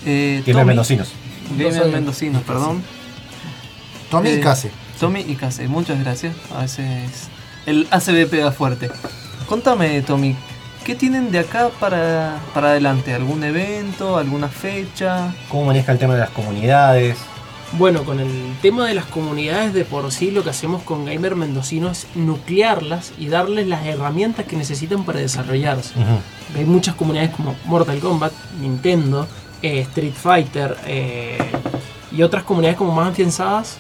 Eh, 0.06 0.41
Tommy- 0.45 0.66
mendocinos. 0.66 1.10
Gamer 1.57 1.86
Mendocinos, 1.88 2.41
perdón. 2.44 2.84
Tommy 4.10 4.30
y 4.30 4.34
Eh, 4.34 4.40
Case. 4.40 4.72
Tommy 4.99 5.22
y 5.22 5.36
Case, 5.36 5.68
muchas 5.68 5.99
gracias. 5.99 6.36
A 6.56 6.61
veces 6.61 7.28
el 7.66 7.88
ACB 7.91 8.26
pega 8.28 8.52
fuerte. 8.52 8.90
Contame, 9.48 10.02
Tommy, 10.02 10.36
¿qué 10.84 10.95
tienen 10.95 11.32
de 11.32 11.40
acá 11.40 11.70
para, 11.80 12.38
para 12.53 12.70
adelante? 12.70 13.14
¿Algún 13.14 13.44
evento? 13.44 14.18
¿Alguna 14.18 14.48
fecha? 14.48 15.34
¿Cómo 15.49 15.66
maneja 15.66 15.91
el 15.91 15.99
tema 15.99 16.14
de 16.16 16.20
las 16.22 16.30
comunidades? 16.32 17.18
Bueno, 17.77 18.03
con 18.03 18.19
el 18.19 18.55
tema 18.63 18.87
de 18.87 18.95
las 18.95 19.05
comunidades 19.05 19.73
de 19.73 19.85
por 19.85 20.11
sí, 20.11 20.31
lo 20.31 20.43
que 20.43 20.49
hacemos 20.49 20.81
con 20.81 21.05
Gamer 21.05 21.35
Mendocino 21.35 21.89
es 21.91 22.07
nuclearlas 22.15 23.13
y 23.19 23.27
darles 23.27 23.67
las 23.67 23.85
herramientas 23.85 24.45
que 24.47 24.55
necesitan 24.57 25.05
para 25.05 25.19
desarrollarse. 25.19 25.93
Hay 26.55 26.65
muchas 26.65 26.95
comunidades 26.95 27.29
como 27.35 27.55
Mortal 27.65 27.99
Kombat, 27.99 28.33
Nintendo, 28.59 29.27
eh, 29.61 29.81
Street 29.81 30.13
Fighter 30.13 30.77
eh, 30.87 31.37
y 32.11 32.23
otras 32.23 32.43
comunidades 32.43 32.77
como 32.77 32.91
más 32.93 33.09
afianzadas 33.11 33.77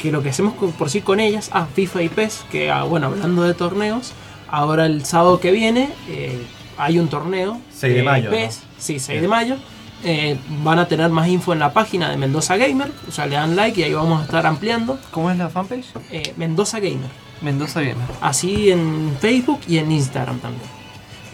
que 0.00 0.10
lo 0.10 0.20
que 0.20 0.30
hacemos 0.30 0.54
con- 0.54 0.72
por 0.72 0.90
sí 0.90 1.00
con 1.00 1.20
ellas, 1.20 1.48
ah, 1.52 1.66
FIFA 1.72 2.02
y 2.02 2.08
PES, 2.08 2.44
que 2.50 2.72
ah, 2.72 2.82
bueno, 2.82 3.06
hablando 3.06 3.44
de 3.44 3.54
torneos, 3.54 4.12
ahora 4.48 4.86
el 4.86 5.04
sábado 5.04 5.38
que 5.38 5.52
viene 5.52 5.90
eh, 6.08 6.42
hay 6.76 6.98
un 6.98 7.06
torneo 7.06 7.60
6 7.72 7.94
de 7.94 8.02
mayo, 8.02 8.30
PES, 8.30 8.62
sí, 8.78 8.98
6 8.98 9.22
de 9.22 9.28
mayo. 9.28 9.56
Eh, 10.04 10.36
van 10.64 10.78
a 10.80 10.88
tener 10.88 11.10
más 11.10 11.28
info 11.28 11.52
en 11.52 11.60
la 11.60 11.72
página 11.72 12.10
de 12.10 12.16
Mendoza 12.16 12.56
Gamer, 12.56 12.90
o 13.08 13.12
sea, 13.12 13.26
le 13.26 13.36
dan 13.36 13.54
like 13.54 13.80
y 13.80 13.84
ahí 13.84 13.94
vamos 13.94 14.20
a 14.20 14.24
estar 14.24 14.44
ampliando. 14.46 14.98
¿Cómo 15.12 15.30
es 15.30 15.38
la 15.38 15.48
fanpage? 15.48 15.86
Eh, 16.10 16.34
Mendoza 16.36 16.80
Gamer. 16.80 17.08
Mendoza 17.40 17.80
Gamer. 17.80 17.96
Así 18.20 18.70
en 18.70 19.16
Facebook 19.20 19.60
y 19.68 19.78
en 19.78 19.92
Instagram 19.92 20.38
también. 20.40 20.62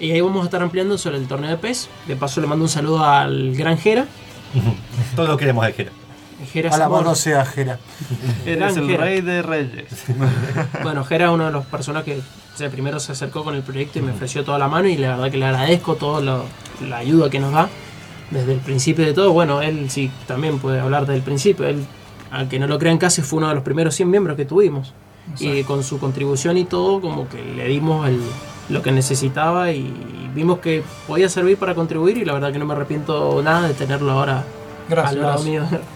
Y 0.01 0.11
ahí 0.13 0.21
vamos 0.21 0.43
a 0.43 0.45
estar 0.45 0.63
ampliando 0.63 0.97
sobre 0.99 1.17
el 1.17 1.27
torneo 1.27 1.51
de 1.51 1.57
PES. 1.57 1.89
De 2.07 2.15
paso 2.17 2.41
le 2.41 2.47
mando 2.47 2.65
un 2.65 2.69
saludo 2.69 3.05
al 3.05 3.55
gran 3.57 3.79
Jera. 3.79 4.07
Todos 5.17 5.29
lo 5.31 5.37
queremos 5.37 5.65
al 5.65 5.73
Jera. 5.73 5.91
Jera 6.53 6.69
A 6.69 6.73
la 6.79 6.85
Zamora. 6.85 7.03
mano 7.03 7.15
sea 7.17 7.45
Jera. 7.47 7.79
Eres 8.47 8.77
el 8.77 8.87
Jera. 8.87 9.05
rey 9.05 9.21
de 9.23 9.43
reyes. 9.43 10.05
Bueno, 10.83 11.05
Jera 11.05 11.27
es 11.27 11.31
una 11.33 11.47
de 11.47 11.53
las 11.53 11.67
personas 11.67 12.05
que 12.05 12.19
o 12.19 12.59
sea, 12.59 12.71
primero 12.71 13.01
se 13.01 13.13
acercó 13.13 13.45
con 13.45 13.55
el 13.55 13.63
proyecto 13.63 13.99
y 13.99 14.03
me 14.03 14.13
ofreció 14.13 14.45
toda 14.45 14.59
la 14.59 14.69
mano 14.69 14.89
y 14.89 14.97
la 14.97 15.11
verdad 15.11 15.31
que 15.31 15.37
le 15.39 15.47
agradezco 15.47 15.95
toda 15.95 16.45
la 16.81 16.97
ayuda 16.97 17.31
que 17.31 17.39
nos 17.41 17.53
da 17.53 17.69
desde 18.31 18.53
el 18.55 18.61
principio 18.61 19.05
de 19.07 19.13
todo. 19.15 19.33
Bueno, 19.33 19.63
él 19.63 19.91
sí 19.91 20.11
también 20.27 20.59
puede 20.59 20.81
hablar 20.81 21.03
desde 21.03 21.17
el 21.17 21.23
principio. 21.23 21.67
Él, 21.67 21.85
aunque 22.31 22.59
no 22.59 22.67
lo 22.67 22.79
crean 22.79 22.99
casi, 22.99 23.23
fue 23.23 23.39
uno 23.39 23.49
de 23.49 23.55
los 23.55 23.65
primeros 23.65 23.95
100 23.95 24.11
miembros 24.11 24.37
que 24.37 24.45
tuvimos. 24.45 24.93
Y 25.41 25.63
con 25.65 25.83
su 25.85 25.99
contribución 25.99 26.57
y 26.57 26.65
todo, 26.65 27.01
como 27.03 27.29
que 27.29 27.43
le 27.45 27.69
dimos 27.69 28.09
el- 28.09 28.21
lo 28.71 28.81
que 28.83 28.93
necesitaba 28.93 29.71
y 29.73 29.93
vimos 30.35 30.59
que 30.61 30.83
podía 31.07 31.29
servir 31.29 31.57
para 31.59 31.75
contribuir 31.75 32.17
y 32.19 32.25
la 32.25 32.33
verdad 32.35 32.53
que 32.53 32.59
no 32.59 32.65
me 32.67 32.73
arrepiento 32.75 33.43
nada 33.43 33.69
de 33.69 33.75
tenerlo 33.75 34.13
ahora 34.13 34.45
Gracias, 34.89 35.13
al 35.15 35.21
lado 35.23 35.43
gracias. 35.43 35.71
mío. 35.71 35.81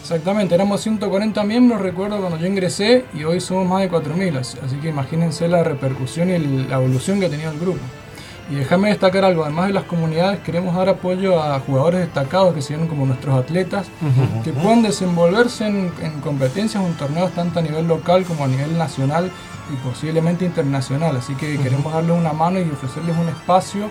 Exactamente, 0.00 0.54
éramos 0.54 0.80
140 0.82 1.42
miembros, 1.44 1.80
recuerdo 1.80 2.18
cuando 2.18 2.36
yo 2.38 2.46
ingresé, 2.46 3.04
y 3.14 3.24
hoy 3.24 3.40
somos 3.40 3.66
más 3.66 3.80
de 3.80 3.88
4.000, 3.88 4.36
así 4.36 4.76
que 4.82 4.88
imagínense 4.90 5.48
la 5.48 5.62
repercusión 5.64 6.28
y 6.28 6.38
la 6.68 6.76
evolución 6.76 7.20
que 7.20 7.26
ha 7.26 7.30
tenido 7.30 7.50
el 7.52 7.58
grupo. 7.58 7.78
Y 8.50 8.56
déjame 8.56 8.88
destacar 8.88 9.24
algo, 9.24 9.44
además 9.44 9.68
de 9.68 9.72
las 9.72 9.84
comunidades, 9.84 10.40
queremos 10.40 10.74
dar 10.74 10.88
apoyo 10.90 11.42
a 11.42 11.58
jugadores 11.60 12.00
destacados 12.00 12.54
que 12.54 12.60
se 12.60 12.76
ven 12.76 12.88
como 12.88 13.06
nuestros 13.06 13.34
atletas, 13.34 13.86
que 14.42 14.52
puedan 14.52 14.82
desenvolverse 14.82 15.66
en, 15.66 15.90
en 16.02 16.20
competencias 16.20 16.82
o 16.82 16.86
en 16.86 16.94
torneos 16.94 17.32
tanto 17.32 17.60
a 17.60 17.62
nivel 17.62 17.88
local 17.88 18.24
como 18.24 18.44
a 18.44 18.48
nivel 18.48 18.76
nacional 18.76 19.30
y 19.72 19.76
posiblemente 19.76 20.44
internacional. 20.44 21.16
Así 21.16 21.34
que 21.34 21.58
queremos 21.58 21.92
darles 21.92 22.18
una 22.18 22.34
mano 22.34 22.58
y 22.58 22.64
ofrecerles 22.64 23.16
un 23.16 23.28
espacio 23.28 23.88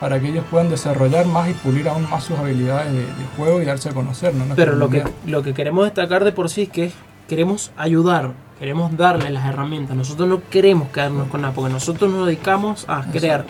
para 0.00 0.20
que 0.20 0.28
ellos 0.28 0.44
puedan 0.50 0.68
desarrollar 0.68 1.26
más 1.26 1.48
y 1.48 1.54
pulir 1.54 1.88
aún 1.88 2.08
más 2.08 2.24
sus 2.24 2.38
habilidades 2.38 2.92
de, 2.92 3.00
de 3.00 3.26
juego 3.36 3.60
y 3.62 3.64
darse 3.64 3.88
a 3.88 3.92
conocer. 3.92 4.34
¿no? 4.34 4.54
Pero 4.54 4.76
lo 4.76 4.88
que, 4.88 5.04
lo 5.26 5.42
que 5.42 5.54
queremos 5.54 5.84
destacar 5.84 6.22
de 6.22 6.32
por 6.32 6.48
sí 6.50 6.62
es 6.62 6.68
que 6.68 6.92
queremos 7.28 7.72
ayudar, 7.76 8.32
queremos 8.58 8.96
darle 8.96 9.30
las 9.30 9.46
herramientas. 9.46 9.96
Nosotros 9.96 10.28
no 10.28 10.42
queremos 10.48 10.88
quedarnos 10.88 11.28
con 11.28 11.42
nada, 11.42 11.54
porque 11.54 11.72
nosotros 11.72 12.10
nos 12.10 12.26
dedicamos 12.26 12.84
a 12.88 13.04
crear 13.10 13.46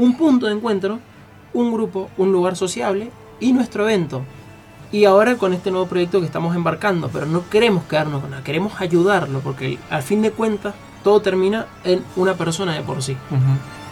un 0.00 0.16
punto 0.16 0.46
de 0.46 0.54
encuentro, 0.54 0.98
un 1.52 1.70
grupo, 1.72 2.08
un 2.16 2.32
lugar 2.32 2.56
sociable 2.56 3.10
y 3.38 3.52
nuestro 3.52 3.84
evento. 3.86 4.22
Y 4.90 5.04
ahora 5.04 5.36
con 5.36 5.52
este 5.52 5.70
nuevo 5.70 5.86
proyecto 5.86 6.20
que 6.20 6.26
estamos 6.26 6.56
embarcando, 6.56 7.10
pero 7.12 7.26
no 7.26 7.48
queremos 7.50 7.84
quedarnos 7.84 8.22
con 8.22 8.30
nada, 8.30 8.42
queremos 8.42 8.80
ayudarlo, 8.80 9.40
porque 9.40 9.78
al 9.90 10.02
fin 10.02 10.22
de 10.22 10.30
cuentas 10.30 10.74
todo 11.04 11.20
termina 11.20 11.66
en 11.84 12.02
una 12.16 12.32
persona 12.34 12.72
de 12.72 12.80
por 12.80 13.02
sí. 13.02 13.14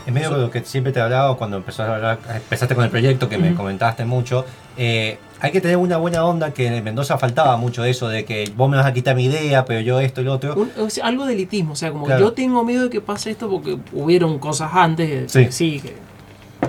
En 0.06 0.14
medio 0.14 0.30
de 0.30 0.40
lo 0.40 0.50
que 0.50 0.64
siempre 0.64 0.94
te 0.94 1.00
hablaba 1.00 1.36
cuando 1.36 1.58
empezaste, 1.58 1.92
a 1.92 1.96
hablar, 1.96 2.18
empezaste 2.34 2.74
con 2.74 2.84
el 2.84 2.90
proyecto, 2.90 3.28
que 3.28 3.36
me 3.36 3.48
Ujú. 3.48 3.58
comentaste 3.58 4.06
mucho, 4.06 4.46
eh, 4.78 5.18
hay 5.40 5.50
que 5.52 5.60
tener 5.60 5.76
una 5.76 5.96
buena 5.98 6.24
onda, 6.24 6.52
que 6.54 6.66
en 6.66 6.82
Mendoza 6.82 7.18
faltaba 7.18 7.56
mucho 7.56 7.82
de 7.82 7.90
eso, 7.90 8.08
de 8.08 8.24
que 8.24 8.50
vos 8.56 8.70
me 8.70 8.76
vas 8.76 8.86
a 8.86 8.92
quitar 8.94 9.14
mi 9.16 9.24
idea, 9.26 9.64
pero 9.64 9.80
yo 9.80 10.00
esto 10.00 10.20
y 10.20 10.24
lo 10.24 10.32
otro. 10.32 10.54
Un- 10.54 10.70
o 10.78 10.88
sea, 10.88 11.06
algo 11.06 11.26
de 11.26 11.34
elitismo, 11.34 11.72
o 11.72 11.76
sea, 11.76 11.90
como 11.92 12.06
Claro. 12.06 12.20
yo 12.26 12.32
tengo 12.32 12.64
miedo 12.64 12.84
de 12.84 12.90
que 12.90 13.00
pase 13.00 13.30
esto 13.30 13.48
porque 13.50 13.76
hubieron 13.92 14.38
cosas 14.38 14.70
antes, 14.72 15.30
Sí. 15.30 15.44
que 15.46 15.52
sí, 15.52 15.80
que, 15.80 15.94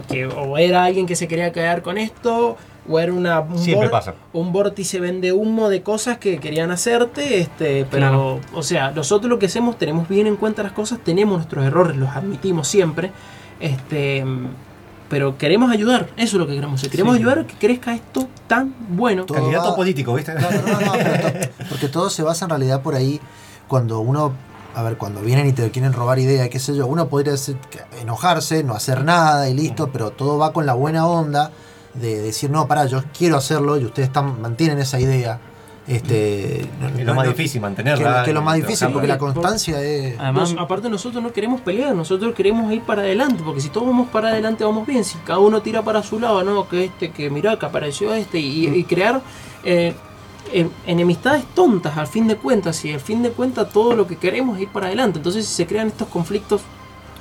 que 0.07 0.25
o 0.27 0.57
era 0.57 0.83
alguien 0.83 1.05
que 1.05 1.15
se 1.15 1.27
quería 1.27 1.51
quedar 1.51 1.81
con 1.81 1.97
esto, 1.97 2.57
o 2.87 2.99
era 2.99 3.13
una, 3.13 3.39
un, 3.41 3.57
Siempre 3.59 3.87
vor- 3.87 3.91
pasa. 3.91 4.15
un 4.33 4.51
vórtice 4.51 4.99
vende 4.99 5.31
humo 5.31 5.69
de 5.69 5.81
cosas 5.83 6.17
que 6.17 6.39
querían 6.39 6.71
hacerte, 6.71 7.39
este, 7.39 7.85
pero, 7.89 8.39
o 8.53 8.63
sea, 8.63 8.89
nosotros 8.91 9.29
lo 9.29 9.37
que 9.39 9.45
hacemos, 9.47 9.77
tenemos 9.77 10.07
bien 10.07 10.25
en 10.27 10.35
cuenta 10.35 10.63
las 10.63 10.71
cosas, 10.71 10.99
tenemos 11.03 11.37
nuestros 11.37 11.65
errores, 11.65 11.97
los 11.97 12.09
admitimos 12.09 12.67
siempre, 12.67 13.11
este, 13.59 14.23
pero 15.09 15.37
queremos 15.37 15.71
ayudar, 15.71 16.07
eso 16.17 16.35
es 16.37 16.39
lo 16.39 16.47
que 16.47 16.53
queremos 16.55 16.79
hacer, 16.79 16.91
queremos 16.91 17.15
Sí. 17.15 17.21
ayudar 17.21 17.39
a 17.39 17.47
que 17.47 17.55
crezca 17.55 17.93
esto 17.95 18.27
tan 18.47 18.73
bueno. 18.89 19.25
Todo 19.25 19.37
Candidato 19.39 19.69
va- 19.71 19.75
político, 19.75 20.13
¿viste? 20.13 20.33
Claro, 20.35 20.61
no, 20.65 20.79
no, 20.79 20.91
to- 20.91 21.49
porque 21.69 21.87
todo 21.89 22.09
se 22.09 22.23
basa 22.23 22.45
en 22.45 22.49
realidad 22.49 22.81
por 22.81 22.95
ahí 22.95 23.19
cuando 23.67 23.99
uno, 23.99 24.33
a 24.75 24.83
ver, 24.83 24.97
cuando 24.97 25.21
vienen 25.21 25.47
y 25.47 25.53
te 25.53 25.69
quieren 25.71 25.93
robar 25.93 26.19
idea, 26.19 26.47
qué 26.49 26.59
sé 26.59 26.75
yo, 26.75 26.85
uno 26.87 27.07
podría 27.09 27.33
enojarse, 28.01 28.63
no 28.63 28.73
hacer 28.75 29.03
nada 29.03 29.49
y 29.49 29.53
listo, 29.53 29.89
pero 29.91 30.11
todo 30.11 30.37
va 30.37 30.53
con 30.53 30.65
la 30.65 30.73
buena 30.73 31.07
onda 31.07 31.51
de 31.93 32.19
decir, 32.21 32.49
no, 32.51 32.67
pará, 32.67 32.85
yo 32.85 33.03
quiero 33.17 33.37
hacerlo 33.37 33.77
y 33.77 33.85
ustedes 33.85 34.07
están, 34.09 34.39
mantienen 34.41 34.79
esa 34.79 34.99
idea. 34.99 35.39
Este, 35.89 36.61
Es 36.61 37.05
lo 37.05 37.15
más 37.15 37.27
difícil 37.27 37.61
mantenerla. 37.61 38.23
que 38.23 38.29
es 38.29 38.33
lo 38.35 38.41
más 38.43 38.55
difícil, 38.57 38.89
porque 38.89 39.07
la 39.07 39.17
constancia 39.17 39.81
es... 39.81 40.19
Además, 40.19 40.53
Nos- 40.53 40.61
aparte 40.63 40.87
nosotros 40.89 41.21
no 41.23 41.31
queremos 41.33 41.61
pelear, 41.61 41.95
nosotros 41.95 42.33
queremos 42.35 42.71
ir 42.71 42.81
para 42.83 43.01
adelante, 43.01 43.41
porque 43.43 43.59
si 43.59 43.69
todos 43.69 43.87
vamos 43.87 44.07
para 44.09 44.29
adelante 44.29 44.63
vamos 44.63 44.85
bien, 44.85 45.03
si 45.03 45.17
cada 45.19 45.39
uno 45.39 45.61
tira 45.61 45.81
para 45.81 46.03
su 46.03 46.19
lado, 46.19 46.43
no, 46.43 46.67
que 46.69 46.85
este, 46.85 47.09
que 47.11 47.29
mirá, 47.31 47.57
que 47.57 47.65
apareció 47.65 48.13
este, 48.13 48.39
y, 48.39 48.67
y 48.67 48.83
crear 48.83 49.21
eh, 49.63 49.93
en- 50.53 50.71
enemistades 50.85 51.43
tontas 51.55 51.97
al 51.97 52.07
fin 52.07 52.27
de 52.27 52.35
cuentas, 52.35 52.85
y 52.85 52.93
al 52.93 52.99
fin 52.99 53.23
de 53.23 53.31
cuentas 53.31 53.69
todo 53.71 53.95
lo 53.95 54.05
que 54.05 54.15
queremos 54.17 54.57
es 54.57 54.63
ir 54.63 54.69
para 54.69 54.87
adelante, 54.87 55.17
entonces 55.17 55.45
si 55.47 55.53
se 55.55 55.65
crean 55.65 55.87
estos 55.87 56.07
conflictos 56.07 56.61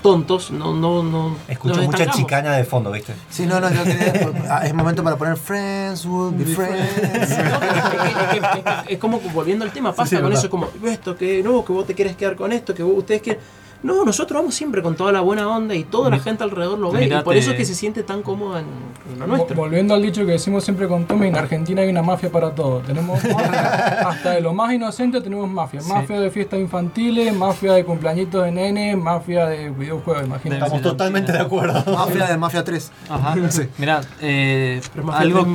tontos, 0.03 0.51
no, 0.51 0.75
no, 0.75 1.03
no. 1.03 1.37
Escucho 1.49 1.83
mucha 1.83 2.11
chicana 2.11 2.53
de 2.57 2.65
fondo, 2.65 2.91
¿viste? 2.93 3.15
Sí, 3.31 3.47
no, 3.47 3.61
no, 3.61 3.71
yo 3.71 3.85
quería. 3.85 4.31
ah, 4.51 4.67
es 4.67 4.73
momento 4.75 5.03
para 5.05 5.17
poner 5.17 5.37
Friends 5.37 6.05
will 6.07 6.35
be 6.35 6.45
friends. 6.45 6.77
No, 7.03 7.23
es, 7.23 7.29
que- 7.29 7.37
es 7.37 8.41
que- 8.41 8.59
es 8.59 8.65
que- 8.87 8.93
es 8.95 8.99
como 8.99 9.21
volviendo 9.35 9.65
al 9.65 9.73
tema, 9.73 9.93
pasa 9.95 10.11
Sí, 10.11 10.17
con 10.17 10.25
verdad. 10.25 10.39
eso, 10.39 10.51
como 10.51 10.69
esto, 10.87 11.17
que 11.17 11.43
no, 11.43 11.65
que 11.65 11.73
vos 11.73 11.87
te 11.87 11.95
quieres 11.95 12.17
quedar 12.17 12.37
con 12.37 12.53
esto, 12.53 12.75
que 12.75 12.83
vos- 12.83 12.99
ustedes 12.99 13.23
quieren. 13.23 13.43
No, 13.81 14.05
nosotros 14.05 14.41
vamos 14.41 14.55
siempre 14.57 14.83
con 14.83 14.97
toda 14.97 15.13
la 15.13 15.21
buena 15.21 15.49
onda 15.49 15.75
y 15.75 15.85
toda 15.85 16.11
la 16.11 16.19
gente 16.19 16.43
alrededor 16.43 16.79
lo 16.81 16.91
ve. 16.91 17.07
y 17.07 17.23
por 17.23 17.37
eso 17.37 17.53
es 17.53 17.57
que 17.57 17.65
se 17.65 17.77
siente 17.77 18.03
tan 18.03 18.23
cómoda 18.23 18.59
en, 18.61 18.67
en 19.13 19.19
lo 19.21 19.27
nuestro. 19.29 19.55
Volviendo 19.55 19.95
al 19.95 20.03
dicho 20.03 20.27
que 20.27 20.33
decimos 20.33 20.65
siempre 20.65 20.89
con 20.89 21.05
Tommy, 21.07 21.29
en 21.29 21.37
Argentina 21.37 21.83
hay 21.83 21.89
una 21.89 22.03
mafia 22.03 22.31
para 22.31 22.55
todo. 22.55 22.81
Tenemos 22.81 23.23
mafia, 23.23 24.01
hasta 24.09 24.31
de 24.33 24.41
lo 24.41 24.53
más 24.53 24.73
inocente 24.73 25.21
tenemos 25.21 25.49
mafia. 25.49 25.81
Mafia 25.89 26.19
de 26.21 26.31
fiestas 26.31 26.59
infantiles, 26.59 27.33
mafia 27.35 27.73
de 27.75 27.85
cumpleañitos 27.85 28.45
de 28.45 28.51
nene, 28.51 28.97
mafia 28.97 29.47
de 29.47 29.71
videojuegos, 29.71 30.25
imagínate. 30.25 30.65
Estamos 30.65 30.83
totalmente 30.83 31.31
de 31.31 31.39
acuerdo. 31.39 31.85
Mafia 31.93 32.27
de 32.27 32.37
Mafia 32.37 32.65
3. 32.65 32.93
Ajá. 33.09 33.35
Sí. 33.51 33.63
Mira, 33.79 34.01
eh, 34.21 34.81
algo, 35.13 35.47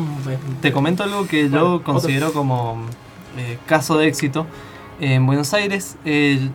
te 0.61 0.71
comento 0.71 1.03
algo 1.03 1.27
que 1.27 1.43
Bueno, 1.49 1.57
yo 1.57 1.73
otro. 1.75 1.93
considero 1.93 2.31
como 2.33 2.77
eh, 3.37 3.57
caso 3.65 3.97
de 3.97 4.07
éxito. 4.07 4.45
En 4.99 5.25
Buenos 5.25 5.53
Aires, 5.53 5.97
eh, 6.05 6.49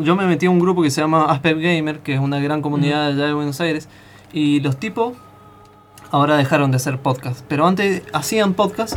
yo 0.00 0.16
me 0.16 0.26
metí 0.26 0.46
a 0.46 0.50
un 0.50 0.58
grupo 0.58 0.82
que 0.82 0.90
se 0.90 1.00
llama 1.00 1.24
Asper 1.26 1.60
Gamer, 1.60 2.00
que 2.00 2.14
es 2.14 2.20
una 2.20 2.38
gran 2.40 2.62
comunidad 2.62 3.06
allá 3.06 3.26
de 3.26 3.32
Buenos 3.32 3.60
Aires, 3.60 3.88
y 4.32 4.60
los 4.60 4.78
tipos 4.78 5.14
ahora 6.10 6.36
dejaron 6.36 6.70
de 6.70 6.76
hacer 6.76 6.98
podcast, 6.98 7.44
pero 7.48 7.66
antes 7.66 8.02
hacían 8.12 8.54
podcast, 8.54 8.96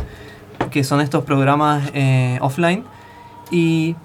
que 0.70 0.84
son 0.84 1.00
estos 1.00 1.24
programas 1.24 1.90
eh, 1.94 2.38
offline, 2.40 2.84
y 3.50 3.96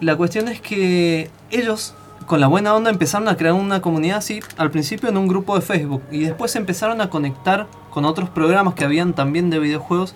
la 0.00 0.16
cuestión 0.16 0.48
es 0.48 0.60
que 0.60 1.30
ellos, 1.50 1.94
con 2.26 2.40
la 2.40 2.46
buena 2.46 2.74
onda, 2.74 2.90
empezaron 2.90 3.28
a 3.28 3.36
crear 3.36 3.54
una 3.54 3.80
comunidad 3.80 4.18
así, 4.18 4.40
al 4.56 4.70
principio 4.70 5.08
en 5.08 5.16
un 5.16 5.28
grupo 5.28 5.54
de 5.54 5.62
Facebook, 5.62 6.02
y 6.10 6.20
después 6.20 6.54
empezaron 6.56 7.00
a 7.00 7.10
conectar 7.10 7.66
con 7.90 8.04
otros 8.04 8.28
programas 8.28 8.74
que 8.74 8.84
habían 8.84 9.12
también 9.12 9.50
de 9.50 9.58
videojuegos, 9.58 10.14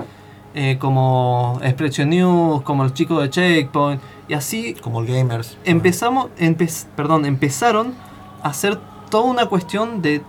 eh, 0.56 0.76
como 0.80 1.60
Expression 1.62 2.08
News, 2.10 2.62
como 2.62 2.82
el 2.84 2.92
chico 2.92 3.20
de 3.20 3.30
Checkpoint, 3.30 4.00
y 4.26 4.34
así 4.34 4.74
Como 4.82 5.00
el 5.02 5.06
Gamers. 5.06 5.56
empezamos, 5.64 6.30
empe- 6.38 6.86
perdón, 6.96 7.24
empezaron 7.26 7.94
a 8.42 8.48
hacer 8.48 8.76
toda 9.10 9.24
una 9.30 9.46
cuestión 9.46 10.02
de 10.02 10.22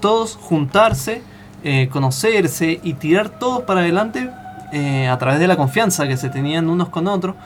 todos 0.00 0.36
juntarse, 0.40 1.22
eh, 1.62 1.88
conocerse 1.92 2.80
y 2.82 2.94
tirar 2.94 3.28
todos 3.38 3.62
para 3.62 3.80
adelante 3.80 4.28
eh, 4.72 5.06
a 5.06 5.16
través 5.18 5.38
de 5.38 5.46
la 5.46 5.56
confianza 5.56 6.08
que 6.08 6.16
se 6.16 6.28
tenían 6.30 6.68
unos 6.68 6.88
con 6.88 7.06
otros. 7.06 7.36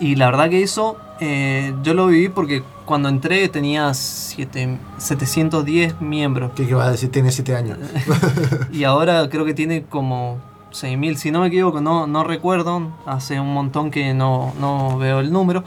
Y 0.00 0.16
la 0.16 0.26
verdad 0.26 0.50
que 0.50 0.62
eso 0.62 0.96
eh, 1.20 1.72
yo 1.84 1.94
lo 1.94 2.08
viví 2.08 2.28
porque 2.28 2.62
cuando 2.84 3.08
entré 3.08 3.48
tenía 3.48 3.94
siete- 3.94 4.76
710 4.98 6.00
miembros 6.00 6.50
¿Qué, 6.56 6.66
qué 6.66 6.74
vas 6.74 6.88
a 6.88 6.90
decir? 6.90 7.10
Tiene 7.12 7.30
7 7.30 7.54
años. 7.56 7.78
y 8.72 8.84
ahora 8.84 9.28
creo 9.30 9.44
que 9.44 9.54
tiene 9.54 9.84
como 9.84 10.38
6.000, 10.72 11.14
si 11.16 11.30
no 11.30 11.40
me 11.40 11.48
equivoco, 11.48 11.80
no, 11.80 12.06
no 12.06 12.24
recuerdo, 12.24 12.88
hace 13.06 13.38
un 13.40 13.52
montón 13.52 13.90
que 13.90 14.14
no, 14.14 14.52
no 14.58 14.98
veo 14.98 15.20
el 15.20 15.32
número, 15.32 15.64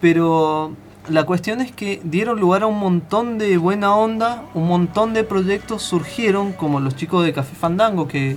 pero 0.00 0.72
la 1.08 1.24
cuestión 1.24 1.60
es 1.60 1.72
que 1.72 2.00
dieron 2.04 2.38
lugar 2.40 2.62
a 2.62 2.66
un 2.66 2.78
montón 2.78 3.38
de 3.38 3.56
buena 3.58 3.94
onda, 3.94 4.44
un 4.54 4.66
montón 4.68 5.14
de 5.14 5.24
proyectos 5.24 5.82
surgieron, 5.82 6.52
como 6.52 6.80
los 6.80 6.96
chicos 6.96 7.24
de 7.24 7.32
Café 7.32 7.54
Fandango, 7.54 8.06
que, 8.08 8.36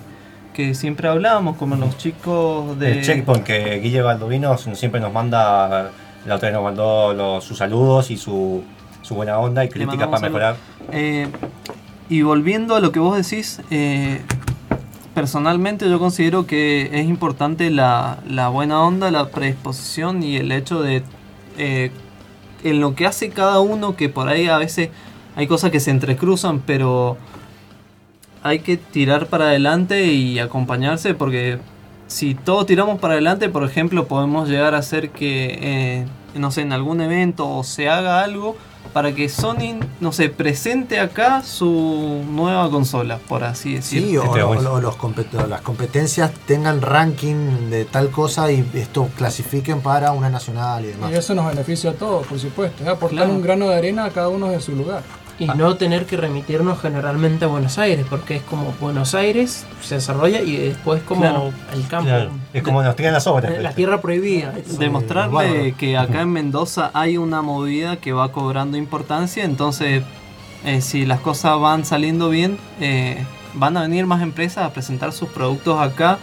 que 0.54 0.74
siempre 0.74 1.08
hablábamos, 1.08 1.58
como 1.58 1.76
los 1.76 1.98
chicos 1.98 2.78
de... 2.80 3.00
El 3.00 3.04
checkpoint 3.04 3.44
que 3.44 3.80
Guille 3.80 4.02
Baldovino 4.02 4.58
siempre 4.58 5.00
nos 5.02 5.12
manda, 5.14 5.92
la 6.26 6.36
otra 6.36 6.50
vez 6.50 6.54
nos 6.54 6.64
mandó 6.64 7.14
los- 7.14 7.44
sus 7.44 7.58
saludos 7.58 8.10
y 8.12 8.18
su, 8.18 8.64
su 9.02 9.16
buena 9.16 9.38
onda 9.38 9.64
y 9.66 9.70
críticas 9.70 10.08
para 10.08 10.22
mejorar. 10.22 10.56
Eh, 10.92 11.28
y 12.10 12.22
volviendo 12.24 12.76
a 12.76 12.80
lo 12.82 12.92
que 12.92 13.00
vos 13.00 13.16
decís, 13.18 13.62
eh, 13.70 14.22
personalmente 15.14 15.90
yo 15.90 16.00
considero 16.00 16.48
que 16.48 16.90
es 16.94 17.06
importante 17.08 17.70
la, 17.70 18.20
la 18.28 18.50
buena 18.50 18.82
onda, 18.82 19.12
la 19.12 19.30
predisposición 19.30 20.24
y 20.24 20.38
el 20.38 20.52
hecho 20.52 20.82
de 20.82 21.04
eh, 21.58 21.92
en 22.64 22.80
lo 22.80 22.96
que 22.96 23.06
hace 23.08 23.30
cada 23.30 23.60
uno, 23.60 23.96
que 23.96 24.10
por 24.10 24.28
ahí 24.28 24.48
a 24.48 24.58
veces 24.58 24.90
hay 25.36 25.48
cosas 25.48 25.72
que 25.72 25.80
se 25.80 25.92
entrecruzan, 25.92 26.60
pero 26.60 27.18
hay 28.44 28.60
que 28.60 28.78
tirar 28.78 29.28
para 29.28 29.46
adelante 29.46 30.06
y 30.06 30.40
acompañarse 30.40 31.14
porque 31.14 31.60
si 32.08 32.36
todos 32.36 32.66
tiramos 32.66 33.00
para 33.00 33.14
adelante, 33.14 33.50
por 33.50 33.64
ejemplo, 33.64 34.08
podemos 34.08 34.50
llegar 34.50 34.76
a 34.76 34.80
hacer 34.80 35.12
que, 35.12 35.60
eh, 35.62 36.06
no 36.36 36.52
sé, 36.52 36.62
en 36.62 36.74
algún 36.74 37.02
evento 37.02 37.50
o 37.50 37.64
se 37.64 37.90
haga 37.90 38.24
algo 38.24 38.58
para 38.94 39.14
que 39.16 39.30
Sony, 39.30 39.80
no 40.02 40.12
sé, 40.12 40.28
presente 40.30 41.00
acá 41.00 41.44
su 41.44 42.24
nueva 42.30 42.70
consola, 42.70 43.20
por 43.20 43.44
así 43.46 43.76
decirlo. 43.76 44.08
Sí, 44.10 44.18
o, 44.18 44.24
Este, 44.26 44.44
o- 44.44 44.48
bueno. 44.48 44.74
o 44.74 44.82
los 44.82 44.98
compet- 44.98 45.34
o 45.42 45.48
las 45.48 45.62
competencias 45.62 46.32
tengan 46.46 46.82
ranking 46.82 47.70
de 47.70 47.86
tal 47.86 48.10
cosa 48.10 48.52
y 48.52 48.70
esto 48.74 49.08
clasifiquen 49.18 49.80
para 49.82 50.12
una 50.12 50.30
nacional 50.30 50.84
y 50.84 50.88
demás. 50.90 51.12
Y 51.12 51.16
eso 51.16 51.34
nos 51.36 51.46
beneficia 51.48 51.92
a 51.92 51.94
todos, 51.94 52.28
por 52.28 52.38
supuesto. 52.40 52.84
es 52.84 52.90
aportar 52.90 53.20
Claro. 53.20 53.34
un 53.34 53.42
grano 53.42 53.70
de 53.70 53.76
arena 53.76 54.06
a 54.06 54.10
cada 54.10 54.28
uno 54.30 54.50
de 54.50 54.60
su 54.60 54.76
lugar. 54.76 55.04
Y 55.42 55.48
no 55.58 55.76
tener 55.76 56.06
que 56.06 56.18
remitirnos 56.18 56.80
generalmente 56.82 57.46
a 57.46 57.48
Buenos 57.48 57.78
Aires, 57.80 58.06
porque 58.10 58.36
es 58.36 58.44
como 58.44 58.74
Buenos 58.80 59.16
Aires 59.16 59.66
se 59.82 59.96
desarrolla 59.96 60.42
y 60.42 60.56
después 60.56 61.02
como 61.04 61.22
Claro. 61.22 61.52
el 61.74 61.88
campo. 61.88 62.06
Claro, 62.10 62.32
es 62.54 62.62
como 62.64 62.84
nos 62.84 62.96
tiran 62.96 63.14
las 63.14 63.26
obras. 63.28 63.52
Eh, 63.52 63.62
La 63.62 63.74
tierra 63.74 64.00
prohibida. 64.02 64.54
Demostrarle 64.78 65.34
bárbaro. 65.34 65.78
que 65.78 65.98
acá 65.98 66.22
en 66.22 66.32
Mendoza 66.32 66.92
hay 66.94 67.18
una 67.18 67.42
movida 67.42 67.98
que 67.98 68.14
va 68.14 68.32
cobrando 68.32 68.78
importancia, 68.78 69.44
entonces 69.44 70.04
eh, 70.64 70.82
si 70.82 71.06
las 71.06 71.20
cosas 71.22 71.60
van 71.60 71.86
saliendo 71.86 72.30
bien, 72.30 72.58
eh, 72.80 73.26
van 73.56 73.76
a 73.78 73.82
venir 73.82 74.06
más 74.06 74.22
empresas 74.22 74.66
a 74.66 74.70
presentar 74.72 75.12
sus 75.12 75.28
productos 75.30 75.80
acá 75.82 76.20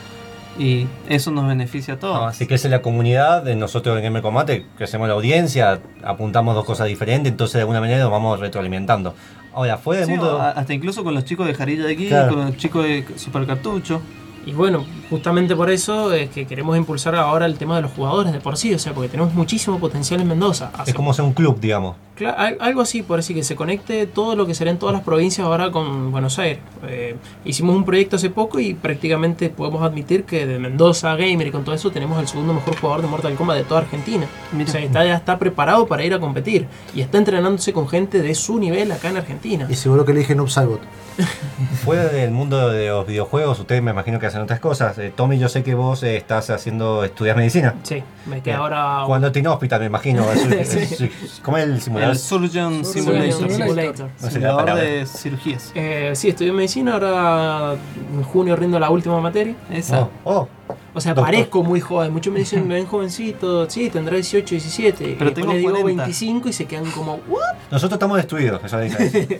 y 0.58 0.86
eso 1.08 1.30
nos 1.30 1.46
beneficia 1.46 1.94
a 1.94 1.96
todos. 1.98 2.16
No, 2.20 2.26
así 2.26 2.46
crece 2.46 2.68
la 2.68 2.82
comunidad, 2.82 3.42
de 3.42 3.54
nosotros 3.56 3.96
en 3.96 4.02
Gamer 4.04 4.22
Combate 4.22 4.66
crecemos 4.76 5.06
la 5.08 5.14
audiencia, 5.14 5.80
apuntamos 6.04 6.54
dos 6.54 6.64
cosas 6.64 6.86
diferentes, 6.88 7.30
entonces 7.30 7.54
de 7.54 7.60
alguna 7.60 7.80
manera 7.80 8.00
nos 8.00 8.10
vamos 8.10 8.40
retroalimentando. 8.40 9.14
Ahora, 9.54 9.76
fuera 9.78 10.00
del 10.00 10.08
Sí, 10.10 10.16
mundo... 10.16 10.40
hasta 10.40 10.72
incluso 10.74 11.02
con 11.04 11.14
los 11.14 11.24
chicos 11.24 11.46
de 11.46 11.54
Jarilla 11.54 11.84
de 11.84 11.94
Geek, 11.96 12.08
Claro. 12.08 12.34
con 12.34 12.46
los 12.46 12.56
chicos 12.56 12.84
de 12.84 13.04
Super 13.16 13.46
Cartucho. 13.46 14.00
Y 14.46 14.52
bueno, 14.52 14.84
justamente 15.10 15.54
por 15.54 15.68
eso 15.70 16.12
es 16.14 16.30
que 16.30 16.46
queremos 16.46 16.76
impulsar 16.76 17.14
ahora 17.14 17.44
el 17.44 17.58
tema 17.58 17.76
de 17.76 17.82
los 17.82 17.92
jugadores 17.92 18.32
de 18.32 18.40
por 18.40 18.56
sí, 18.56 18.72
o 18.72 18.78
sea, 18.78 18.94
porque 18.94 19.08
tenemos 19.10 19.34
muchísimo 19.34 19.78
potencial 19.78 20.20
en 20.20 20.28
Mendoza. 20.28 20.70
Hace- 20.74 20.92
Es 20.92 20.96
como 20.96 21.12
ser 21.12 21.24
un 21.26 21.34
club, 21.34 21.60
digamos. 21.60 21.96
Algo 22.26 22.80
así, 22.82 23.02
por 23.02 23.18
así 23.18 23.34
que 23.34 23.42
se 23.42 23.56
conecte 23.56 24.06
todo 24.06 24.36
lo 24.36 24.46
que 24.46 24.54
será 24.54 24.70
en 24.70 24.78
todas 24.78 24.94
las 24.94 25.02
provincias 25.02 25.46
ahora 25.46 25.70
con 25.70 26.10
Buenos 26.12 26.38
Aires. 26.38 26.58
Eh, 26.86 27.16
hicimos 27.44 27.74
un 27.74 27.84
proyecto 27.84 28.16
hace 28.16 28.30
poco 28.30 28.58
y 28.60 28.74
prácticamente 28.74 29.50
podemos 29.50 29.82
admitir 29.82 30.24
que 30.24 30.46
de 30.46 30.58
Mendoza 30.58 31.16
Gamer 31.16 31.46
y 31.46 31.50
con 31.50 31.64
todo 31.64 31.74
eso 31.74 31.90
tenemos 31.90 32.20
el 32.20 32.28
segundo 32.28 32.52
mejor 32.54 32.76
jugador 32.78 33.02
de 33.02 33.08
Mortal 33.08 33.34
Kombat 33.34 33.56
de 33.58 33.64
toda 33.64 33.80
Argentina. 33.80 34.26
Mira. 34.52 34.68
O 34.68 34.72
sea, 34.72 34.80
está, 34.80 35.04
ya 35.04 35.14
está 35.16 35.38
preparado 35.38 35.86
para 35.86 36.04
ir 36.04 36.14
a 36.14 36.20
competir 36.20 36.66
y 36.94 37.00
está 37.00 37.18
entrenándose 37.18 37.72
con 37.72 37.88
gente 37.88 38.20
de 38.22 38.34
su 38.34 38.58
nivel 38.58 38.92
acá 38.92 39.08
en 39.10 39.16
Argentina. 39.16 39.66
Y 39.68 39.74
seguro 39.74 40.04
que 40.04 40.12
eligen 40.12 40.40
Upsidebot. 40.40 40.80
Fuera 41.84 42.04
del 42.04 42.30
mundo 42.30 42.68
de 42.70 42.88
los 42.88 43.04
videojuegos, 43.04 43.58
ustedes 43.58 43.82
me 43.82 43.90
imagino 43.90 44.20
que 44.20 44.26
hacen 44.26 44.40
otras 44.40 44.60
cosas. 44.60 44.96
Eh, 44.98 45.12
Tommy, 45.14 45.38
yo 45.38 45.48
sé 45.48 45.64
que 45.64 45.74
vos 45.74 46.02
eh, 46.04 46.16
estás 46.16 46.48
haciendo, 46.50 47.02
estudias 47.02 47.36
medicina. 47.36 47.74
Sí, 47.82 48.04
me 48.26 48.40
queda 48.40 48.58
ahora 48.58 49.02
Cuando 49.06 49.32
te 49.32 49.42
hospital, 49.46 49.80
me 49.80 49.86
imagino. 49.86 50.24
Es- 50.58 50.74
es- 50.74 51.00
es- 51.00 51.40
¿Cómo 51.42 51.56
es 51.56 51.64
el 51.64 51.80
simulador? 51.80 52.07
El 52.10 52.18
Surgeon 52.18 52.84
Surgeon 52.84 53.30
Simulator. 53.30 53.50
Simulator. 53.50 54.10
Simulador 54.16 54.74
de 54.76 55.06
cirugías. 55.06 55.72
Eh, 55.74 56.12
sí, 56.14 56.28
estudié 56.28 56.52
medicina, 56.52 56.94
ahora 56.94 57.74
en 58.14 58.22
junio 58.24 58.56
rindo 58.56 58.78
la 58.78 58.90
última 58.90 59.20
materia. 59.20 59.54
Esa. 59.70 60.02
Oh, 60.02 60.10
oh. 60.24 60.48
O 60.94 61.00
sea, 61.00 61.14
Doctor. 61.14 61.32
parezco 61.32 61.62
muy 61.62 61.80
joven. 61.80 62.12
Muchos 62.12 62.32
me 62.32 62.40
dicen, 62.40 62.66
ven 62.68 62.86
jovencito, 62.86 63.68
sí, 63.70 63.88
tendrá 63.90 64.14
18, 64.16 64.50
17. 64.50 65.16
Pero 65.18 65.30
y 65.30 65.34
tengo 65.34 65.52
les 65.52 65.58
digo 65.60 65.70
40. 65.72 66.02
25 66.04 66.48
y 66.48 66.52
se 66.52 66.64
quedan 66.66 66.90
como, 66.90 67.20
¿what? 67.28 67.54
Nosotros 67.70 67.96
estamos 67.96 68.16
destruidos, 68.16 68.60
eso 68.64 68.78
diferencia. 68.80 69.38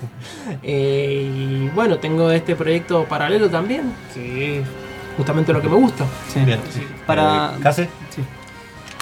Eh, 0.63 1.31
y 1.67 1.69
bueno, 1.75 1.99
tengo 1.99 2.31
este 2.31 2.55
proyecto 2.55 3.05
paralelo 3.05 3.49
también, 3.49 3.93
que 4.15 4.61
es 4.61 4.67
justamente 5.17 5.53
lo 5.53 5.61
que 5.61 5.69
me 5.69 5.77
gusta. 5.77 6.05
Sí. 6.33 6.41
Bien. 6.45 6.61
Para- 7.07 7.55
¿Case? 7.63 7.89
Sí. 8.15 8.23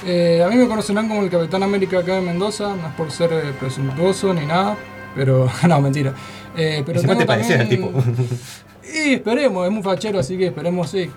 Eh, 0.06 0.42
a 0.44 0.48
mí 0.48 0.56
me 0.56 0.68
conocerán 0.68 1.08
como 1.08 1.22
el 1.22 1.30
Capitán 1.30 1.62
América 1.62 1.98
acá 1.98 2.18
en 2.18 2.26
Mendoza, 2.26 2.68
no 2.76 2.88
es 2.88 2.94
por 2.94 3.10
ser 3.10 3.32
eh, 3.32 3.52
presuntuoso 3.58 4.32
ni 4.32 4.46
nada, 4.46 4.76
pero 5.14 5.50
no, 5.68 5.80
mentira. 5.80 6.12
Eh, 6.56 6.82
pero 6.86 7.00
tengo 7.00 7.16
te 7.16 7.26
parecía 7.26 7.56
el 7.62 7.68
tipo. 7.68 7.90
Y 8.88 9.14
esperemos, 9.14 9.66
es 9.66 9.72
muy 9.72 9.82
fachero, 9.82 10.20
así 10.20 10.38
que 10.38 10.46
esperemos 10.46 10.88
sí. 10.90 11.10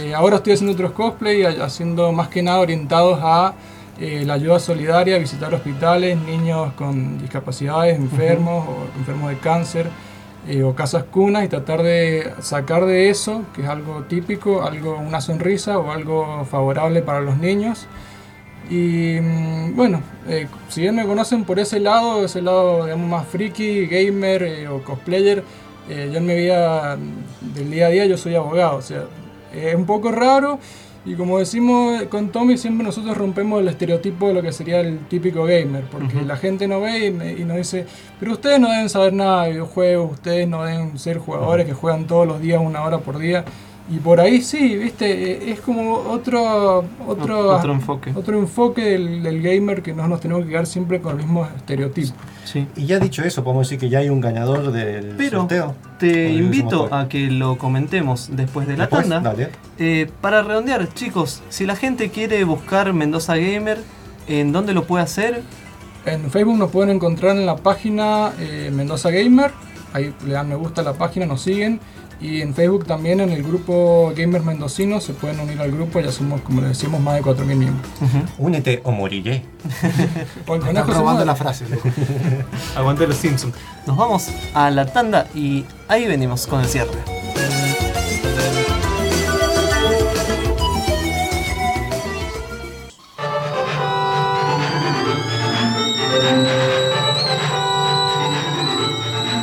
Eh, 0.00 0.14
ahora 0.14 0.36
estoy 0.36 0.52
haciendo 0.52 0.72
otros 0.72 0.92
cosplay, 0.92 1.42
ha- 1.42 1.64
haciendo 1.64 2.12
más 2.12 2.28
que 2.28 2.40
nada 2.40 2.60
orientados 2.60 3.18
a 3.20 3.52
eh, 4.00 4.22
la 4.24 4.34
ayuda 4.34 4.60
solidaria, 4.60 5.18
visitar 5.18 5.52
hospitales, 5.52 6.16
niños 6.16 6.72
con 6.74 7.18
discapacidades, 7.18 7.96
enfermos 7.98 8.66
o 8.68 8.98
enfermos 8.98 9.30
de 9.30 9.38
cáncer 9.38 9.88
eh, 10.48 10.62
o 10.62 10.74
casas 10.76 11.02
cunas 11.04 11.44
y 11.44 11.48
tratar 11.48 11.82
de 11.82 12.32
sacar 12.40 12.86
de 12.86 13.10
eso, 13.10 13.42
que 13.54 13.62
es 13.62 13.68
algo 13.68 14.04
típico, 14.08 14.62
algo 14.62 14.96
una 14.96 15.20
sonrisa 15.20 15.78
o 15.78 15.90
algo 15.90 16.46
favorable 16.48 17.02
para 17.02 17.20
los 17.20 17.36
niños. 17.38 17.86
Y 18.68 19.20
mm, 19.20 19.76
bueno, 19.76 20.02
eh, 20.26 20.48
si 20.68 20.80
bien 20.82 20.94
me 20.96 21.06
conocen 21.06 21.44
por 21.44 21.58
ese 21.60 21.78
lado, 21.80 22.24
ese 22.24 22.42
lado 22.42 22.84
digamos 22.84 23.08
más 23.08 23.26
friki, 23.28 23.86
gamer 23.86 24.42
eh, 24.42 24.68
o 24.68 24.82
cosplayer, 24.82 25.44
eh, 25.88 26.08
yo 26.12 26.18
en 26.18 26.26
mi 26.26 26.34
vida 26.34 26.96
mm, 26.96 27.54
del 27.54 27.70
día 27.70 27.86
a 27.86 27.90
día 27.90 28.06
yo 28.06 28.16
soy 28.18 28.34
abogado, 28.34 28.76
o 28.78 28.82
sea, 28.82 29.04
es 29.52 29.74
un 29.74 29.86
poco 29.86 30.10
raro 30.10 30.58
y 31.04 31.14
como 31.14 31.38
decimos 31.38 32.02
con 32.08 32.32
Tommy, 32.32 32.58
siempre 32.58 32.84
nosotros 32.84 33.16
rompemos 33.16 33.60
el 33.60 33.68
estereotipo 33.68 34.26
de 34.28 34.34
lo 34.34 34.42
que 34.42 34.50
sería 34.52 34.80
el 34.80 35.06
típico 35.06 35.44
gamer, 35.44 35.84
porque 35.84 36.22
la 36.22 36.36
gente 36.36 36.66
no 36.66 36.80
ve 36.80 37.06
y, 37.06 37.10
me- 37.12 37.32
y 37.34 37.44
nos 37.44 37.56
dice, 37.58 37.86
pero 38.18 38.32
ustedes 38.32 38.58
no 38.58 38.68
deben 38.68 38.88
saber 38.88 39.12
nada 39.12 39.44
de 39.44 39.50
videojuegos, 39.50 40.12
ustedes 40.14 40.48
no 40.48 40.64
deben 40.64 40.98
ser 40.98 41.18
jugadores 41.18 41.64
que 41.66 41.74
juegan 41.74 42.06
todos 42.08 42.26
los 42.26 42.40
días 42.40 42.60
una 42.60 42.82
hora 42.82 42.98
por 42.98 43.18
día. 43.18 43.44
Y 43.88 43.98
por 43.98 44.18
ahí 44.18 44.42
sí, 44.42 44.76
viste, 44.76 45.06
Eh, 45.32 45.52
es 45.52 45.60
como 45.60 45.94
otro 45.94 46.84
otro, 47.06 47.56
Otro 47.56 47.72
enfoque. 47.72 48.12
otro 48.16 48.36
enfoque 48.38 48.82
del, 48.82 49.22
del 49.22 49.40
gamer 49.40 49.80
que 49.80 49.92
no 49.92 50.08
nos 50.08 50.20
tenemos 50.20 50.42
que 50.44 50.50
quedar 50.50 50.66
siempre 50.66 51.00
con 51.00 51.12
el 51.12 51.18
mismo 51.18 51.46
estereotipo. 51.56 52.12
Sí. 52.44 52.66
Y 52.74 52.86
ya 52.86 52.98
dicho 52.98 53.22
eso, 53.22 53.44
podemos 53.44 53.66
decir 53.68 53.78
que 53.78 53.88
ya 53.88 54.00
hay 54.00 54.08
un 54.08 54.20
ganador 54.20 54.72
del 54.72 55.14
Pero 55.16 55.40
sorteo. 55.42 55.74
te 56.00 56.26
¿O 56.26 56.32
lo 56.32 56.38
invito 56.38 56.88
a 56.92 57.08
que 57.08 57.30
lo 57.30 57.58
comentemos 57.58 58.28
después 58.32 58.66
de 58.66 58.76
la 58.76 58.84
Después, 58.86 59.08
tanda. 59.08 59.30
dale. 59.30 59.50
Eh, 59.78 60.10
para 60.20 60.42
redondear, 60.42 60.92
chicos, 60.94 61.42
si 61.48 61.64
la 61.64 61.76
gente 61.76 62.10
quiere 62.10 62.42
buscar 62.42 62.92
Mendoza 62.92 63.36
Gamer, 63.36 63.78
¿en 64.26 64.50
dónde 64.50 64.74
lo 64.74 64.84
puede 64.84 65.04
hacer? 65.04 65.42
En 66.06 66.28
Facebook 66.30 66.56
nos 66.58 66.70
pueden 66.72 66.90
encontrar 66.96 67.36
en 67.36 67.46
la 67.46 67.56
página 67.56 68.32
eh, 68.40 68.70
Mendoza 68.74 69.10
Gamer. 69.10 69.52
Ahí 69.92 70.12
le 70.26 70.32
dan 70.32 70.48
me 70.48 70.54
gusta 70.56 70.80
a 70.80 70.84
la 70.84 70.92
página, 70.94 71.24
nos 71.26 71.42
siguen. 71.42 71.78
Y 72.20 72.40
en 72.40 72.54
Facebook 72.54 72.86
también 72.86 73.20
en 73.20 73.30
el 73.30 73.42
grupo 73.42 74.12
Gamers 74.16 74.44
Mendocinos 74.44 75.04
se 75.04 75.12
pueden 75.12 75.38
unir 75.38 75.60
al 75.60 75.70
grupo. 75.70 76.00
Ya 76.00 76.10
somos, 76.10 76.40
como 76.40 76.60
les 76.62 76.70
decimos, 76.70 77.00
más 77.00 77.16
de 77.16 77.22
4.000 77.22 77.44
miembros. 77.44 77.86
Únete 78.38 78.80
o 78.84 78.90
moriré. 78.90 79.42
O 80.46 80.54
el 80.54 80.66
Están 80.66 80.88
robando 80.88 81.24
la 81.24 81.36
frase. 81.36 81.66
Aguante 82.76 83.06
los 83.06 83.16
Simpsons. 83.16 83.54
Nos 83.86 83.96
vamos 83.96 84.28
a 84.54 84.70
la 84.70 84.86
tanda 84.86 85.26
y 85.34 85.64
ahí 85.88 86.06
venimos 86.06 86.46
con 86.46 86.60
el 86.60 86.66
cierre. 86.66 86.90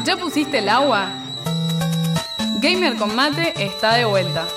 ¿Ya 0.06 0.18
pusiste 0.18 0.58
el 0.58 0.70
agua? 0.70 1.23
Gamer 2.64 2.96
con 2.96 3.14
mate 3.14 3.54
está 3.62 3.96
de 3.96 4.06
vuelta. 4.06 4.48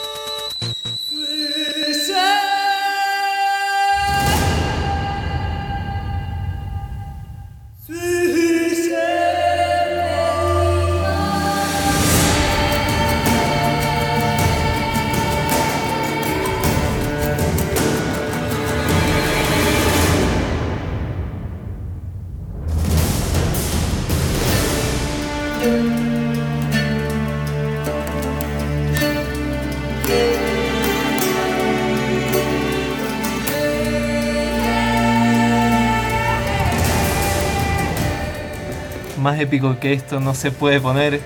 Más 39.36 39.42
épico 39.42 39.78
que 39.78 39.92
esto 39.92 40.18
no 40.18 40.34
se 40.34 40.50
puede 40.50 40.80
poner. 40.80 41.20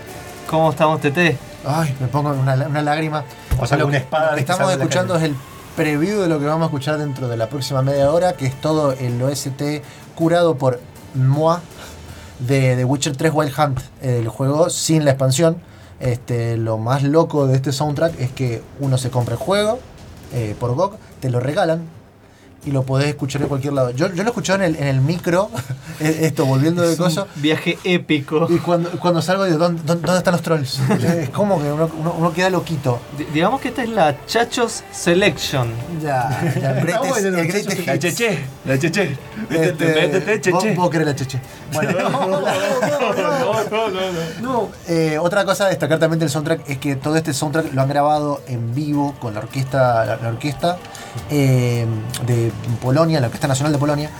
¿Cómo 0.48 0.70
estamos, 0.70 1.00
TT? 1.00 1.36
Ay, 1.64 1.94
me 2.00 2.08
pongo 2.08 2.30
una, 2.30 2.54
una 2.54 2.82
lágrima. 2.82 3.22
O 3.60 3.66
sea, 3.66 3.78
lo 3.78 3.86
una 3.86 3.98
espada 3.98 4.30
lo 4.30 4.34
que 4.34 4.40
estamos 4.40 4.72
escuchando 4.72 5.14
es 5.14 5.22
el 5.22 5.36
preview 5.76 6.22
de 6.22 6.28
lo 6.28 6.40
que 6.40 6.46
vamos 6.46 6.62
a 6.62 6.66
escuchar 6.66 6.98
dentro 6.98 7.28
de 7.28 7.36
la 7.36 7.48
próxima 7.48 7.82
media 7.82 8.10
hora, 8.10 8.32
que 8.32 8.46
es 8.46 8.60
todo 8.60 8.94
el 8.94 9.22
OST 9.22 9.62
curado 10.16 10.56
por 10.56 10.80
Moa 11.14 11.60
de 12.40 12.74
The 12.74 12.84
Witcher 12.84 13.16
3 13.16 13.32
Wild 13.32 13.52
Hunt, 13.56 13.78
el 14.02 14.26
juego 14.26 14.70
sin 14.70 15.04
la 15.04 15.12
expansión. 15.12 15.58
Este, 16.00 16.56
lo 16.56 16.78
más 16.78 17.04
loco 17.04 17.46
de 17.46 17.54
este 17.54 17.70
soundtrack 17.70 18.18
es 18.18 18.32
que 18.32 18.60
uno 18.80 18.98
se 18.98 19.10
compra 19.10 19.34
el 19.34 19.40
juego 19.40 19.78
eh, 20.32 20.56
por 20.58 20.74
GOG, 20.74 20.98
te 21.20 21.30
lo 21.30 21.38
regalan 21.38 21.99
y 22.66 22.72
lo 22.72 22.82
podés 22.82 23.08
escuchar 23.08 23.42
en 23.42 23.48
cualquier 23.48 23.72
lado. 23.72 23.90
Yo, 23.90 24.12
yo 24.12 24.22
lo 24.22 24.28
escuché 24.30 24.52
en 24.54 24.62
el, 24.62 24.76
en 24.76 24.86
el 24.86 25.00
micro, 25.00 25.50
eh, 26.00 26.18
esto, 26.22 26.44
volviendo 26.44 26.82
de 26.82 26.92
Es 26.92 26.98
un 26.98 27.06
cosas. 27.06 27.26
viaje 27.36 27.78
épico. 27.84 28.46
Y 28.50 28.58
cuando, 28.58 28.90
cuando 29.00 29.22
salgo 29.22 29.44
digo, 29.44 29.58
¿dónde, 29.58 29.82
dónde- 29.84 30.06
dónde 30.06 30.18
están 30.18 30.32
los 30.32 30.42
trolls? 30.42 30.78
es 31.18 31.30
como 31.30 31.60
que 31.62 31.72
uno, 31.72 31.90
uno- 31.98 32.14
uno 32.18 32.32
queda 32.32 32.50
loquito. 32.50 33.00
D- 33.16 33.26
digamos 33.32 33.60
que 33.60 33.68
esta 33.68 33.82
es 33.82 33.88
la 33.88 34.26
Chachos 34.26 34.82
Selection. 34.92 35.68
Ya, 36.02 36.28
ya, 36.60 36.72
el 36.78 36.86
greatest- 36.86 37.08
bueno, 37.08 37.38
el 37.38 37.46
greatest 37.48 37.86
La 37.86 37.94
hits. 37.94 38.04
cheche, 38.04 38.38
la 38.66 38.78
cheche. 38.78 39.16
Este, 39.50 39.86
métete, 39.86 40.50
vos- 40.52 40.62
cheche. 40.62 40.74
Vos 40.76 40.90
querés 40.90 41.06
la 41.06 41.16
cheche. 41.16 41.40
Bueno, 41.72 42.10
no, 44.42 44.68
eh, 44.88 45.18
otra 45.18 45.44
cosa 45.44 45.66
a 45.66 45.68
destacar 45.68 45.98
también 45.98 46.18
del 46.18 46.30
soundtrack 46.30 46.68
es 46.68 46.78
que 46.78 46.96
todo 46.96 47.16
este 47.16 47.32
soundtrack 47.32 47.72
lo 47.72 47.82
han 47.82 47.88
grabado 47.88 48.42
en 48.48 48.74
vivo 48.74 49.14
con 49.20 49.34
la 49.34 49.40
orquesta, 49.40 50.04
la, 50.04 50.16
la 50.16 50.28
orquesta 50.28 50.78
eh, 51.30 51.86
de 52.26 52.52
Polonia, 52.80 53.20
la 53.20 53.26
Orquesta 53.26 53.48
Nacional 53.48 53.72
de 53.72 53.78
Polonia. 53.78 54.10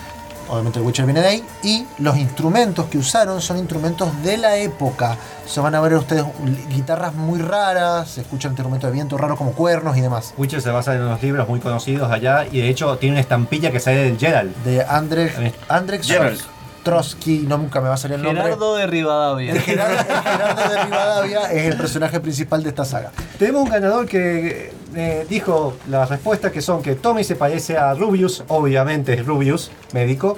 Obviamente 0.48 0.80
el 0.80 0.84
Witcher 0.84 1.04
viene 1.04 1.20
de 1.20 1.28
ahí. 1.28 1.44
Y 1.62 1.86
los 1.98 2.16
instrumentos 2.16 2.86
que 2.86 2.98
usaron 2.98 3.40
son 3.40 3.58
instrumentos 3.58 4.10
de 4.24 4.36
la 4.36 4.56
época. 4.56 5.16
Se 5.46 5.60
van 5.60 5.76
a 5.76 5.80
ver 5.80 5.94
ustedes 5.94 6.24
guitarras 6.68 7.14
muy 7.14 7.40
raras, 7.40 8.10
se 8.10 8.22
escuchan 8.22 8.52
instrumentos 8.52 8.90
de 8.90 8.94
viento 8.94 9.16
raros 9.16 9.38
como 9.38 9.52
cuernos 9.52 9.96
y 9.96 10.00
demás. 10.00 10.34
Witcher 10.36 10.60
se 10.60 10.70
basa 10.70 10.94
en 10.94 11.02
unos 11.02 11.22
libros 11.22 11.48
muy 11.48 11.60
conocidos 11.60 12.10
allá 12.10 12.46
y 12.50 12.60
de 12.60 12.68
hecho 12.68 12.98
tiene 12.98 13.14
una 13.14 13.20
estampilla 13.20 13.70
que 13.70 13.78
sale 13.78 13.98
del 13.98 14.18
Gerald. 14.18 14.54
De 14.64 14.84
Andrzej, 14.84 16.02
Gerald. 16.02 16.40
Trotsky, 16.82 17.40
no 17.46 17.58
nunca 17.58 17.80
me 17.80 17.88
va 17.88 17.94
a 17.94 17.98
salir 17.98 18.16
el 18.16 18.22
nombre. 18.22 18.42
Gerardo 18.42 18.74
de 18.74 18.86
Rivadavia. 18.86 19.52
El 19.52 19.60
Gerardo, 19.60 19.98
el 19.98 20.22
Gerardo 20.22 20.70
de 20.70 20.84
Rivadavia 20.84 21.52
es 21.52 21.66
el 21.66 21.76
personaje 21.76 22.20
principal 22.20 22.62
de 22.62 22.70
esta 22.70 22.84
saga. 22.84 23.12
Tenemos 23.38 23.62
un 23.62 23.68
ganador 23.68 24.06
que 24.06 24.72
eh, 24.94 25.26
dijo 25.28 25.74
las 25.88 26.08
respuestas 26.08 26.52
que 26.52 26.60
son 26.60 26.82
que 26.82 26.94
Tommy 26.94 27.24
se 27.24 27.36
parece 27.36 27.76
a 27.76 27.94
Rubius, 27.94 28.44
obviamente 28.48 29.14
es 29.14 29.24
Rubius, 29.26 29.70
médico, 29.92 30.36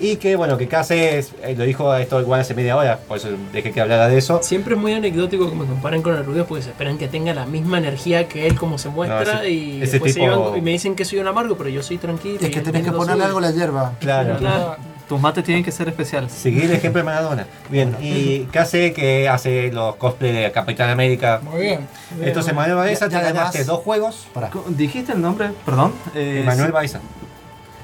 y 0.00 0.16
que 0.16 0.36
bueno, 0.36 0.56
que 0.58 0.68
Case 0.68 1.18
es- 1.18 1.32
eh, 1.42 1.54
lo 1.56 1.64
dijo 1.64 1.94
esto 1.94 2.20
igual 2.20 2.40
hace 2.40 2.54
media 2.54 2.76
hora, 2.76 2.98
por 3.08 3.16
eso 3.18 3.28
dejé 3.52 3.72
que 3.72 3.80
hablara 3.80 4.08
de 4.08 4.18
eso. 4.18 4.40
Siempre 4.42 4.74
es 4.74 4.80
muy 4.80 4.92
anecdótico 4.92 5.48
que 5.48 5.54
me 5.56 5.64
comparen 5.66 6.02
con 6.02 6.14
el 6.16 6.24
Rubius 6.24 6.46
porque 6.46 6.62
se 6.62 6.70
esperan 6.70 6.98
que 6.98 7.08
tenga 7.08 7.32
la 7.34 7.46
misma 7.46 7.78
energía 7.78 8.28
que 8.28 8.46
él 8.46 8.54
como 8.56 8.78
se 8.78 8.88
muestra 8.88 9.24
No, 9.24 9.40
ese- 9.40 9.50
y 9.50 9.82
ese 9.82 9.92
después 9.92 10.14
se 10.14 10.20
llevan- 10.20 10.56
y 10.56 10.60
me 10.60 10.70
dicen 10.72 10.94
que 10.94 11.04
soy 11.04 11.18
un 11.18 11.26
amargo, 11.28 11.56
pero 11.56 11.68
yo 11.70 11.82
soy 11.82 11.98
tranquilo. 11.98 12.38
Es 12.40 12.48
y 12.48 12.50
que 12.50 12.60
tenés 12.60 12.82
que 12.84 12.92
ponerle 12.92 13.24
algo 13.24 13.38
a 13.38 13.42
la 13.42 13.50
hierba. 13.50 13.92
Claro. 14.00 14.36
Claro. 14.38 14.76
Tus 15.08 15.20
mates 15.20 15.44
tienen 15.44 15.62
que 15.62 15.70
ser 15.70 15.88
especiales. 15.88 16.32
Seguir 16.32 16.64
el 16.64 16.72
ejemplo 16.72 16.98
de 16.98 17.04
Maradona. 17.04 17.46
Bien, 17.70 17.94
y 18.00 18.40
Case 18.52 18.92
que 18.92 19.28
hace 19.28 19.70
los 19.70 19.94
cosplay 19.96 20.32
de 20.32 20.50
Capitán 20.50 20.90
América. 20.90 21.40
Muy 21.44 21.60
bien. 21.60 21.86
Entonces, 22.20 22.52
Manuel 22.52 22.76
Baeza, 22.76 23.06
ganaste 23.06 23.38
además- 23.58 23.66
dos 23.66 23.80
juegos. 23.82 24.26
Pará. 24.34 24.50
Co- 24.50 24.64
¿Dijiste 24.68 25.12
el 25.12 25.20
nombre? 25.22 25.50
Perdón. 25.64 25.92
Eh, 26.14 26.42
Manuel 26.44 26.66
sí. 26.68 26.72
Baeza. 26.72 27.00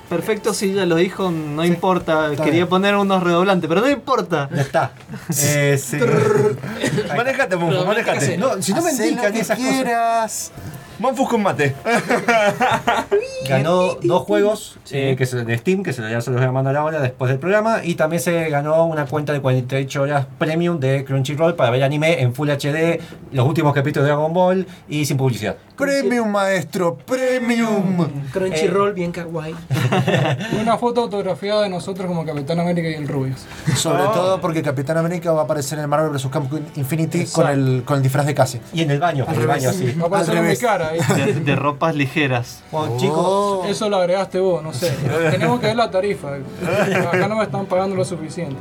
Perfecto, 0.08 0.52
sí, 0.52 0.74
ya 0.74 0.84
lo 0.84 0.96
dijo, 0.96 1.30
no 1.30 1.62
Sí, 1.62 1.68
importa. 1.68 2.30
Quería 2.36 2.50
bien. 2.52 2.66
poner 2.68 2.96
unos 2.96 3.22
redoblantes, 3.22 3.66
pero 3.68 3.80
no 3.80 3.88
importa. 3.88 4.48
Ya 4.54 4.60
está. 4.60 4.90
Eh, 5.42 5.78
sí. 5.82 5.98
Manejate, 7.16 7.56
Monfus, 7.56 7.86
manejate. 7.86 8.36
No, 8.36 8.60
si 8.60 8.74
no 8.74 8.82
me 8.82 8.90
indican 8.90 9.34
esas 9.36 9.58
cosas. 9.58 10.52
Monfus 10.98 11.28
con 11.28 11.42
mate. 11.42 11.74
Ganó 13.48 13.94
dos 14.02 14.22
juegos 14.22 14.78
eh, 14.90 15.14
que 15.18 15.26
se- 15.26 15.44
de 15.44 15.58
Steam, 15.58 15.82
que 15.82 15.92
se, 15.92 16.02
ya 16.08 16.20
se 16.20 16.30
los 16.30 16.40
voy 16.40 16.48
a 16.48 16.52
mandar 16.52 16.76
ahora 16.76 17.00
después 17.00 17.28
del 17.30 17.38
programa. 17.38 17.84
Y 17.84 17.94
también 17.96 18.22
se 18.22 18.48
ganó 18.50 18.84
una 18.86 19.06
cuenta 19.06 19.32
de 19.32 19.40
48 19.40 20.02
horas 20.02 20.26
premium 20.38 20.78
de 20.78 21.04
Crunchyroll 21.04 21.54
para 21.54 21.70
ver 21.70 21.82
anime 21.82 22.20
en 22.22 22.34
Full 22.34 22.48
HD, 22.50 23.00
los 23.32 23.46
últimos 23.46 23.74
capítulos 23.74 24.04
de 24.06 24.12
Dragon 24.14 24.32
Ball 24.32 24.66
y 24.88 25.04
sin 25.04 25.16
publicidad. 25.16 25.56
Premium, 25.76 26.28
maestro, 26.30 26.96
premium. 26.96 28.06
Crunchyroll, 28.32 28.92
bien 28.92 29.10
kawaii. 29.10 29.54
Una 30.60 30.78
foto 30.78 31.02
autografiada 31.02 31.62
de 31.62 31.68
nosotros 31.68 32.06
como 32.06 32.24
Capitán 32.24 32.60
América 32.60 32.88
y 32.88 32.94
el 32.94 33.08
Rubius. 33.08 33.44
Sobre 33.76 34.04
todo 34.04 34.40
porque 34.40 34.62
Capitán 34.62 34.98
América 34.98 35.32
va 35.32 35.40
a 35.40 35.44
aparecer 35.44 35.78
en 35.78 35.82
el 35.84 35.88
Marvel 35.88 36.10
vs. 36.10 36.26
Capcom 36.30 36.60
Infinity 36.76 37.24
con 37.26 37.48
el, 37.48 37.82
con 37.84 37.96
el 37.96 38.02
disfraz 38.02 38.26
de 38.26 38.34
Cassie. 38.34 38.60
Y 38.72 38.82
en 38.82 38.90
el 38.92 39.00
baño, 39.00 39.26
en 39.28 39.40
el 39.40 39.46
baño 39.46 39.70
así. 39.70 39.92
Va 39.98 40.04
a 40.04 40.06
aparecer 40.06 40.36
en 40.36 40.46
mi 40.48 40.56
cara. 40.56 40.91
De, 40.92 41.34
de 41.34 41.56
ropas 41.56 41.94
ligeras. 41.94 42.62
Bueno, 42.70 42.96
chicos, 42.98 43.18
Oh. 43.18 43.64
Eso 43.68 43.88
lo 43.88 43.96
agregaste 43.96 44.38
vos, 44.40 44.62
no 44.62 44.72
sé. 44.72 44.90
Tenemos 45.30 45.60
que 45.60 45.66
ver 45.68 45.76
la 45.76 45.90
tarifa. 45.90 46.28
Acá 47.12 47.28
no 47.28 47.36
me 47.36 47.44
están 47.44 47.66
pagando 47.66 47.94
lo 47.96 48.04
suficiente. 48.04 48.56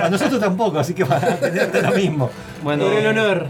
a 0.00 0.08
nosotros 0.10 0.40
tampoco, 0.40 0.78
así 0.78 0.92
que 0.94 1.04
van 1.04 1.22
a 1.24 1.36
tener 1.36 1.70
lo 1.82 1.92
mismo. 1.92 2.30
Bueno, 2.62 2.84
Por 2.84 2.92
el 2.94 3.06
honor. 3.06 3.46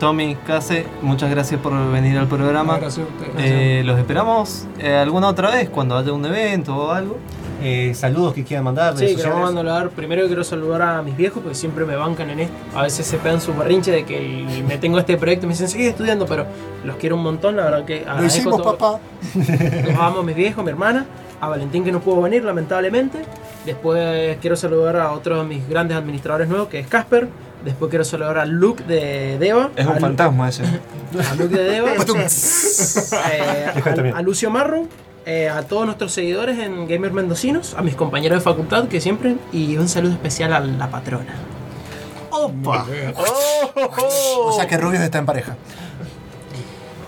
Tommy, 0.00 0.36
Case, 0.46 0.84
muchas 1.00 1.30
gracias 1.30 1.60
por 1.60 1.72
venir 1.92 2.18
al 2.18 2.26
programa. 2.26 2.76
Gracias 2.78 3.06
a 3.06 3.10
ustedes. 3.10 3.32
Eh, 3.38 3.82
los 3.84 3.98
esperamos 3.98 4.66
eh, 4.78 4.94
alguna 4.94 5.28
otra 5.28 5.50
vez 5.50 5.70
cuando 5.70 5.96
haya 5.96 6.12
un 6.12 6.24
evento 6.26 6.76
o 6.76 6.90
algo. 6.92 7.16
Eh, 7.62 7.92
saludos 7.94 8.34
que 8.34 8.44
quieran 8.44 8.64
mandar. 8.64 8.92
Sí, 8.94 9.06
queremos 9.16 9.22
sociales. 9.22 9.54
mandar. 9.54 9.90
Primero 9.90 10.26
quiero 10.26 10.44
saludar 10.44 10.82
a 10.82 11.02
mis 11.02 11.16
viejos 11.16 11.42
porque 11.42 11.54
siempre 11.54 11.84
me 11.86 11.96
bancan 11.96 12.28
en 12.30 12.40
esto. 12.40 12.54
A 12.74 12.82
veces 12.82 13.06
se 13.06 13.16
pegan 13.18 13.40
su 13.40 13.54
berrinche 13.54 13.90
de 13.90 14.04
que 14.04 14.18
el- 14.18 14.64
me 14.64 14.76
tengo 14.78 14.98
este 14.98 15.16
proyecto 15.16 15.46
y 15.46 15.48
me 15.48 15.54
dicen, 15.54 15.68
sigue 15.68 15.88
estudiando, 15.88 16.26
pero 16.26 16.46
los 16.84 16.96
quiero 16.96 17.16
un 17.16 17.22
montón, 17.22 17.56
la 17.56 17.64
verdad 17.64 17.84
que 17.84 18.04
Lo 18.18 18.24
hicimos, 18.24 18.56
todo- 18.62 18.76
papá. 18.76 19.00
Los 19.34 19.98
amo, 19.98 20.22
mis 20.22 20.36
viejos, 20.36 20.62
mi 20.64 20.70
hermana, 20.70 21.06
a 21.40 21.48
Valentín 21.48 21.82
que 21.84 21.92
no 21.92 22.00
pudo 22.00 22.20
venir, 22.22 22.44
lamentablemente. 22.44 23.18
Después 23.64 24.36
quiero 24.40 24.54
saludar 24.56 24.96
a 24.96 25.12
otro 25.12 25.38
de 25.38 25.44
mis 25.44 25.68
grandes 25.68 25.96
administradores 25.96 26.48
nuevos, 26.48 26.68
que 26.68 26.78
es 26.78 26.86
Casper. 26.86 27.28
Después 27.64 27.88
quiero 27.88 28.04
saludar 28.04 28.38
a 28.38 28.44
Luke 28.46 28.84
de 28.84 29.38
Deva. 29.38 29.70
Es 29.74 29.84
un 29.86 29.92
a 29.92 29.94
Lu- 29.96 30.00
fantasma 30.00 30.48
ese. 30.50 30.62
A 30.62 31.34
Luke 31.34 31.56
de 31.56 31.64
Deva. 31.64 31.90
eh, 33.32 33.66
a, 34.14 34.18
a 34.18 34.22
Lucio 34.22 34.50
Marro. 34.50 34.86
Eh, 35.26 35.48
a 35.48 35.62
todos 35.62 35.84
nuestros 35.86 36.12
seguidores 36.12 36.58
en 36.58 36.86
Gamer 36.86 37.12
Mendocinos, 37.12 37.74
a 37.74 37.82
mis 37.82 37.96
compañeros 37.96 38.38
de 38.38 38.42
facultad 38.44 38.86
que 38.88 39.00
siempre, 39.00 39.36
y 39.52 39.76
un 39.76 39.88
saludo 39.88 40.12
especial 40.12 40.52
a 40.52 40.60
la 40.60 40.88
patrona. 40.88 41.34
¡Opa! 42.30 42.86
O 44.38 44.52
sea 44.52 44.66
que 44.66 44.76
Rubius 44.76 45.02
está 45.02 45.18
en 45.18 45.26
pareja. 45.26 45.56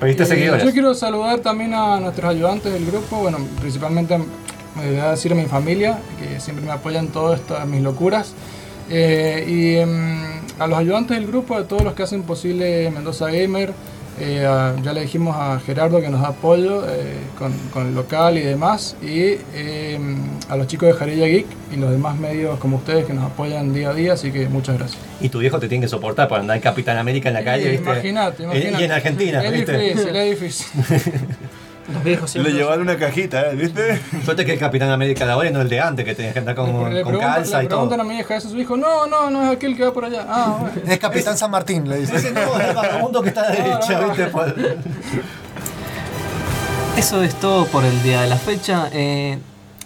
Pediste 0.01 0.25
Eh, 0.25 0.27
seguidores. 0.27 0.65
Yo 0.65 0.73
quiero 0.73 0.95
saludar 0.95 1.41
también 1.41 1.75
a 1.75 2.01
nuestros 2.01 2.31
ayudantes 2.31 2.73
del 2.73 2.87
grupo, 2.87 3.19
bueno, 3.19 3.39
principalmente 3.61 4.19
me 4.19 4.91
voy 4.91 4.97
a 4.99 5.11
decir 5.11 5.33
a 5.33 5.35
mi 5.35 5.47
familia, 5.47 5.99
que 6.19 6.41
siempre 6.41 6.65
me 6.65 6.73
apoyan 6.73 7.07
en 7.07 7.13
todas 7.13 7.41
estas 7.41 7.67
mis 7.67 7.83
locuras. 7.83 8.35
Eh, 8.91 9.45
y 9.47 9.77
em, 9.77 10.41
a 10.59 10.67
los 10.67 10.79
ayudantes 10.79 11.17
del 11.17 11.27
grupo, 11.27 11.55
a 11.55 11.65
todos 11.69 11.83
los 11.83 11.95
que 11.95 12.03
hacen 12.03 12.23
posible 12.23 12.91
Mendoza 12.91 13.27
Gamer, 13.31 13.73
eh, 14.21 14.75
ya 14.83 14.93
le 14.93 15.01
dijimos 15.03 15.37
a 15.39 15.59
Gerardo 15.61 16.01
que 16.01 16.09
nos 16.09 16.21
da 16.23 16.29
apoyo 16.29 16.85
eh, 16.89 17.15
con, 17.39 17.53
con 17.73 17.87
el 17.89 17.95
local 17.95 18.37
y 18.39 18.41
demás, 18.43 18.97
y 19.03 19.37
em, 19.55 20.17
a 20.49 20.57
los 20.57 20.67
chicos 20.67 20.89
de 20.89 20.95
Jarilla 20.95 21.27
Geek 21.27 21.47
y 21.73 21.77
los 21.77 21.91
demás 21.91 22.17
medios 22.19 22.59
como 22.59 22.77
ustedes 22.79 23.05
que 23.05 23.13
nos 23.13 23.25
apoyan 23.25 23.73
día 23.75 23.91
a 23.91 23.95
día, 23.95 24.13
así 24.15 24.31
que 24.33 24.49
muchas 24.49 24.79
gracias. 24.79 25.01
Y 25.21 25.29
tu 25.29 25.39
viejo 25.39 25.59
te 25.59 25.69
tiene 25.69 25.83
que 25.85 25.89
soportar 25.89 26.29
para 26.29 26.41
andar 26.43 26.57
en 26.57 26.63
Capitán 26.63 26.97
América 26.99 27.29
en 27.29 27.35
la 27.35 27.45
calle, 27.45 27.67
Eh, 27.69 27.71
¿viste? 27.73 27.85
Imagínate, 27.91 28.43
Y- 28.43 28.47
imagínate. 28.47 28.83
Y 28.83 28.85
en 28.85 28.93
Argentina, 28.93 29.45
Es 29.45 29.53
¿viste? 29.53 29.79
difícil, 29.79 30.17
es 30.17 30.41
difícil. 30.41 30.67
Los 31.93 32.05
viejos 32.05 32.35
Le 32.37 32.53
llevaron 32.53 32.83
una 32.83 32.97
cajita, 32.99 33.51
¿eh? 33.51 33.55
¿viste? 33.57 34.01
Suerte 34.25 34.45
que 34.45 34.53
el 34.53 34.59
Capitán 34.59 34.91
América 34.91 35.25
de 35.25 35.33
ahora 35.33 35.49
y 35.49 35.53
no 35.53 35.61
el 35.63 35.69
de 35.69 35.81
antes, 35.81 36.05
que 36.05 36.15
tenías 36.15 36.35
que 36.35 36.41
andar 36.41 36.55
con, 36.55 36.93
Le, 36.95 37.03
calza 37.03 37.59
le 37.59 37.65
y 37.65 37.69
todo. 37.69 37.89
preguntan 37.89 38.01
a 38.01 38.05
mi 38.05 38.19
hija 38.19 38.37
eso 38.37 38.49
a 38.49 38.51
su 38.51 38.59
hijo, 38.59 38.77
no, 38.77 39.07
no, 39.07 39.31
no 39.31 39.43
es 39.45 39.51
aquel 39.57 39.75
que 39.77 39.85
va 39.85 39.93
por 39.93 40.05
allá. 40.05 40.27
Ah, 40.29 40.59
bueno. 40.61 40.75
Es 40.87 40.99
Capitán 40.99 41.39
San 41.39 41.51
Martín, 41.51 41.89
le 41.89 41.97
dice. 42.01 42.17
Ese 42.17 42.31
no, 42.33 42.41
es 42.61 42.69
el 42.69 42.75
vagabundo 42.77 43.23
que 43.23 43.29
está 43.29 43.41
a 43.43 43.51
la 43.51 43.55
derecha, 43.55 44.01
¿viste? 44.01 44.27
Pues- 44.27 44.55
Eso 46.97 47.23
es 47.23 47.35
todo 47.37 47.67
por 47.67 47.85
el 47.85 48.03
día 48.03 48.23
de 48.23 48.29
la 48.29 48.37
fecha. 48.37 48.89
Eh, 48.93 49.39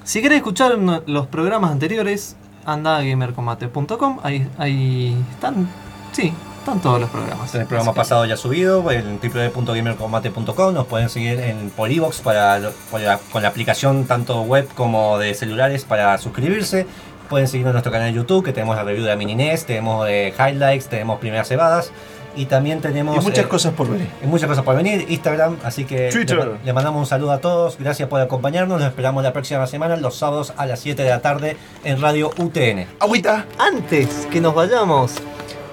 si 0.03 0.23
querés 0.23 0.39
escuchar 0.39 0.77
los 1.07 1.27
programas 1.27 1.71
anteriores, 1.71 2.37
anda 2.65 2.97
a 2.97 3.03
gamercombate.com. 3.03 4.19
Ahí, 4.23 4.49
ahí 4.59 5.17
están. 5.33 5.69
Sí, 6.13 6.33
están 6.63 6.81
todos 6.81 7.01
los 7.01 7.11
programas. 7.11 7.55
El 7.55 7.67
programa 7.67 7.93
pasado 7.93 8.25
ya 8.25 8.37
subido 8.37 8.89
en 8.91 9.19
www.gamercombate.com. 9.21 10.75
Nos 10.75 10.87
pueden 10.87 11.09
seguir 11.09 11.41
en 11.41 11.71
por 11.71 11.91
iVoox 11.91 12.21
para, 12.21 12.59
la- 12.59 13.19
con 13.33 13.43
la 13.43 13.49
aplicación 13.49 14.05
tanto 14.07 14.43
web 14.43 14.69
como 14.75 15.19
de 15.19 15.35
celulares 15.35 15.85
para 15.85 16.17
suscribirse. 16.19 16.87
Pueden 17.29 17.49
seguirnos 17.49 17.71
en 17.71 17.75
nuestro 17.75 17.93
canal 17.93 18.09
de 18.09 18.15
YouTube, 18.15 18.45
que 18.45 18.53
tenemos 18.53 18.77
la 18.77 18.85
review 18.85 19.05
de 19.05 19.11
la 19.11 19.17
Mini 19.17 19.35
NES, 19.35 19.65
tenemos 19.65 20.07
de 20.07 20.35
highlights, 20.39 20.89
tenemos 20.89 21.19
primeras 21.19 21.49
cebadas. 21.49 21.91
Y 22.35 22.47
también 22.47 22.81
tenemos. 22.81 23.15
Y 23.17 23.21
muchas 23.21 23.45
eh, 23.45 23.49
cosas 23.49 23.75
por 23.75 23.91
venir. 23.91 24.09
y 24.23 24.27
muchas 24.27 24.49
cosas 24.49 24.65
por 24.65 24.75
venir, 24.75 25.05
Instagram, 25.09 25.59
así 25.65 25.85
que 25.85 26.09
Twitter. 26.11 26.39
Le, 26.39 26.65
le 26.65 26.73
mandamos 26.73 27.01
un 27.01 27.07
saludo 27.07 27.33
a 27.33 27.39
todos, 27.41 27.77
gracias 27.79 28.09
por 28.09 28.23
acompañarnos, 28.23 28.79
nos 28.81 28.89
esperamos 28.89 29.23
la 29.23 29.35
próxima 29.35 29.67
semana, 29.67 29.97
los 29.99 30.17
sábados 30.17 30.55
a 30.57 30.65
las 30.65 30.81
7 30.81 31.03
de 31.03 31.11
la 31.11 31.21
tarde 31.21 31.59
en 31.85 32.01
Radio 32.01 32.31
UTN. 32.39 32.87
¡Agüita! 33.01 33.45
Antes 33.59 34.27
que 34.31 34.41
nos 34.41 34.55
vayamos, 34.55 35.13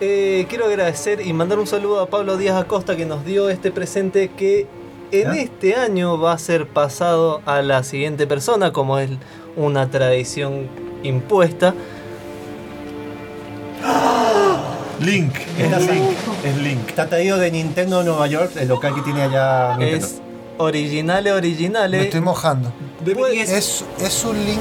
eh, 0.01 0.45
quiero 0.49 0.65
agradecer 0.65 1.26
y 1.26 1.34
mandar 1.34 1.59
un 1.59 1.67
saludo 1.67 1.99
a 1.99 2.09
Pablo 2.09 2.38
Díaz 2.38 2.61
Acosta 2.61 2.95
que 2.95 3.05
nos 3.05 3.26
dio 3.26 3.49
este 3.49 3.71
presente 3.71 4.30
que 4.30 4.67
en 5.11 5.27
¿Ah? 5.27 5.38
este 5.38 5.76
año 5.76 6.19
va 6.19 6.34
a 6.34 6.38
ser 6.38 6.67
pasado 6.67 7.41
a 7.45 7.61
la 7.61 7.84
siguiente 7.84 8.27
persona, 8.27 8.71
como 8.71 8.99
es 8.99 9.09
una 9.55 9.89
tradición 9.89 10.67
impuesta. 11.03 11.73
Link. 14.99 15.34
Es 15.57 15.71
Link. 15.71 15.91
Link. 15.91 16.17
Es 16.45 16.57
Link. 16.57 16.89
Está 16.89 17.07
traído 17.07 17.38
de 17.38 17.51
Nintendo 17.51 18.03
Nueva 18.03 18.27
York, 18.27 18.51
el 18.55 18.67
local 18.67 18.93
que 18.93 19.01
tiene 19.01 19.23
allá 19.23 19.77
Nintendo. 19.77 20.05
Es 20.05 20.21
originale, 20.57 21.31
originale. 21.31 21.97
Me 21.97 22.03
estoy 22.03 22.21
mojando. 22.21 22.71
Es, 23.34 23.84
es 23.99 24.23
un 24.26 24.45
link 24.45 24.59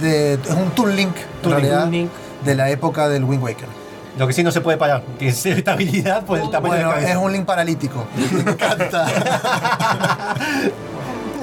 de. 0.00 0.34
Es 0.34 0.50
un 0.50 0.70
Toon 0.70 0.96
Link, 0.96 1.14
en 1.44 1.50
realidad, 1.50 1.88
Link. 1.88 2.10
de 2.44 2.54
la 2.54 2.70
época 2.70 3.08
del 3.08 3.24
Wind 3.24 3.42
Waker. 3.42 3.85
Lo 4.18 4.26
que 4.26 4.32
sí 4.32 4.42
no 4.42 4.50
se 4.50 4.60
puede 4.62 4.78
parar, 4.78 5.02
tiene 5.18 5.34
cierta 5.34 5.58
estabilidad 5.72 6.24
por 6.24 6.38
el 6.38 6.48
tamaño 6.50 6.68
Bueno, 6.74 6.76
de 6.76 6.82
la 6.88 6.94
cabeza. 6.94 7.10
es 7.12 7.16
un 7.18 7.32
link 7.32 7.44
paralítico. 7.44 8.06
Me 8.32 8.50
encanta. 8.50 9.06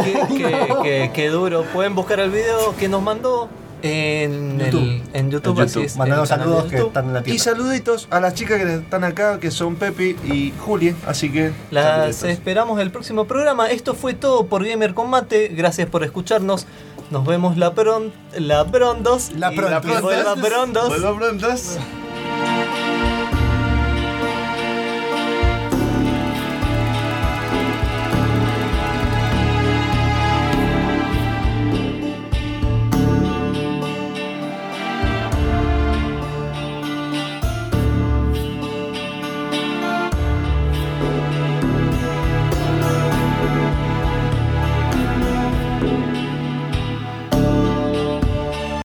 Qué, 0.03 0.13
qué- 0.37 0.67
qué- 0.81 1.11
qué 1.13 1.29
duro. 1.29 1.63
Pueden 1.71 1.93
buscar 1.95 2.19
el 2.19 2.31
video 2.31 2.75
que 2.77 2.87
nos 2.87 3.01
mandó 3.03 3.47
en 3.83 4.57
YouTube. 4.59 4.81
el- 4.81 5.01
en 5.13 5.29
YouTube. 5.31 5.59
En 5.59 5.65
es, 5.65 5.75
el 5.75 5.81
de 6.21 6.25
saludos 6.25 6.63
que 6.65 6.77
están 6.77 7.05
en 7.05 7.13
la 7.13 7.19
Y 7.19 7.23
tienda. 7.23 7.43
saluditos 7.43 8.07
a 8.09 8.19
las 8.19 8.33
chicas 8.33 8.59
que 8.59 8.73
están 8.75 9.03
acá, 9.03 9.39
que 9.39 9.51
son 9.51 9.75
Pepi 9.75 10.15
y 10.25 10.51
Juli. 10.59 10.95
Así 11.05 11.31
que. 11.31 11.51
Las 11.69 11.85
saluditos. 12.15 12.23
esperamos 12.29 12.79
el 12.79 12.89
próximo 12.91 13.25
programa. 13.25 13.67
Esto 13.69 13.93
fue 13.93 14.13
todo 14.15 14.47
por 14.47 14.65
Gamer 14.65 14.93
Combate. 14.95 15.49
Gracias 15.49 15.87
por 15.87 16.03
escucharnos. 16.03 16.65
Nos 17.11 17.23
vemos 17.25 17.57
la 17.57 17.73
pron 17.75 18.11
la 18.35 18.65
prontos. 18.65 19.31
La 19.35 19.53
y 19.53 19.57
prontos. 19.57 19.81
que 19.91 20.01
vuelva 20.01 20.35
prontos. 20.37 20.87
Vuelva 20.87 21.15
prontos. 21.15 21.77